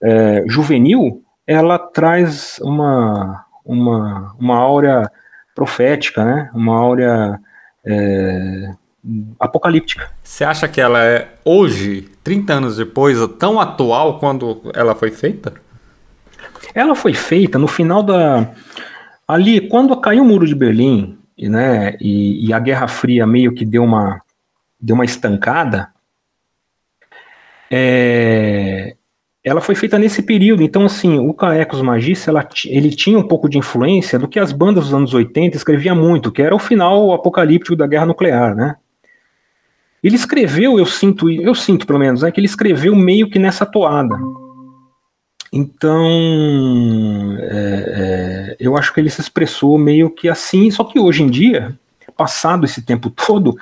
é, 0.04 0.44
juvenil, 0.48 1.24
ela 1.48 1.80
traz 1.80 2.60
uma, 2.62 3.46
uma, 3.64 4.36
uma 4.38 4.58
áurea 4.58 5.10
profética, 5.56 6.26
né? 6.26 6.50
Uma 6.54 6.78
áurea 6.78 7.40
é, 7.86 8.74
apocalíptica. 9.40 10.12
Você 10.22 10.44
acha 10.44 10.68
que 10.68 10.82
ela 10.82 11.02
é 11.04 11.30
hoje, 11.46 12.10
30 12.22 12.54
anos 12.54 12.78
depois, 12.78 13.18
tão 13.40 13.62
atual 13.62 14.20
quando 14.20 14.62
ela 14.76 14.94
foi 14.94 15.10
feita? 15.10 15.54
Ela 16.76 16.96
foi 16.96 17.14
feita 17.14 17.58
no 17.58 17.68
final 17.68 18.04
da. 18.04 18.50
Ali, 19.30 19.62
quando 19.62 19.96
caiu 19.96 20.24
o 20.24 20.26
muro 20.26 20.48
de 20.48 20.56
Berlim, 20.56 21.20
né, 21.38 21.96
e, 22.02 22.48
e 22.48 22.52
a 22.52 22.58
Guerra 22.58 22.88
Fria 22.88 23.28
meio 23.28 23.54
que 23.54 23.64
deu 23.64 23.84
uma, 23.84 24.20
deu 24.82 24.96
uma 24.96 25.06
estancada, 25.06 25.90
é, 27.70 28.96
ela 29.44 29.62
foi 29.62 29.76
feita 29.76 30.00
nesse 30.00 30.24
período. 30.24 30.64
Então, 30.64 30.84
assim, 30.84 31.20
o 31.20 31.32
Caecos 31.32 31.80
Magista, 31.84 32.32
ela, 32.32 32.50
ele 32.66 32.90
tinha 32.90 33.20
um 33.20 33.28
pouco 33.28 33.48
de 33.48 33.60
influência 33.60 34.18
do 34.18 34.28
que 34.28 34.40
as 34.40 34.52
bandas 34.52 34.86
dos 34.86 34.96
anos 34.96 35.14
80 35.14 35.56
escreviam 35.56 35.96
muito, 35.96 36.32
que 36.32 36.42
era 36.42 36.56
o 36.56 36.60
final 36.60 37.14
apocalíptico 37.14 37.76
da 37.76 37.86
guerra 37.86 38.08
nuclear, 38.08 38.56
né? 38.56 38.78
Ele 40.02 40.16
escreveu, 40.16 40.80
eu 40.80 40.88
sinto, 40.88 41.30
eu 41.30 41.54
sinto 41.54 41.86
pelo 41.86 42.00
menos, 42.00 42.24
né, 42.24 42.32
que 42.32 42.40
ele 42.40 42.48
escreveu 42.48 42.96
meio 42.96 43.30
que 43.30 43.38
nessa 43.38 43.64
toada. 43.64 44.18
Então, 45.52 47.38
é, 47.40 47.46
é, 47.50 48.58
eu 48.60 48.78
acho 48.78 48.94
que 48.94 49.00
ele 49.00 49.10
se 49.10 49.20
expressou 49.20 49.78
meio 49.78 50.10
que 50.10 50.30
assim, 50.30 50.70
só 50.70 50.84
que 50.84 51.00
hoje 51.00 51.24
em 51.24 51.30
dia, 51.30 51.78
passado 52.16 52.66
esse 52.66 52.82
tempo 52.82 53.10
todo, 53.28 53.58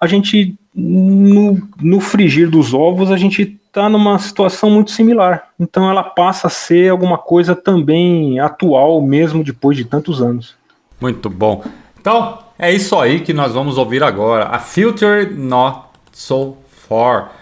a 0.00 0.06
gente, 0.06 0.56
no, 0.74 1.68
no 1.80 2.00
frigir 2.00 2.50
dos 2.50 2.74
ovos, 2.74 3.10
a 3.10 3.16
gente 3.16 3.60
está 3.66 3.88
numa 3.88 4.18
situação 4.18 4.70
muito 4.70 4.90
similar. 4.90 5.50
Então 5.58 5.88
ela 5.88 6.02
passa 6.02 6.48
a 6.48 6.50
ser 6.50 6.90
alguma 6.90 7.18
coisa 7.18 7.54
também 7.54 8.40
atual, 8.40 9.00
mesmo 9.00 9.44
depois 9.44 9.76
de 9.76 9.84
tantos 9.84 10.20
anos. 10.20 10.56
Muito 11.00 11.30
bom. 11.30 11.64
Então, 12.00 12.38
é 12.58 12.72
isso 12.72 12.98
aí 12.98 13.20
que 13.20 13.32
nós 13.32 13.52
vamos 13.52 13.78
ouvir 13.78 14.02
agora. 14.02 14.46
A 14.46 14.58
Future 14.58 15.32
Not 15.32 15.82
So 16.12 16.56
Far. 16.88 17.32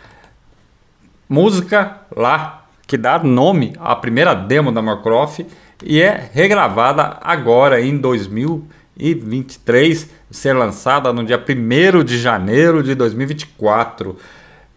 Música 1.28 1.98
lá 2.15 2.65
que 2.89 2.97
dá 2.97 3.19
nome 3.19 3.74
à 3.78 3.94
primeira 3.94 4.35
demo 4.35 4.73
da 4.73 4.81
Morcroft 4.81 5.40
e 5.85 6.01
é 6.01 6.31
regravada 6.32 7.19
agora 7.20 7.82
em 7.82 7.98
2023, 7.98 10.09
ser 10.31 10.55
lançada 10.55 11.12
no 11.12 11.23
dia 11.23 11.39
1 11.39 12.02
de 12.02 12.19
janeiro 12.19 12.82
de 12.82 12.94
2024. 12.94 14.16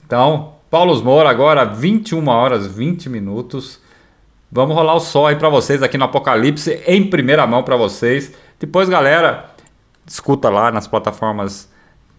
Então, 0.06 0.56
Paulo 0.70 1.02
Moura 1.02 1.30
agora 1.30 1.64
21 1.64 2.28
horas 2.28 2.68
20 2.68 3.10
minutos. 3.10 3.80
Vamos 4.52 4.76
rolar 4.76 4.96
o 4.96 5.00
sol 5.00 5.28
aí 5.28 5.38
para 5.38 5.48
vocês 5.48 5.82
aqui 5.82 5.98
no 5.98 6.04
Apocalipse 6.04 6.84
em 6.86 7.10
primeira 7.10 7.48
mão 7.48 7.64
para 7.64 7.78
vocês. 7.78 8.34
Depois, 8.60 8.90
galera, 8.90 9.46
escuta 10.06 10.50
lá 10.50 10.70
nas 10.70 10.86
plataformas 10.86 11.72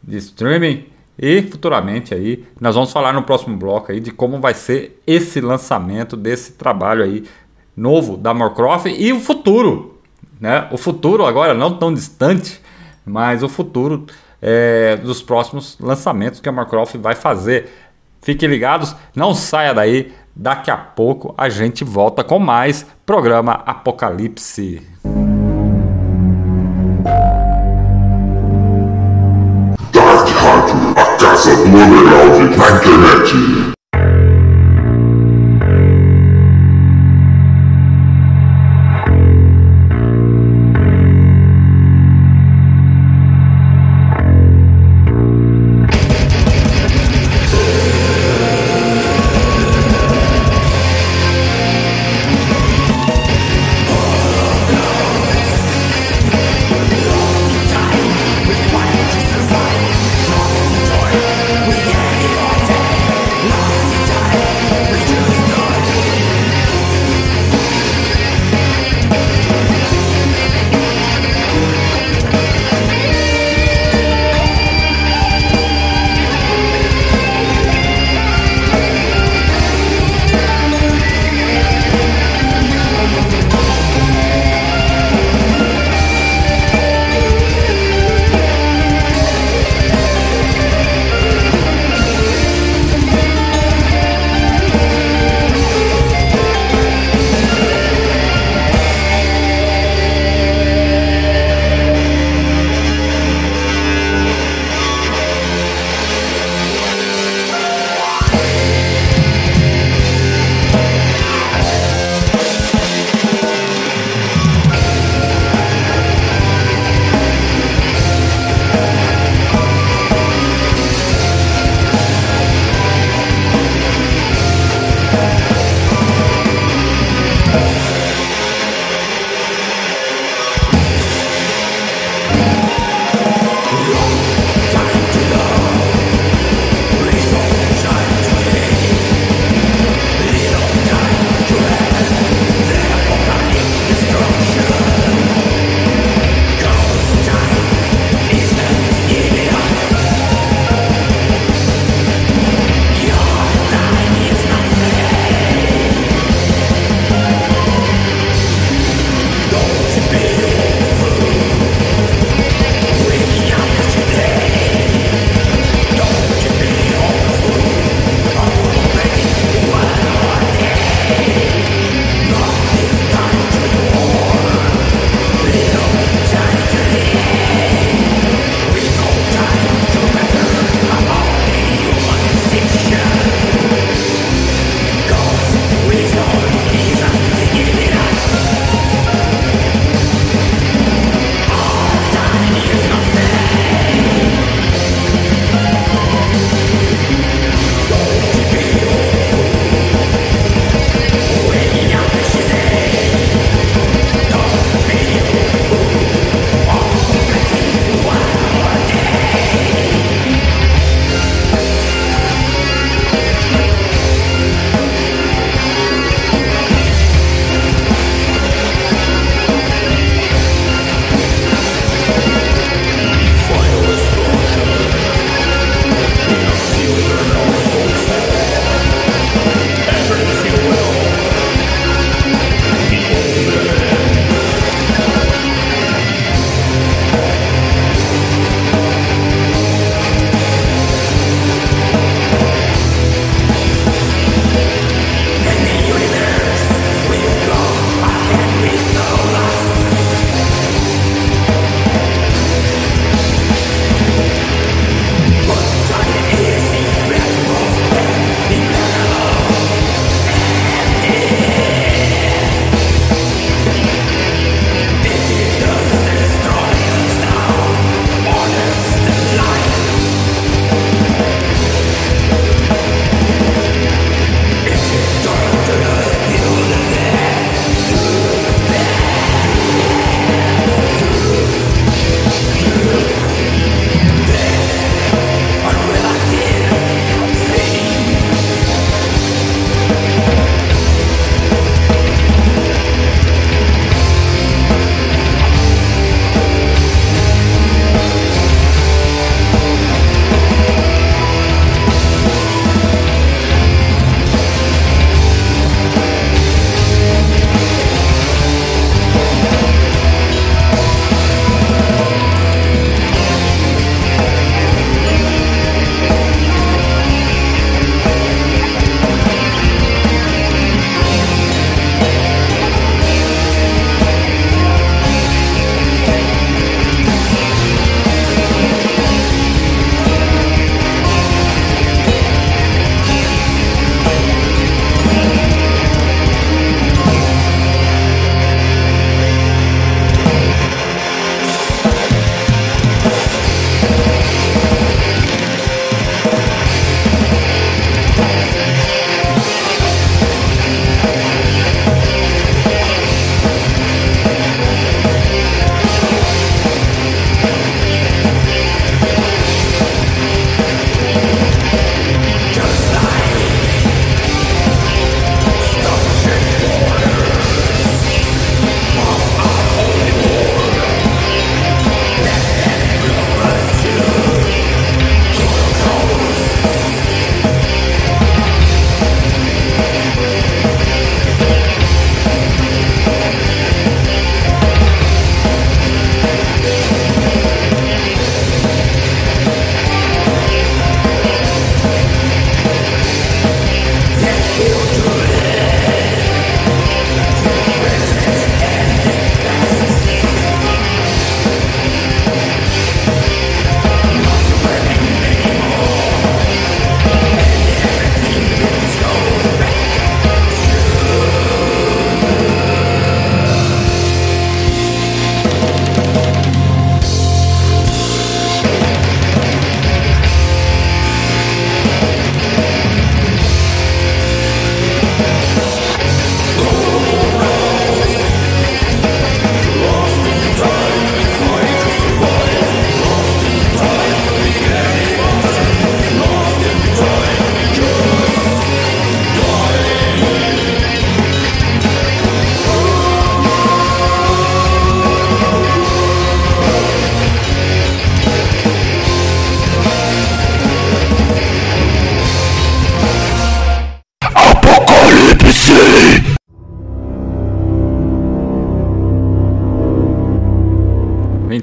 de 0.02 0.16
streaming 0.16 0.86
e 1.18 1.42
futuramente 1.42 2.14
aí 2.14 2.44
nós 2.60 2.74
vamos 2.74 2.92
falar 2.92 3.12
no 3.12 3.22
próximo 3.22 3.56
bloco 3.56 3.92
aí 3.92 4.00
de 4.00 4.10
como 4.10 4.40
vai 4.40 4.54
ser 4.54 5.00
esse 5.06 5.40
lançamento 5.40 6.16
desse 6.16 6.52
trabalho 6.52 7.04
aí 7.04 7.24
novo 7.76 8.16
da 8.16 8.32
Morcroft 8.34 8.86
e 8.86 9.12
o 9.12 9.20
futuro, 9.20 10.00
né? 10.40 10.68
O 10.70 10.76
futuro 10.76 11.24
agora 11.24 11.54
não 11.54 11.76
tão 11.76 11.92
distante, 11.92 12.60
mas 13.04 13.42
o 13.42 13.48
futuro 13.48 14.06
é, 14.40 14.96
dos 14.96 15.22
próximos 15.22 15.78
lançamentos 15.80 16.40
que 16.40 16.48
a 16.48 16.52
Morcroft 16.52 16.96
vai 16.96 17.14
fazer. 17.14 17.70
Fiquem 18.20 18.48
ligados, 18.48 18.94
não 19.14 19.34
saia 19.34 19.74
daí. 19.74 20.12
Daqui 20.34 20.70
a 20.70 20.76
pouco 20.76 21.34
a 21.36 21.48
gente 21.48 21.84
volta 21.84 22.24
com 22.24 22.38
mais 22.38 22.86
programa 23.04 23.62
Apocalipse. 23.66 24.80
Casa 31.72 31.88
do 31.88 32.62
underground 32.62 33.34
na 33.34 33.61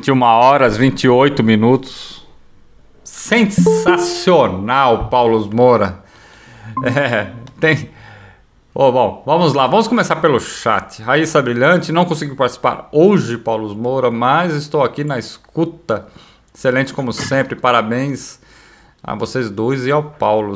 21 0.10 0.22
horas 0.24 0.76
28 0.76 1.44
minutos. 1.44 2.26
Sensacional, 3.04 5.08
Paulo 5.08 5.48
Moura. 5.54 6.04
É, 6.84 7.32
tem. 7.60 7.92
Oh, 8.74 8.92
bom, 8.92 9.22
vamos 9.26 9.54
lá, 9.54 9.68
vamos 9.68 9.88
começar 9.88 10.16
pelo 10.16 10.40
chat. 10.40 11.04
Raíssa 11.04 11.42
Brilhante, 11.42 11.92
não 11.92 12.06
consegui 12.06 12.36
participar 12.36 12.90
hoje, 12.92 13.38
Paulo 13.38 13.76
Moura, 13.76 14.10
mas 14.10 14.56
estou 14.56 14.84
aqui 14.84 15.04
na 15.04 15.20
escuta. 15.20 16.08
Excelente 16.56 16.94
como 16.94 17.14
sempre, 17.14 17.56
parabéns 17.56 18.40
a 19.04 19.14
vocês 19.16 19.52
dois 19.52 19.86
e 19.86 19.92
ao 19.92 20.04
Paulo. 20.04 20.56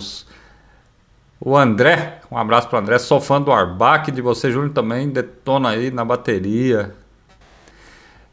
O 1.40 1.56
André, 1.56 2.22
um 2.32 2.38
abraço 2.38 2.70
para 2.70 2.78
o 2.78 2.82
André, 2.82 2.98
sou 2.98 3.22
fã 3.22 3.42
do 3.42 3.52
Arbac, 3.52 4.12
de 4.12 4.22
você, 4.22 4.52
Júnior, 4.52 4.74
também 4.74 5.10
detona 5.10 5.70
aí 5.70 5.92
na 5.92 6.04
bateria. 6.04 6.96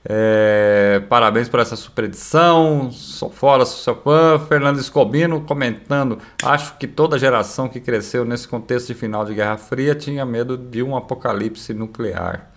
É, 0.04 0.59
parabéns 0.98 1.48
por 1.48 1.60
essa 1.60 1.76
super 1.76 2.04
edição. 2.06 2.90
Sou 2.90 3.30
fora, 3.30 3.64
sou 3.64 3.78
seu 3.78 4.02
fã. 4.02 4.38
Fernando 4.48 4.78
Escobino 4.80 5.42
comentando: 5.42 6.18
Acho 6.42 6.76
que 6.78 6.86
toda 6.86 7.18
geração 7.18 7.68
que 7.68 7.78
cresceu 7.78 8.24
nesse 8.24 8.48
contexto 8.48 8.88
de 8.88 8.94
final 8.94 9.24
de 9.24 9.34
Guerra 9.34 9.56
Fria 9.58 9.94
tinha 9.94 10.24
medo 10.24 10.56
de 10.56 10.82
um 10.82 10.96
apocalipse 10.96 11.72
nuclear. 11.72 12.50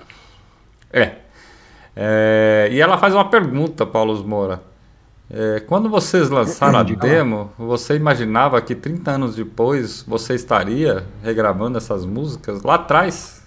É. 0.92 1.18
é 1.96 2.70
e 2.72 2.80
ela 2.80 2.98
faz 2.98 3.14
uma 3.14 3.30
pergunta, 3.30 3.86
Paulo 3.86 4.24
Moura. 4.26 4.62
É, 5.30 5.60
quando 5.62 5.90
vocês 5.90 6.30
lançaram 6.30 6.80
a 6.80 6.84
demo, 6.84 7.52
você 7.58 7.96
imaginava 7.96 8.62
que 8.62 8.76
30 8.76 9.12
anos 9.12 9.36
depois 9.36 10.04
você 10.08 10.36
estaria 10.36 11.06
regravando 11.22 11.78
essas 11.78 12.06
músicas 12.06 12.62
lá 12.64 12.76
atrás? 12.76 13.43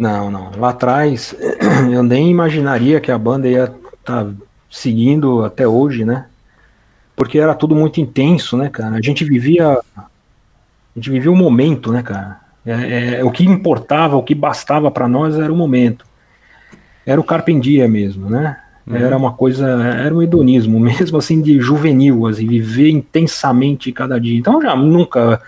Não, 0.00 0.30
não. 0.30 0.50
Lá 0.56 0.70
atrás, 0.70 1.36
eu 1.92 2.02
nem 2.02 2.30
imaginaria 2.30 2.98
que 3.00 3.12
a 3.12 3.18
banda 3.18 3.46
ia 3.46 3.64
estar 3.64 4.24
tá 4.24 4.30
seguindo 4.70 5.44
até 5.44 5.68
hoje, 5.68 6.06
né? 6.06 6.24
Porque 7.14 7.38
era 7.38 7.54
tudo 7.54 7.74
muito 7.74 8.00
intenso, 8.00 8.56
né, 8.56 8.70
cara? 8.70 8.96
A 8.96 9.02
gente 9.02 9.26
vivia. 9.26 9.78
A 9.94 10.08
gente 10.96 11.10
vivia 11.10 11.30
o 11.30 11.36
momento, 11.36 11.92
né, 11.92 12.02
cara? 12.02 12.40
É, 12.64 13.18
é, 13.18 13.24
o 13.24 13.30
que 13.30 13.44
importava, 13.44 14.16
o 14.16 14.22
que 14.22 14.34
bastava 14.34 14.90
para 14.90 15.06
nós 15.06 15.38
era 15.38 15.52
o 15.52 15.56
momento. 15.56 16.06
Era 17.04 17.20
o 17.20 17.24
carpendia 17.24 17.86
mesmo, 17.86 18.30
né? 18.30 18.56
Uhum. 18.86 18.96
Era 18.96 19.18
uma 19.18 19.34
coisa, 19.34 19.68
era 19.68 20.14
um 20.14 20.22
hedonismo, 20.22 20.80
mesmo 20.80 21.18
assim 21.18 21.42
de 21.42 21.60
juvenil, 21.60 22.26
assim, 22.26 22.46
viver 22.46 22.88
intensamente 22.88 23.92
cada 23.92 24.18
dia. 24.18 24.38
Então 24.38 24.62
já 24.62 24.74
nunca 24.74 25.42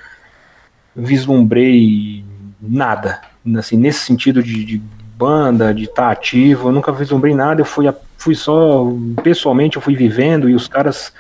vislumbrei 0.95 2.23
nada, 2.61 3.19
assim, 3.57 3.77
nesse 3.77 4.01
sentido 4.01 4.43
de, 4.43 4.65
de 4.65 4.83
banda, 5.17 5.73
de 5.73 5.85
estar 5.85 6.07
tá 6.07 6.11
ativo, 6.11 6.69
eu 6.69 6.73
nunca 6.73 6.93
vislumbrei 6.93 7.35
nada, 7.35 7.61
eu 7.61 7.65
fui, 7.65 7.87
fui 8.17 8.35
só, 8.35 8.87
pessoalmente 9.23 9.77
eu 9.77 9.83
fui 9.83 9.95
vivendo 9.95 10.49
e 10.49 10.55
os 10.55 10.67
caras 10.67 11.13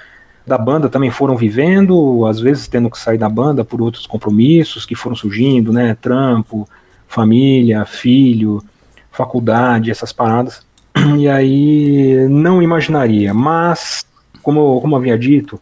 da 0.46 0.58
banda 0.58 0.88
também 0.88 1.10
foram 1.10 1.36
vivendo, 1.36 2.26
às 2.26 2.40
vezes 2.40 2.66
tendo 2.66 2.90
que 2.90 2.98
sair 2.98 3.18
da 3.18 3.28
banda 3.28 3.64
por 3.64 3.80
outros 3.80 4.06
compromissos 4.06 4.84
que 4.84 4.94
foram 4.94 5.14
surgindo, 5.14 5.72
né, 5.72 5.96
trampo, 6.00 6.68
família, 7.06 7.84
filho, 7.84 8.62
faculdade, 9.10 9.90
essas 9.90 10.12
paradas, 10.12 10.66
e 11.18 11.28
aí 11.28 12.26
não 12.28 12.60
imaginaria, 12.60 13.32
mas, 13.32 14.04
como, 14.42 14.80
como 14.80 14.96
havia 14.96 15.16
dito, 15.16 15.60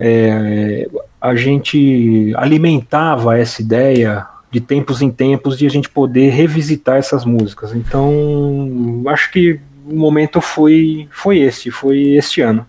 é, 0.00 0.88
a 1.20 1.36
gente 1.36 2.32
alimentava 2.36 3.38
essa 3.38 3.62
ideia 3.62 4.26
de 4.54 4.60
tempos 4.60 5.02
em 5.02 5.10
tempos 5.10 5.58
de 5.58 5.66
a 5.66 5.68
gente 5.68 5.88
poder 5.88 6.30
revisitar 6.30 6.96
essas 6.96 7.24
músicas. 7.24 7.74
Então, 7.74 9.02
acho 9.08 9.32
que 9.32 9.58
o 9.84 9.96
momento 9.96 10.40
foi 10.40 11.08
foi 11.10 11.40
esse, 11.40 11.72
foi 11.72 12.14
este 12.14 12.40
ano. 12.40 12.64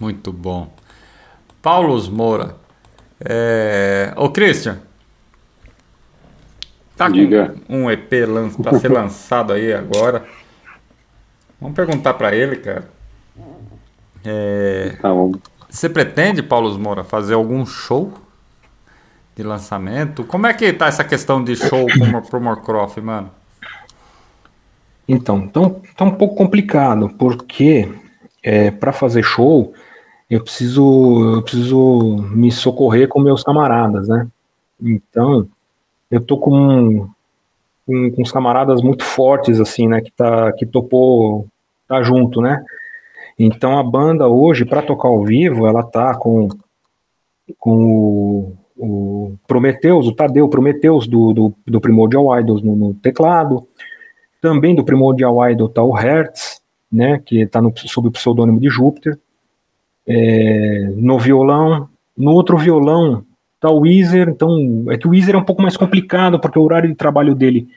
Muito 0.00 0.32
bom. 0.32 0.72
Paulo 1.60 2.00
Moura. 2.12 2.54
É... 3.18 4.14
Ô, 4.16 4.30
Christian. 4.30 4.78
Tá 6.96 7.08
Diga. 7.08 7.56
com 7.66 7.86
um 7.86 7.90
EP 7.90 8.08
para 8.62 8.78
ser 8.78 8.92
lançado 8.92 9.52
aí 9.52 9.72
agora. 9.72 10.24
Vamos 11.60 11.74
perguntar 11.74 12.14
para 12.14 12.32
ele, 12.32 12.56
cara. 12.56 12.88
É... 14.24 14.96
Tá 15.02 15.12
bom. 15.12 15.32
Você 15.68 15.88
pretende, 15.88 16.44
Paulo 16.44 16.78
Moura, 16.78 17.02
fazer 17.02 17.34
algum 17.34 17.66
show 17.66 18.14
de 19.34 19.42
lançamento. 19.42 20.24
Como 20.24 20.46
é 20.46 20.54
que 20.54 20.72
tá 20.72 20.86
essa 20.86 21.04
questão 21.04 21.42
de 21.42 21.56
show 21.56 21.86
pro 22.28 22.40
Morcroft, 22.40 22.98
mano? 22.98 23.30
Então, 25.08 25.38
então, 25.38 25.80
tá 25.96 26.04
um 26.04 26.12
pouco 26.12 26.36
complicado, 26.36 27.08
porque 27.18 27.92
é, 28.42 28.70
para 28.70 28.92
fazer 28.92 29.22
show 29.22 29.74
eu 30.30 30.42
preciso, 30.42 31.36
eu 31.36 31.42
preciso 31.42 32.28
me 32.30 32.52
socorrer 32.52 33.08
com 33.08 33.20
meus 33.20 33.42
camaradas, 33.42 34.06
né? 34.06 34.28
Então, 34.80 35.48
eu 36.10 36.20
tô 36.20 36.38
com, 36.38 37.08
com, 37.84 38.10
com 38.12 38.22
uns 38.22 38.30
camaradas 38.30 38.82
muito 38.82 39.04
fortes, 39.04 39.58
assim, 39.58 39.88
né? 39.88 40.00
Que, 40.00 40.12
tá, 40.12 40.52
que 40.52 40.64
topou 40.64 41.48
tá 41.88 42.00
junto, 42.04 42.40
né? 42.40 42.64
Então 43.36 43.76
a 43.78 43.82
banda 43.82 44.28
hoje, 44.28 44.64
para 44.64 44.82
tocar 44.82 45.08
ao 45.08 45.24
vivo, 45.24 45.66
ela 45.66 45.82
tá 45.82 46.14
com, 46.14 46.48
com 47.58 47.76
o 47.82 48.56
o 48.80 49.36
Prometheus, 49.46 50.06
o 50.06 50.12
Tadeu 50.12 50.48
Prometheus 50.48 51.06
do, 51.06 51.32
do, 51.32 51.54
do 51.66 51.80
Primordial 51.80 52.40
Idols 52.40 52.62
no, 52.62 52.74
no, 52.74 52.94
teclado. 52.94 53.66
Também 54.40 54.74
do 54.74 54.82
Primordial 54.82 55.50
Idol 55.50 55.68
está 55.68 55.82
o 55.82 55.92
Hertz, 55.92 56.62
né, 56.90 57.20
que 57.24 57.42
está 57.42 57.60
sob 57.86 58.08
o 58.08 58.10
pseudônimo 58.10 58.58
de 58.58 58.68
Júpiter. 58.70 59.18
É, 60.06 60.90
no 60.96 61.18
violão. 61.18 61.88
No 62.16 62.32
outro 62.32 62.56
violão 62.56 63.24
está 63.54 63.68
o 63.68 63.80
Weezer. 63.80 64.30
Então, 64.30 64.86
é 64.88 64.96
que 64.96 65.06
o 65.06 65.10
Weezer 65.10 65.34
é 65.34 65.38
um 65.38 65.44
pouco 65.44 65.60
mais 65.60 65.76
complicado, 65.76 66.40
porque 66.40 66.58
o 66.58 66.62
horário 66.62 66.88
de 66.88 66.94
trabalho 66.94 67.34
dele 67.34 67.68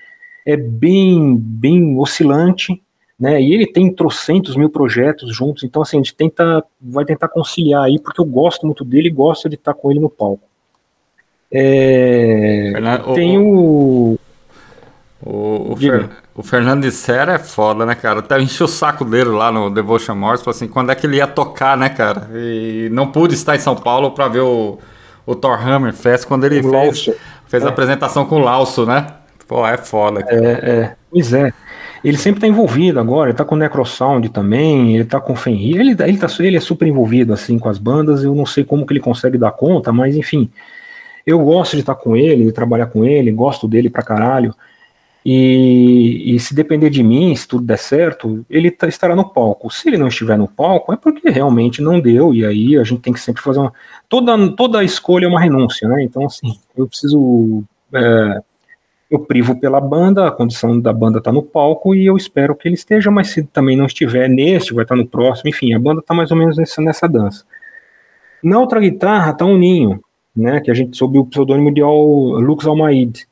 é 0.45 0.55
bem, 0.55 1.35
bem 1.35 1.97
oscilante. 1.99 2.81
Né, 3.19 3.41
e 3.41 3.53
ele 3.53 3.67
tem 3.67 3.93
trocentos 3.93 4.55
mil 4.55 4.69
projetos 4.69 5.33
juntos, 5.33 5.63
então 5.63 5.83
assim, 5.83 5.97
a 5.97 5.99
gente 5.99 6.15
tenta, 6.15 6.63
vai 6.81 7.05
tentar 7.05 7.27
conciliar 7.27 7.83
aí, 7.83 7.99
porque 7.99 8.19
eu 8.19 8.25
gosto 8.25 8.65
muito 8.65 8.83
dele 8.83 9.07
e 9.07 9.11
gosto 9.11 9.47
de 9.47 9.53
estar 9.55 9.75
com 9.75 9.91
ele 9.91 9.99
no 9.99 10.09
palco. 10.09 10.43
É, 11.53 12.71
Fernando, 12.73 13.13
tem 13.13 13.37
o. 13.37 14.19
O, 15.25 15.71
o, 15.71 15.77
Fer, 15.77 16.09
o 16.35 16.43
Fernando 16.43 16.81
de 16.81 16.91
Serra 16.91 17.35
é 17.35 17.39
foda, 17.39 17.85
né, 17.85 17.95
cara? 17.95 18.19
Até 18.19 18.41
enchi 18.41 18.61
o 18.61 18.67
saco 18.67 19.05
dele 19.05 19.29
lá 19.29 19.51
no 19.51 19.69
Devotion 19.69 20.15
Morse, 20.15 20.43
assim, 20.49 20.67
quando 20.67 20.91
é 20.91 20.95
que 20.95 21.05
ele 21.05 21.17
ia 21.17 21.27
tocar, 21.27 21.77
né, 21.77 21.87
cara? 21.87 22.27
E 22.33 22.89
não 22.91 23.07
pude 23.07 23.33
estar 23.33 23.55
em 23.55 23.59
São 23.59 23.75
Paulo 23.75 24.11
para 24.11 24.27
ver 24.27 24.41
o, 24.41 24.79
o 25.25 25.35
Thor 25.35 25.65
Hammer 25.65 25.93
Fest 25.93 26.25
quando 26.25 26.43
ele 26.43 26.59
o 26.59 26.69
fez, 26.69 27.09
fez 27.47 27.63
é. 27.63 27.67
a 27.67 27.69
apresentação 27.69 28.25
com 28.25 28.35
o 28.35 28.39
Lauso, 28.39 28.85
né? 28.85 29.05
Pô, 29.47 29.65
é 29.65 29.77
foda. 29.77 30.23
Cara. 30.23 30.35
É, 30.35 30.51
é, 30.51 30.95
pois 31.09 31.31
é. 31.31 31.53
Ele 32.03 32.17
sempre 32.17 32.41
tá 32.41 32.47
envolvido 32.47 32.99
agora, 32.99 33.29
ele 33.29 33.37
tá 33.37 33.45
com 33.45 33.55
o 33.55 33.57
Necrosound 33.57 34.27
também, 34.27 34.95
ele 34.95 35.05
tá 35.05 35.21
com 35.21 35.31
o 35.31 35.35
Fenrir, 35.37 35.79
ele, 35.79 35.95
ele, 35.97 36.17
tá, 36.17 36.27
ele 36.39 36.57
é 36.57 36.59
super 36.59 36.85
envolvido, 36.85 37.31
assim, 37.31 37.57
com 37.57 37.69
as 37.69 37.77
bandas, 37.77 38.25
eu 38.25 38.35
não 38.35 38.45
sei 38.45 38.65
como 38.65 38.85
que 38.85 38.91
ele 38.91 38.99
consegue 38.99 39.37
dar 39.37 39.51
conta, 39.51 39.93
mas 39.93 40.17
enfim, 40.17 40.49
eu 41.25 41.39
gosto 41.39 41.73
de 41.73 41.81
estar 41.81 41.95
com 41.95 42.15
ele, 42.15 42.45
de 42.45 42.51
trabalhar 42.51 42.87
com 42.87 43.05
ele, 43.05 43.31
gosto 43.31 43.67
dele 43.67 43.89
pra 43.89 44.03
caralho. 44.03 44.53
E, 45.25 46.35
e, 46.35 46.39
se 46.39 46.53
depender 46.53 46.89
de 46.89 47.01
mim, 47.01 47.33
se 47.33 47.47
tudo 47.47 47.63
der 47.63 47.77
certo, 47.77 48.45
ele 48.49 48.69
tá, 48.69 48.89
estará 48.89 49.15
no 49.15 49.29
palco. 49.29 49.69
Se 49.69 49.87
ele 49.87 49.97
não 49.97 50.09
estiver 50.09 50.37
no 50.37 50.49
palco, 50.49 50.91
é 50.91 50.97
porque 50.97 51.29
realmente 51.29 51.81
não 51.81 51.99
deu, 51.99 52.33
e 52.33 52.45
aí 52.45 52.77
a 52.77 52.83
gente 52.83 53.01
tem 53.01 53.13
que 53.13 53.21
sempre 53.21 53.41
fazer 53.41 53.59
uma. 53.59 53.73
Toda, 54.09 54.51
toda 54.53 54.83
escolha 54.83 55.25
é 55.25 55.29
uma 55.29 55.39
renúncia, 55.39 55.87
né? 55.87 56.03
Então, 56.03 56.25
assim, 56.25 56.59
eu 56.75 56.87
preciso. 56.87 57.63
É, 57.93 58.41
eu 59.09 59.19
privo 59.19 59.57
pela 59.59 59.79
banda, 59.79 60.27
a 60.27 60.31
condição 60.31 60.77
da 60.79 60.91
banda 60.91 61.21
tá 61.21 61.31
no 61.31 61.43
palco 61.43 61.93
e 61.93 62.05
eu 62.05 62.17
espero 62.17 62.55
que 62.55 62.67
ele 62.67 62.75
esteja, 62.75 63.11
mas 63.11 63.29
se 63.29 63.43
também 63.43 63.77
não 63.77 63.85
estiver 63.85 64.27
neste, 64.27 64.73
vai 64.73 64.83
estar 64.83 64.95
no 64.95 65.07
próximo, 65.07 65.49
enfim, 65.49 65.73
a 65.73 65.79
banda 65.79 66.01
tá 66.01 66.15
mais 66.15 66.31
ou 66.31 66.37
menos 66.37 66.57
nessa, 66.57 66.81
nessa 66.81 67.07
dança. 67.07 67.45
Na 68.43 68.59
outra 68.59 68.79
guitarra 68.79 69.31
tá 69.31 69.45
um 69.45 69.57
ninho 69.57 70.01
né, 70.35 70.59
que 70.59 70.71
a 70.71 70.73
gente 70.73 70.97
sob 70.97 71.17
o 71.17 71.25
pseudônimo 71.25 71.73
de 71.73 71.81
Al, 71.81 71.95
Lux 72.39 72.65
Almaid, 72.65 73.27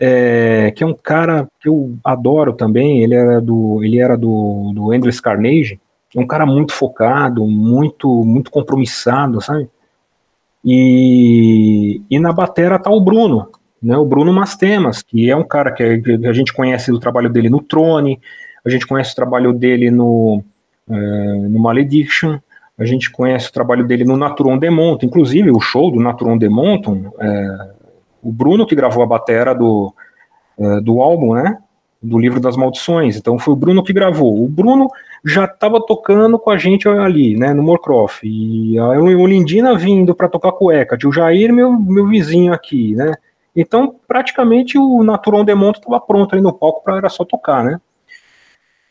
é, 0.00 0.72
que 0.74 0.82
é 0.82 0.86
um 0.86 0.94
cara 0.94 1.48
que 1.60 1.68
eu 1.68 1.94
adoro 2.02 2.52
também, 2.52 3.02
ele 3.02 3.14
era 3.14 3.40
do, 3.40 3.84
ele 3.84 4.00
era 4.00 4.16
do, 4.16 4.72
do 4.74 4.92
Endless 4.92 5.20
Carnage, 5.20 5.80
é 6.14 6.20
um 6.20 6.26
cara 6.26 6.44
muito 6.44 6.72
focado, 6.72 7.46
muito 7.46 8.08
muito 8.24 8.50
compromissado, 8.50 9.40
sabe? 9.40 9.68
E, 10.64 12.02
e 12.10 12.18
na 12.18 12.32
batera 12.32 12.78
tá 12.78 12.90
o 12.90 13.00
Bruno, 13.00 13.48
né, 13.82 13.96
o 13.96 14.04
Bruno 14.04 14.32
Mastemas, 14.32 15.02
que 15.02 15.30
é 15.30 15.36
um 15.36 15.44
cara 15.44 15.72
que, 15.72 15.82
a 16.24 16.32
gente 16.32 16.52
conhece 16.52 16.90
do 16.90 17.00
trabalho 17.00 17.30
dele 17.30 17.48
no 17.48 17.60
Trone, 17.60 18.20
a 18.64 18.70
gente 18.70 18.86
conhece 18.86 19.12
o 19.12 19.16
trabalho 19.16 19.52
dele 19.52 19.90
no, 19.90 20.42
é, 20.88 20.94
no 21.48 21.58
Malediction, 21.58 22.38
a 22.82 22.86
gente 22.86 23.10
conhece 23.10 23.48
o 23.48 23.52
trabalho 23.52 23.86
dele 23.86 24.04
no 24.04 24.16
Naturon 24.16 24.58
Demonton, 24.58 25.06
inclusive 25.06 25.50
o 25.50 25.60
show 25.60 25.90
do 25.90 26.00
Naturon 26.00 26.36
Demonton, 26.36 27.12
é, 27.18 27.70
o 28.22 28.32
Bruno 28.32 28.66
que 28.66 28.74
gravou 28.74 29.02
a 29.02 29.06
batera 29.06 29.54
do, 29.54 29.94
é, 30.58 30.80
do 30.80 31.00
álbum, 31.00 31.34
né? 31.34 31.58
do 32.02 32.18
livro 32.18 32.40
das 32.40 32.56
maldições. 32.56 33.16
Então 33.16 33.38
foi 33.38 33.54
o 33.54 33.56
Bruno 33.56 33.82
que 33.82 33.92
gravou. 33.92 34.44
O 34.44 34.48
Bruno 34.48 34.88
já 35.24 35.44
estava 35.44 35.80
tocando 35.80 36.38
com 36.38 36.50
a 36.50 36.58
gente 36.58 36.88
ali, 36.88 37.36
né, 37.36 37.54
no 37.54 37.62
Morcroft. 37.62 38.22
E 38.24 38.76
a 38.76 38.88
Olindina 38.88 39.78
vindo 39.78 40.14
para 40.14 40.28
tocar 40.28 40.52
cueca. 40.52 40.98
O 41.06 41.12
Jair, 41.12 41.52
meu, 41.52 41.72
meu 41.72 42.08
vizinho 42.08 42.52
aqui, 42.52 42.94
né? 42.96 43.14
Então, 43.54 43.94
praticamente 44.08 44.76
o 44.78 45.04
Natural 45.04 45.44
Demonto 45.44 45.78
estava 45.78 46.00
pronto 46.00 46.34
ali 46.34 46.42
no 46.42 46.52
palco 46.52 46.82
para 46.82 46.96
era 46.96 47.08
só 47.08 47.24
tocar, 47.24 47.62
né? 47.62 47.80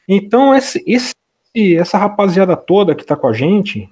Então, 0.07 0.55
esse, 0.55 0.83
esse, 0.87 1.13
essa 1.53 1.97
rapaziada 1.97 2.55
toda 2.55 2.95
que 2.95 3.01
está 3.01 3.15
com 3.15 3.27
a 3.27 3.33
gente, 3.33 3.89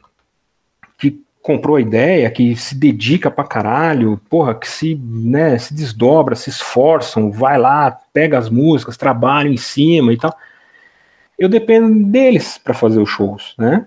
que 0.97 1.21
comprou 1.41 1.75
a 1.77 1.81
ideia, 1.81 2.29
que 2.29 2.55
se 2.55 2.75
dedica 2.75 3.31
pra 3.31 3.43
caralho, 3.43 4.19
porra, 4.29 4.55
que 4.55 4.69
se, 4.69 4.95
né, 4.95 5.57
se 5.57 5.73
desdobra, 5.73 6.35
se 6.35 6.49
esforçam, 6.49 7.31
vai 7.31 7.57
lá, 7.57 7.97
pega 8.13 8.37
as 8.37 8.49
músicas, 8.49 8.97
trabalha 8.97 9.49
em 9.49 9.57
cima 9.57 10.13
e 10.13 10.17
tal. 10.17 10.35
Eu 11.37 11.49
dependo 11.49 12.05
deles 12.05 12.57
para 12.57 12.73
fazer 12.73 12.99
os 12.99 13.09
shows, 13.09 13.55
né? 13.57 13.85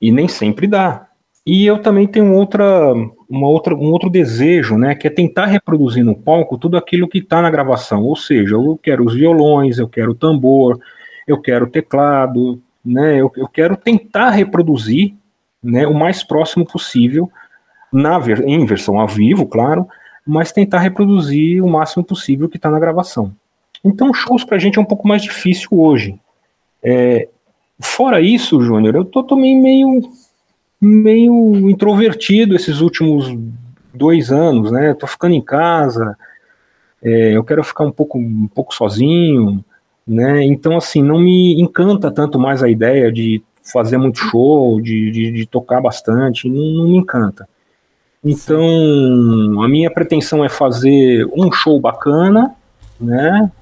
E 0.00 0.12
nem 0.12 0.28
sempre 0.28 0.66
dá. 0.66 1.06
E 1.46 1.66
eu 1.66 1.78
também 1.78 2.06
tenho 2.06 2.34
outra, 2.34 2.92
uma 3.28 3.48
outra, 3.48 3.74
um 3.74 3.90
outro 3.90 4.10
desejo, 4.10 4.76
né, 4.76 4.94
que 4.94 5.06
é 5.06 5.10
tentar 5.10 5.46
reproduzir 5.46 6.04
no 6.04 6.14
palco 6.14 6.58
tudo 6.58 6.76
aquilo 6.76 7.08
que 7.08 7.18
está 7.18 7.40
na 7.40 7.50
gravação. 7.50 8.04
Ou 8.04 8.14
seja, 8.14 8.54
eu 8.54 8.78
quero 8.80 9.04
os 9.04 9.14
violões, 9.14 9.78
eu 9.78 9.88
quero 9.88 10.12
o 10.12 10.14
tambor, 10.14 10.78
eu 11.26 11.40
quero 11.40 11.64
o 11.64 11.70
teclado, 11.70 12.60
né, 12.84 13.20
eu, 13.20 13.30
eu 13.36 13.48
quero 13.48 13.76
tentar 13.76 14.30
reproduzir 14.30 15.14
né, 15.62 15.86
o 15.86 15.94
mais 15.94 16.22
próximo 16.22 16.64
possível, 16.64 17.30
na 17.92 18.18
ver, 18.18 18.46
em 18.46 18.64
versão 18.64 18.98
ao 18.98 19.08
vivo, 19.08 19.46
claro, 19.46 19.86
mas 20.26 20.52
tentar 20.52 20.78
reproduzir 20.78 21.62
o 21.62 21.68
máximo 21.68 22.04
possível 22.04 22.48
que 22.48 22.56
está 22.56 22.70
na 22.70 22.78
gravação. 22.78 23.34
Então, 23.84 24.12
shows 24.12 24.44
para 24.44 24.56
a 24.56 24.60
gente 24.60 24.78
é 24.78 24.80
um 24.80 24.86
pouco 24.86 25.08
mais 25.08 25.22
difícil 25.22 25.68
hoje. 25.72 26.18
É, 26.82 27.28
fora 27.80 28.20
isso, 28.20 28.60
Júnior, 28.62 28.94
eu 28.94 29.04
tô 29.04 29.22
também 29.22 29.60
meio, 29.60 30.02
meio 30.80 31.68
introvertido 31.70 32.54
esses 32.54 32.80
últimos 32.80 33.34
dois 33.92 34.30
anos, 34.30 34.70
né? 34.70 34.94
Tô 34.94 35.06
ficando 35.06 35.34
em 35.34 35.40
casa, 35.40 36.16
é, 37.02 37.36
eu 37.36 37.42
quero 37.42 37.64
ficar 37.64 37.84
um 37.84 37.92
pouco, 37.92 38.18
um 38.18 38.48
pouco 38.48 38.74
sozinho, 38.74 39.64
né? 40.10 40.42
Então, 40.42 40.76
assim, 40.76 41.00
não 41.00 41.20
me 41.20 41.60
encanta 41.60 42.10
tanto 42.10 42.36
mais 42.36 42.64
a 42.64 42.68
ideia 42.68 43.12
de 43.12 43.40
fazer 43.62 43.96
muito 43.96 44.18
show, 44.18 44.80
de, 44.80 45.08
de, 45.12 45.30
de 45.30 45.46
tocar 45.46 45.80
bastante, 45.80 46.48
não, 46.48 46.64
não, 46.64 46.88
me 46.88 46.96
encanta. 46.96 47.48
Então, 48.24 49.62
a 49.62 49.68
minha 49.68 49.88
pretensão 49.88 50.44
é 50.44 50.48
fazer 50.48 51.24
um 51.32 51.52
show 51.52 51.78
bacana, 51.78 52.52
né? 53.00 53.52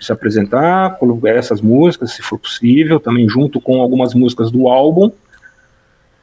Se 0.00 0.12
apresentar, 0.12 0.98
colocar 0.98 1.30
essas 1.30 1.60
músicas, 1.60 2.12
se 2.12 2.22
for 2.22 2.38
possível, 2.38 3.00
também 3.00 3.28
junto 3.28 3.60
com 3.60 3.82
algumas 3.82 4.14
músicas 4.14 4.52
do 4.52 4.68
álbum. 4.68 5.10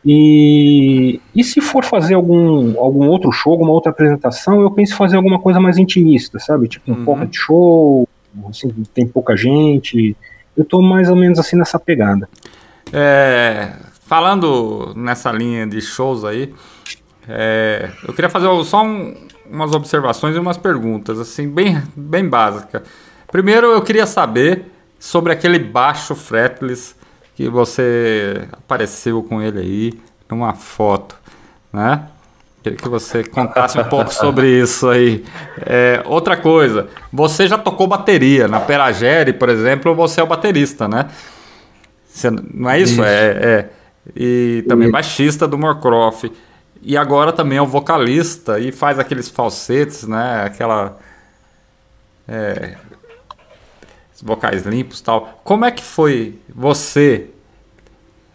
E, 0.05 1.19
e 1.35 1.43
se 1.43 1.59
for 1.59 1.83
fazer 1.83 2.13
algum, 2.13 2.79
algum 2.79 3.09
outro 3.09 3.29
show, 3.33 3.51
alguma 3.51 3.71
outra 3.71 3.91
apresentação, 3.91 4.61
eu 4.61 4.71
penso 4.71 4.93
em 4.93 4.97
fazer 4.97 5.17
alguma 5.17 5.37
coisa 5.37 5.59
mais 5.59 5.77
intimista, 5.77 6.39
sabe? 6.39 6.69
Tipo 6.69 6.91
um 6.91 6.95
uhum. 6.95 7.05
pocket 7.05 7.35
show, 7.35 8.07
assim, 8.49 8.69
tem 8.93 9.07
pouca 9.07 9.35
gente. 9.35 10.15
Eu 10.55 10.65
tô 10.65 10.81
mais 10.81 11.09
ou 11.09 11.15
menos 11.15 11.39
assim 11.39 11.55
nessa 11.55 11.79
pegada. 11.79 12.27
É, 12.91 13.73
falando 14.05 14.93
nessa 14.95 15.31
linha 15.31 15.65
de 15.65 15.81
shows 15.81 16.25
aí, 16.25 16.53
é, 17.27 17.89
eu 18.07 18.13
queria 18.13 18.29
fazer 18.29 18.47
só 18.65 18.83
um, 18.83 19.15
umas 19.49 19.73
observações 19.73 20.35
e 20.35 20.39
umas 20.39 20.57
perguntas, 20.57 21.19
assim, 21.19 21.49
bem, 21.49 21.81
bem 21.95 22.27
básicas. 22.27 22.81
Primeiro, 23.31 23.67
eu 23.67 23.81
queria 23.81 24.05
saber 24.05 24.65
sobre 24.99 25.31
aquele 25.31 25.57
baixo 25.57 26.15
fretless 26.15 26.95
que 27.35 27.49
você 27.49 28.47
apareceu 28.51 29.23
com 29.23 29.41
ele 29.41 29.59
aí 29.59 30.01
numa 30.29 30.53
foto, 30.53 31.15
né? 31.71 32.07
Queria 32.63 32.77
que 32.77 32.87
você 32.87 33.23
contasse 33.23 33.79
um 33.79 33.83
pouco 33.85 34.13
sobre 34.13 34.47
isso 34.47 34.87
aí. 34.87 35.25
É, 35.65 36.03
outra 36.05 36.37
coisa, 36.37 36.87
você 37.11 37.47
já 37.47 37.57
tocou 37.57 37.87
bateria 37.87 38.47
na 38.47 38.59
Peragere, 38.59 39.33
por 39.33 39.49
exemplo, 39.49 39.95
você 39.95 40.21
é 40.21 40.23
o 40.23 40.27
baterista, 40.27 40.87
né? 40.87 41.07
Você, 42.07 42.29
não 42.29 42.69
é 42.69 42.79
isso? 42.79 42.93
isso. 42.93 43.03
É, 43.03 43.25
é. 43.29 43.69
E 44.15 44.63
também 44.67 44.89
e... 44.89 44.91
baixista 44.91 45.47
do 45.47 45.57
Morcroft. 45.57 46.31
E 46.83 46.95
agora 46.97 47.31
também 47.31 47.57
é 47.57 47.61
o 47.61 47.65
vocalista 47.65 48.59
e 48.59 48.71
faz 48.71 48.99
aqueles 48.99 49.27
falsetes, 49.29 50.07
né? 50.07 50.43
Aquela. 50.45 50.97
É, 52.27 52.75
vocais 54.21 54.65
limpos 54.65 55.01
tal. 55.01 55.41
Como 55.43 55.65
é 55.65 55.71
que 55.71 55.83
foi 55.83 56.39
você, 56.53 57.29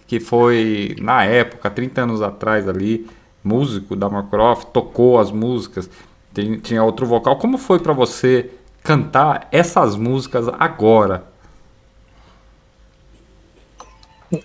que 0.07 0.19
foi 0.19 0.97
na 1.01 1.25
época, 1.25 1.71
30 1.71 2.03
anos 2.03 2.23
atrás 2.23 2.69
ali, 2.69 3.07
músico 3.47 3.95
da 3.95 4.09
Morcroft, 4.09 4.69
tocou 4.73 5.19
as 5.19 5.31
músicas, 5.31 5.89
tem, 6.35 6.59
tinha 6.59 6.83
outro 6.83 7.07
vocal. 7.07 7.37
Como 7.37 7.57
foi 7.57 7.79
para 7.79 7.93
você 7.93 8.51
cantar 8.83 9.49
essas 9.53 9.97
músicas 9.97 10.49
agora? 10.59 11.25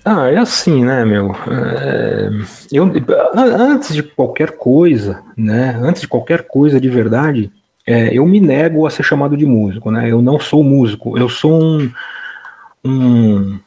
Ah, 0.06 0.30
é 0.30 0.38
assim, 0.38 0.86
né, 0.86 1.04
meu? 1.04 1.36
É, 1.50 2.30
eu, 2.72 2.90
antes 3.36 3.96
de 3.96 4.04
qualquer 4.04 4.52
coisa, 4.52 5.24
né? 5.36 5.78
Antes 5.82 6.02
de 6.02 6.08
qualquer 6.08 6.48
coisa 6.48 6.80
de 6.80 6.88
verdade, 6.88 7.52
é, 7.86 8.16
eu 8.16 8.26
me 8.28 8.40
nego 8.40 8.86
a 8.86 8.92
ser 8.92 9.04
chamado 9.04 9.36
de 9.36 9.46
músico, 9.46 9.90
né? 9.90 10.10
Eu 10.10 10.22
não 10.22 10.40
sou 10.40 10.64
músico, 10.64 11.18
eu 11.18 11.28
sou 11.28 11.60
um, 11.60 11.92
um 12.86 13.60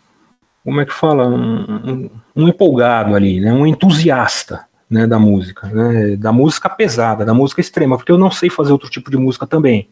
como 0.65 0.81
é 0.81 0.87
que 0.87 0.95
fala, 0.95 1.29
um, 1.29 1.65
um, 1.85 2.11
um, 2.37 2.49
empolgado 2.49 3.15
ali, 3.15 3.41
né? 3.41 3.53
Um 3.53 3.67
entusiasta, 3.67 4.65
né? 4.95 5.07
Da 5.07 5.19
música, 5.19 5.67
né? 5.67 6.17
Da 6.17 6.33
música 6.33 6.71
pesada, 6.71 7.25
da 7.25 7.35
música 7.35 7.61
extrema, 7.61 7.97
porque 7.97 8.13
eu 8.13 8.19
não 8.19 8.31
sei 8.31 8.49
fazer 8.49 8.73
outro 8.73 8.89
tipo 8.89 9.11
de 9.11 9.17
música 9.17 9.47
também. 9.47 9.89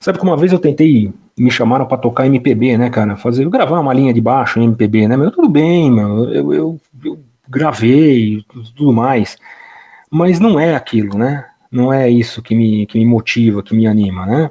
Sabe 0.00 0.18
que 0.18 0.24
uma 0.24 0.36
vez 0.36 0.52
eu 0.52 0.58
tentei, 0.58 1.12
me 1.38 1.50
chamaram 1.50 1.86
para 1.86 1.98
tocar 1.98 2.26
MPB, 2.26 2.76
né, 2.76 2.90
cara? 2.90 3.16
Fazer, 3.16 3.48
gravar 3.48 3.78
uma 3.80 3.94
linha 3.94 4.12
de 4.12 4.20
baixo 4.20 4.58
em 4.58 4.64
MPB, 4.64 5.08
né? 5.08 5.16
Meu, 5.16 5.30
tudo 5.30 5.48
bem, 5.48 5.90
meu, 5.90 6.24
eu, 6.32 6.52
eu, 6.54 6.80
eu 7.04 7.20
gravei 7.48 8.44
tudo 8.74 8.92
mais, 8.92 9.36
mas 10.10 10.40
não 10.40 10.58
é 10.58 10.74
aquilo, 10.74 11.16
né? 11.16 11.46
Não 11.70 11.92
é 11.92 12.10
isso 12.10 12.42
que 12.42 12.54
me, 12.54 12.86
que 12.86 12.98
me 12.98 13.06
motiva, 13.06 13.62
que 13.62 13.74
me 13.76 13.86
anima, 13.86 14.26
né? 14.26 14.50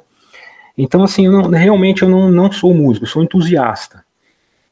Então, 0.78 1.02
assim, 1.02 1.26
eu 1.26 1.32
não, 1.32 1.50
realmente 1.50 2.02
eu 2.02 2.08
não, 2.08 2.30
não 2.30 2.50
sou 2.50 2.72
músico, 2.72 3.06
sou 3.06 3.22
entusiasta. 3.22 4.04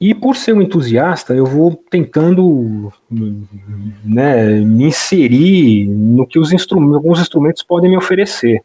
E 0.01 0.15
por 0.15 0.37
ser 0.37 0.53
um 0.53 0.63
entusiasta, 0.63 1.35
eu 1.35 1.45
vou 1.45 1.75
tentando 1.91 2.93
né, 4.05 4.61
me 4.61 4.85
inserir 4.85 5.89
no 5.89 6.25
que 6.25 6.39
os 6.39 6.53
instrumentos, 6.53 6.95
alguns 6.95 7.21
instrumentos 7.21 7.65
podem 7.65 7.91
me 7.91 7.97
oferecer. 7.97 8.63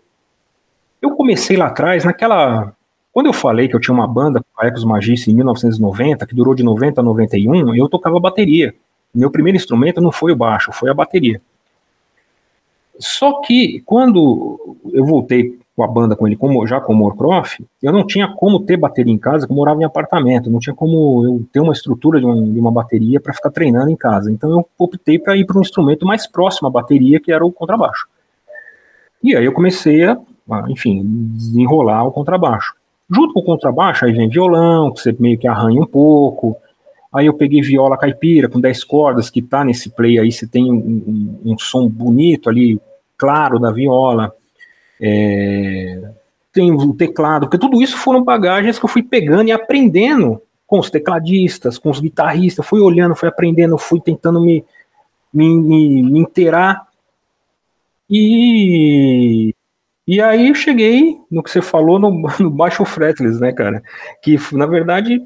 Eu 1.02 1.16
comecei 1.16 1.58
lá 1.58 1.68
atrás, 1.68 2.06
naquela. 2.06 2.76
Quando 3.12 3.26
eu 3.26 3.34
falei 3.34 3.68
que 3.68 3.76
eu 3.76 3.80
tinha 3.80 3.94
uma 3.94 4.08
banda 4.08 4.42
com 4.54 4.62
a 4.62 4.68
Ecos 4.68 4.86
Magista 4.86 5.32
em 5.32 5.36
1990, 5.36 6.26
que 6.28 6.36
durou 6.36 6.54
de 6.54 6.64
90 6.64 7.02
a 7.02 7.04
91, 7.04 7.76
eu 7.76 7.90
tocava 7.90 8.20
bateria. 8.20 8.74
Meu 9.14 9.32
primeiro 9.32 9.58
instrumento 9.58 10.00
não 10.00 10.12
foi 10.12 10.32
o 10.32 10.36
baixo, 10.36 10.72
foi 10.72 10.90
a 10.90 10.94
bateria. 10.94 11.42
Só 13.00 13.42
que 13.42 13.82
quando 13.86 14.78
eu 14.92 15.06
voltei 15.06 15.60
com 15.76 15.84
a 15.84 15.88
banda 15.88 16.16
com 16.16 16.28
ele, 16.28 16.36
como, 16.36 16.66
já 16.68 16.80
com 16.80 16.94
o 16.94 16.96
Morcroft, 16.96 17.62
eu 17.82 17.92
não 17.92 18.06
tinha 18.06 18.28
como 18.28 18.60
ter 18.60 18.78
bateria 18.78 19.14
em 19.14 19.18
casa, 19.18 19.48
eu 19.50 19.56
morava 19.56 19.82
em 19.82 19.86
apartamento, 19.86 20.50
não 20.50 20.60
tinha 20.60 20.76
como 20.76 21.26
eu 21.26 21.46
ter 21.52 21.60
uma 21.60 21.74
estrutura 21.74 22.20
de, 22.20 22.26
um, 22.26 22.54
de 22.54 22.60
uma 22.60 22.72
bateria 22.72 23.20
para 23.20 23.34
ficar 23.34 23.50
treinando 23.50 23.90
em 23.90 23.96
casa. 23.96 24.32
Então 24.32 24.52
eu 24.52 24.68
optei 24.78 25.18
para 25.18 25.36
ir 25.36 25.46
para 25.46 25.58
um 25.58 25.62
instrumento 25.62 26.06
mais 26.06 26.28
próximo 26.28 26.68
à 26.68 26.72
bateria, 26.72 27.20
que 27.20 27.32
era 27.32 27.44
o 27.44 27.52
contrabaixo. 27.52 28.08
E 29.24 29.36
aí 29.36 29.46
eu 29.46 29.54
comecei 29.54 30.04
a 30.04 30.20
enfim, 30.68 31.02
desenrolar 31.34 32.04
o 32.04 32.12
contrabaixo. 32.12 32.74
Junto 33.10 33.34
com 33.34 33.40
o 33.40 33.44
contrabaixo, 33.44 34.06
aí 34.06 34.12
vem 34.12 34.30
violão, 34.30 34.92
que 34.92 35.02
você 35.02 35.16
meio 35.18 35.38
que 35.38 35.48
arranha 35.48 35.82
um 35.82 35.86
pouco. 35.86 36.58
Aí 37.14 37.28
eu 37.28 37.34
peguei 37.34 37.62
viola 37.62 37.98
caipira 37.98 38.50
com 38.50 38.60
10 38.60 38.84
cordas, 38.84 39.30
que 39.30 39.42
tá 39.42 39.64
nesse 39.64 39.90
play 39.90 40.18
aí, 40.18 40.32
você 40.32 40.48
tem 40.48 40.72
um, 40.72 40.76
um, 40.76 41.52
um 41.52 41.58
som 41.58 41.88
bonito 41.88 42.50
ali, 42.50 42.80
claro, 43.18 43.60
da 43.60 43.72
viola. 43.72 44.34
É, 45.02 46.12
tem 46.52 46.72
o 46.72 46.94
teclado, 46.94 47.48
porque 47.48 47.58
tudo 47.58 47.82
isso 47.82 47.98
foram 47.98 48.24
bagagens 48.24 48.78
que 48.78 48.86
eu 48.86 48.90
fui 48.90 49.04
pegando 49.04 49.48
e 49.50 49.52
aprendendo 49.52 50.42
com 50.68 50.80
os 50.80 50.90
tecladistas, 50.90 51.78
com 51.78 51.90
os 51.90 52.00
guitarristas, 52.00 52.66
fui 52.66 52.80
olhando, 52.80 53.16
fui 53.16 53.28
aprendendo, 53.28 53.78
fui 53.78 54.00
tentando 54.00 54.40
me, 54.40 54.64
me, 55.34 55.56
me, 55.56 56.04
me 56.04 56.20
inteirar. 56.20 56.88
E 58.10 59.54
e 60.06 60.22
aí 60.22 60.50
eu 60.50 60.56
cheguei 60.56 61.18
no 61.32 61.42
que 61.42 61.50
você 61.50 61.62
falou 61.62 61.98
no, 61.98 62.12
no 62.40 62.50
baixo 62.50 62.84
fretless, 62.86 63.40
né, 63.40 63.52
cara? 63.52 63.82
Que 64.22 64.38
na 64.52 64.66
verdade 64.66 65.22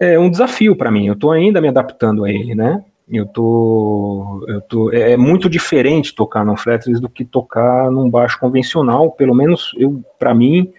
é 0.00 0.18
um 0.18 0.30
desafio 0.30 0.76
para 0.76 0.90
mim. 0.90 1.06
Eu 1.06 1.16
tô 1.16 1.30
ainda 1.30 1.60
me 1.60 1.68
adaptando 1.68 2.24
a 2.24 2.30
ele, 2.30 2.54
né? 2.54 2.84
Eu 3.08 3.24
tô, 3.24 4.44
eu 4.48 4.60
tô, 4.62 4.92
é, 4.92 5.12
é 5.12 5.16
muito 5.16 5.48
diferente 5.48 6.14
tocar 6.14 6.44
no 6.44 6.56
fretless 6.56 7.00
do 7.00 7.08
que 7.08 7.24
tocar 7.24 7.90
num 7.90 8.10
baixo 8.10 8.38
convencional. 8.38 9.12
Pelo 9.12 9.34
menos 9.34 9.72
eu, 9.78 10.02
para 10.18 10.34
mim, 10.34 10.72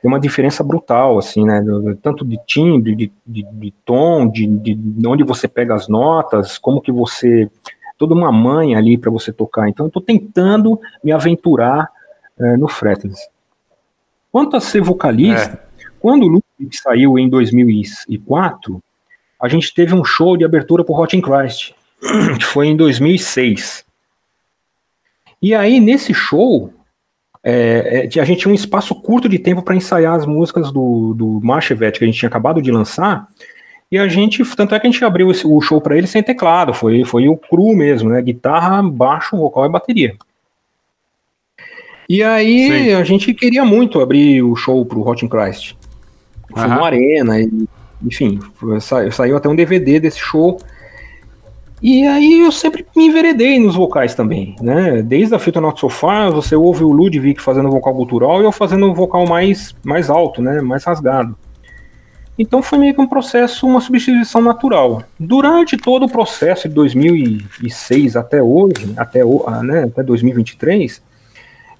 tem 0.00 0.10
uma 0.10 0.18
diferença 0.18 0.64
brutal, 0.64 1.18
assim, 1.18 1.44
né? 1.44 1.62
Tanto 2.02 2.24
de 2.24 2.38
timbre, 2.46 2.94
de, 2.94 3.12
de, 3.26 3.42
de 3.42 3.74
tom, 3.84 4.26
de, 4.26 4.46
de 4.46 5.06
onde 5.06 5.22
você 5.22 5.46
pega 5.46 5.74
as 5.74 5.86
notas, 5.86 6.56
como 6.56 6.80
que 6.80 6.90
você. 6.90 7.50
toda 7.98 8.14
uma 8.14 8.32
manha 8.32 8.78
ali 8.78 8.96
para 8.96 9.10
você 9.10 9.30
tocar. 9.30 9.68
Então, 9.68 9.84
eu 9.84 9.88
estou 9.88 10.02
tentando 10.02 10.80
me 11.04 11.12
aventurar 11.12 11.90
é, 12.38 12.56
no 12.56 12.68
fretless. 12.68 13.28
Quanto 14.32 14.56
a 14.56 14.60
ser 14.60 14.80
vocalista, 14.80 15.60
é. 15.78 15.86
quando 16.00 16.22
o 16.22 16.28
Ludwig 16.28 16.74
saiu 16.74 17.18
em 17.18 17.28
2004, 17.28 18.82
a 19.40 19.48
gente 19.48 19.72
teve 19.72 19.94
um 19.94 20.04
show 20.04 20.36
de 20.36 20.44
abertura 20.44 20.84
por 20.84 21.00
Hot 21.00 21.16
in 21.16 21.20
Christ, 21.20 21.72
que 22.38 22.44
foi 22.44 22.68
em 22.68 22.76
2006. 22.76 23.84
E 25.42 25.54
aí, 25.54 25.80
nesse 25.80 26.12
show, 26.12 26.72
é, 27.42 28.08
é, 28.14 28.20
a 28.20 28.24
gente 28.24 28.40
tinha 28.40 28.52
um 28.52 28.54
espaço 28.54 28.94
curto 28.94 29.28
de 29.28 29.38
tempo 29.38 29.62
para 29.62 29.74
ensaiar 29.74 30.14
as 30.14 30.26
músicas 30.26 30.70
do, 30.70 31.14
do 31.14 31.40
Marchevet, 31.42 31.98
que 31.98 32.04
a 32.04 32.06
gente 32.06 32.18
tinha 32.18 32.28
acabado 32.28 32.60
de 32.60 32.70
lançar, 32.70 33.26
e 33.90 33.98
a 33.98 34.06
gente, 34.06 34.44
tanto 34.54 34.74
é 34.74 34.78
que 34.78 34.86
a 34.86 34.90
gente 34.90 35.04
abriu 35.04 35.30
esse, 35.30 35.46
o 35.46 35.60
show 35.60 35.80
para 35.80 35.96
ele 35.96 36.06
sem 36.06 36.22
teclado, 36.22 36.72
foi, 36.72 37.04
foi 37.04 37.26
o 37.28 37.36
cru 37.36 37.74
mesmo, 37.74 38.10
né? 38.10 38.22
Guitarra, 38.22 38.82
baixo, 38.82 39.36
vocal 39.36 39.66
e 39.66 39.68
bateria. 39.68 40.14
E 42.08 42.22
aí 42.22 42.68
Sim. 42.68 42.92
a 42.94 43.04
gente 43.04 43.32
queria 43.34 43.64
muito 43.64 44.00
abrir 44.00 44.42
o 44.42 44.54
show 44.54 44.84
pro 44.84 45.06
Hot 45.08 45.24
in 45.24 45.28
Christ. 45.28 45.76
Foi 46.52 46.68
uhum. 46.68 46.84
arena, 46.84 47.40
e, 47.40 47.68
enfim, 48.04 48.38
saiu, 48.80 49.12
saiu 49.12 49.36
até 49.36 49.48
um 49.48 49.56
DVD 49.56 50.00
desse 50.00 50.18
show. 50.18 50.58
E 51.82 52.06
aí 52.06 52.42
eu 52.42 52.52
sempre 52.52 52.84
me 52.94 53.06
enveredei 53.06 53.58
nos 53.58 53.74
vocais 53.74 54.14
também, 54.14 54.54
né? 54.60 55.00
Desde 55.02 55.34
a 55.34 55.38
Fita 55.38 55.60
Not 55.60 55.80
Sofá, 55.80 56.28
você 56.28 56.54
ouve 56.54 56.84
o 56.84 56.92
Ludwig 56.92 57.40
fazendo 57.40 57.70
vocal 57.70 57.94
cultural 57.94 58.42
e 58.42 58.44
eu 58.44 58.52
fazendo 58.52 58.90
um 58.90 58.92
vocal 58.92 59.26
mais, 59.26 59.74
mais 59.82 60.10
alto, 60.10 60.42
né? 60.42 60.60
Mais 60.60 60.84
rasgado. 60.84 61.34
Então 62.38 62.62
foi 62.62 62.78
meio 62.78 62.94
que 62.94 63.00
um 63.00 63.06
processo, 63.06 63.66
uma 63.66 63.82
substituição 63.82 64.40
natural. 64.40 65.02
Durante 65.18 65.76
todo 65.76 66.06
o 66.06 66.08
processo 66.08 66.68
de 66.68 66.74
2006 66.74 68.16
até 68.16 68.42
hoje, 68.42 68.94
até, 68.96 69.22
né, 69.62 69.84
até 69.84 70.02
2023, 70.02 71.02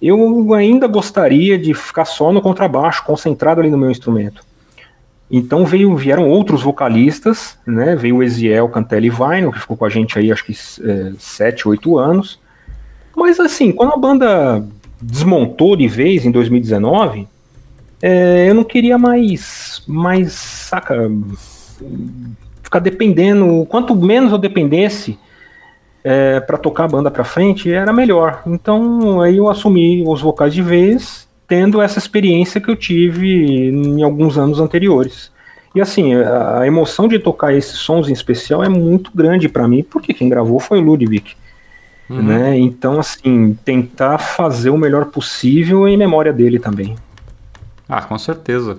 eu 0.02 0.52
ainda 0.52 0.86
gostaria 0.86 1.59
de 1.59 1.72
ficar 1.72 2.05
só 2.05 2.30
no 2.30 2.42
contrabaixo, 2.42 3.05
concentrado 3.05 3.60
ali 3.60 3.70
no 3.70 3.78
meu 3.78 3.90
instrumento. 3.90 4.44
Então 5.31 5.65
veio, 5.65 5.94
vieram 5.94 6.28
outros 6.28 6.62
vocalistas, 6.62 7.57
né? 7.65 7.94
Veio 7.94 8.16
o 8.16 8.23
Eziel 8.23 8.69
Cantelli 8.69 9.09
Vaino, 9.09 9.52
que 9.52 9.61
ficou 9.61 9.77
com 9.77 9.85
a 9.85 9.89
gente 9.89 10.19
aí 10.19 10.32
acho 10.32 10.44
que 10.44 10.52
é, 10.52 11.12
sete, 11.19 11.69
oito 11.69 11.97
anos. 11.97 12.40
Mas 13.16 13.39
assim, 13.39 13.70
quando 13.70 13.93
a 13.93 13.97
banda 13.97 14.66
desmontou 15.01 15.77
de 15.77 15.86
vez 15.86 16.27
em 16.27 16.32
2019, 16.32 17.28
é, 18.02 18.48
eu 18.48 18.55
não 18.55 18.65
queria 18.65 18.98
mais, 18.98 19.82
mais, 19.86 20.32
saca, 20.32 21.09
ficar 22.62 22.81
dependendo. 22.81 23.65
Quanto 23.69 23.94
menos 23.94 24.32
eu 24.32 24.39
dependesse 24.39 25.16
é, 26.02 26.40
para 26.40 26.59
tocar 26.59 26.85
a 26.85 26.89
banda 26.89 27.11
para 27.11 27.23
frente, 27.23 27.73
era 27.73 27.93
melhor. 27.93 28.43
Então 28.47 29.20
aí 29.20 29.36
eu 29.36 29.48
assumi 29.48 30.02
os 30.05 30.20
vocais 30.20 30.52
de 30.52 30.62
vez 30.62 31.30
tendo 31.51 31.82
essa 31.82 31.98
experiência 31.98 32.60
que 32.60 32.70
eu 32.70 32.77
tive 32.77 33.70
em 33.70 34.05
alguns 34.05 34.39
anos 34.39 34.60
anteriores. 34.60 35.32
E 35.74 35.81
assim, 35.81 36.14
a, 36.14 36.64
emoção 36.64 37.09
de 37.09 37.18
tocar 37.18 37.52
esses 37.52 37.77
sons 37.77 38.09
em 38.09 38.12
especial 38.12 38.62
é 38.62 38.68
muito 38.68 39.10
grande 39.12 39.48
para 39.48 39.66
mim, 39.66 39.82
porque 39.82 40.14
quem 40.14 40.28
gravou 40.28 40.60
foi 40.60 40.78
o 40.78 40.82
Ludwig. 40.82 41.35
Uhum. 42.09 42.22
Né? 42.22 42.56
Então, 42.56 43.01
assim, 43.01 43.59
tentar 43.64 44.18
fazer 44.18 44.70
o 44.70 44.78
melhor 44.78 45.06
possível 45.06 45.89
em 45.89 45.97
memória 45.97 46.32
dele 46.32 46.60
também. 46.60 46.94
Ah, 47.89 48.02
com 48.02 48.16
certeza. 48.16 48.78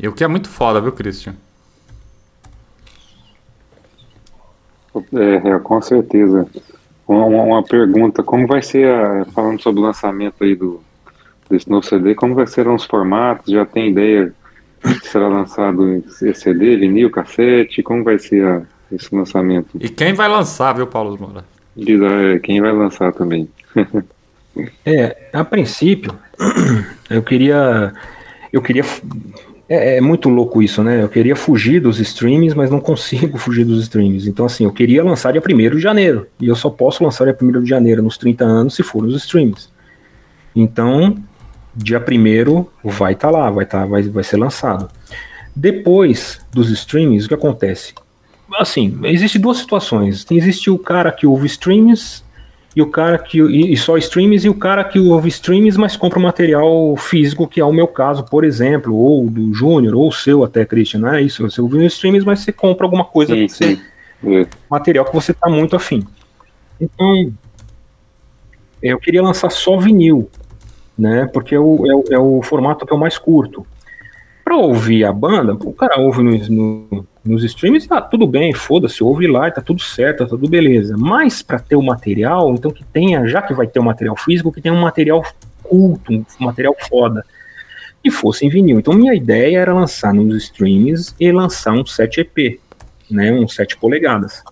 E 0.00 0.08
o 0.08 0.12
que 0.12 0.24
é 0.24 0.28
muito 0.28 0.48
foda, 0.48 0.80
viu, 0.80 0.90
Christian? 0.90 1.36
É, 5.14 5.50
é 5.50 5.58
com 5.60 5.80
certeza. 5.80 6.48
Uma, 7.06 7.24
uma, 7.26 7.62
pergunta, 7.62 8.24
como 8.24 8.48
vai 8.48 8.62
ser, 8.62 8.88
a, 8.88 9.24
falando 9.26 9.62
sobre 9.62 9.80
o 9.80 9.84
lançamento 9.84 10.42
aí 10.42 10.56
do, 10.56 10.80
desse 11.48 11.70
novo 11.70 11.86
CD, 11.86 12.14
como 12.14 12.34
vai 12.34 12.46
ser 12.46 12.68
os 12.68 12.84
formatos? 12.84 13.52
Já 13.52 13.64
tem 13.64 13.90
ideia 13.90 14.32
se 14.84 15.08
será 15.10 15.28
lançado 15.28 16.04
esse 16.22 16.34
CD, 16.34 16.76
vinil, 16.76 17.10
cassete? 17.10 17.82
Como 17.82 18.04
vai 18.04 18.18
ser 18.18 18.44
a, 18.44 18.62
esse 18.92 19.14
lançamento? 19.14 19.70
E 19.80 19.88
quem 19.88 20.12
vai 20.12 20.28
lançar, 20.28 20.74
viu, 20.74 20.86
Paulo 20.86 21.16
Moura? 21.18 21.44
Diz, 21.76 22.00
é, 22.00 22.38
quem 22.38 22.60
vai 22.60 22.72
lançar 22.72 23.12
também. 23.12 23.48
é, 24.84 25.28
a 25.32 25.44
princípio, 25.44 26.14
eu 27.10 27.22
queria. 27.22 27.92
Eu 28.52 28.62
queria. 28.62 28.84
É, 29.68 29.96
é, 29.96 30.00
muito 30.00 30.28
louco 30.28 30.62
isso, 30.62 30.82
né? 30.82 31.02
Eu 31.02 31.08
queria 31.08 31.34
fugir 31.34 31.80
dos 31.80 31.98
streams, 31.98 32.56
mas 32.56 32.70
não 32.70 32.80
consigo 32.80 33.36
fugir 33.38 33.64
dos 33.64 33.82
streams. 33.82 34.28
Então, 34.28 34.46
assim, 34.46 34.64
eu 34.64 34.72
queria 34.72 35.02
lançar 35.02 35.32
dia 35.32 35.42
1 35.42 35.70
de 35.70 35.80
janeiro. 35.80 36.26
E 36.40 36.46
eu 36.46 36.54
só 36.54 36.70
posso 36.70 37.02
lançar 37.02 37.24
dia 37.24 37.36
1 37.40 37.62
de 37.62 37.68
janeiro 37.68 38.02
nos 38.02 38.16
30 38.16 38.44
anos 38.44 38.74
se 38.76 38.82
for 38.82 39.02
nos 39.02 39.16
streams. 39.16 39.68
Então, 40.54 41.16
dia 41.76 41.98
1 41.98 42.64
vai 42.82 43.12
estar 43.12 43.30
tá 43.30 43.36
lá, 43.36 43.50
vai, 43.50 43.66
tá, 43.66 43.84
vai, 43.84 44.02
vai 44.02 44.24
ser 44.24 44.38
lançado. 44.38 44.88
Depois 45.54 46.40
dos 46.52 46.70
streams, 46.70 47.26
o 47.26 47.28
que 47.28 47.34
acontece? 47.34 47.94
Assim, 48.58 48.98
existe 49.04 49.38
duas 49.38 49.58
situações. 49.58 50.26
Existe 50.30 50.70
o 50.70 50.78
cara 50.78 51.10
que 51.10 51.26
ouve 51.26 51.46
streams 51.46 52.24
e 52.74 52.82
o 52.82 52.90
cara 52.90 53.18
que 53.18 53.40
e 53.40 53.74
só 53.76 53.96
streams 53.96 54.44
e 54.44 54.50
o 54.50 54.54
cara 54.54 54.84
que 54.84 54.98
ouve 54.98 55.28
streams, 55.28 55.78
mas 55.78 55.96
compra 55.96 56.20
material 56.20 56.94
físico, 56.96 57.48
que 57.48 57.58
é 57.58 57.64
o 57.64 57.72
meu 57.72 57.88
caso, 57.88 58.22
por 58.24 58.44
exemplo, 58.44 58.94
ou 58.94 59.30
do 59.30 59.52
Júnior, 59.54 59.94
ou 59.94 60.08
o 60.08 60.12
seu 60.12 60.44
até, 60.44 60.64
Christian, 60.64 61.00
não 61.00 61.14
é 61.14 61.22
isso? 61.22 61.42
Você 61.42 61.60
ouve 61.60 61.84
streams, 61.86 62.24
mas 62.26 62.40
você 62.40 62.52
compra 62.52 62.86
alguma 62.86 63.04
coisa, 63.04 63.34
sim, 63.34 63.48
você, 63.48 63.76
sim. 64.22 64.46
material 64.70 65.06
que 65.06 65.14
você 65.14 65.32
está 65.32 65.48
muito 65.48 65.74
afim. 65.74 66.06
Então, 66.78 67.32
eu 68.82 68.98
queria 68.98 69.22
lançar 69.22 69.50
só 69.50 69.78
vinil, 69.78 70.30
né? 70.98 71.28
Porque 71.32 71.54
é 71.54 71.60
o, 71.60 71.86
é 71.86 71.94
o, 71.94 72.04
é 72.12 72.18
o 72.18 72.42
formato 72.42 72.86
que 72.86 72.92
é 72.92 72.96
o 72.96 73.00
mais 73.00 73.18
curto. 73.18 73.66
Para 74.44 74.56
ouvir 74.56 75.04
a 75.04 75.12
banda, 75.12 75.54
o 75.54 75.72
cara 75.72 76.00
ouve 76.00 76.22
no, 76.22 76.38
no, 76.48 77.06
nos 77.24 77.42
streams, 77.42 77.88
tá 77.88 78.00
tudo 78.00 78.26
bem, 78.26 78.52
foda-se, 78.52 79.02
ouve 79.02 79.26
lá, 79.26 79.50
tá 79.50 79.60
tudo 79.60 79.82
certo, 79.82 80.18
tá 80.18 80.26
tudo 80.26 80.48
beleza. 80.48 80.96
Mas 80.96 81.42
para 81.42 81.58
ter 81.58 81.76
o 81.76 81.82
material, 81.82 82.54
então 82.54 82.70
que 82.70 82.84
tenha, 82.84 83.26
já 83.26 83.42
que 83.42 83.52
vai 83.52 83.66
ter 83.66 83.80
o 83.80 83.84
material 83.84 84.16
físico, 84.16 84.52
que 84.52 84.60
tenha 84.60 84.74
um 84.74 84.80
material 84.80 85.24
culto, 85.64 86.12
um 86.12 86.24
material 86.38 86.76
foda, 86.88 87.24
que 88.02 88.10
fosse 88.10 88.46
em 88.46 88.48
vinil. 88.48 88.78
Então 88.78 88.94
minha 88.94 89.14
ideia 89.14 89.58
era 89.58 89.74
lançar 89.74 90.14
nos 90.14 90.44
streams 90.44 91.12
e 91.18 91.32
lançar 91.32 91.72
um 91.72 91.84
7 91.84 92.20
EP, 92.20 92.60
né, 93.10 93.32
um 93.32 93.48
7 93.48 93.76
polegadas. 93.76 94.44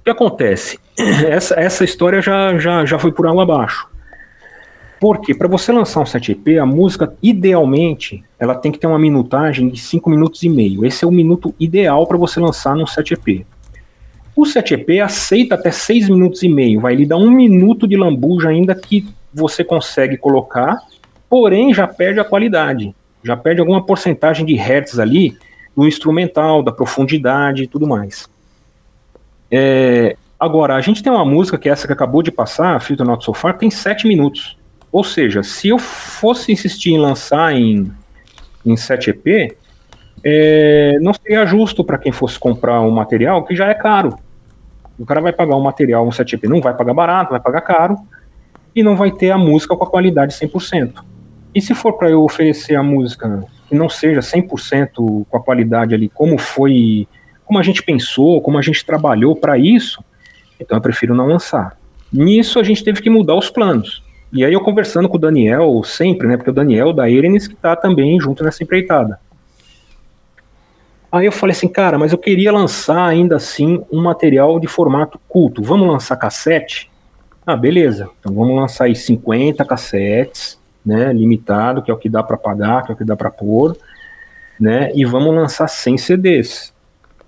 O 0.00 0.04
que 0.04 0.10
acontece? 0.10 0.78
Essa, 1.28 1.54
essa 1.60 1.84
história 1.84 2.22
já, 2.22 2.56
já, 2.58 2.84
já 2.86 2.98
foi 2.98 3.12
por 3.12 3.26
água 3.26 3.42
abaixo. 3.42 3.86
Porque 5.00 5.34
para 5.34 5.48
você 5.48 5.72
lançar 5.72 6.00
um 6.00 6.04
7EP, 6.04 6.60
a 6.60 6.64
música, 6.64 7.14
idealmente, 7.22 8.24
ela 8.38 8.54
tem 8.54 8.72
que 8.72 8.78
ter 8.78 8.86
uma 8.86 8.98
minutagem 8.98 9.68
de 9.68 9.78
5 9.78 10.08
minutos 10.08 10.42
e 10.42 10.48
meio. 10.48 10.84
Esse 10.84 11.04
é 11.04 11.08
o 11.08 11.12
minuto 11.12 11.54
ideal 11.60 12.06
para 12.06 12.16
você 12.16 12.40
lançar 12.40 12.74
num 12.74 12.84
7EP. 12.84 13.44
O 14.34 14.44
7EP 14.44 15.02
aceita 15.02 15.54
até 15.54 15.70
6 15.70 16.10
minutos 16.10 16.42
e 16.42 16.48
meio, 16.48 16.80
vai 16.80 16.94
lhe 16.94 17.06
dar 17.06 17.16
um 17.16 17.30
minuto 17.30 17.88
de 17.88 17.96
lambuja 17.96 18.50
ainda 18.50 18.74
que 18.74 19.06
você 19.32 19.64
consegue 19.64 20.18
colocar, 20.18 20.78
porém 21.28 21.72
já 21.72 21.86
perde 21.86 22.20
a 22.20 22.24
qualidade, 22.24 22.94
já 23.24 23.34
perde 23.34 23.60
alguma 23.60 23.84
porcentagem 23.84 24.44
de 24.44 24.54
hertz 24.54 24.98
ali 24.98 25.38
do 25.74 25.86
instrumental, 25.86 26.62
da 26.62 26.70
profundidade 26.70 27.62
e 27.62 27.66
tudo 27.66 27.86
mais. 27.86 28.28
É, 29.50 30.16
agora, 30.38 30.74
a 30.74 30.80
gente 30.80 31.02
tem 31.02 31.12
uma 31.12 31.24
música 31.24 31.58
que 31.58 31.68
é 31.68 31.72
essa 31.72 31.86
que 31.86 31.92
acabou 31.92 32.22
de 32.22 32.30
passar, 32.30 32.78
Filter 32.80 33.06
Not 33.06 33.24
So 33.24 33.32
Far, 33.32 33.56
tem 33.56 33.70
7 33.70 34.06
minutos. 34.06 34.55
Ou 34.96 35.04
seja, 35.04 35.42
se 35.42 35.68
eu 35.68 35.78
fosse 35.78 36.50
insistir 36.50 36.92
em 36.92 36.98
lançar 36.98 37.52
em, 37.52 37.92
em 38.64 38.74
7EP, 38.76 39.54
é, 40.24 40.98
não 41.02 41.12
seria 41.12 41.44
justo 41.44 41.84
para 41.84 41.98
quem 41.98 42.10
fosse 42.10 42.38
comprar 42.38 42.80
um 42.80 42.90
material 42.90 43.44
que 43.44 43.54
já 43.54 43.68
é 43.68 43.74
caro. 43.74 44.18
O 44.98 45.04
cara 45.04 45.20
vai 45.20 45.34
pagar 45.34 45.54
um 45.54 45.60
material, 45.60 46.06
um 46.06 46.08
7EP, 46.08 46.44
não 46.44 46.62
vai 46.62 46.72
pagar 46.72 46.94
barato, 46.94 47.32
vai 47.32 47.40
pagar 47.40 47.60
caro, 47.60 47.98
e 48.74 48.82
não 48.82 48.96
vai 48.96 49.10
ter 49.10 49.30
a 49.32 49.36
música 49.36 49.76
com 49.76 49.84
a 49.84 49.86
qualidade 49.86 50.32
100%. 50.32 51.04
E 51.54 51.60
se 51.60 51.74
for 51.74 51.92
para 51.98 52.08
eu 52.08 52.24
oferecer 52.24 52.74
a 52.74 52.82
música 52.82 53.44
que 53.68 53.74
não 53.74 53.90
seja 53.90 54.20
100% 54.20 55.26
com 55.28 55.36
a 55.36 55.42
qualidade 55.42 55.94
ali, 55.94 56.08
como 56.08 56.38
foi, 56.38 57.06
como 57.44 57.58
a 57.58 57.62
gente 57.62 57.82
pensou, 57.82 58.40
como 58.40 58.56
a 58.56 58.62
gente 58.62 58.82
trabalhou 58.82 59.36
para 59.36 59.58
isso, 59.58 60.02
então 60.58 60.78
eu 60.78 60.80
prefiro 60.80 61.14
não 61.14 61.26
lançar. 61.26 61.76
Nisso 62.10 62.58
a 62.58 62.62
gente 62.62 62.82
teve 62.82 63.02
que 63.02 63.10
mudar 63.10 63.34
os 63.34 63.50
planos. 63.50 64.05
E 64.32 64.44
aí 64.44 64.52
eu 64.52 64.60
conversando 64.60 65.08
com 65.08 65.16
o 65.16 65.20
Daniel 65.20 65.82
sempre, 65.84 66.26
né? 66.26 66.36
Porque 66.36 66.50
o 66.50 66.54
Daniel 66.54 66.92
da 66.92 67.08
Erenes 67.08 67.46
que 67.46 67.54
tá 67.54 67.76
também 67.76 68.20
junto 68.20 68.44
nessa 68.44 68.62
empreitada. 68.62 69.18
Aí 71.10 71.24
eu 71.24 71.32
falei 71.32 71.52
assim, 71.54 71.68
cara, 71.68 71.98
mas 71.98 72.12
eu 72.12 72.18
queria 72.18 72.52
lançar 72.52 73.06
ainda 73.06 73.36
assim 73.36 73.82
um 73.90 74.02
material 74.02 74.58
de 74.58 74.66
formato 74.66 75.18
culto. 75.28 75.62
Vamos 75.62 75.88
lançar 75.88 76.16
cassete? 76.16 76.90
Ah, 77.46 77.56
beleza. 77.56 78.10
Então 78.18 78.34
vamos 78.34 78.56
lançar 78.56 78.84
aí 78.84 78.96
50 78.96 79.64
cassetes, 79.64 80.58
né, 80.86 81.12
limitado, 81.12 81.82
que 81.82 81.90
é 81.90 81.94
o 81.94 81.96
que 81.96 82.08
dá 82.08 82.22
para 82.22 82.36
pagar, 82.36 82.84
que 82.84 82.92
é 82.92 82.94
o 82.94 82.96
que 82.96 83.04
dá 83.04 83.16
para 83.16 83.30
pôr, 83.30 83.76
né, 84.58 84.92
e 84.94 85.04
vamos 85.04 85.34
lançar 85.34 85.66
100 85.66 85.98
CDs, 85.98 86.72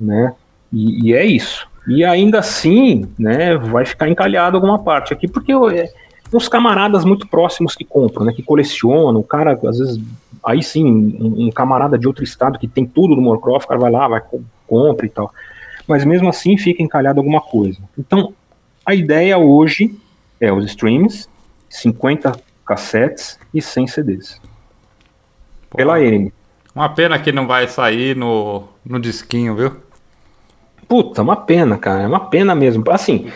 né, 0.00 0.32
e, 0.72 1.08
e, 1.08 1.14
é 1.14 1.24
isso. 1.24 1.68
E 1.88 2.04
ainda 2.04 2.38
assim, 2.38 3.08
né, 3.18 3.56
vai 3.56 3.84
ficar 3.84 4.08
encalhado 4.08 4.56
alguma 4.56 4.78
parte 4.78 5.12
aqui, 5.12 5.26
porque 5.26 5.52
eu, 5.52 5.68
é, 5.68 5.90
uns 6.32 6.48
camaradas 6.48 7.04
muito 7.04 7.26
próximos 7.26 7.74
que 7.74 7.84
compram, 7.84 8.26
né, 8.26 8.32
que 8.32 8.42
colecionam, 8.42 9.20
o 9.20 9.24
cara, 9.24 9.58
às 9.64 9.78
vezes, 9.78 10.00
aí 10.44 10.62
sim, 10.62 10.84
um, 10.84 11.46
um 11.46 11.50
camarada 11.50 11.98
de 11.98 12.06
outro 12.06 12.22
estado 12.22 12.58
que 12.58 12.68
tem 12.68 12.86
tudo 12.86 13.14
do 13.14 13.22
Warcraft, 13.22 13.64
o 13.64 13.68
cara 13.68 13.80
vai 13.80 13.90
lá, 13.90 14.08
vai, 14.08 14.22
compra 14.66 15.06
e 15.06 15.10
tal. 15.10 15.32
Mas 15.86 16.04
mesmo 16.04 16.28
assim 16.28 16.56
fica 16.58 16.82
encalhado 16.82 17.18
alguma 17.18 17.40
coisa. 17.40 17.78
Então, 17.98 18.34
a 18.84 18.94
ideia 18.94 19.38
hoje 19.38 19.98
é 20.40 20.52
os 20.52 20.64
streams, 20.66 21.28
50 21.68 22.38
cassettes 22.64 23.38
e 23.52 23.62
100 23.62 23.86
CDs. 23.86 24.40
Pô, 25.70 25.78
Pela 25.78 26.00
M. 26.02 26.32
Uma 26.74 26.88
pena 26.90 27.18
que 27.18 27.32
não 27.32 27.46
vai 27.46 27.66
sair 27.66 28.14
no, 28.14 28.64
no 28.84 29.00
disquinho, 29.00 29.56
viu? 29.56 29.76
Puta, 30.86 31.22
uma 31.22 31.36
pena, 31.36 31.76
cara. 31.76 32.02
É 32.02 32.06
uma 32.06 32.20
pena 32.20 32.54
mesmo. 32.54 32.84
Assim, 32.90 33.30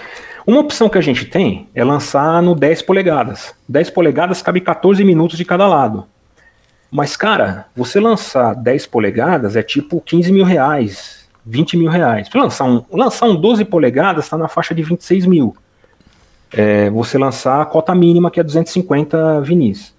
uma 0.46 0.60
opção 0.60 0.88
que 0.88 0.98
a 0.98 1.02
gente 1.02 1.24
tem 1.24 1.68
é 1.74 1.84
lançar 1.84 2.42
no 2.42 2.54
10 2.54 2.82
polegadas. 2.82 3.54
10 3.68 3.90
polegadas 3.90 4.42
cabe 4.42 4.60
14 4.60 5.04
minutos 5.04 5.36
de 5.36 5.44
cada 5.44 5.66
lado. 5.66 6.06
Mas, 6.90 7.16
cara, 7.16 7.66
você 7.74 7.98
lançar 7.98 8.54
10 8.54 8.86
polegadas 8.86 9.56
é 9.56 9.62
tipo 9.62 10.00
15 10.00 10.30
mil 10.32 10.44
reais, 10.44 11.28
20 11.46 11.76
mil 11.76 11.90
reais. 11.90 12.28
Lançar 12.34 12.64
um, 12.64 12.84
lançar 12.92 13.26
um 13.26 13.34
12 13.34 13.64
polegadas 13.64 14.24
está 14.24 14.36
na 14.36 14.48
faixa 14.48 14.74
de 14.74 14.82
26 14.82 15.26
mil 15.26 15.56
é, 16.52 16.90
você 16.90 17.16
lançar 17.16 17.62
a 17.62 17.66
cota 17.66 17.94
mínima, 17.94 18.30
que 18.30 18.38
é 18.38 18.42
250 18.42 19.40
vinis. 19.40 19.94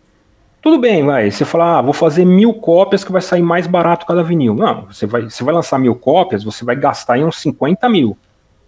Tudo 0.61 0.77
bem, 0.79 1.03
vai. 1.03 1.29
Você 1.29 1.43
fala, 1.43 1.79
ah, 1.79 1.81
vou 1.81 1.93
fazer 1.93 2.23
mil 2.23 2.53
cópias 2.53 3.03
que 3.03 3.11
vai 3.11 3.21
sair 3.21 3.41
mais 3.41 3.67
barato 3.67 4.05
cada 4.05 4.23
vinil. 4.23 4.53
Não, 4.53 4.85
você 4.85 5.05
vai, 5.05 5.23
você 5.23 5.43
vai 5.43 5.53
lançar 5.53 5.77
mil 5.77 5.95
cópias, 5.95 6.43
você 6.43 6.63
vai 6.63 6.75
gastar 6.75 7.17
em 7.17 7.25
uns 7.25 7.41
50 7.41 7.89
mil. 7.89 8.17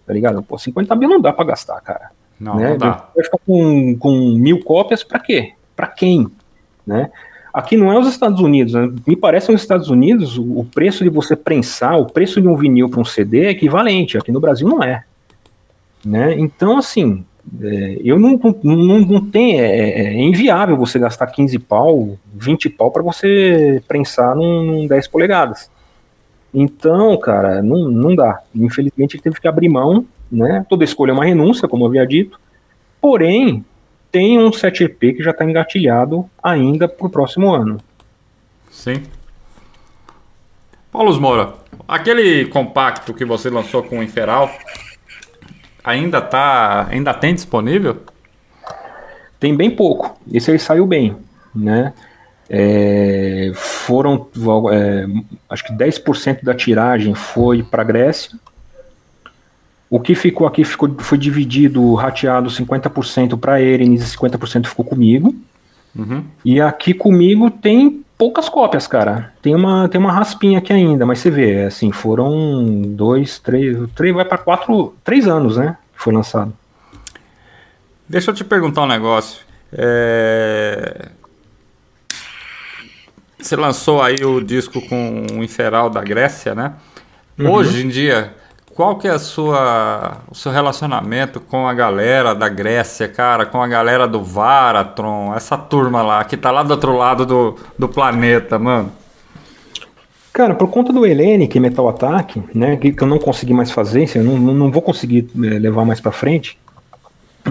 Tá 0.06 0.12
ligado? 0.12 0.42
Pô, 0.42 0.56
50 0.56 0.94
mil 0.94 1.08
não 1.08 1.20
dá 1.20 1.32
para 1.32 1.46
gastar, 1.46 1.80
cara. 1.80 2.10
Não, 2.38 2.56
né? 2.56 2.70
não 2.70 2.78
dá. 2.78 3.08
Vai 3.14 3.24
ficar 3.24 3.38
com, 3.44 3.96
com 3.98 4.36
mil 4.38 4.62
cópias 4.62 5.02
para 5.02 5.18
quê? 5.18 5.52
Para 5.74 5.88
quem? 5.88 6.28
Né? 6.86 7.10
Aqui 7.52 7.76
não 7.76 7.90
é 7.90 7.98
os 7.98 8.06
Estados 8.06 8.40
Unidos, 8.40 8.74
né? 8.74 8.92
me 9.06 9.16
parece 9.16 9.50
nos 9.50 9.62
Estados 9.62 9.88
Unidos 9.88 10.38
o 10.38 10.66
preço 10.74 11.02
de 11.02 11.08
você 11.08 11.34
prensar, 11.34 11.98
o 11.98 12.04
preço 12.04 12.40
de 12.40 12.46
um 12.46 12.54
vinil 12.54 12.88
para 12.88 13.00
um 13.00 13.04
CD 13.04 13.46
é 13.46 13.50
equivalente. 13.50 14.18
Aqui 14.18 14.30
no 14.30 14.40
Brasil 14.40 14.68
não 14.68 14.82
é. 14.82 15.04
Né? 16.04 16.34
Então, 16.38 16.76
assim, 16.76 17.24
é, 17.62 17.98
eu 18.04 18.18
não, 18.18 18.38
não, 18.62 19.00
não 19.00 19.30
tenho, 19.30 19.60
é, 19.60 19.66
é, 19.66 20.00
é, 20.08 20.22
inviável 20.22 20.76
você 20.76 20.98
gastar 20.98 21.28
15 21.28 21.58
pau, 21.60 22.18
20 22.34 22.68
pau 22.70 22.90
para 22.90 23.02
você 23.02 23.82
prensar 23.88 24.36
num, 24.36 24.62
num 24.62 24.86
10 24.86 25.08
polegadas. 25.08 25.70
Então, 26.58 27.14
cara, 27.18 27.62
não, 27.62 27.90
não 27.90 28.16
dá. 28.16 28.40
Infelizmente 28.54 29.14
ele 29.14 29.22
teve 29.22 29.38
que 29.38 29.46
abrir 29.46 29.68
mão, 29.68 30.06
né? 30.32 30.64
Toda 30.70 30.84
escolha 30.84 31.10
é 31.10 31.12
uma 31.12 31.26
renúncia, 31.26 31.68
como 31.68 31.84
eu 31.84 31.88
havia 31.88 32.06
dito. 32.06 32.40
Porém, 32.98 33.62
tem 34.10 34.38
um 34.38 34.50
7EP 34.50 35.16
que 35.16 35.22
já 35.22 35.32
está 35.32 35.44
engatilhado 35.44 36.24
ainda 36.42 36.88
para 36.88 37.06
o 37.06 37.10
próximo 37.10 37.52
ano. 37.52 37.76
Sim. 38.70 39.02
Paulo 40.90 41.20
Moura, 41.20 41.52
aquele 41.86 42.46
compacto 42.46 43.12
que 43.12 43.26
você 43.26 43.50
lançou 43.50 43.82
com 43.82 43.98
o 43.98 44.02
Inferal, 44.02 44.50
ainda 45.84 46.22
tá, 46.22 46.86
ainda 46.88 47.12
tem 47.12 47.34
disponível? 47.34 47.98
Tem 49.38 49.54
bem 49.54 49.70
pouco. 49.70 50.18
Esse 50.32 50.52
aí 50.52 50.58
saiu 50.58 50.86
bem, 50.86 51.14
né? 51.54 51.92
É, 52.48 53.52
foram, 53.86 54.26
é, 54.72 55.06
acho 55.48 55.64
que 55.64 55.72
10% 55.72 56.42
da 56.42 56.52
tiragem 56.52 57.14
foi 57.14 57.62
para 57.62 57.84
Grécia. 57.84 58.36
O 59.88 60.00
que 60.00 60.16
ficou 60.16 60.44
aqui 60.44 60.64
ficou, 60.64 60.92
foi 60.98 61.16
dividido, 61.16 61.94
rateado 61.94 62.50
50% 62.50 63.38
para 63.38 63.62
Erenes 63.62 64.02
e 64.02 64.16
50% 64.16 64.66
ficou 64.66 64.84
comigo. 64.84 65.32
Uhum. 65.94 66.24
E 66.44 66.60
aqui 66.60 66.92
comigo 66.92 67.48
tem 67.48 68.04
poucas 68.18 68.48
cópias, 68.48 68.88
cara. 68.88 69.32
Tem 69.40 69.54
uma, 69.54 69.88
tem 69.88 70.00
uma 70.00 70.10
raspinha 70.10 70.58
aqui 70.58 70.72
ainda, 70.72 71.06
mas 71.06 71.20
você 71.20 71.30
vê, 71.30 71.62
assim, 71.62 71.92
foram 71.92 72.82
dois, 72.88 73.38
três, 73.38 73.78
três 73.94 74.12
vai 74.12 74.24
para 74.24 74.38
quatro, 74.38 74.96
três 75.04 75.28
anos, 75.28 75.56
né? 75.56 75.76
Que 75.94 76.02
foi 76.02 76.12
lançado. 76.12 76.52
Deixa 78.08 78.32
eu 78.32 78.34
te 78.34 78.44
perguntar 78.44 78.82
um 78.82 78.88
negócio. 78.88 79.46
É... 79.72 81.08
Você 83.46 83.54
lançou 83.54 84.02
aí 84.02 84.16
o 84.24 84.40
disco 84.40 84.80
com 84.88 85.24
o 85.34 85.44
Inferal 85.44 85.88
da 85.88 86.02
Grécia, 86.02 86.52
né? 86.52 86.72
Uhum. 87.38 87.52
Hoje 87.52 87.86
em 87.86 87.88
dia, 87.88 88.34
qual 88.74 88.96
que 88.96 89.06
é 89.06 89.12
a 89.12 89.20
sua, 89.20 90.16
o 90.28 90.34
seu 90.34 90.50
relacionamento 90.50 91.38
com 91.38 91.68
a 91.68 91.72
galera 91.72 92.34
da 92.34 92.48
Grécia, 92.48 93.06
cara, 93.06 93.46
com 93.46 93.62
a 93.62 93.68
galera 93.68 94.08
do 94.08 94.20
Varatron, 94.20 95.32
essa 95.32 95.56
turma 95.56 96.02
lá, 96.02 96.24
que 96.24 96.36
tá 96.36 96.50
lá 96.50 96.64
do 96.64 96.72
outro 96.72 96.96
lado 96.96 97.24
do, 97.24 97.56
do 97.78 97.88
planeta, 97.88 98.58
mano? 98.58 98.90
Cara, 100.32 100.52
por 100.52 100.66
conta 100.68 100.92
do 100.92 101.06
Hellenic 101.06 101.60
Metal 101.60 101.88
Attack, 101.88 102.42
né, 102.52 102.76
que, 102.76 102.90
que 102.90 103.02
eu 103.02 103.06
não 103.06 103.20
consegui 103.20 103.54
mais 103.54 103.70
fazer, 103.70 104.02
assim, 104.02 104.18
eu 104.18 104.24
não, 104.24 104.38
não 104.38 104.72
vou 104.72 104.82
conseguir 104.82 105.28
é, 105.36 105.58
levar 105.60 105.84
mais 105.84 106.00
para 106.00 106.10
frente, 106.10 106.58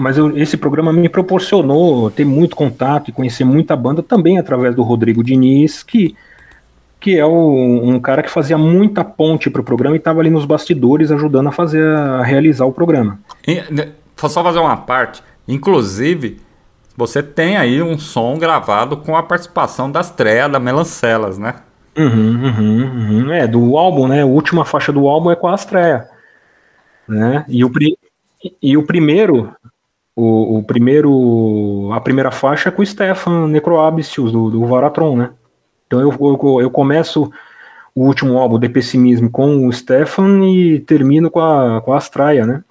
mas 0.00 0.18
eu, 0.18 0.36
esse 0.36 0.56
programa 0.56 0.92
me 0.92 1.08
proporcionou 1.08 2.10
ter 2.10 2.24
muito 2.24 2.56
contato 2.56 3.08
e 3.08 3.12
conhecer 3.12 3.44
muita 3.44 3.76
banda 3.76 4.02
também 4.02 4.38
através 4.38 4.74
do 4.74 4.82
Rodrigo 4.82 5.22
Diniz, 5.22 5.82
que 5.82 6.14
que 6.98 7.16
é 7.16 7.24
o, 7.24 7.82
um 7.84 8.00
cara 8.00 8.22
que 8.22 8.30
fazia 8.30 8.56
muita 8.56 9.04
ponte 9.04 9.50
para 9.50 9.60
o 9.60 9.64
programa 9.64 9.94
e 9.94 9.98
estava 9.98 10.20
ali 10.20 10.30
nos 10.30 10.44
bastidores 10.44 11.12
ajudando 11.12 11.48
a 11.48 11.52
fazer 11.52 11.86
a 11.86 12.22
realizar 12.22 12.64
o 12.64 12.72
programa. 12.72 13.20
E, 13.46 13.62
né, 13.70 13.90
só 14.16 14.42
fazer 14.42 14.58
uma 14.58 14.76
parte, 14.76 15.22
inclusive 15.46 16.40
você 16.96 17.22
tem 17.22 17.56
aí 17.56 17.82
um 17.82 17.98
som 17.98 18.38
gravado 18.38 18.96
com 18.96 19.14
a 19.14 19.22
participação 19.22 19.90
das 19.90 20.10
Treia 20.10 20.48
da 20.48 20.58
Melancelas, 20.58 21.38
né? 21.38 21.56
Uhum, 21.96 22.42
uhum, 22.44 23.24
uhum. 23.24 23.32
É, 23.32 23.46
do 23.46 23.76
álbum, 23.76 24.08
né? 24.08 24.22
A 24.22 24.26
última 24.26 24.64
faixa 24.64 24.92
do 24.92 25.06
álbum 25.06 25.30
é 25.30 25.36
com 25.36 25.46
a 25.46 25.54
Astreia. 25.54 26.08
Né? 27.06 27.44
E, 27.48 27.64
o, 27.64 27.70
e 28.62 28.76
o 28.76 28.82
primeiro, 28.82 29.52
o, 30.16 30.58
o, 30.58 30.62
primeiro, 30.62 31.90
a 31.92 32.00
primeira 32.00 32.30
faixa 32.30 32.70
é 32.70 32.72
com 32.72 32.80
o 32.80 32.86
Stefan 32.86 33.46
Necroabicius, 33.48 34.32
do, 34.32 34.50
do 34.50 34.66
Varatron, 34.66 35.14
né? 35.14 35.30
Então 35.86 36.00
eu, 36.00 36.10
eu, 36.10 36.60
eu 36.62 36.70
começo 36.70 37.30
o 37.94 38.06
último 38.06 38.38
álbum, 38.38 38.58
The 38.58 38.68
Pessimism, 38.68 39.28
com 39.28 39.66
o 39.66 39.72
Stefan 39.72 40.46
e 40.48 40.80
termino 40.80 41.30
com 41.30 41.40
a, 41.40 41.82
com 41.82 41.92
a 41.92 41.98
Astraia, 41.98 42.46
né? 42.46 42.64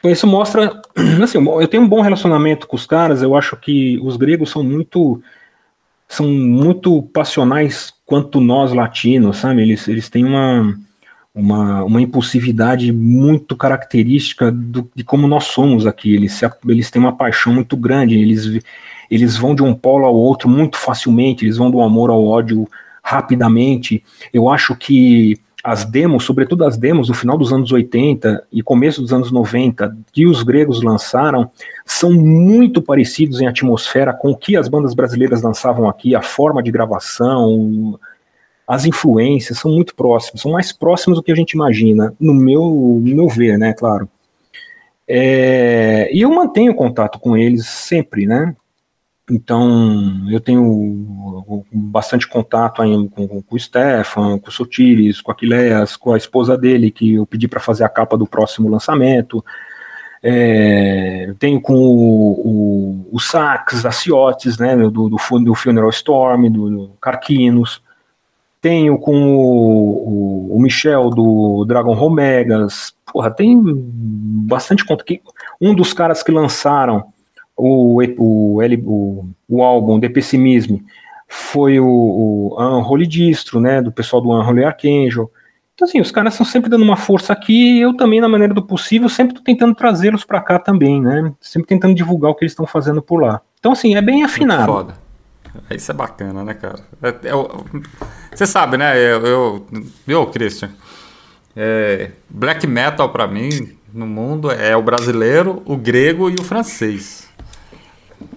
Então 0.00 0.10
isso 0.10 0.26
mostra, 0.26 0.82
assim, 1.22 1.38
eu 1.38 1.68
tenho 1.68 1.84
um 1.84 1.88
bom 1.88 2.00
relacionamento 2.00 2.66
com 2.66 2.74
os 2.74 2.86
caras, 2.86 3.22
eu 3.22 3.36
acho 3.36 3.56
que 3.56 3.98
os 4.02 4.16
gregos 4.16 4.50
são 4.50 4.64
muito 4.64 5.22
são 6.08 6.26
muito 6.26 7.02
passionais 7.02 7.92
quanto 8.04 8.40
nós 8.40 8.72
latinos, 8.72 9.38
sabe? 9.38 9.62
Eles, 9.62 9.88
eles 9.88 10.08
têm 10.08 10.24
uma, 10.24 10.76
uma, 11.34 11.82
uma 11.82 12.00
impulsividade 12.00 12.92
muito 12.92 13.56
característica 13.56 14.52
do, 14.52 14.88
de 14.94 15.02
como 15.02 15.26
nós 15.26 15.44
somos 15.44 15.86
aqui. 15.86 16.14
Eles, 16.14 16.40
eles 16.68 16.90
têm 16.90 17.02
uma 17.02 17.16
paixão 17.16 17.52
muito 17.52 17.76
grande, 17.76 18.16
eles, 18.16 18.62
eles 19.10 19.36
vão 19.36 19.54
de 19.54 19.62
um 19.62 19.74
polo 19.74 20.04
ao 20.04 20.14
outro 20.14 20.48
muito 20.48 20.78
facilmente, 20.78 21.44
eles 21.44 21.56
vão 21.56 21.70
do 21.70 21.80
amor 21.80 22.10
ao 22.10 22.24
ódio 22.24 22.68
rapidamente. 23.02 24.02
Eu 24.32 24.48
acho 24.48 24.76
que 24.76 25.38
as 25.62 25.84
demos, 25.84 26.24
sobretudo 26.24 26.62
as 26.64 26.76
demos 26.76 27.08
do 27.08 27.14
final 27.14 27.38
dos 27.38 27.50
anos 27.50 27.72
80 27.72 28.44
e 28.52 28.62
começo 28.62 29.00
dos 29.00 29.14
anos 29.14 29.32
90, 29.32 29.96
que 30.12 30.26
os 30.26 30.42
gregos 30.42 30.82
lançaram, 30.82 31.50
são 31.86 32.12
muito 32.12 32.82
parecidos 32.82 33.40
em 33.40 33.46
atmosfera 33.46 34.12
com 34.12 34.30
o 34.30 34.36
que 34.36 34.56
as 34.56 34.68
bandas 34.68 34.94
brasileiras 34.94 35.42
lançavam 35.42 35.88
aqui, 35.88 36.14
a 36.14 36.20
forma 36.20 36.62
de 36.62 36.70
gravação, 36.70 37.98
as 38.66 38.84
influências 38.84 39.58
são 39.58 39.70
muito 39.70 39.94
próximas, 39.94 40.40
são 40.40 40.52
mais 40.52 40.72
próximos 40.72 41.18
do 41.18 41.22
que 41.22 41.32
a 41.32 41.36
gente 41.36 41.52
imagina, 41.52 42.14
no 42.18 42.32
meu, 42.32 43.00
meu 43.02 43.28
ver, 43.28 43.58
né, 43.58 43.72
claro. 43.72 44.08
É, 45.06 46.08
e 46.12 46.22
eu 46.22 46.30
mantenho 46.30 46.74
contato 46.74 47.18
com 47.18 47.36
eles 47.36 47.66
sempre, 47.66 48.26
né? 48.26 48.56
Então, 49.30 50.26
eu 50.30 50.38
tenho 50.38 51.64
bastante 51.72 52.28
contato 52.28 52.82
aí 52.82 52.90
com, 53.08 53.42
com, 53.42 53.56
o 53.56 53.58
Stefan, 53.58 54.38
com 54.38 54.48
o 54.48 54.52
Sotiris, 54.52 55.22
com 55.22 55.30
o 55.30 55.32
Aquileas, 55.32 55.96
com 55.96 56.12
a 56.12 56.16
esposa 56.16 56.58
dele, 56.58 56.90
que 56.90 57.14
eu 57.14 57.26
pedi 57.26 57.48
para 57.48 57.60
fazer 57.60 57.84
a 57.84 57.88
capa 57.88 58.18
do 58.18 58.26
próximo 58.26 58.68
lançamento. 58.68 59.42
É, 60.22 61.34
tenho 61.38 61.60
com 61.60 61.74
o, 61.74 62.32
o, 62.32 63.08
o 63.12 63.20
Sax, 63.20 63.86
a 63.86 63.92
Ciotes, 63.92 64.58
né, 64.58 64.76
do, 64.76 64.90
do, 64.90 65.16
do 65.40 65.54
Funeral 65.54 65.90
Storm, 65.90 66.50
do, 66.50 66.70
do 66.70 66.88
Carquinos. 67.00 67.82
Tenho 68.64 68.96
com 68.98 69.36
o, 69.36 70.56
o, 70.56 70.58
Michel 70.58 71.10
do 71.10 71.66
Dragon 71.66 71.92
Romegas. 71.92 72.94
Porra, 73.12 73.30
tem 73.30 73.60
bastante 73.62 74.82
conta. 74.86 75.04
Um 75.60 75.74
dos 75.74 75.92
caras 75.92 76.22
que 76.22 76.32
lançaram 76.32 77.04
o, 77.54 78.02
o, 78.16 78.62
o, 78.62 79.28
o 79.50 79.62
álbum 79.62 80.00
The 80.00 80.08
Pessimism 80.08 80.76
foi 81.28 81.78
o, 81.78 81.86
o 81.86 82.56
Unholy 82.58 83.06
Distro, 83.06 83.60
né, 83.60 83.82
do 83.82 83.92
pessoal 83.92 84.22
do 84.22 84.30
Unholy 84.30 84.64
Archangel. 84.64 85.30
Então, 85.74 85.86
assim, 85.86 86.00
os 86.00 86.10
caras 86.10 86.32
estão 86.32 86.46
sempre 86.46 86.70
dando 86.70 86.84
uma 86.84 86.96
força 86.96 87.34
aqui, 87.34 87.78
eu 87.80 87.94
também, 87.94 88.18
na 88.18 88.30
maneira 88.30 88.54
do 88.54 88.62
possível, 88.62 89.10
sempre 89.10 89.32
estou 89.32 89.44
tentando 89.44 89.74
trazê-los 89.74 90.24
para 90.24 90.40
cá 90.40 90.58
também, 90.58 91.02
né, 91.02 91.34
sempre 91.38 91.68
tentando 91.68 91.94
divulgar 91.94 92.30
o 92.30 92.34
que 92.34 92.44
eles 92.44 92.52
estão 92.52 92.66
fazendo 92.66 93.02
por 93.02 93.20
lá. 93.20 93.42
Então, 93.60 93.72
assim, 93.72 93.94
é 93.94 94.00
bem 94.00 94.24
afinado. 94.24 94.72
Foda. 94.72 95.03
Isso 95.70 95.90
é 95.90 95.94
bacana, 95.94 96.44
né, 96.44 96.54
cara? 96.54 96.78
É, 97.02 97.08
é, 97.08 98.34
você 98.34 98.46
sabe, 98.46 98.76
né, 98.76 98.96
eu, 98.98 99.26
eu, 99.26 99.66
eu 100.06 100.26
Christian, 100.26 100.70
é, 101.56 102.10
black 102.28 102.66
metal 102.66 103.10
para 103.10 103.26
mim, 103.26 103.76
no 103.92 104.06
mundo, 104.06 104.50
é 104.50 104.76
o 104.76 104.82
brasileiro, 104.82 105.62
o 105.64 105.76
grego 105.76 106.28
e 106.28 106.34
o 106.34 106.42
francês. 106.42 107.28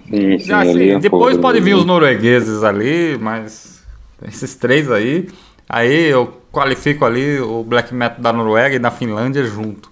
Sim, 0.10 0.39
sim, 0.39 0.53
assim, 0.53 0.89
é 0.91 0.99
depois 0.99 1.38
pode 1.38 1.60
vir 1.60 1.73
os 1.73 1.85
noruegueses 1.85 2.64
ali, 2.64 3.18
mas 3.19 3.84
esses 4.26 4.56
três 4.56 4.89
aí. 4.91 5.27
Aí 5.68 6.06
eu 6.06 6.41
qualifico 6.52 7.03
ali 7.03 7.39
o 7.39 7.64
black 7.64 7.94
metal 7.94 8.22
da 8.22 8.31
Noruega 8.31 8.76
e 8.76 8.80
da 8.80 8.89
Finlândia 8.89 9.44
junto. 9.44 9.91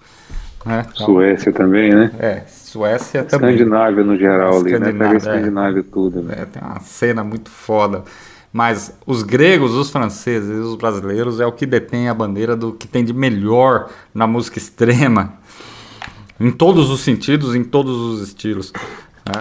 Né? 0.66 0.86
Então, 0.94 1.08
Suécia 1.08 1.52
também, 1.52 1.94
né? 1.94 2.12
É, 2.18 2.44
Suécia 2.76 3.24
também. 3.24 3.52
Escandinávia 3.52 4.04
no 4.04 4.18
geral 4.18 4.58
ali, 4.58 4.78
né? 4.78 4.92
Pega 4.92 5.16
Escandinávia 5.16 5.80
é, 5.80 5.84
tudo. 5.84 6.22
Né? 6.22 6.36
É, 6.40 6.46
tem 6.46 6.62
uma 6.62 6.82
cena 6.82 7.24
muito 7.24 7.50
foda. 7.50 8.04
Mas 8.52 8.98
os 9.06 9.24
gregos, 9.24 9.74
os 9.74 9.90
franceses 9.90 10.50
e 10.50 10.60
os 10.60 10.76
brasileiros 10.76 11.40
é 11.40 11.46
o 11.46 11.54
que 11.54 11.66
detém 11.66 12.10
a 12.10 12.14
bandeira 12.14 12.56
do 12.56 12.74
que 12.74 12.86
tem 12.86 13.04
de 13.04 13.14
melhor 13.14 13.90
na 14.14 14.28
música 14.28 14.58
extrema. 14.58 15.34
Em 16.38 16.52
todos 16.52 16.90
os 16.90 17.00
sentidos, 17.00 17.56
em 17.56 17.64
todos 17.64 17.96
os 17.98 18.22
estilos. 18.28 18.74
Né? 19.26 19.40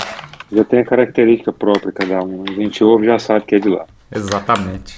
Já 0.52 0.65
tem 0.65 0.81
a 0.81 0.85
característica 0.85 1.52
própria 1.52 1.90
cada 1.90 2.23
um. 2.23 2.44
A 2.48 2.52
gente 2.52 2.85
ouve 2.85 3.06
já 3.06 3.19
sabe 3.19 3.44
que 3.47 3.56
é 3.56 3.59
de 3.59 3.69
lá. 3.69 3.85
Exatamente. 4.15 4.97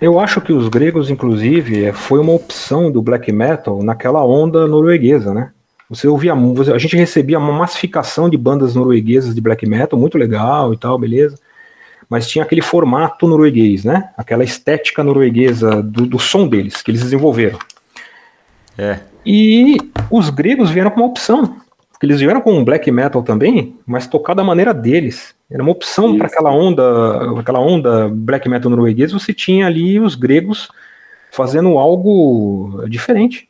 Eu 0.00 0.18
acho 0.18 0.40
que 0.40 0.52
os 0.52 0.68
gregos, 0.68 1.10
inclusive, 1.10 1.84
é, 1.84 1.92
foi 1.92 2.18
uma 2.18 2.32
opção 2.32 2.90
do 2.90 3.02
black 3.02 3.30
metal 3.30 3.82
naquela 3.82 4.24
onda 4.24 4.66
norueguesa, 4.66 5.34
né? 5.34 5.50
Você 5.88 6.08
ouvia, 6.08 6.32
a 6.32 6.78
gente 6.78 6.96
recebia 6.96 7.38
uma 7.38 7.52
massificação 7.52 8.28
de 8.28 8.36
bandas 8.36 8.74
norueguesas 8.74 9.34
de 9.34 9.40
black 9.40 9.66
metal, 9.68 9.98
muito 9.98 10.16
legal 10.16 10.72
e 10.72 10.78
tal, 10.78 10.98
beleza. 10.98 11.38
Mas 12.08 12.28
tinha 12.28 12.44
aquele 12.44 12.62
formato 12.62 13.26
norueguês, 13.26 13.84
né? 13.84 14.10
Aquela 14.16 14.44
estética 14.44 15.02
norueguesa 15.02 15.82
do, 15.82 16.06
do 16.06 16.18
som 16.18 16.46
deles, 16.46 16.82
que 16.82 16.90
eles 16.90 17.02
desenvolveram. 17.02 17.58
É. 18.76 19.00
E 19.24 19.76
os 20.10 20.30
gregos 20.30 20.70
vieram 20.70 20.90
com 20.90 21.00
uma 21.00 21.08
opção. 21.08 21.56
Porque 21.92 22.06
eles 22.06 22.18
vieram 22.18 22.40
com 22.40 22.52
um 22.52 22.64
black 22.64 22.90
metal 22.90 23.22
também, 23.22 23.76
mas 23.86 24.06
tocar 24.06 24.34
da 24.34 24.42
maneira 24.42 24.74
deles. 24.74 25.34
Era 25.50 25.62
uma 25.62 25.72
opção 25.72 26.18
para 26.18 26.26
aquela 26.26 26.50
onda, 26.50 27.38
aquela 27.38 27.60
onda 27.60 28.08
black 28.08 28.48
metal 28.48 28.70
norueguês, 28.70 29.12
você 29.12 29.32
tinha 29.32 29.66
ali 29.66 30.00
os 30.00 30.14
gregos 30.14 30.68
fazendo 31.30 31.78
algo 31.78 32.84
diferente. 32.88 33.48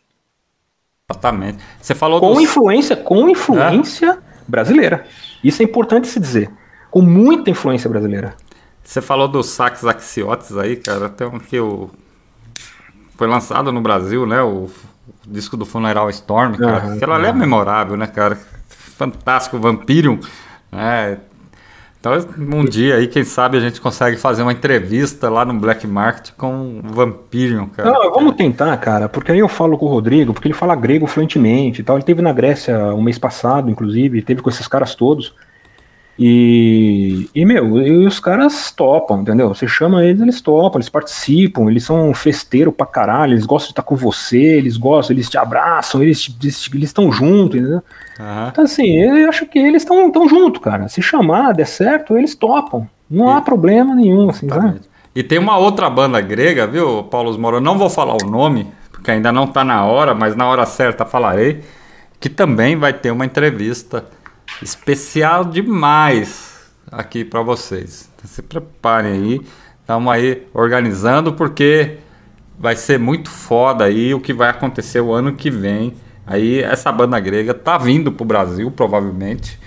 Exatamente. 1.10 1.58
Você 1.80 1.94
falou 1.94 2.20
com 2.20 2.34
dos... 2.34 2.42
influência, 2.42 2.96
com 2.96 3.28
influência 3.28 4.12
é. 4.12 4.18
brasileira. 4.48 5.06
Isso 5.42 5.62
é 5.62 5.64
importante 5.64 6.08
se 6.08 6.18
dizer. 6.18 6.50
Com 6.90 7.02
muita 7.02 7.50
influência 7.50 7.90
brasileira. 7.90 8.34
Você 8.82 9.00
falou 9.00 9.28
dos 9.28 9.50
sax 9.50 9.84
axiotes 9.84 10.56
aí, 10.56 10.76
cara. 10.76 11.08
Tem 11.08 11.26
um 11.26 11.38
que 11.38 11.58
o 11.58 11.90
foi 13.16 13.28
lançado 13.28 13.70
no 13.70 13.80
Brasil, 13.80 14.26
né? 14.26 14.42
O 14.42 14.68
o 15.26 15.30
disco 15.32 15.56
do 15.56 15.66
Funeral 15.66 16.08
Storm, 16.10 16.54
cara. 16.56 16.86
Uhum, 16.86 16.94
Aquela 16.94 17.16
ali 17.16 17.26
é 17.26 17.32
memorável, 17.32 17.96
né, 17.96 18.06
cara? 18.06 18.38
Fantástico, 18.68 19.58
Vampirium. 19.58 20.18
Né? 20.70 21.18
Então, 22.04 22.12
um 22.58 22.64
dia 22.66 22.96
aí, 22.96 23.06
quem 23.06 23.24
sabe 23.24 23.56
a 23.56 23.60
gente 23.60 23.80
consegue 23.80 24.18
fazer 24.18 24.42
uma 24.42 24.52
entrevista 24.52 25.30
lá 25.30 25.42
no 25.42 25.54
Black 25.54 25.86
Market 25.86 26.32
com 26.36 26.80
o 26.84 26.92
Vampirium, 26.92 27.66
cara. 27.66 27.90
Não, 27.90 28.12
vamos 28.12 28.34
tentar, 28.34 28.76
cara, 28.76 29.08
porque 29.08 29.32
aí 29.32 29.38
eu 29.38 29.48
falo 29.48 29.78
com 29.78 29.86
o 29.86 29.88
Rodrigo, 29.88 30.34
porque 30.34 30.46
ele 30.46 30.54
fala 30.54 30.74
grego 30.74 31.06
fluentemente 31.06 31.80
e 31.80 31.84
tal. 31.84 31.96
Ele 31.96 32.04
teve 32.04 32.20
na 32.20 32.30
Grécia 32.30 32.76
um 32.94 33.02
mês 33.02 33.18
passado, 33.18 33.70
inclusive, 33.70 34.20
teve 34.20 34.42
com 34.42 34.50
esses 34.50 34.68
caras 34.68 34.94
todos. 34.94 35.34
E, 36.18 37.28
e, 37.34 37.44
meu, 37.44 37.82
e 37.82 38.06
os 38.06 38.20
caras 38.20 38.70
topam, 38.70 39.22
entendeu? 39.22 39.48
Você 39.48 39.66
chama 39.66 40.04
eles, 40.04 40.20
eles 40.20 40.40
topam, 40.40 40.78
eles 40.78 40.88
participam, 40.88 41.68
eles 41.68 41.82
são 41.82 42.14
festeiro 42.14 42.70
pra 42.70 42.86
caralho, 42.86 43.32
eles 43.32 43.44
gostam 43.44 43.68
de 43.68 43.72
estar 43.72 43.82
com 43.82 43.96
você, 43.96 44.38
eles 44.38 44.76
gostam, 44.76 45.14
eles 45.14 45.28
te 45.28 45.36
abraçam, 45.36 46.02
eles 46.02 46.32
estão 46.72 47.10
juntos, 47.10 47.58
entendeu? 47.58 47.82
Uhum. 48.18 48.48
Então, 48.48 48.64
assim, 48.64 48.96
eu 48.96 49.28
acho 49.28 49.46
que 49.46 49.58
eles 49.58 49.82
estão 49.82 50.08
tão 50.10 50.28
junto, 50.28 50.60
cara. 50.60 50.88
Se 50.88 51.02
chamar, 51.02 51.52
der 51.52 51.66
certo, 51.66 52.16
eles 52.16 52.36
topam. 52.36 52.88
Não 53.10 53.26
e, 53.26 53.32
há 53.32 53.40
problema 53.40 53.94
nenhum, 53.94 54.30
assim, 54.30 54.48
sabe? 54.48 54.80
E 55.14 55.22
tem 55.22 55.38
uma 55.38 55.58
outra 55.58 55.90
banda 55.90 56.20
grega, 56.20 56.64
viu, 56.66 57.02
Paulo 57.04 57.36
Moro? 57.38 57.56
Eu 57.56 57.60
não 57.60 57.76
vou 57.76 57.90
falar 57.90 58.14
o 58.14 58.30
nome, 58.30 58.68
porque 58.92 59.10
ainda 59.10 59.32
não 59.32 59.48
tá 59.48 59.64
na 59.64 59.84
hora, 59.84 60.14
mas 60.14 60.36
na 60.36 60.46
hora 60.46 60.64
certa 60.64 61.04
falarei, 61.04 61.60
que 62.20 62.28
também 62.28 62.76
vai 62.76 62.92
ter 62.92 63.10
uma 63.10 63.24
entrevista 63.24 64.04
especial 64.62 65.44
demais 65.44 66.70
aqui 66.90 67.24
para 67.24 67.42
vocês. 67.42 68.10
Então, 68.14 68.28
se 68.28 68.42
preparem 68.42 69.12
aí, 69.12 69.40
estamos 69.80 70.12
aí 70.12 70.46
organizando 70.52 71.32
porque 71.32 71.98
vai 72.58 72.76
ser 72.76 72.98
muito 72.98 73.30
foda 73.30 73.84
aí 73.84 74.14
o 74.14 74.20
que 74.20 74.32
vai 74.32 74.48
acontecer 74.48 75.00
o 75.00 75.12
ano 75.12 75.34
que 75.34 75.50
vem. 75.50 75.94
Aí 76.26 76.62
essa 76.62 76.90
banda 76.90 77.18
grega 77.20 77.52
tá 77.52 77.76
vindo 77.76 78.10
pro 78.10 78.24
Brasil 78.24 78.70
provavelmente, 78.70 79.58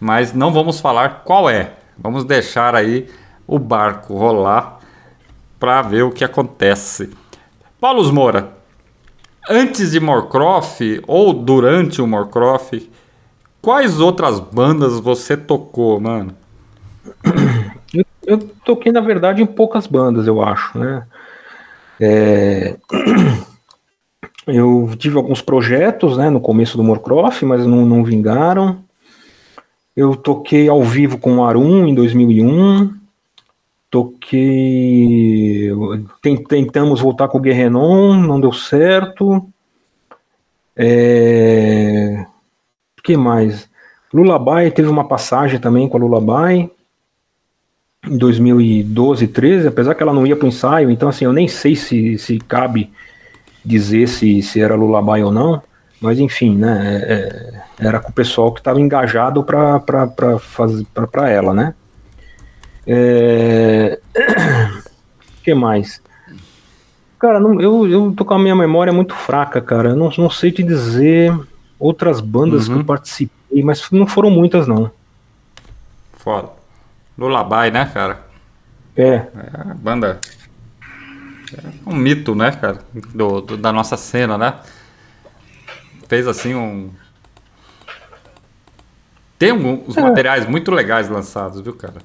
mas 0.00 0.32
não 0.32 0.52
vamos 0.52 0.80
falar 0.80 1.22
qual 1.24 1.48
é. 1.48 1.72
Vamos 1.96 2.24
deixar 2.24 2.74
aí 2.74 3.08
o 3.46 3.58
barco 3.58 4.14
rolar 4.16 4.80
para 5.58 5.80
ver 5.82 6.02
o 6.02 6.10
que 6.10 6.24
acontece. 6.24 7.10
Paulo 7.80 8.12
Moura, 8.12 8.52
antes 9.48 9.92
de 9.92 10.00
Morcroft 10.00 10.80
ou 11.06 11.32
durante 11.32 12.02
o 12.02 12.06
Morcroft, 12.06 12.82
Quais 13.66 13.98
outras 13.98 14.38
bandas 14.38 15.00
você 15.00 15.36
tocou, 15.36 15.98
mano? 15.98 16.32
Eu, 17.92 18.04
eu 18.24 18.38
toquei, 18.64 18.92
na 18.92 19.00
verdade, 19.00 19.42
em 19.42 19.46
poucas 19.46 19.88
bandas, 19.88 20.28
eu 20.28 20.40
acho, 20.40 20.78
né? 20.78 21.04
É... 22.00 22.76
Eu 24.46 24.94
tive 24.96 25.16
alguns 25.16 25.42
projetos, 25.42 26.16
né, 26.16 26.30
no 26.30 26.40
começo 26.40 26.76
do 26.76 26.84
Morcroft, 26.84 27.42
mas 27.42 27.66
não, 27.66 27.84
não 27.84 28.04
vingaram. 28.04 28.84
Eu 29.96 30.14
toquei 30.14 30.68
ao 30.68 30.84
vivo 30.84 31.18
com 31.18 31.38
o 31.38 31.44
Arum 31.44 31.88
em 31.88 31.92
2001. 31.92 32.94
Toquei. 33.90 35.72
Tentamos 36.48 37.00
voltar 37.00 37.26
com 37.26 37.38
o 37.38 37.40
Guerrenon, 37.40 38.14
não 38.14 38.40
deu 38.40 38.52
certo. 38.52 39.44
É 40.76 42.24
que 43.06 43.16
mais? 43.16 43.68
Lullaby 44.12 44.72
teve 44.72 44.88
uma 44.88 45.06
passagem 45.06 45.60
também 45.60 45.88
com 45.88 45.96
a 45.96 46.00
Lullaby 46.00 46.68
em 48.04 48.18
2012, 48.18 49.28
13, 49.28 49.68
apesar 49.68 49.94
que 49.94 50.02
ela 50.02 50.12
não 50.12 50.26
ia 50.26 50.34
para 50.34 50.44
o 50.44 50.48
ensaio, 50.48 50.90
então 50.90 51.08
assim, 51.08 51.24
eu 51.24 51.32
nem 51.32 51.46
sei 51.46 51.76
se, 51.76 52.18
se 52.18 52.38
cabe 52.38 52.90
dizer 53.64 54.08
se, 54.08 54.42
se 54.42 54.60
era 54.60 54.74
Lullaby 54.74 55.22
ou 55.22 55.30
não, 55.30 55.62
mas 56.00 56.18
enfim, 56.18 56.56
né, 56.56 57.02
é, 57.06 57.12
é 57.12 57.86
era 57.86 58.00
com 58.00 58.10
o 58.10 58.12
pessoal 58.12 58.52
que 58.52 58.60
estava 58.60 58.80
engajado 58.80 59.44
para 59.44 61.30
ela, 61.30 61.54
né. 61.54 61.74
É... 62.86 64.00
que 65.44 65.54
mais? 65.54 66.00
Cara, 67.18 67.38
não, 67.38 67.60
eu, 67.60 67.86
eu 67.86 68.12
tô 68.16 68.24
com 68.24 68.34
a 68.34 68.38
minha 68.38 68.56
memória 68.56 68.92
muito 68.92 69.14
fraca, 69.14 69.60
cara, 69.60 69.90
eu 69.90 69.96
não, 69.96 70.10
não 70.18 70.30
sei 70.30 70.50
te 70.50 70.62
dizer 70.62 71.32
outras 71.78 72.20
bandas 72.20 72.68
uhum. 72.68 72.74
que 72.74 72.80
eu 72.80 72.84
participei, 72.84 73.62
mas 73.62 73.90
não 73.90 74.06
foram 74.06 74.30
muitas, 74.30 74.66
não. 74.66 74.90
Foda. 76.12 76.50
Lullaby, 77.16 77.70
né, 77.70 77.90
cara? 77.92 78.20
É. 78.96 79.14
É 79.14 79.74
banda. 79.74 80.20
É 81.54 81.88
um 81.88 81.94
mito, 81.94 82.34
né, 82.34 82.50
cara? 82.50 82.78
Do, 83.14 83.40
do, 83.40 83.56
da 83.56 83.72
nossa 83.72 83.96
cena, 83.96 84.36
né? 84.36 84.54
Fez 86.08 86.26
assim 86.26 86.54
um. 86.54 86.90
Tem 89.38 89.52
uns 89.52 89.96
é. 89.96 90.00
materiais 90.00 90.48
muito 90.48 90.70
legais 90.70 91.08
lançados, 91.08 91.60
viu, 91.60 91.74
cara? 91.74 91.96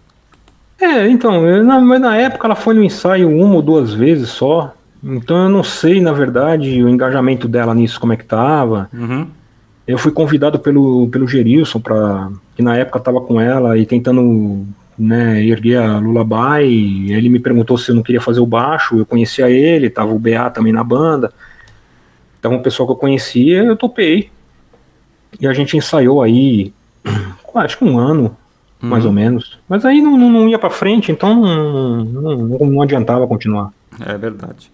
É, 0.80 1.08
então, 1.08 1.48
eu, 1.48 1.64
na, 1.64 1.80
mas 1.80 2.02
na 2.02 2.18
época 2.18 2.48
ela 2.48 2.56
foi 2.56 2.74
no 2.74 2.84
ensaio 2.84 3.30
uma 3.30 3.56
ou 3.56 3.62
duas 3.62 3.94
vezes 3.94 4.30
só. 4.30 4.74
Então 5.04 5.44
eu 5.44 5.50
não 5.50 5.64
sei, 5.64 6.02
na 6.02 6.12
verdade, 6.12 6.84
o 6.84 6.90
engajamento 6.90 7.48
dela 7.48 7.74
nisso, 7.74 8.00
como 8.00 8.14
é 8.14 8.18
que 8.18 8.26
tava. 8.26 8.90
Uhum. 8.94 9.28
Eu 9.92 9.98
fui 9.98 10.14
convidado 10.14 10.58
pelo, 10.58 11.10
pelo 11.10 11.28
Gerilson, 11.28 11.82
pra, 11.82 12.32
que 12.56 12.62
na 12.62 12.78
época 12.78 12.98
estava 12.98 13.20
com 13.20 13.42
ela 13.42 13.78
e 13.78 13.86
tentando 13.86 14.66
né, 14.98 15.44
erguer 15.44 15.80
a 15.80 15.98
Lullaby. 15.98 17.12
Ele 17.12 17.28
me 17.28 17.40
perguntou 17.40 17.78
se 17.78 17.92
eu 17.92 17.96
não 17.96 18.02
queria 18.02 18.22
fazer 18.22 18.40
o 18.40 18.46
baixo. 18.46 18.98
Eu 18.98 19.06
conhecia 19.06 19.50
ele, 19.50 19.90
tava 19.90 20.14
o 20.14 20.18
BA 20.18 20.50
também 20.50 20.72
na 20.72 20.82
banda. 20.82 21.34
Então, 22.40 22.54
um 22.54 22.62
pessoal 22.62 22.88
que 22.88 22.94
eu 22.94 22.98
conhecia, 22.98 23.64
eu 23.64 23.76
topei. 23.76 24.32
E 25.42 25.46
a 25.46 25.52
gente 25.52 25.76
ensaiou 25.76 26.22
aí, 26.22 26.74
acho 27.56 27.78
que 27.78 27.84
um 27.84 28.00
ano, 28.00 28.38
uhum. 28.82 28.90
mais 28.90 29.04
ou 29.04 29.12
menos. 29.12 29.60
Mas 29.68 29.84
aí 29.84 30.02
não, 30.02 30.18
não 30.18 30.48
ia 30.48 30.58
para 30.58 30.70
frente, 30.70 31.12
então 31.12 31.36
não, 31.36 32.06
não, 32.06 32.66
não 32.66 32.82
adiantava 32.82 33.28
continuar. 33.28 33.74
É 34.00 34.18
verdade. 34.18 34.72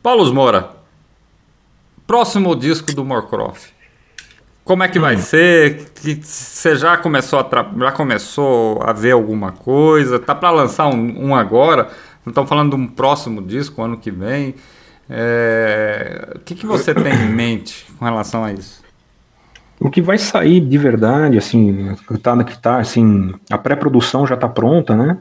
Paulo 0.00 0.32
Moura, 0.32 0.70
próximo 2.06 2.54
disco 2.54 2.94
do 2.94 3.04
Morcroft. 3.04 3.77
Como 4.68 4.82
é 4.82 4.88
que 4.88 4.98
vai 4.98 5.16
ser? 5.16 5.86
Que 5.94 6.20
você 6.22 6.76
já 6.76 6.94
começou 6.98 7.40
a 7.40 7.74
já 7.78 7.90
começou 7.90 8.78
a 8.82 8.92
ver 8.92 9.12
alguma 9.12 9.50
coisa? 9.50 10.18
Tá 10.18 10.34
para 10.34 10.50
lançar 10.50 10.88
um, 10.88 11.28
um 11.28 11.34
agora? 11.34 11.84
Não 12.22 12.32
estamos 12.32 12.50
falando 12.50 12.76
de 12.76 12.82
um 12.82 12.86
próximo 12.86 13.40
disco 13.40 13.80
ano 13.80 13.96
que 13.96 14.10
vem. 14.10 14.54
É... 15.08 16.34
O 16.36 16.40
que, 16.40 16.54
que 16.54 16.66
você 16.66 16.92
tem 16.92 17.14
em 17.14 17.30
mente 17.30 17.86
com 17.98 18.04
relação 18.04 18.44
a 18.44 18.52
isso? 18.52 18.82
O 19.80 19.88
que 19.88 20.02
vai 20.02 20.18
sair 20.18 20.60
de 20.60 20.76
verdade, 20.76 21.38
assim, 21.38 21.96
tá, 22.22 22.44
que 22.44 22.58
tá, 22.58 22.76
assim, 22.76 23.32
a 23.50 23.56
pré-produção 23.56 24.26
já 24.26 24.34
está 24.34 24.50
pronta, 24.50 24.94
né? 24.94 25.16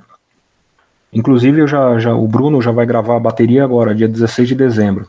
Inclusive, 1.13 1.61
eu 1.61 1.67
já, 1.67 1.97
já, 1.99 2.13
o 2.13 2.27
Bruno 2.27 2.61
já 2.61 2.73
vai 2.73 2.85
gravar 2.85 3.15
a 3.15 3.21
bateria 3.21 3.63
agora, 3.63 3.95
dia 3.95 4.09
16 4.09 4.49
de 4.49 4.55
dezembro. 4.55 5.07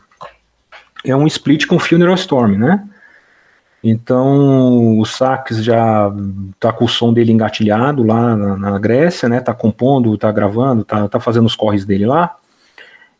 É 1.03 1.13
um 1.13 1.27
split 1.27 1.65
com 1.65 1.77
Funeral 1.77 2.15
Storm, 2.15 2.57
né? 2.57 2.87
Então 3.83 4.99
o 4.99 5.05
Sax 5.05 5.63
já 5.63 6.11
tá 6.59 6.73
com 6.73 6.85
o 6.85 6.89
som 6.89 7.13
dele 7.13 7.31
engatilhado 7.31 8.03
lá 8.03 8.35
na, 8.35 8.57
na, 8.57 8.79
Grécia, 8.79 9.29
né? 9.29 9.39
Tá 9.39 9.53
compondo, 9.53 10.17
tá 10.17 10.31
gravando, 10.31 10.83
tá, 10.83 11.07
tá 11.07 11.19
fazendo 11.19 11.45
os 11.45 11.55
corres 11.55 11.85
dele 11.85 12.05
lá. 12.05 12.35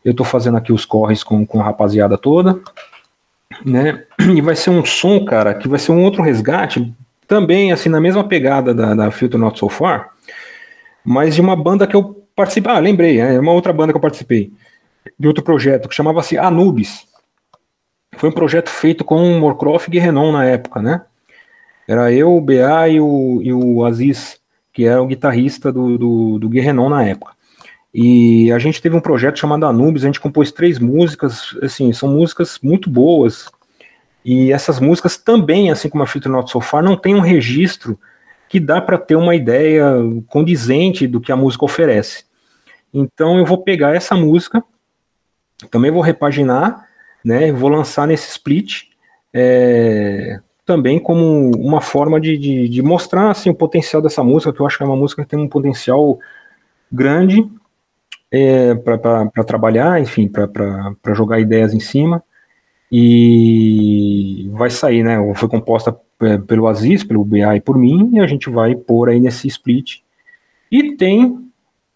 Eu 0.04 0.14
tô 0.14 0.22
fazendo 0.22 0.56
aqui 0.56 0.72
os 0.72 0.84
corres 0.84 1.22
com, 1.22 1.46
com 1.46 1.60
a 1.60 1.64
rapaziada 1.64 2.18
toda, 2.18 2.60
né? 3.64 4.04
E 4.18 4.40
vai 4.40 4.54
ser 4.54 4.70
um 4.70 4.84
som, 4.84 5.24
cara, 5.24 5.54
que 5.54 5.66
vai 5.66 5.78
ser 5.78 5.92
um 5.92 6.02
outro 6.02 6.22
resgate, 6.22 6.92
também 7.26 7.72
assim, 7.72 7.88
na 7.88 8.00
mesma 8.00 8.24
pegada 8.24 8.74
da, 8.74 8.94
da 8.94 9.10
Filter 9.10 9.38
Not 9.38 9.58
So 9.58 9.68
Far, 9.68 10.10
mas 11.04 11.34
de 11.34 11.40
uma 11.40 11.56
banda 11.56 11.86
que 11.86 11.96
eu 11.96 12.24
participei. 12.36 12.72
Ah, 12.72 12.78
lembrei, 12.78 13.18
é 13.18 13.38
uma 13.38 13.52
outra 13.52 13.72
banda 13.72 13.92
que 13.92 13.96
eu 13.96 14.00
participei, 14.00 14.52
de 15.18 15.28
outro 15.28 15.42
projeto, 15.42 15.88
que 15.88 15.94
chamava-se 15.94 16.36
Anubis. 16.36 17.06
Foi 18.20 18.28
um 18.28 18.32
projeto 18.32 18.68
feito 18.68 19.02
com 19.02 19.38
Morcroft 19.38 19.88
e 19.88 19.92
Guerrenon 19.92 20.30
na 20.30 20.44
época, 20.44 20.82
né? 20.82 21.00
Era 21.88 22.12
eu, 22.12 22.36
o 22.36 22.40
BA 22.42 22.90
e 22.90 23.00
o, 23.00 23.40
e 23.40 23.50
o 23.50 23.82
Aziz, 23.82 24.38
que 24.74 24.84
era 24.84 25.00
o 25.00 25.06
guitarrista 25.06 25.72
do, 25.72 25.96
do, 25.96 26.38
do 26.38 26.48
Guerrenon 26.50 26.90
na 26.90 27.02
época. 27.02 27.32
E 27.94 28.52
a 28.52 28.58
gente 28.58 28.82
teve 28.82 28.94
um 28.94 29.00
projeto 29.00 29.38
chamado 29.38 29.64
Anubis, 29.64 30.04
a 30.04 30.06
gente 30.06 30.20
compôs 30.20 30.52
três 30.52 30.78
músicas, 30.78 31.56
assim, 31.62 31.94
são 31.94 32.10
músicas 32.10 32.58
muito 32.62 32.90
boas. 32.90 33.50
E 34.22 34.52
essas 34.52 34.78
músicas 34.78 35.16
também, 35.16 35.70
assim 35.70 35.88
como 35.88 36.02
a 36.02 36.06
Filter 36.06 36.30
Not 36.30 36.50
So 36.50 36.60
Far, 36.60 36.82
não 36.82 36.98
tem 36.98 37.14
um 37.14 37.20
registro 37.20 37.98
que 38.50 38.60
dá 38.60 38.82
para 38.82 38.98
ter 38.98 39.16
uma 39.16 39.34
ideia 39.34 39.94
condizente 40.26 41.06
do 41.06 41.22
que 41.22 41.32
a 41.32 41.36
música 41.36 41.64
oferece. 41.64 42.24
Então 42.92 43.38
eu 43.38 43.46
vou 43.46 43.64
pegar 43.64 43.96
essa 43.96 44.14
música, 44.14 44.62
também 45.70 45.90
vou 45.90 46.02
repaginar 46.02 46.89
né? 47.24 47.52
Vou 47.52 47.68
lançar 47.68 48.06
nesse 48.06 48.30
split 48.30 48.84
é, 49.32 50.40
também 50.64 50.98
como 50.98 51.50
uma 51.56 51.80
forma 51.80 52.20
de, 52.20 52.36
de, 52.36 52.68
de, 52.68 52.82
mostrar 52.82 53.30
assim, 53.30 53.50
o 53.50 53.54
potencial 53.54 54.02
dessa 54.02 54.22
música, 54.22 54.52
que 54.52 54.60
eu 54.60 54.66
acho 54.66 54.76
que 54.76 54.82
é 54.82 54.86
uma 54.86 54.96
música 54.96 55.22
que 55.22 55.28
tem 55.28 55.38
um 55.38 55.48
potencial 55.48 56.18
grande 56.90 57.48
é, 58.30 58.74
para 58.74 59.44
trabalhar, 59.44 60.00
enfim, 60.00 60.28
para 60.28 61.14
jogar 61.14 61.40
ideias 61.40 61.74
em 61.74 61.80
cima. 61.80 62.22
E 62.92 64.50
vai 64.52 64.68
sair, 64.68 65.04
né? 65.04 65.16
Foi 65.36 65.48
composta 65.48 65.96
é, 66.22 66.38
pelo 66.38 66.66
Aziz, 66.66 67.04
pelo 67.04 67.24
BA 67.24 67.56
e 67.56 67.60
por 67.60 67.78
mim, 67.78 68.10
e 68.14 68.20
a 68.20 68.26
gente 68.26 68.50
vai 68.50 68.74
pôr 68.74 69.08
aí 69.08 69.20
nesse 69.20 69.46
split. 69.46 70.00
E 70.70 70.96
tem 70.96 71.38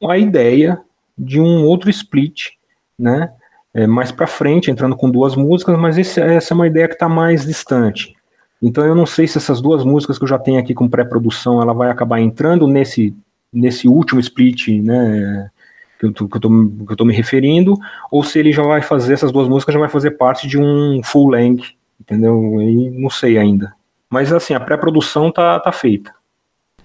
a 0.02 0.16
ideia 0.16 0.80
de 1.16 1.40
um 1.40 1.64
outro 1.64 1.90
split, 1.90 2.50
né? 2.98 3.32
É, 3.74 3.86
mais 3.86 4.12
para 4.12 4.26
frente, 4.26 4.70
entrando 4.70 4.96
com 4.96 5.10
duas 5.10 5.34
músicas, 5.34 5.76
mas 5.76 5.98
esse, 5.98 6.20
essa 6.20 6.54
é 6.54 6.56
uma 6.56 6.66
ideia 6.66 6.86
que 6.86 6.94
está 6.94 7.08
mais 7.08 7.44
distante. 7.44 8.14
Então 8.62 8.86
eu 8.86 8.94
não 8.94 9.04
sei 9.04 9.26
se 9.26 9.36
essas 9.36 9.60
duas 9.60 9.84
músicas 9.84 10.16
que 10.16 10.24
eu 10.24 10.28
já 10.28 10.38
tenho 10.38 10.60
aqui 10.60 10.72
com 10.72 10.88
pré-produção, 10.88 11.60
ela 11.60 11.74
vai 11.74 11.90
acabar 11.90 12.20
entrando 12.20 12.68
nesse, 12.68 13.14
nesse 13.52 13.88
último 13.88 14.20
split, 14.20 14.68
né, 14.68 15.50
que 15.98 16.06
eu, 16.06 16.12
tô, 16.12 16.28
que, 16.28 16.36
eu 16.36 16.40
tô, 16.40 16.48
que 16.86 16.92
eu 16.92 16.96
tô 16.96 17.04
me 17.04 17.12
referindo, 17.12 17.76
ou 18.10 18.22
se 18.22 18.38
ele 18.38 18.52
já 18.52 18.62
vai 18.62 18.80
fazer, 18.80 19.14
essas 19.14 19.32
duas 19.32 19.48
músicas 19.48 19.72
já 19.72 19.80
vai 19.80 19.88
fazer 19.88 20.12
parte 20.12 20.46
de 20.46 20.58
um 20.58 21.00
full 21.02 21.30
length, 21.30 21.74
entendeu? 22.00 22.60
E 22.62 22.90
não 22.90 23.10
sei 23.10 23.36
ainda. 23.36 23.74
Mas 24.08 24.32
assim, 24.32 24.54
a 24.54 24.60
pré-produção 24.60 25.32
tá, 25.32 25.58
tá 25.58 25.72
feita. 25.72 26.14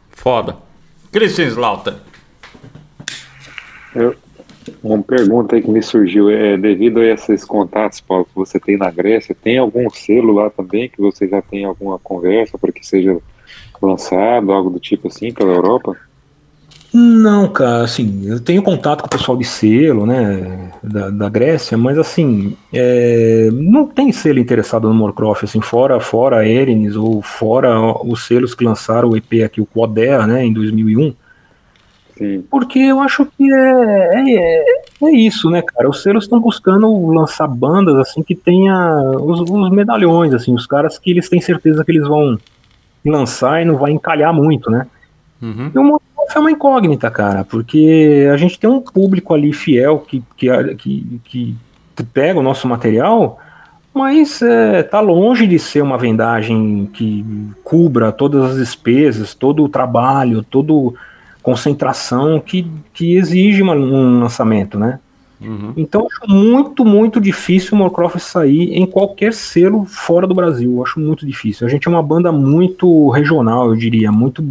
Foda. 0.10 0.58
Christian 1.12 1.46
Slaughter. 1.46 1.96
Eu, 3.96 4.16
uma 4.84 5.02
pergunta 5.02 5.56
aí 5.56 5.62
que 5.62 5.70
me 5.70 5.82
surgiu 5.82 6.30
é 6.30 6.58
devido 6.58 7.00
a 7.00 7.06
esses 7.06 7.44
contatos, 7.46 8.02
Paulo, 8.02 8.26
que 8.26 8.36
você 8.36 8.60
tem 8.60 8.78
na 8.78 8.90
Grécia, 8.90 9.36
tem 9.36 9.58
algum 9.58 9.90
selo 9.90 10.34
lá 10.34 10.50
também 10.50 10.90
que 10.90 11.02
você 11.02 11.28
já 11.28 11.42
tem 11.42 11.66
alguma 11.66 12.00
conversa 12.00 12.58
para 12.58 12.72
que 12.72 12.86
seja 12.86 13.18
lançado, 13.82 14.52
algo 14.52 14.70
do 14.70 14.80
tipo 14.80 15.08
assim 15.08 15.34
pela 15.34 15.52
Europa? 15.52 15.96
Não, 16.92 17.48
cara, 17.48 17.84
assim, 17.84 18.28
eu 18.28 18.40
tenho 18.40 18.64
contato 18.64 19.02
com 19.02 19.08
o 19.08 19.10
pessoal 19.10 19.38
de 19.38 19.46
selo, 19.46 20.08
né, 20.08 20.72
da, 20.82 21.12
da 21.12 21.30
Grécia, 21.30 21.78
mas 21.78 22.00
assim, 22.00 22.58
é, 22.74 23.48
não 23.54 23.86
tem 23.86 24.12
selo 24.12 24.40
interessado 24.40 24.88
no 24.88 24.94
Morcroft, 24.96 25.44
assim, 25.44 25.62
fora, 25.62 26.00
fora 26.00 26.38
a 26.38 26.48
Erenes 26.48 26.96
ou 26.96 27.22
fora 27.22 27.80
os 28.04 28.26
selos 28.26 28.56
que 28.56 28.64
lançaram 28.64 29.10
o 29.10 29.16
EP 29.16 29.44
aqui, 29.46 29.62
o 29.62 29.68
Quodea, 29.68 30.26
né, 30.26 30.44
em 30.44 30.52
2001, 30.52 31.14
Sim. 32.20 32.44
Porque 32.52 32.80
eu 32.80 33.00
acho 33.00 33.26
que 33.26 33.52
é, 33.52 34.30
é, 34.30 34.66
é, 35.02 35.12
isso, 35.12 35.50
né, 35.50 35.62
cara? 35.62 35.90
Os 35.90 36.04
selos 36.04 36.26
estão 36.26 36.38
buscando 36.38 37.08
lançar 37.08 37.48
bandas 37.48 37.96
assim 37.96 38.22
que 38.22 38.36
tenha 38.36 38.76
os, 39.22 39.50
os, 39.50 39.70
medalhões, 39.72 40.34
assim, 40.34 40.54
os 40.54 40.68
caras 40.68 41.00
que 41.00 41.10
eles 41.10 41.30
têm 41.30 41.40
certeza 41.40 41.84
que 41.86 41.92
eles 41.94 42.06
vão 42.06 42.38
lançar 43.06 43.62
e 43.62 43.66
não 43.66 43.78
vai 43.78 43.92
encalhar 43.92 44.34
muito, 44.34 44.70
né? 44.70 44.86
Uhum. 45.42 45.72
E 45.74 45.80
o 45.80 46.02
é 46.36 46.38
uma 46.38 46.52
incógnita, 46.52 47.10
cara, 47.10 47.44
porque 47.44 48.28
a 48.32 48.38
gente 48.38 48.60
tem 48.60 48.70
um 48.70 48.82
público 48.82 49.34
ali 49.34 49.52
fiel 49.52 50.00
que, 50.00 50.22
que, 50.38 50.48
que, 50.76 51.22
que 51.24 52.04
pega 52.14 52.38
o 52.38 52.44
nosso 52.44 52.68
material, 52.68 53.40
mas 53.94 54.42
é, 54.42 54.84
tá 54.84 55.00
longe 55.00 55.48
de 55.48 55.58
ser 55.58 55.82
uma 55.82 55.98
vendagem 55.98 56.88
que 56.94 57.26
cubra 57.64 58.12
todas 58.12 58.52
as 58.52 58.58
despesas, 58.58 59.34
todo 59.34 59.64
o 59.64 59.70
trabalho, 59.70 60.44
todo 60.44 60.94
concentração 61.42 62.40
que, 62.40 62.70
que 62.94 63.16
exige 63.16 63.64
um 63.64 64.20
lançamento, 64.20 64.78
né? 64.78 65.00
Uhum. 65.42 65.74
Então, 65.78 66.06
acho 66.06 66.30
muito, 66.30 66.84
muito 66.84 67.22
difícil 67.22 67.74
o 67.74 67.78
Morcroft 67.78 68.20
sair 68.20 68.74
em 68.74 68.86
qualquer 68.86 69.34
selo 69.34 69.86
fora 69.86 70.28
do 70.28 70.36
Brasil. 70.36 70.74
Eu 70.74 70.84
acho 70.84 71.00
muito 71.00 71.26
difícil. 71.26 71.66
A 71.66 71.70
gente 71.70 71.88
é 71.88 71.92
uma 71.92 72.04
banda 72.04 72.32
muito 72.32 73.10
regional, 73.10 73.70
eu 73.70 73.76
diria, 73.76 74.12
muito, 74.12 74.44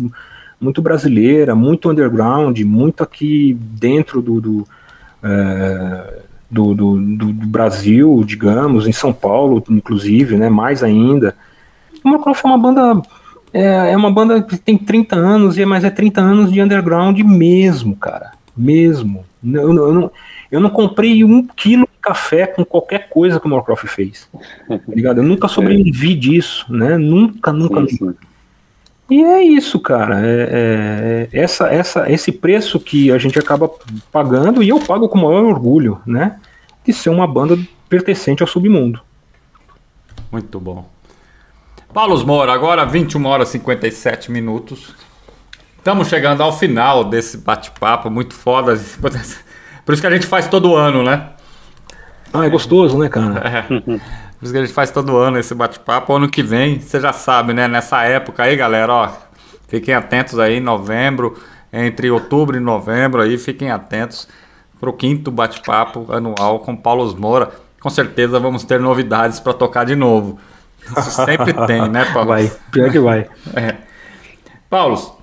muito 0.58 0.80
brasileira, 0.80 1.54
muito 1.54 1.90
underground, 1.90 2.58
muito 2.60 3.02
aqui 3.02 3.56
dentro 3.60 4.22
do, 4.22 4.40
do, 4.40 4.68
é, 5.22 6.22
do, 6.50 6.74
do, 6.74 6.96
do, 6.96 7.46
Brasil, 7.46 8.24
digamos, 8.26 8.86
em 8.88 8.92
São 8.92 9.12
Paulo, 9.12 9.62
inclusive, 9.68 10.36
né? 10.38 10.48
Mais 10.48 10.82
ainda. 10.82 11.34
O 12.02 12.08
Morcroft 12.08 12.42
é 12.42 12.48
uma 12.48 12.58
banda 12.58 13.02
é, 13.52 13.92
é 13.92 13.96
uma 13.96 14.10
banda 14.10 14.42
que 14.42 14.56
tem 14.56 14.76
30 14.76 15.16
anos, 15.16 15.58
mas 15.58 15.84
é 15.84 15.90
30 15.90 16.20
anos 16.20 16.52
de 16.52 16.60
underground 16.60 17.18
mesmo, 17.20 17.96
cara. 17.96 18.32
Mesmo. 18.56 19.24
Eu, 19.44 19.74
eu, 19.74 19.92
não, 19.92 20.10
eu 20.50 20.60
não 20.60 20.70
comprei 20.70 21.22
um 21.24 21.46
quilo 21.46 21.82
de 21.82 22.00
café 22.00 22.46
com 22.46 22.64
qualquer 22.64 23.08
coisa 23.08 23.38
que 23.38 23.46
o 23.46 23.48
Morcroft 23.48 23.86
fez. 23.86 24.28
Tá 24.68 24.78
ligado? 24.88 25.18
Eu 25.18 25.24
nunca 25.24 25.46
sobrevivi 25.48 26.14
disso, 26.14 26.66
né? 26.72 26.98
Nunca, 26.98 27.52
nunca, 27.52 27.86
sim. 27.86 27.96
Sim. 27.96 28.14
E 29.10 29.24
é 29.24 29.42
isso, 29.42 29.80
cara. 29.80 30.20
É, 30.20 30.30
é, 30.30 31.28
é, 31.32 31.40
essa, 31.40 31.68
essa, 31.68 32.10
esse 32.10 32.30
preço 32.30 32.78
que 32.78 33.10
a 33.10 33.16
gente 33.16 33.38
acaba 33.38 33.70
pagando, 34.12 34.62
e 34.62 34.68
eu 34.68 34.78
pago 34.80 35.08
com 35.08 35.18
o 35.18 35.22
maior 35.22 35.44
orgulho, 35.44 36.00
né? 36.06 36.38
De 36.84 36.92
ser 36.92 37.08
uma 37.08 37.26
banda 37.26 37.58
pertencente 37.88 38.42
ao 38.42 38.48
submundo. 38.48 39.00
Muito 40.30 40.60
bom. 40.60 40.97
Paulo 41.92 42.26
Moura, 42.26 42.52
agora 42.52 42.84
21 42.84 43.24
horas 43.24 43.48
e 43.48 43.52
57 43.52 44.30
minutos. 44.30 44.94
Estamos 45.78 46.08
chegando 46.08 46.42
ao 46.42 46.52
final 46.52 47.02
desse 47.02 47.38
bate-papo 47.38 48.10
muito 48.10 48.34
foda. 48.34 48.78
Por 49.86 49.92
isso 49.92 50.02
que 50.02 50.06
a 50.06 50.10
gente 50.10 50.26
faz 50.26 50.46
todo 50.46 50.76
ano, 50.76 51.02
né? 51.02 51.30
Ah, 52.32 52.44
é 52.44 52.50
gostoso, 52.50 52.98
né, 52.98 53.08
cara? 53.08 53.40
É. 53.48 53.62
Por 54.38 54.44
isso 54.44 54.52
que 54.52 54.58
a 54.58 54.64
gente 54.64 54.74
faz 54.74 54.90
todo 54.90 55.16
ano 55.16 55.38
esse 55.38 55.54
bate-papo. 55.54 56.14
Ano 56.14 56.28
que 56.28 56.42
vem, 56.42 56.78
você 56.78 57.00
já 57.00 57.12
sabe, 57.12 57.52
né? 57.52 57.66
Nessa 57.66 58.04
época 58.04 58.44
aí, 58.44 58.54
galera, 58.54 58.92
ó. 58.92 59.10
Fiquem 59.66 59.94
atentos 59.94 60.38
aí, 60.38 60.60
novembro, 60.60 61.36
entre 61.72 62.10
outubro 62.10 62.56
e 62.56 62.60
novembro 62.60 63.20
aí, 63.20 63.36
fiquem 63.36 63.70
atentos 63.70 64.28
para 64.78 64.88
o 64.88 64.92
quinto 64.92 65.30
bate-papo 65.30 66.06
anual 66.12 66.60
com 66.60 66.76
Paulo 66.76 67.12
Moura. 67.18 67.50
Com 67.80 67.90
certeza 67.90 68.38
vamos 68.38 68.62
ter 68.62 68.78
novidades 68.78 69.40
para 69.40 69.52
tocar 69.54 69.84
de 69.84 69.96
novo. 69.96 70.38
Isso 70.96 71.10
sempre 71.10 71.52
tem, 71.66 71.88
né, 71.88 72.04
Paulo? 72.12 72.28
Vai, 72.28 72.50
pior 72.70 72.90
que 72.90 72.98
vai. 72.98 73.28
É. 73.54 73.74
Paulo, 74.68 75.16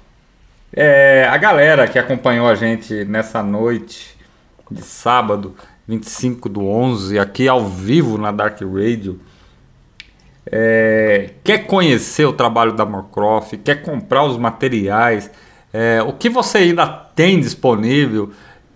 É, 0.78 1.26
a 1.32 1.38
galera 1.38 1.88
que 1.88 1.98
acompanhou 1.98 2.50
a 2.50 2.56
gente 2.56 3.06
nessa 3.06 3.42
noite 3.42 4.18
de 4.70 4.82
sábado, 4.82 5.56
25 5.88 6.50
do 6.50 6.68
11, 6.68 7.18
aqui 7.18 7.48
ao 7.48 7.66
vivo 7.66 8.18
na 8.18 8.32
Dark 8.32 8.60
Radio, 8.62 9.20
é, 10.52 11.32
quer 11.44 11.60
conhecer 11.60 12.26
o 12.26 12.34
trabalho 12.34 12.74
da 12.74 12.86
Morcroft, 12.86 13.56
quer 13.64 13.82
comprar 13.84 14.26
os 14.26 14.38
materiais, 14.38 15.32
é, 15.72 16.02
o 16.04 16.12
que 16.12 16.30
você 16.30 16.58
ainda 16.60 16.86
tem 16.88 17.40
disponível, 17.40 18.32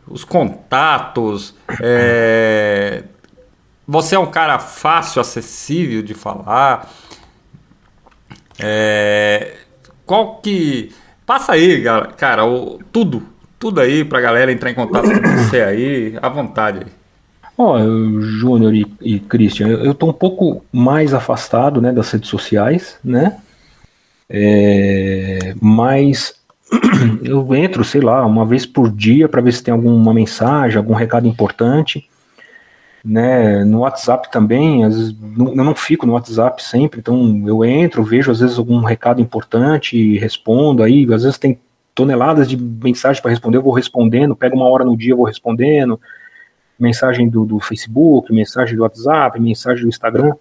os 0.07 0.24
contatos, 0.24 1.53
é, 1.82 3.03
você 3.90 4.16
é 4.16 4.20
um 4.20 4.30
cara 4.30 4.60
fácil, 4.60 5.20
acessível 5.20 6.03
de 6.03 6.14
falar, 6.14 6.91
é, 8.60 9.56
qual 10.06 10.38
que 10.38 10.94
Passa 11.30 11.52
aí, 11.52 11.84
cara, 12.18 12.44
o, 12.44 12.80
tudo, 12.91 13.22
tudo 13.60 13.80
aí 13.80 14.03
pra 14.03 14.20
galera 14.20 14.52
entrar 14.52 14.72
em 14.72 14.74
contato 14.74 15.06
com 15.06 15.38
você 15.38 15.61
aí, 15.61 16.18
à 16.20 16.28
vontade. 16.28 16.88
Ó, 17.56 17.78
oh, 17.78 18.20
Júnior 18.20 18.74
e, 18.74 18.88
e 18.99 19.20
Christian, 19.20 19.68
eu 19.68 19.94
tô 19.94 20.07
um 20.07 20.14
pouco 20.14 20.66
mais 20.74 21.14
afastado, 21.14 21.80
né, 21.80 21.91
das 21.91 22.10
redes 22.10 22.28
sociais, 22.30 22.98
né? 23.03 23.38
É, 24.28 25.53
mas 25.61 26.34
eu 27.22 27.53
entro, 27.53 27.84
sei 27.84 28.02
lá, 28.02 28.26
uma 28.26 28.44
vez 28.44 28.66
por 28.66 28.91
dia 28.91 29.30
para 29.30 29.40
ver 29.40 29.52
se 29.52 29.61
tem 29.61 29.72
alguma 29.72 30.11
mensagem, 30.11 30.80
algum 30.80 30.95
recado 30.95 31.28
importante 31.28 32.09
né? 33.03 33.63
No 33.63 33.80
WhatsApp 33.80 34.31
também, 34.31 34.84
às 34.84 34.95
vezes, 34.95 35.15
não, 35.19 35.49
eu 35.49 35.63
não 35.63 35.76
fico 35.76 36.05
no 36.05 36.13
WhatsApp 36.13 36.63
sempre, 36.63 36.99
então 36.99 37.43
eu 37.47 37.63
entro, 37.63 38.03
vejo 38.03 38.31
às 38.31 38.39
vezes 38.39 38.57
algum 38.57 38.80
recado 38.84 39.21
importante, 39.21 40.17
respondo 40.17 40.84
aí, 40.84 41.11
às 41.13 41.23
vezes 41.23 41.38
tem 41.38 41.59
toneladas 41.95 42.47
de 42.47 42.57
mensagens 42.57 43.19
para 43.19 43.31
responder, 43.31 43.57
eu 43.57 43.63
vou 43.63 43.73
respondendo, 43.73 44.35
pego 44.35 44.55
uma 44.55 44.67
hora 44.69 44.85
no 44.85 44.95
dia, 44.95 45.13
eu 45.13 45.17
vou 45.17 45.26
respondendo, 45.26 45.99
mensagem 46.80 47.30
do, 47.30 47.45
do 47.45 47.59
Facebook, 47.59 48.31
mensagem 48.34 48.76
do 48.76 48.84
WhatsApp, 48.84 49.39
mensagem 49.39 49.84
do 49.84 49.89
Instagram, 49.89 50.34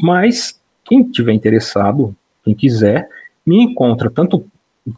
mas 0.00 0.58
quem 0.84 1.02
tiver 1.04 1.32
interessado, 1.32 2.16
quem 2.42 2.54
quiser, 2.54 3.08
me 3.44 3.62
encontra 3.62 4.10
tanto 4.10 4.46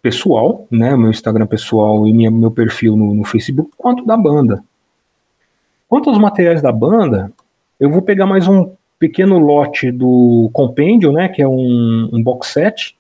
pessoal, 0.01 0.67
né, 0.71 0.97
meu 0.97 1.11
Instagram 1.11 1.47
pessoal 1.47 2.07
e 2.07 2.13
minha, 2.13 2.31
meu 2.31 2.51
perfil 2.51 2.97
no, 2.97 3.15
no 3.15 3.25
Facebook, 3.25 3.71
quanto 3.77 4.05
da 4.05 4.17
banda. 4.17 4.63
Quanto 5.95 6.11
aos 6.11 6.19
materiais 6.19 6.61
da 6.61 6.73
banda, 6.73 7.33
eu 7.79 7.89
vou 7.89 8.03
pegar 8.03 8.27
mais 8.27 8.49
um 8.49 8.73
pequeno 8.99 9.39
lote 9.39 9.93
do 9.93 10.51
compêndio, 10.53 11.13
né, 11.13 11.29
que 11.29 11.41
é 11.41 11.47
um, 11.47 12.11
um 12.13 12.21
box 12.21 12.49
set, 12.49 12.97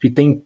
que 0.00 0.10
tem 0.10 0.42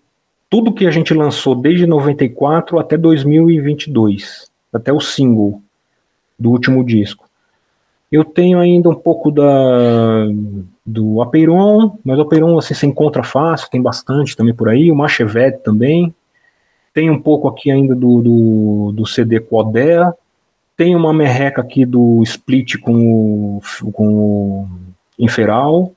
tudo 0.50 0.74
que 0.74 0.86
a 0.86 0.90
gente 0.90 1.14
lançou 1.14 1.54
desde 1.54 1.86
94 1.86 2.78
até 2.78 2.98
2022, 2.98 4.50
até 4.74 4.92
o 4.92 5.00
single 5.00 5.62
do 6.38 6.50
último 6.50 6.84
disco. 6.84 7.26
Eu 8.12 8.26
tenho 8.26 8.58
ainda 8.58 8.90
um 8.90 8.94
pouco 8.94 9.30
da 9.30 10.26
do 10.84 11.22
Apeiron, 11.22 11.96
mas 12.04 12.18
o 12.18 12.20
Apeiron 12.20 12.58
assim, 12.58 12.74
se 12.74 12.86
encontra 12.86 13.22
fácil, 13.22 13.70
tem 13.70 13.80
bastante 13.80 14.36
também 14.36 14.52
por 14.52 14.68
aí, 14.68 14.92
o 14.92 14.94
Machevette 14.94 15.62
também. 15.64 16.14
Tem 16.92 17.08
um 17.08 17.18
pouco 17.18 17.48
aqui 17.48 17.70
ainda 17.70 17.94
do, 17.94 18.20
do, 18.20 18.92
do 18.92 19.06
CD 19.06 19.40
Quodea, 19.40 20.12
tem 20.76 20.94
uma 20.96 21.12
merreca 21.12 21.60
aqui 21.60 21.84
do 21.84 22.22
Split 22.22 22.78
com 22.80 23.60
o, 23.60 23.92
com 23.92 24.09
o 24.09 24.68
Inferal. 25.18 25.92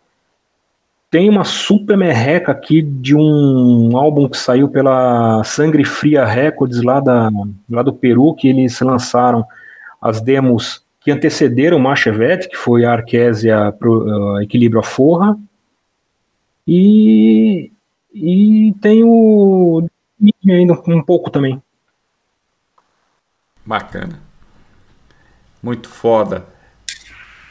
Tem 1.09 1.29
uma 1.29 1.43
super 1.43 1.97
merreca 1.97 2.51
aqui 2.51 2.81
de 2.81 3.15
um 3.15 3.97
álbum 3.97 4.27
que 4.27 4.37
saiu 4.37 4.69
pela 4.69 5.43
Sangre 5.43 5.83
Fria 5.83 6.25
Records 6.25 6.81
lá, 6.83 6.99
da, 6.99 7.29
lá 7.69 7.81
do 7.81 7.93
Peru, 7.93 8.35
que 8.35 8.49
eles 8.49 8.79
lançaram 8.81 9.45
as 10.01 10.21
demos 10.21 10.83
que 10.99 11.09
antecederam 11.09 11.77
o 11.77 11.81
Machevette, 11.81 12.49
que 12.49 12.57
foi 12.57 12.83
a 12.83 12.91
Arquésia 12.91 13.73
uh, 13.81 14.41
Equilíbrio 14.41 14.81
a 14.81 14.83
Forra. 14.83 15.39
E, 16.67 17.71
e 18.13 18.75
tem 18.81 19.03
o 19.03 19.87
ainda 20.45 20.73
um 20.73 21.01
pouco 21.01 21.29
também. 21.29 21.61
Bacana. 23.65 24.26
Muito 25.67 25.89
foda. 25.89 26.45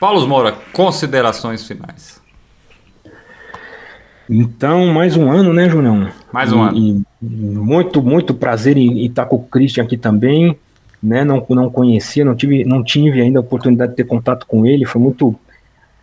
Paulo 0.01 0.27
Moura, 0.27 0.57
considerações 0.73 1.67
finais. 1.67 2.19
Então, 4.27 4.87
mais 4.87 5.19
um 5.19 5.31
ano, 5.31 5.53
né, 5.53 5.69
Julião? 5.69 6.09
Mais 6.33 6.51
um 6.51 6.65
e, 6.65 6.67
ano. 6.67 7.05
E 7.21 7.27
muito, 7.27 8.01
muito 8.01 8.33
prazer 8.33 8.79
em, 8.79 9.05
estar 9.05 9.27
com 9.27 9.37
o 9.37 9.43
Christian 9.43 9.85
aqui 9.85 9.99
também. 9.99 10.59
Né, 11.03 11.25
não, 11.27 11.45
não 11.51 11.69
conhecia, 11.69 12.25
não 12.25 12.35
tive, 12.35 12.65
não 12.65 12.83
tive 12.83 13.21
ainda 13.21 13.39
a 13.39 13.43
oportunidade 13.43 13.91
de 13.91 13.97
ter 13.97 14.05
contato 14.05 14.47
com 14.47 14.65
ele. 14.65 14.87
Foi 14.87 14.99
muito, 14.99 15.39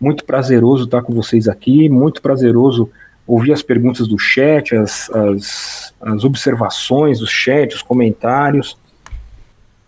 muito 0.00 0.24
prazeroso 0.24 0.84
estar 0.84 1.02
com 1.02 1.12
vocês 1.12 1.48
aqui, 1.48 1.88
muito 1.88 2.22
prazeroso 2.22 2.88
ouvir 3.26 3.52
as 3.52 3.60
perguntas 3.60 4.06
do 4.06 4.20
chat, 4.20 4.72
as, 4.76 5.10
as, 5.10 5.92
as 6.00 6.22
observações 6.22 7.18
do 7.18 7.26
chat, 7.26 7.74
os 7.74 7.82
comentários 7.82 8.78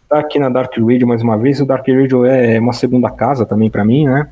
tá 0.08 0.18
aqui 0.18 0.38
na 0.38 0.48
Dark 0.48 0.76
Radio 0.76 1.06
mais 1.06 1.22
uma 1.22 1.36
vez. 1.36 1.60
O 1.60 1.66
Dark 1.66 1.86
Radio 1.86 2.24
é 2.24 2.58
uma 2.58 2.72
segunda 2.72 3.10
casa 3.10 3.44
também 3.44 3.70
para 3.70 3.84
mim, 3.84 4.06
né? 4.06 4.28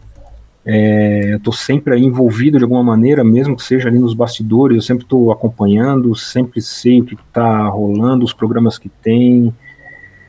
É, 0.66 1.32
eu 1.32 1.36
estou 1.36 1.52
sempre 1.52 1.98
envolvido 1.98 2.56
de 2.56 2.64
alguma 2.64 2.82
maneira, 2.82 3.22
mesmo 3.22 3.55
que 3.55 3.62
seja 3.62 3.88
ali 3.88 3.98
nos 3.98 4.14
bastidores, 4.14 4.76
eu 4.76 4.82
sempre 4.82 5.05
estou 5.05 5.30
acompanhando, 5.30 6.14
sempre 6.16 6.62
sei 6.62 7.02
o 7.02 7.05
que 7.05 7.14
está 7.14 7.66
rolando, 7.66 8.24
os 8.24 8.32
programas 8.32 8.78
que 8.78 8.88
tem, 8.88 9.52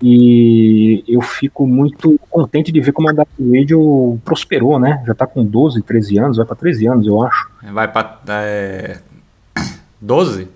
e 0.02 1.04
eu 1.08 1.22
fico 1.22 1.66
muito 1.66 2.20
contente 2.30 2.72
de 2.72 2.82
ver 2.82 2.92
como 2.92 3.10
a 3.10 3.14
Dark 3.14 3.30
Radio 3.40 4.20
prosperou, 4.26 4.78
né? 4.78 5.02
Já 5.06 5.14
está 5.14 5.26
com 5.26 5.44
12, 5.44 5.82
13 5.82 6.20
anos, 6.20 6.38
vai 6.38 6.46
para 6.46 6.56
13 6.56 6.88
anos, 6.88 7.08
eu 7.08 7.24
acho. 7.24 7.50
Vai 7.72 7.92
para 7.92 8.20
é... 8.28 8.98
12? 10.02 10.50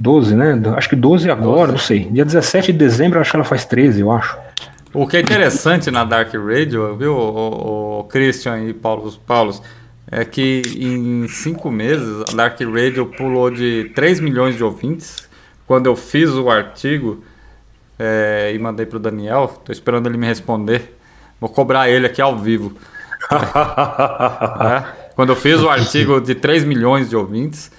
12, 0.00 0.34
né? 0.34 0.60
Acho 0.76 0.88
que 0.88 0.96
12 0.96 1.30
agora, 1.30 1.70
12. 1.70 1.72
não 1.72 1.78
sei. 1.78 2.04
Dia 2.10 2.24
17 2.24 2.72
de 2.72 2.78
dezembro, 2.78 3.20
acho 3.20 3.30
que 3.30 3.36
ela 3.36 3.44
faz 3.44 3.66
13, 3.66 4.00
eu 4.00 4.10
acho. 4.10 4.36
O 4.94 5.06
que 5.06 5.18
é 5.18 5.20
interessante 5.20 5.90
na 5.90 6.04
Dark 6.04 6.32
Radio, 6.34 6.96
viu, 6.96 7.14
o, 7.14 8.00
o 8.00 8.04
Christian 8.04 8.64
e 8.64 8.72
Paulo, 8.72 9.12
Paulo, 9.26 9.54
é 10.10 10.24
que 10.24 10.62
em 10.76 11.28
cinco 11.28 11.70
meses 11.70 12.24
a 12.28 12.34
Dark 12.34 12.58
Radio 12.60 13.06
pulou 13.06 13.50
de 13.50 13.92
3 13.94 14.20
milhões 14.20 14.56
de 14.56 14.64
ouvintes. 14.64 15.28
Quando 15.66 15.86
eu 15.86 15.94
fiz 15.94 16.30
o 16.30 16.50
artigo 16.50 17.22
é, 17.98 18.50
e 18.52 18.58
mandei 18.58 18.86
para 18.86 18.96
o 18.96 19.00
Daniel, 19.00 19.52
estou 19.58 19.72
esperando 19.72 20.08
ele 20.08 20.16
me 20.16 20.26
responder. 20.26 20.96
Vou 21.38 21.48
cobrar 21.48 21.88
ele 21.88 22.06
aqui 22.06 22.20
ao 22.20 22.36
vivo. 22.36 22.72
é, 23.30 24.82
quando 25.14 25.28
eu 25.28 25.36
fiz 25.36 25.60
o 25.60 25.68
artigo 25.68 26.20
de 26.20 26.34
3 26.34 26.64
milhões 26.64 27.08
de 27.08 27.14
ouvintes, 27.14 27.70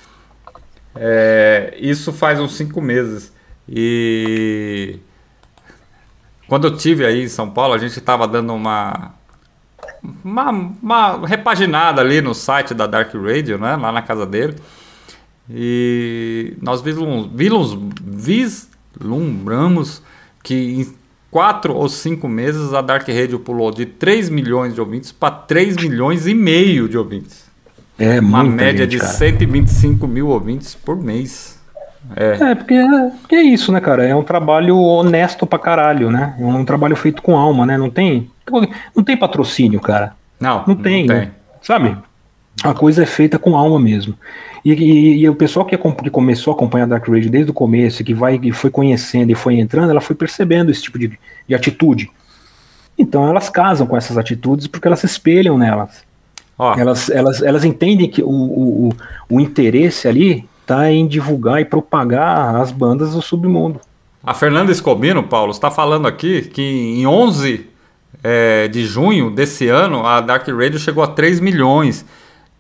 é, 0.96 1.76
isso 1.80 2.12
faz 2.12 2.40
uns 2.40 2.56
cinco 2.56 2.82
meses. 2.82 3.32
E 3.68 5.00
quando 6.48 6.68
eu 6.68 6.76
tive 6.76 7.06
aí 7.06 7.24
em 7.24 7.30
São 7.30 7.50
Paulo, 7.50 7.74
a 7.74 7.78
gente 7.78 7.98
estava 7.98 8.28
dando 8.28 8.54
uma, 8.54 9.14
uma, 10.24 10.50
uma, 10.50 11.28
repaginada 11.28 12.02
ali 12.02 12.22
no 12.22 12.34
site 12.34 12.74
da 12.74 12.88
Dark 12.88 13.14
Radio, 13.14 13.58
né? 13.58 13.76
Lá 13.76 13.92
na 13.92 14.02
casa 14.02 14.26
dele. 14.26 14.56
E 15.50 16.56
nós 16.62 16.82
vislumbramos 16.82 17.72
que 20.44 20.56
em 20.56 20.94
quatro 21.30 21.74
ou 21.74 21.88
cinco 21.88 22.28
meses 22.28 22.74
a 22.74 22.82
Dark 22.82 23.08
Radio 23.08 23.40
pulou 23.40 23.72
de 23.72 23.86
3 23.86 24.30
milhões 24.30 24.76
de 24.76 24.82
ouvintes 24.82 25.12
para 25.12 25.34
3 25.34 25.78
milhões 25.78 26.28
e 26.28 26.34
meio 26.34 26.90
de 26.90 26.98
ouvintes. 26.98 27.41
É 28.02 28.20
uma 28.20 28.44
média 28.44 28.86
gente, 28.86 28.92
de 28.92 28.98
cara. 29.00 29.12
125 29.12 30.08
mil 30.08 30.30
ouvintes 30.30 30.76
por 30.76 30.96
mês. 30.96 31.60
É. 32.16 32.52
é, 32.52 32.56
porque, 32.56 32.76
porque 33.22 33.36
é 33.36 33.44
isso, 33.44 33.72
né, 33.72 33.80
cara? 33.80 34.04
É 34.04 34.16
um 34.16 34.24
trabalho 34.24 34.78
honesto 34.78 35.46
pra 35.46 35.60
caralho, 35.60 36.10
né? 36.10 36.36
É 36.40 36.44
um 36.44 36.66
trabalho 36.66 36.96
feito 36.96 37.22
com 37.22 37.38
alma, 37.38 37.66
né? 37.66 37.78
Não 37.78 37.90
tem, 37.90 38.30
não 38.96 39.04
tem 39.04 39.16
patrocínio, 39.16 39.80
cara. 39.80 40.16
Não, 40.40 40.64
não 40.68 40.76
tem, 40.76 41.06
não 41.06 41.16
tem. 41.16 41.26
Né? 41.28 41.32
sabe? 41.62 41.96
A 42.64 42.74
coisa 42.74 43.04
é 43.04 43.06
feita 43.06 43.40
com 43.40 43.56
alma 43.56 43.80
mesmo. 43.80 44.16
E, 44.64 44.74
e, 44.74 45.18
e, 45.20 45.30
o 45.30 45.36
pessoal 45.36 45.66
que, 45.66 45.78
que, 45.78 46.10
começou 46.10 46.52
a 46.52 46.56
acompanhar 46.56 46.86
a 46.86 46.88
Dark 46.88 47.08
Rage 47.08 47.30
desde 47.30 47.50
o 47.50 47.54
começo, 47.54 48.04
que 48.04 48.14
vai 48.14 48.40
e 48.42 48.52
foi 48.52 48.70
conhecendo 48.70 49.32
e 49.32 49.36
foi 49.36 49.60
entrando, 49.60 49.90
ela 49.90 50.02
foi 50.02 50.16
percebendo 50.16 50.70
esse 50.70 50.84
tipo 50.84 51.00
de, 51.00 51.18
de 51.48 51.56
atitude. 51.56 52.12
Então 52.98 53.28
elas 53.28 53.50
casam 53.50 53.88
com 53.88 53.98
essas 53.98 54.18
atitudes 54.18 54.68
porque 54.68 54.88
elas 54.88 55.00
se 55.00 55.06
espelham 55.06 55.58
nelas. 55.58 56.04
Elas, 56.78 57.10
elas, 57.10 57.42
elas 57.42 57.66
entendem 57.66 58.10
que 58.10 58.22
o, 58.22 58.30
o, 58.30 58.90
o 59.30 59.40
interesse 59.40 60.08
ali 60.08 60.48
está 60.62 60.92
em 60.92 61.08
divulgar 61.08 61.60
e 61.60 61.66
propagar 61.66 62.56
as 62.56 62.72
bandas 62.72 63.14
do 63.14 63.22
submundo. 63.22 63.80
A 64.24 64.34
Fernanda 64.36 64.72
Escobino, 64.72 65.24
Paulo, 65.24 65.52
está 65.52 65.72
falando 65.72 66.08
aqui 66.08 66.44
que 66.44 66.62
em 66.62 67.08
11 67.08 67.68
é, 68.24 68.68
de 68.68 68.86
junho 68.86 69.32
desse 69.32 69.68
ano 69.68 70.06
a 70.06 70.22
Dark 70.22 70.48
Radio 70.48 70.78
chegou 70.78 71.04
a 71.04 71.08
3 71.08 71.40
milhões. 71.40 72.06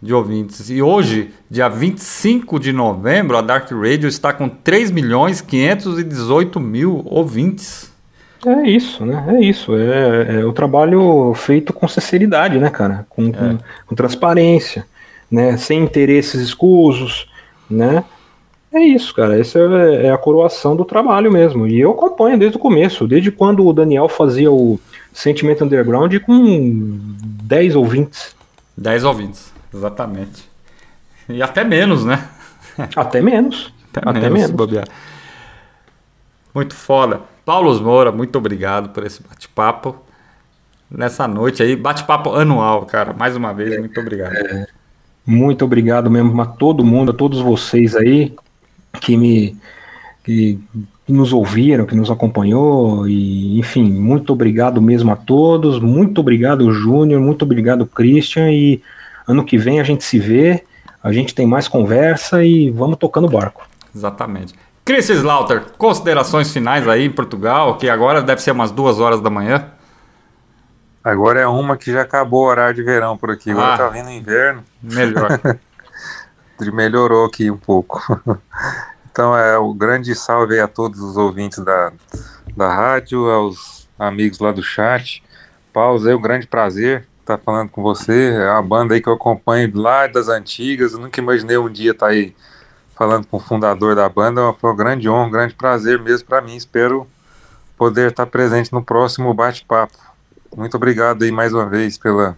de 0.01 0.15
ouvintes. 0.15 0.71
E 0.71 0.81
hoje, 0.81 1.31
dia 1.47 1.69
25 1.69 2.59
de 2.59 2.73
novembro, 2.73 3.37
a 3.37 3.41
Dark 3.41 3.69
Radio 3.71 4.09
está 4.09 4.33
com 4.33 4.49
3 4.49 4.89
milhões 4.89 5.41
518 5.41 6.59
mil 6.59 7.03
ouvintes. 7.05 7.90
É 8.45 8.67
isso, 8.67 9.05
né? 9.05 9.23
É 9.27 9.41
isso. 9.43 9.75
É, 9.75 10.39
é 10.39 10.45
o 10.45 10.53
trabalho 10.53 11.33
feito 11.35 11.71
com 11.71 11.87
sinceridade, 11.87 12.57
né, 12.57 12.69
cara? 12.69 13.05
Com, 13.09 13.27
é. 13.27 13.31
com, 13.31 13.57
com, 13.87 13.95
transparência, 13.95 14.85
né? 15.29 15.57
Sem 15.57 15.83
interesses 15.83 16.41
escusos, 16.41 17.29
né? 17.69 18.03
É 18.73 18.79
isso, 18.79 19.13
cara. 19.13 19.39
Essa 19.39 19.59
é, 19.59 20.07
é 20.07 20.11
a 20.11 20.17
coroação 20.17 20.75
do 20.75 20.85
trabalho 20.85 21.31
mesmo. 21.31 21.67
E 21.67 21.79
eu 21.79 21.91
acompanho 21.91 22.39
desde 22.39 22.57
o 22.57 22.59
começo, 22.59 23.07
desde 23.07 23.31
quando 23.31 23.65
o 23.65 23.73
Daniel 23.73 24.09
fazia 24.09 24.51
o 24.51 24.79
Sentimento 25.13 25.63
Underground 25.63 26.15
com 26.19 26.99
10 27.43 27.75
ouvintes. 27.75 28.35
10 28.77 29.03
ouvintes, 29.03 29.53
exatamente. 29.73 30.49
E 31.29 31.43
até 31.43 31.63
menos, 31.63 32.03
né? 32.03 32.27
Até 32.95 33.21
menos. 33.21 33.71
Até, 33.93 34.09
até 34.09 34.19
menos. 34.21 34.39
menos. 34.39 34.51
Muito 36.53 36.73
foda. 36.73 37.30
Paulo 37.45 37.81
Moura, 37.81 38.11
muito 38.11 38.37
obrigado 38.37 38.89
por 38.89 39.05
esse 39.05 39.21
bate-papo. 39.23 39.95
Nessa 40.89 41.27
noite 41.27 41.63
aí, 41.63 41.75
bate-papo 41.75 42.35
anual, 42.35 42.85
cara. 42.85 43.13
Mais 43.13 43.35
uma 43.35 43.53
vez, 43.53 43.79
muito 43.79 43.99
obrigado. 43.99 44.33
É, 44.33 44.67
muito 45.25 45.63
obrigado 45.63 46.09
mesmo 46.09 46.39
a 46.41 46.45
todo 46.45 46.83
mundo, 46.83 47.11
a 47.11 47.13
todos 47.13 47.39
vocês 47.39 47.95
aí 47.95 48.33
que 48.99 49.15
me 49.15 49.57
que 50.23 50.59
nos 51.07 51.33
ouviram, 51.33 51.85
que 51.85 51.95
nos 51.95 52.11
acompanhou 52.11 53.07
e 53.07 53.59
enfim, 53.59 53.91
muito 53.91 54.33
obrigado 54.33 54.81
mesmo 54.81 55.11
a 55.11 55.15
todos, 55.15 55.79
muito 55.79 56.21
obrigado 56.21 56.71
Júnior, 56.71 57.19
muito 57.19 57.43
obrigado 57.43 57.85
Christian 57.85 58.51
e 58.51 58.81
ano 59.27 59.43
que 59.43 59.57
vem 59.57 59.79
a 59.79 59.83
gente 59.83 60.03
se 60.03 60.19
vê, 60.19 60.63
a 61.03 61.11
gente 61.11 61.33
tem 61.33 61.45
mais 61.45 61.67
conversa 61.67 62.43
e 62.43 62.69
vamos 62.69 62.97
tocando 62.97 63.25
o 63.25 63.29
barco. 63.29 63.67
Exatamente. 63.95 64.53
Chris 64.83 65.09
Slaughter, 65.09 65.63
considerações 65.77 66.51
finais 66.51 66.87
aí 66.87 67.05
em 67.05 67.11
Portugal, 67.11 67.77
que 67.77 67.89
agora 67.89 68.21
deve 68.21 68.41
ser 68.41 68.51
umas 68.51 68.71
duas 68.71 68.99
horas 68.99 69.21
da 69.21 69.29
manhã. 69.29 69.71
Agora 71.03 71.39
é 71.39 71.47
uma 71.47 71.77
que 71.77 71.91
já 71.91 72.01
acabou 72.01 72.43
o 72.43 72.47
horário 72.47 72.75
de 72.75 72.83
verão 72.83 73.17
por 73.17 73.31
aqui, 73.31 73.51
agora 73.51 73.73
ah, 73.73 73.77
tá 73.77 73.89
vindo 73.89 74.09
inverno. 74.09 74.63
Melhor. 74.81 75.39
Melhorou 76.73 77.25
aqui 77.25 77.49
um 77.49 77.57
pouco. 77.57 78.01
Então 79.11 79.37
é 79.37 79.57
o 79.57 79.73
grande 79.73 80.15
salve 80.15 80.57
a 80.57 80.69
todos 80.69 81.01
os 81.01 81.17
ouvintes 81.17 81.59
da, 81.59 81.91
da 82.55 82.73
rádio, 82.73 83.29
aos 83.29 83.89
amigos 83.99 84.39
lá 84.39 84.53
do 84.53 84.63
chat. 84.63 85.21
Paulo, 85.73 86.09
é 86.09 86.15
um 86.15 86.21
grande 86.21 86.47
prazer 86.47 87.05
estar 87.19 87.37
falando 87.37 87.69
com 87.69 87.81
você. 87.81 88.31
É 88.33 88.51
uma 88.51 88.61
banda 88.61 88.93
aí 88.93 89.01
que 89.01 89.09
eu 89.09 89.13
acompanho 89.13 89.69
lá 89.75 90.07
das 90.07 90.29
antigas. 90.29 90.93
Eu 90.93 90.99
nunca 90.99 91.19
imaginei 91.19 91.57
um 91.57 91.69
dia 91.69 91.91
estar 91.91 92.07
aí 92.07 92.33
falando 93.01 93.25
com 93.25 93.37
o 93.37 93.39
fundador 93.39 93.95
da 93.95 94.07
banda. 94.07 94.53
Foi 94.53 94.71
um 94.71 94.75
grande 94.75 95.09
honra, 95.09 95.25
um 95.25 95.31
grande 95.31 95.55
prazer 95.55 95.99
mesmo 95.99 96.27
para 96.27 96.39
mim. 96.39 96.55
Espero 96.55 97.07
poder 97.75 98.11
estar 98.11 98.27
presente 98.27 98.71
no 98.71 98.83
próximo 98.83 99.33
bate-papo. 99.33 99.97
Muito 100.55 100.77
obrigado 100.77 101.23
aí 101.23 101.31
mais 101.31 101.51
uma 101.51 101.65
vez 101.65 101.97
pela, 101.97 102.37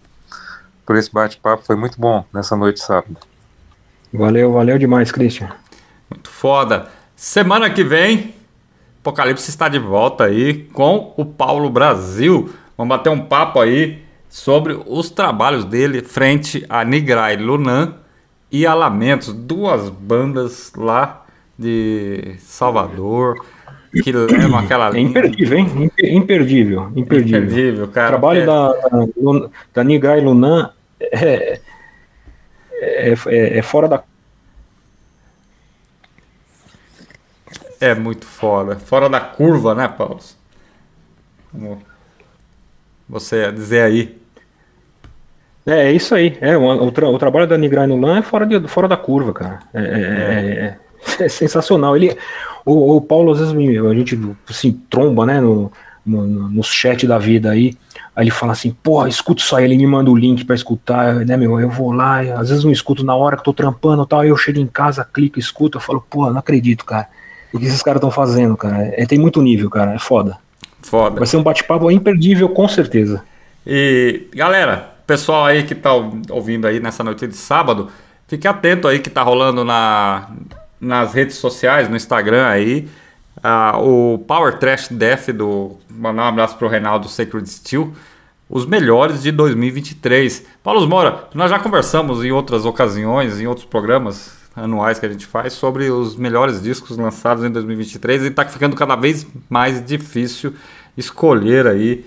por 0.85 0.95
esse 0.95 1.11
bate-papo. 1.11 1.65
Foi 1.65 1.76
muito 1.76 1.99
bom 1.99 2.23
nessa 2.34 2.56
noite 2.56 2.80
sábado. 2.80 3.18
Valeu, 4.14 4.53
valeu 4.53 4.80
demais, 4.80 5.11
Christian. 5.11 5.49
Muito 6.10 6.30
foda. 6.30 6.88
Semana 7.14 7.69
que 7.69 7.84
vem, 7.84 8.34
Apocalipse 9.02 9.49
está 9.49 9.68
de 9.68 9.80
volta 9.80 10.23
aí 10.23 10.64
com 10.72 11.14
o 11.18 11.26
Paulo 11.26 11.69
Brasil. 11.69 12.53
Vamos 12.77 12.95
bater 12.95 13.10
um 13.10 13.26
papo 13.26 13.60
aí 13.60 14.02
sobre 14.30 14.81
os 14.88 15.10
trabalhos 15.10 15.65
dele 15.65 16.02
frente 16.02 16.65
a 16.69 16.85
Nigrai 16.85 17.35
Lunan 17.35 17.95
e 18.53 18.67
a 18.67 18.75
Lamentos, 18.75 19.34
duas 19.34 19.89
bandas 19.89 20.71
lá 20.77 21.25
de 21.57 22.35
Salvador 22.38 23.43
que 24.03 24.11
levam 24.11 24.59
aquela. 24.59 24.95
É 24.95 24.99
imperdível, 24.99 25.57
hein? 25.57 25.65
Imperdível, 25.97 26.91
imperdível. 26.95 27.43
imperdível 27.43 27.88
cara, 27.88 28.07
o 28.07 28.09
trabalho 28.11 28.41
é... 28.41 28.45
da, 28.45 28.71
da, 28.71 29.49
da 29.73 29.84
Nigrai 29.84 30.21
Lunan 30.21 30.71
é, 30.99 31.59
é, 32.71 33.13
é, 33.25 33.57
é 33.57 33.61
fora 33.63 33.88
da 33.88 34.03
É 37.81 37.95
muito 37.95 38.25
foda. 38.25 38.77
Fora 38.77 39.09
da 39.09 39.19
curva, 39.19 39.73
né, 39.73 39.88
Paulo? 39.88 40.19
Como 41.51 41.81
você 43.09 43.41
ia 43.41 43.51
dizer 43.51 43.81
aí. 43.81 44.22
É, 45.65 45.88
é 45.88 45.91
isso 45.91 46.14
aí. 46.14 46.38
É, 46.41 46.57
o, 46.57 46.91
tra 46.91 47.10
o 47.10 47.18
trabalho 47.18 47.48
da 47.48 47.57
Nigrai 47.57 47.88
no 47.88 47.99
LAN 47.99 48.19
é 48.19 48.22
fora, 48.22 48.45
de, 48.45 48.68
fora 48.68 48.88
da 48.88 48.98
curva, 48.98 49.34
cara. 49.34 49.60
É, 49.73 49.80
é, 49.80 49.84
é. 49.84 51.22
é, 51.22 51.26
é 51.26 51.30
sensacional. 51.30 51.95
Ele, 51.95 52.18
o, 52.65 52.98
o, 52.98 53.02
Paulo, 53.02 53.31
às 53.31 53.40
vezes, 53.40 53.53
a 53.53 53.94
gente 53.94 54.19
assim, 54.49 54.80
tromba, 54.90 55.26
né, 55.26 55.40
no, 55.40 55.72
no, 56.06 56.26
no 56.26 56.64
chat 56.64 57.07
da 57.07 57.18
vida 57.18 57.52
aí. 57.52 57.76
Aí 58.15 58.26
ele 58.26 58.31
fala 58.31 58.52
assim, 58.52 58.76
porra, 58.84 59.10
escuta 59.10 59.41
isso 59.41 59.56
aí, 59.56 59.65
ele 59.65 59.76
me 59.76 59.88
manda 59.88 60.11
o 60.11 60.15
link 60.15 60.45
para 60.45 60.56
escutar, 60.56 61.15
né, 61.26 61.35
meu? 61.35 61.60
Eu 61.60 61.69
vou 61.69 61.91
lá, 61.91 62.19
às 62.19 62.49
vezes 62.49 62.64
não 62.64 62.72
escuto 62.72 63.03
na 63.03 63.15
hora 63.15 63.35
que 63.35 63.44
tô 63.44 63.52
trampando 63.52 64.03
e 64.03 64.07
tal, 64.07 64.19
aí 64.19 64.30
eu 64.30 64.38
chego 64.38 64.60
em 64.60 64.68
casa, 64.68 65.03
clico, 65.03 65.40
escuto, 65.40 65.77
eu 65.77 65.81
falo, 65.81 66.06
porra, 66.07 66.30
não 66.30 66.38
acredito, 66.38 66.85
cara 66.85 67.07
o 67.53 67.60
que 67.60 67.65
esses 67.65 67.84
caras 67.84 67.99
estão 67.99 68.10
fazendo, 68.10 68.57
cara. 68.57 68.91
É, 68.98 69.06
tem 69.06 69.19
muito 69.19 69.41
nível, 69.41 69.69
cara. 69.69 69.94
É 69.94 69.99
foda. 69.99 70.38
Foda. 70.81 71.18
Vai 71.18 71.27
ser 71.27 71.38
um 71.38 71.44
bate-papo 71.44 71.90
imperdível, 71.91 72.49
com 72.49 72.68
certeza. 72.68 73.23
E, 73.65 74.23
galera, 74.34 74.93
pessoal 75.05 75.45
aí 75.45 75.63
que 75.63 75.75
tá 75.75 75.91
ouvindo 76.30 76.67
aí 76.67 76.80
nessa 76.80 77.03
noite 77.03 77.27
de 77.27 77.35
sábado, 77.35 77.89
fique 78.27 78.47
atento 78.47 78.88
aí 78.88 78.99
que 78.99 79.09
tá 79.09 79.21
rolando 79.23 79.63
na, 79.63 80.30
nas 80.80 81.13
redes 81.13 81.38
sociais, 81.38 81.89
no 81.89 81.95
Instagram 81.95 82.47
aí. 82.47 82.88
Uh, 83.38 84.13
o 84.13 84.19
Power 84.19 84.57
Trash 84.57 84.89
Death 84.89 85.30
do. 85.31 85.77
Mandar 85.89 86.23
um 86.23 86.27
abraço 86.27 86.55
pro 86.57 86.67
Reinaldo 86.67 87.09
Sacred 87.09 87.47
Steel. 87.49 87.93
Os 88.49 88.65
melhores 88.65 89.21
de 89.23 89.31
2023. 89.31 90.45
Paulo 90.63 90.88
Mora, 90.88 91.27
nós 91.34 91.49
já 91.49 91.59
conversamos 91.59 92.23
em 92.23 92.31
outras 92.31 92.65
ocasiões, 92.65 93.39
em 93.39 93.47
outros 93.47 93.65
programas, 93.65 94.38
anuais 94.55 94.99
que 94.99 95.05
a 95.05 95.09
gente 95.09 95.25
faz 95.25 95.53
sobre 95.53 95.89
os 95.89 96.15
melhores 96.15 96.61
discos 96.61 96.97
lançados 96.97 97.43
em 97.43 97.49
2023 97.49 98.23
e 98.23 98.27
está 98.27 98.45
ficando 98.45 98.75
cada 98.75 98.95
vez 98.95 99.25
mais 99.49 99.84
difícil 99.84 100.53
escolher 100.95 101.65
aí 101.65 102.05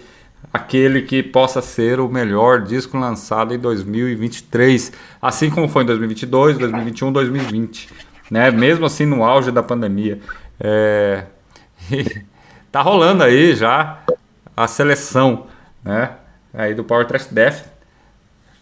aquele 0.57 1.03
que 1.03 1.23
possa 1.23 1.63
ser 1.63 2.01
o 2.01 2.09
melhor 2.09 2.63
disco 2.63 2.97
lançado 2.97 3.55
em 3.55 3.59
2023, 3.59 4.93
assim 5.21 5.51
como 5.51 5.69
foi 5.69 5.83
em 5.83 5.87
2022, 5.87 6.59
2021, 6.59 7.13
2020, 7.13 7.89
né? 8.31 8.51
Mesmo 8.51 8.87
assim 8.87 9.07
no 9.07 9.23
auge 9.23 9.51
da 9.51 9.63
pandemia, 9.63 10.19
é... 10.59 11.25
tá 12.73 12.81
rolando 12.83 13.23
aí 13.23 13.55
já 13.55 13.99
a 14.57 14.67
seleção, 14.67 15.47
né? 15.85 16.13
Aí 16.53 16.75
do 16.75 16.83
Power 16.83 17.07
Trash 17.07 17.27
Death. 17.27 17.65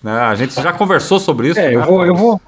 Né? 0.02 0.12
A 0.12 0.34
gente 0.34 0.54
já 0.60 0.72
conversou 0.72 1.18
sobre 1.18 1.48
isso. 1.48 1.60
É, 1.60 1.68
né? 1.68 1.76
eu 1.76 1.82
vou, 1.82 2.04
eu 2.04 2.14
vou 2.14 2.40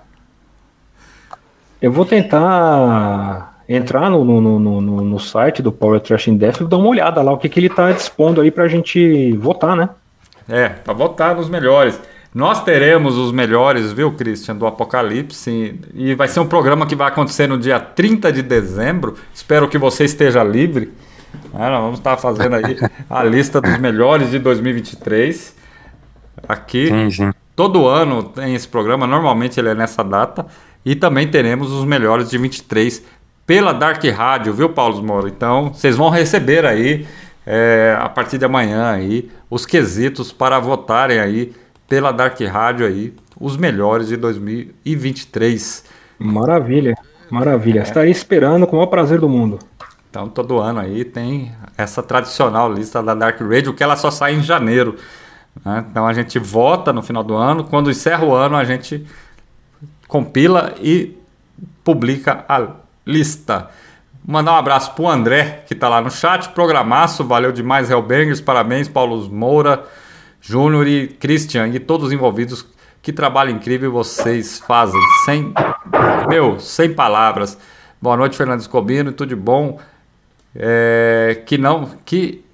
eu 1.80 1.92
vou 1.92 2.04
tentar 2.04 3.55
entrar 3.68 4.10
no, 4.10 4.24
no, 4.24 4.40
no, 4.40 4.80
no, 4.80 5.00
no 5.02 5.18
site 5.18 5.62
do 5.62 5.72
Power 5.72 6.00
Trash 6.00 6.28
in 6.28 6.36
Death 6.36 6.60
e 6.60 6.64
dar 6.64 6.76
uma 6.76 6.88
olhada 6.88 7.20
lá, 7.22 7.32
o 7.32 7.38
que, 7.38 7.48
que 7.48 7.58
ele 7.58 7.66
está 7.66 7.90
dispondo 7.90 8.40
aí 8.40 8.50
para 8.50 8.64
a 8.64 8.68
gente 8.68 9.32
votar, 9.32 9.76
né? 9.76 9.88
É, 10.48 10.68
para 10.68 10.94
votar 10.94 11.34
nos 11.34 11.48
melhores. 11.48 12.00
Nós 12.32 12.62
teremos 12.62 13.16
os 13.16 13.32
melhores, 13.32 13.92
viu, 13.92 14.12
Christian, 14.12 14.56
do 14.56 14.66
Apocalipse. 14.66 15.80
E 15.94 16.14
vai 16.14 16.28
ser 16.28 16.40
um 16.40 16.46
programa 16.46 16.86
que 16.86 16.94
vai 16.94 17.08
acontecer 17.08 17.46
no 17.46 17.58
dia 17.58 17.80
30 17.80 18.30
de 18.30 18.42
dezembro. 18.42 19.14
Espero 19.34 19.66
que 19.68 19.78
você 19.78 20.04
esteja 20.04 20.44
livre. 20.44 20.92
É, 21.54 21.70
nós 21.70 21.80
vamos 21.80 21.98
estar 21.98 22.16
fazendo 22.18 22.56
aí 22.56 22.76
a 23.08 23.24
lista 23.24 23.60
dos 23.60 23.78
melhores 23.78 24.30
de 24.30 24.38
2023. 24.38 25.56
Aqui. 26.46 26.88
Sim, 26.88 27.10
sim. 27.10 27.30
Todo 27.56 27.88
ano 27.88 28.22
tem 28.22 28.54
esse 28.54 28.68
programa, 28.68 29.06
normalmente 29.06 29.58
ele 29.58 29.70
é 29.70 29.74
nessa 29.74 30.04
data. 30.04 30.44
E 30.84 30.94
também 30.94 31.26
teremos 31.26 31.72
os 31.72 31.86
melhores 31.86 32.28
de 32.28 32.36
23 32.36 33.02
pela 33.46 33.72
Dark 33.72 34.02
Rádio, 34.04 34.52
viu, 34.52 34.68
Paulo 34.70 35.02
Moro? 35.02 35.28
Então, 35.28 35.72
vocês 35.72 35.96
vão 35.96 36.10
receber 36.10 36.66
aí, 36.66 37.06
é, 37.46 37.96
a 37.98 38.08
partir 38.08 38.38
de 38.38 38.44
amanhã 38.44 38.90
aí, 38.90 39.30
os 39.48 39.64
quesitos 39.64 40.32
para 40.32 40.58
votarem 40.58 41.20
aí 41.20 41.52
pela 41.88 42.10
Dark 42.10 42.40
Rádio 42.40 42.84
aí, 42.84 43.14
os 43.40 43.56
melhores 43.56 44.08
de 44.08 44.16
2023. 44.16 45.84
Maravilha, 46.18 46.96
maravilha. 47.30 47.80
É. 47.80 47.82
Estarei 47.84 48.10
esperando 48.10 48.66
com 48.66 48.72
o 48.72 48.78
maior 48.80 48.88
prazer 48.88 49.20
do 49.20 49.28
mundo. 49.28 49.60
Então, 50.10 50.28
todo 50.28 50.58
ano 50.58 50.80
aí 50.80 51.04
tem 51.04 51.52
essa 51.76 52.02
tradicional 52.02 52.72
lista 52.72 53.02
da 53.02 53.14
Dark 53.14 53.40
Radio, 53.40 53.74
que 53.74 53.82
ela 53.82 53.96
só 53.96 54.10
sai 54.10 54.34
em 54.34 54.42
janeiro. 54.42 54.96
Né? 55.64 55.84
Então, 55.88 56.06
a 56.06 56.12
gente 56.12 56.38
vota 56.38 56.92
no 56.92 57.02
final 57.02 57.22
do 57.22 57.34
ano. 57.34 57.62
Quando 57.64 57.90
encerra 57.90 58.24
o 58.24 58.34
ano, 58.34 58.56
a 58.56 58.64
gente 58.64 59.06
compila 60.08 60.74
e 60.80 61.16
publica 61.84 62.44
a 62.48 62.85
lista. 63.06 63.70
Mandar 64.26 64.54
um 64.54 64.56
abraço 64.56 64.92
pro 64.92 65.06
André, 65.08 65.62
que 65.66 65.74
está 65.74 65.88
lá 65.88 66.00
no 66.00 66.10
chat. 66.10 66.48
Programaço, 66.48 67.24
valeu 67.24 67.52
demais, 67.52 67.90
Hellbangers. 67.90 68.40
Parabéns, 68.40 68.88
Paulo 68.88 69.30
Moura, 69.30 69.84
Júnior 70.40 70.86
e 70.86 71.08
Christian 71.08 71.68
e 71.68 71.78
todos 71.78 72.08
os 72.08 72.12
envolvidos 72.12 72.66
Que 73.00 73.12
trabalho 73.12 73.50
incrível 73.50 73.92
vocês 73.92 74.58
fazem. 74.58 75.00
Sem. 75.24 75.54
Meu, 76.28 76.58
sem 76.58 76.92
palavras. 76.92 77.56
Boa 78.02 78.16
noite, 78.16 78.36
Fernando 78.36 78.60
Escobino, 78.60 79.12
tudo 79.12 79.28
de 79.28 79.36
bom. 79.36 79.78
É, 80.54 81.40
que 81.46 81.56
não. 81.56 81.88
Que. 82.04 82.44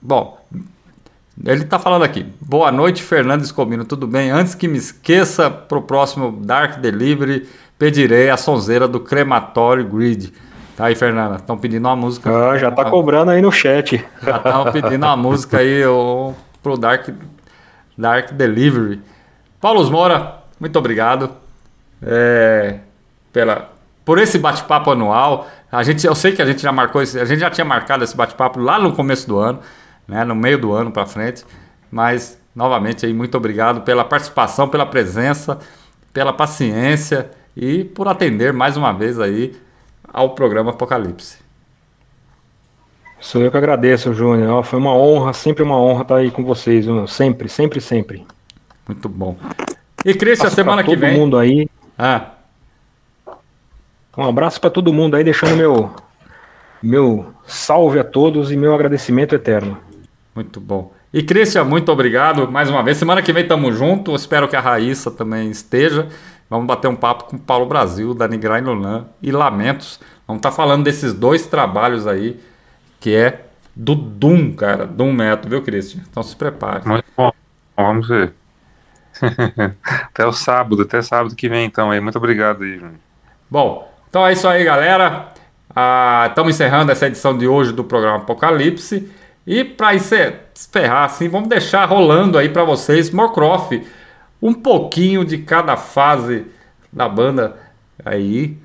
Bom, 0.00 0.42
ele 1.44 1.64
está 1.64 1.78
falando 1.78 2.02
aqui. 2.02 2.26
Boa 2.40 2.72
noite, 2.72 3.02
Fernando 3.02 3.42
Escobino, 3.42 3.84
tudo 3.84 4.06
bem? 4.06 4.30
Antes 4.30 4.54
que 4.54 4.66
me 4.66 4.78
esqueça, 4.78 5.50
para 5.50 5.78
o 5.78 5.82
próximo 5.82 6.32
Dark 6.32 6.80
Delivery, 6.80 7.46
pedirei 7.80 8.28
a 8.28 8.36
sonzeira 8.36 8.86
do 8.86 9.00
Crematório 9.00 9.82
Grid. 9.86 10.30
Tá 10.76 10.84
aí, 10.84 10.94
Fernanda. 10.94 11.36
Estão 11.36 11.56
pedindo 11.56 11.86
uma 11.86 11.96
música. 11.96 12.30
Ah, 12.30 12.58
já 12.58 12.70
tá 12.70 12.84
cobrando 12.84 13.30
aí 13.30 13.40
no 13.40 13.50
chat. 13.50 14.04
Já 14.22 14.36
estão 14.36 14.70
pedindo 14.70 15.02
uma 15.02 15.16
música 15.16 15.58
aí 15.58 15.82
o, 15.86 16.34
pro 16.62 16.76
Dark, 16.76 17.08
Dark 17.96 18.32
Delivery. 18.32 19.00
Paulo 19.58 19.90
Moura, 19.90 20.40
muito 20.60 20.78
obrigado 20.78 21.30
é, 22.02 22.80
pela, 23.32 23.70
por 24.04 24.18
esse 24.18 24.38
bate-papo 24.38 24.90
anual. 24.90 25.48
A 25.72 25.82
gente, 25.82 26.06
eu 26.06 26.14
sei 26.14 26.32
que 26.32 26.42
a 26.42 26.46
gente 26.46 26.60
já 26.60 26.70
marcou, 26.70 27.00
esse, 27.00 27.18
a 27.18 27.24
gente 27.24 27.40
já 27.40 27.48
tinha 27.48 27.64
marcado 27.64 28.04
esse 28.04 28.14
bate-papo 28.14 28.60
lá 28.60 28.78
no 28.78 28.92
começo 28.92 29.26
do 29.26 29.38
ano, 29.38 29.58
né, 30.06 30.22
no 30.22 30.34
meio 30.34 30.58
do 30.58 30.74
ano 30.74 30.90
para 30.90 31.06
frente. 31.06 31.46
Mas 31.90 32.38
novamente 32.54 33.06
aí 33.06 33.14
muito 33.14 33.38
obrigado 33.38 33.80
pela 33.80 34.04
participação, 34.04 34.68
pela 34.68 34.84
presença, 34.84 35.58
pela 36.12 36.32
paciência 36.32 37.39
e 37.56 37.84
por 37.84 38.08
atender 38.08 38.52
mais 38.52 38.76
uma 38.76 38.92
vez 38.92 39.18
aí 39.18 39.54
ao 40.12 40.30
programa 40.30 40.70
Apocalipse. 40.70 41.38
Sou 43.20 43.42
eu 43.42 43.50
que 43.50 43.56
agradeço, 43.56 44.14
Júnior. 44.14 44.64
Foi 44.64 44.78
uma 44.78 44.94
honra, 44.94 45.32
sempre 45.32 45.62
uma 45.62 45.76
honra 45.76 46.02
estar 46.02 46.16
aí 46.16 46.30
com 46.30 46.42
vocês, 46.42 46.86
sempre, 47.08 47.48
sempre, 47.48 47.80
sempre. 47.80 48.26
Muito 48.88 49.08
bom. 49.08 49.36
E 50.04 50.14
Cris, 50.14 50.40
a 50.40 50.50
semana 50.50 50.82
que 50.82 50.96
vem. 50.96 51.12
Todo 51.12 51.20
mundo 51.20 51.38
aí. 51.38 51.68
Ah. 51.98 52.30
Um 54.16 54.24
abraço 54.24 54.60
para 54.60 54.70
todo 54.70 54.92
mundo 54.92 55.16
aí, 55.16 55.22
deixando 55.22 55.56
meu 55.56 55.90
meu 56.82 57.34
salve 57.46 57.98
a 57.98 58.04
todos 58.04 58.50
e 58.50 58.56
meu 58.56 58.74
agradecimento 58.74 59.34
eterno. 59.34 59.78
Muito 60.34 60.60
bom. 60.60 60.92
E 61.12 61.22
Cristian, 61.22 61.64
muito 61.64 61.90
obrigado 61.90 62.50
mais 62.50 62.70
uma 62.70 62.82
vez. 62.82 62.96
Semana 62.96 63.20
que 63.20 63.32
vem 63.32 63.42
estamos 63.42 63.76
juntos. 63.76 64.22
Espero 64.22 64.48
que 64.48 64.56
a 64.56 64.60
Raíssa 64.60 65.10
também 65.10 65.50
esteja. 65.50 66.08
Vamos 66.50 66.66
bater 66.66 66.88
um 66.88 66.96
papo 66.96 67.24
com 67.24 67.36
o 67.36 67.38
Paulo 67.38 67.64
Brasil, 67.64 68.12
Dani 68.12 68.36
Grainolan 68.36 69.06
e 69.22 69.30
Lamentos. 69.30 70.00
Vamos 70.26 70.40
estar 70.40 70.50
tá 70.50 70.56
falando 70.56 70.82
desses 70.82 71.14
dois 71.14 71.46
trabalhos 71.46 72.08
aí, 72.08 72.40
que 72.98 73.14
é 73.14 73.46
do 73.74 73.94
Doom, 73.94 74.54
cara. 74.54 74.84
Doom 74.84 75.12
Metal, 75.12 75.48
viu, 75.48 75.62
Christian? 75.62 76.02
Então 76.10 76.24
se 76.24 76.34
prepare. 76.34 76.86
Muito 76.88 77.04
bom. 77.16 77.30
Vamos 77.76 78.08
ver. 78.08 78.32
até 80.06 80.26
o 80.26 80.32
sábado, 80.32 80.82
até 80.82 81.00
sábado 81.00 81.36
que 81.36 81.48
vem, 81.48 81.66
então. 81.66 81.92
Aí. 81.92 82.00
Muito 82.00 82.18
obrigado 82.18 82.64
aí, 82.64 82.74
Júnior. 82.74 82.94
Bom, 83.48 83.88
então 84.08 84.26
é 84.26 84.32
isso 84.32 84.48
aí, 84.48 84.64
galera. 84.64 85.28
Estamos 85.68 86.48
ah, 86.48 86.50
encerrando 86.50 86.90
essa 86.90 87.06
edição 87.06 87.38
de 87.38 87.46
hoje 87.46 87.72
do 87.72 87.84
programa 87.84 88.16
Apocalipse. 88.16 89.08
E 89.46 89.62
para 89.62 89.94
encerrar, 89.94 91.04
assim, 91.04 91.28
vamos 91.28 91.48
deixar 91.48 91.84
rolando 91.84 92.36
aí 92.36 92.48
para 92.48 92.64
vocês 92.64 93.10
Morcroft 93.10 93.80
um 94.40 94.52
pouquinho 94.52 95.24
de 95.24 95.38
cada 95.38 95.76
fase 95.76 96.46
da 96.92 97.08
banda 97.08 97.56
aí, 98.04 98.56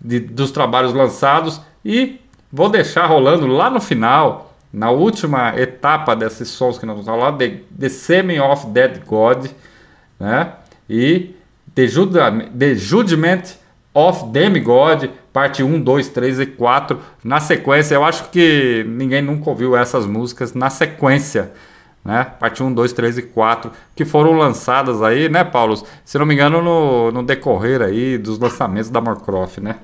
de, 0.00 0.20
dos 0.20 0.50
trabalhos 0.50 0.92
lançados 0.92 1.60
e 1.84 2.20
vou 2.52 2.68
deixar 2.68 3.06
rolando 3.06 3.46
lá 3.46 3.70
no 3.70 3.80
final, 3.80 4.54
na 4.72 4.90
última 4.90 5.58
etapa 5.58 6.14
desses 6.14 6.48
sons 6.48 6.78
que 6.78 6.86
nós 6.86 6.96
vamos 6.96 7.06
falar, 7.06 7.32
The, 7.38 7.60
The 7.78 7.88
Semen 7.88 8.40
of 8.40 8.66
Dead 8.66 9.04
God, 9.06 9.46
né? 10.18 10.52
E 10.88 11.34
The, 11.74 11.86
The 12.56 12.74
Judgment 12.74 13.42
of 13.94 14.26
Demigod, 14.26 15.10
parte 15.32 15.62
1, 15.62 15.80
2, 15.80 16.08
3 16.08 16.40
e 16.40 16.46
4. 16.46 16.98
Na 17.22 17.40
sequência, 17.40 17.94
eu 17.94 18.04
acho 18.04 18.28
que 18.30 18.84
ninguém 18.88 19.22
nunca 19.22 19.48
ouviu 19.48 19.76
essas 19.76 20.06
músicas 20.06 20.52
na 20.52 20.68
sequência 20.68 21.52
né? 22.04 22.24
Parte 22.38 22.62
1, 22.62 22.72
2, 22.72 22.92
3 22.92 23.18
e 23.18 23.22
4, 23.22 23.70
que 23.96 24.04
foram 24.04 24.32
lançadas 24.32 25.02
aí, 25.02 25.28
né, 25.28 25.42
Paulo? 25.42 25.82
Se 26.04 26.18
não 26.18 26.26
me 26.26 26.34
engano, 26.34 26.60
no, 26.60 27.10
no 27.10 27.22
decorrer 27.22 27.80
aí 27.80 28.18
dos 28.18 28.38
lançamentos 28.38 28.90
da 28.90 29.00
Morcroft, 29.00 29.58
né? 29.58 29.76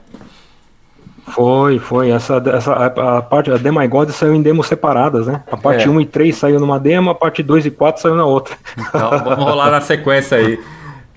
Foi, 1.31 1.79
foi. 1.79 2.11
Essa, 2.11 2.43
essa, 2.55 2.73
a, 2.73 3.19
a 3.19 3.23
parte, 3.23 3.51
a 3.51 3.57
Demo 3.57 3.87
God 3.89 4.11
saiu 4.11 4.35
em 4.35 4.43
demos 4.43 4.67
separadas, 4.67 5.27
né? 5.27 5.43
A 5.51 5.57
parte 5.57 5.87
é. 5.87 5.89
1 5.89 6.01
e 6.01 6.07
3 6.07 6.37
saiu 6.37 6.61
numa 6.61 6.79
demo, 6.79 7.11
a 7.11 7.15
parte 7.15 7.43
2 7.43 7.67
e 7.67 7.71
4 7.71 8.03
saiu 8.03 8.17
na 8.17 8.25
outra. 8.25 8.57
Então, 8.77 9.11
vamos 9.11 9.45
rolar 9.45 9.71
na 9.71 9.81
sequência 9.81 10.39
aí, 10.39 10.61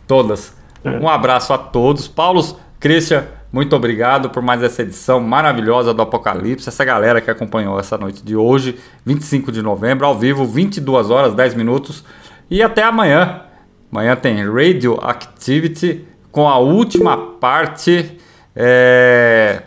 todas. 0.08 0.56
É. 0.84 0.92
Um 1.00 1.10
abraço 1.10 1.52
a 1.54 1.58
todos. 1.58 2.08
Paulo, 2.08 2.42
Christian, 2.80 3.26
muito 3.54 3.76
obrigado 3.76 4.32
por 4.32 4.42
mais 4.42 4.64
essa 4.64 4.82
edição 4.82 5.20
maravilhosa 5.20 5.94
do 5.94 6.02
Apocalipse. 6.02 6.68
Essa 6.68 6.84
galera 6.84 7.22
que 7.22 7.30
acompanhou 7.30 7.80
essa 7.80 7.96
noite 8.00 8.24
de 8.24 8.36
hoje, 8.36 8.80
25 9.06 9.52
de 9.52 9.62
novembro, 9.62 10.08
ao 10.08 10.18
vivo, 10.18 10.44
22 10.44 11.12
horas 11.12 11.36
10 11.36 11.54
minutos. 11.54 12.04
E 12.50 12.64
até 12.64 12.82
amanhã. 12.82 13.44
Amanhã 13.92 14.16
tem 14.16 14.44
Radio 14.44 14.98
Activity 15.04 16.04
com 16.32 16.50
a 16.50 16.58
última 16.58 17.16
parte 17.16 18.18
é, 18.56 19.62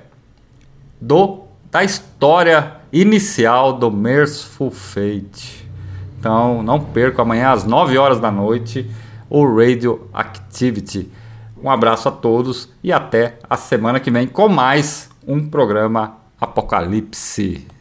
do 1.01 1.45
da 1.71 1.85
história 1.85 2.73
inicial 2.93 3.73
do 3.73 3.89
Merciful 3.89 4.73
Fate. 4.73 5.65
Então 6.19 6.61
não 6.61 6.81
perca 6.81 7.23
amanhã 7.23 7.51
às 7.51 7.65
9 7.65 7.97
horas 7.97 8.19
da 8.19 8.33
noite 8.33 8.91
o 9.31 9.47
Radio 9.47 10.09
Activity. 10.13 11.09
Um 11.63 11.71
abraço 11.71 12.09
a 12.09 12.13
todos 12.13 12.69
e 12.83 12.93
até 12.93 13.39
a 13.49 13.57
semana 13.57 13.99
que 13.99 14.11
vem 14.11 14.27
com 14.27 14.49
mais 14.49 15.09
um 15.27 15.49
programa 15.49 16.19
Apocalipse. 16.41 17.76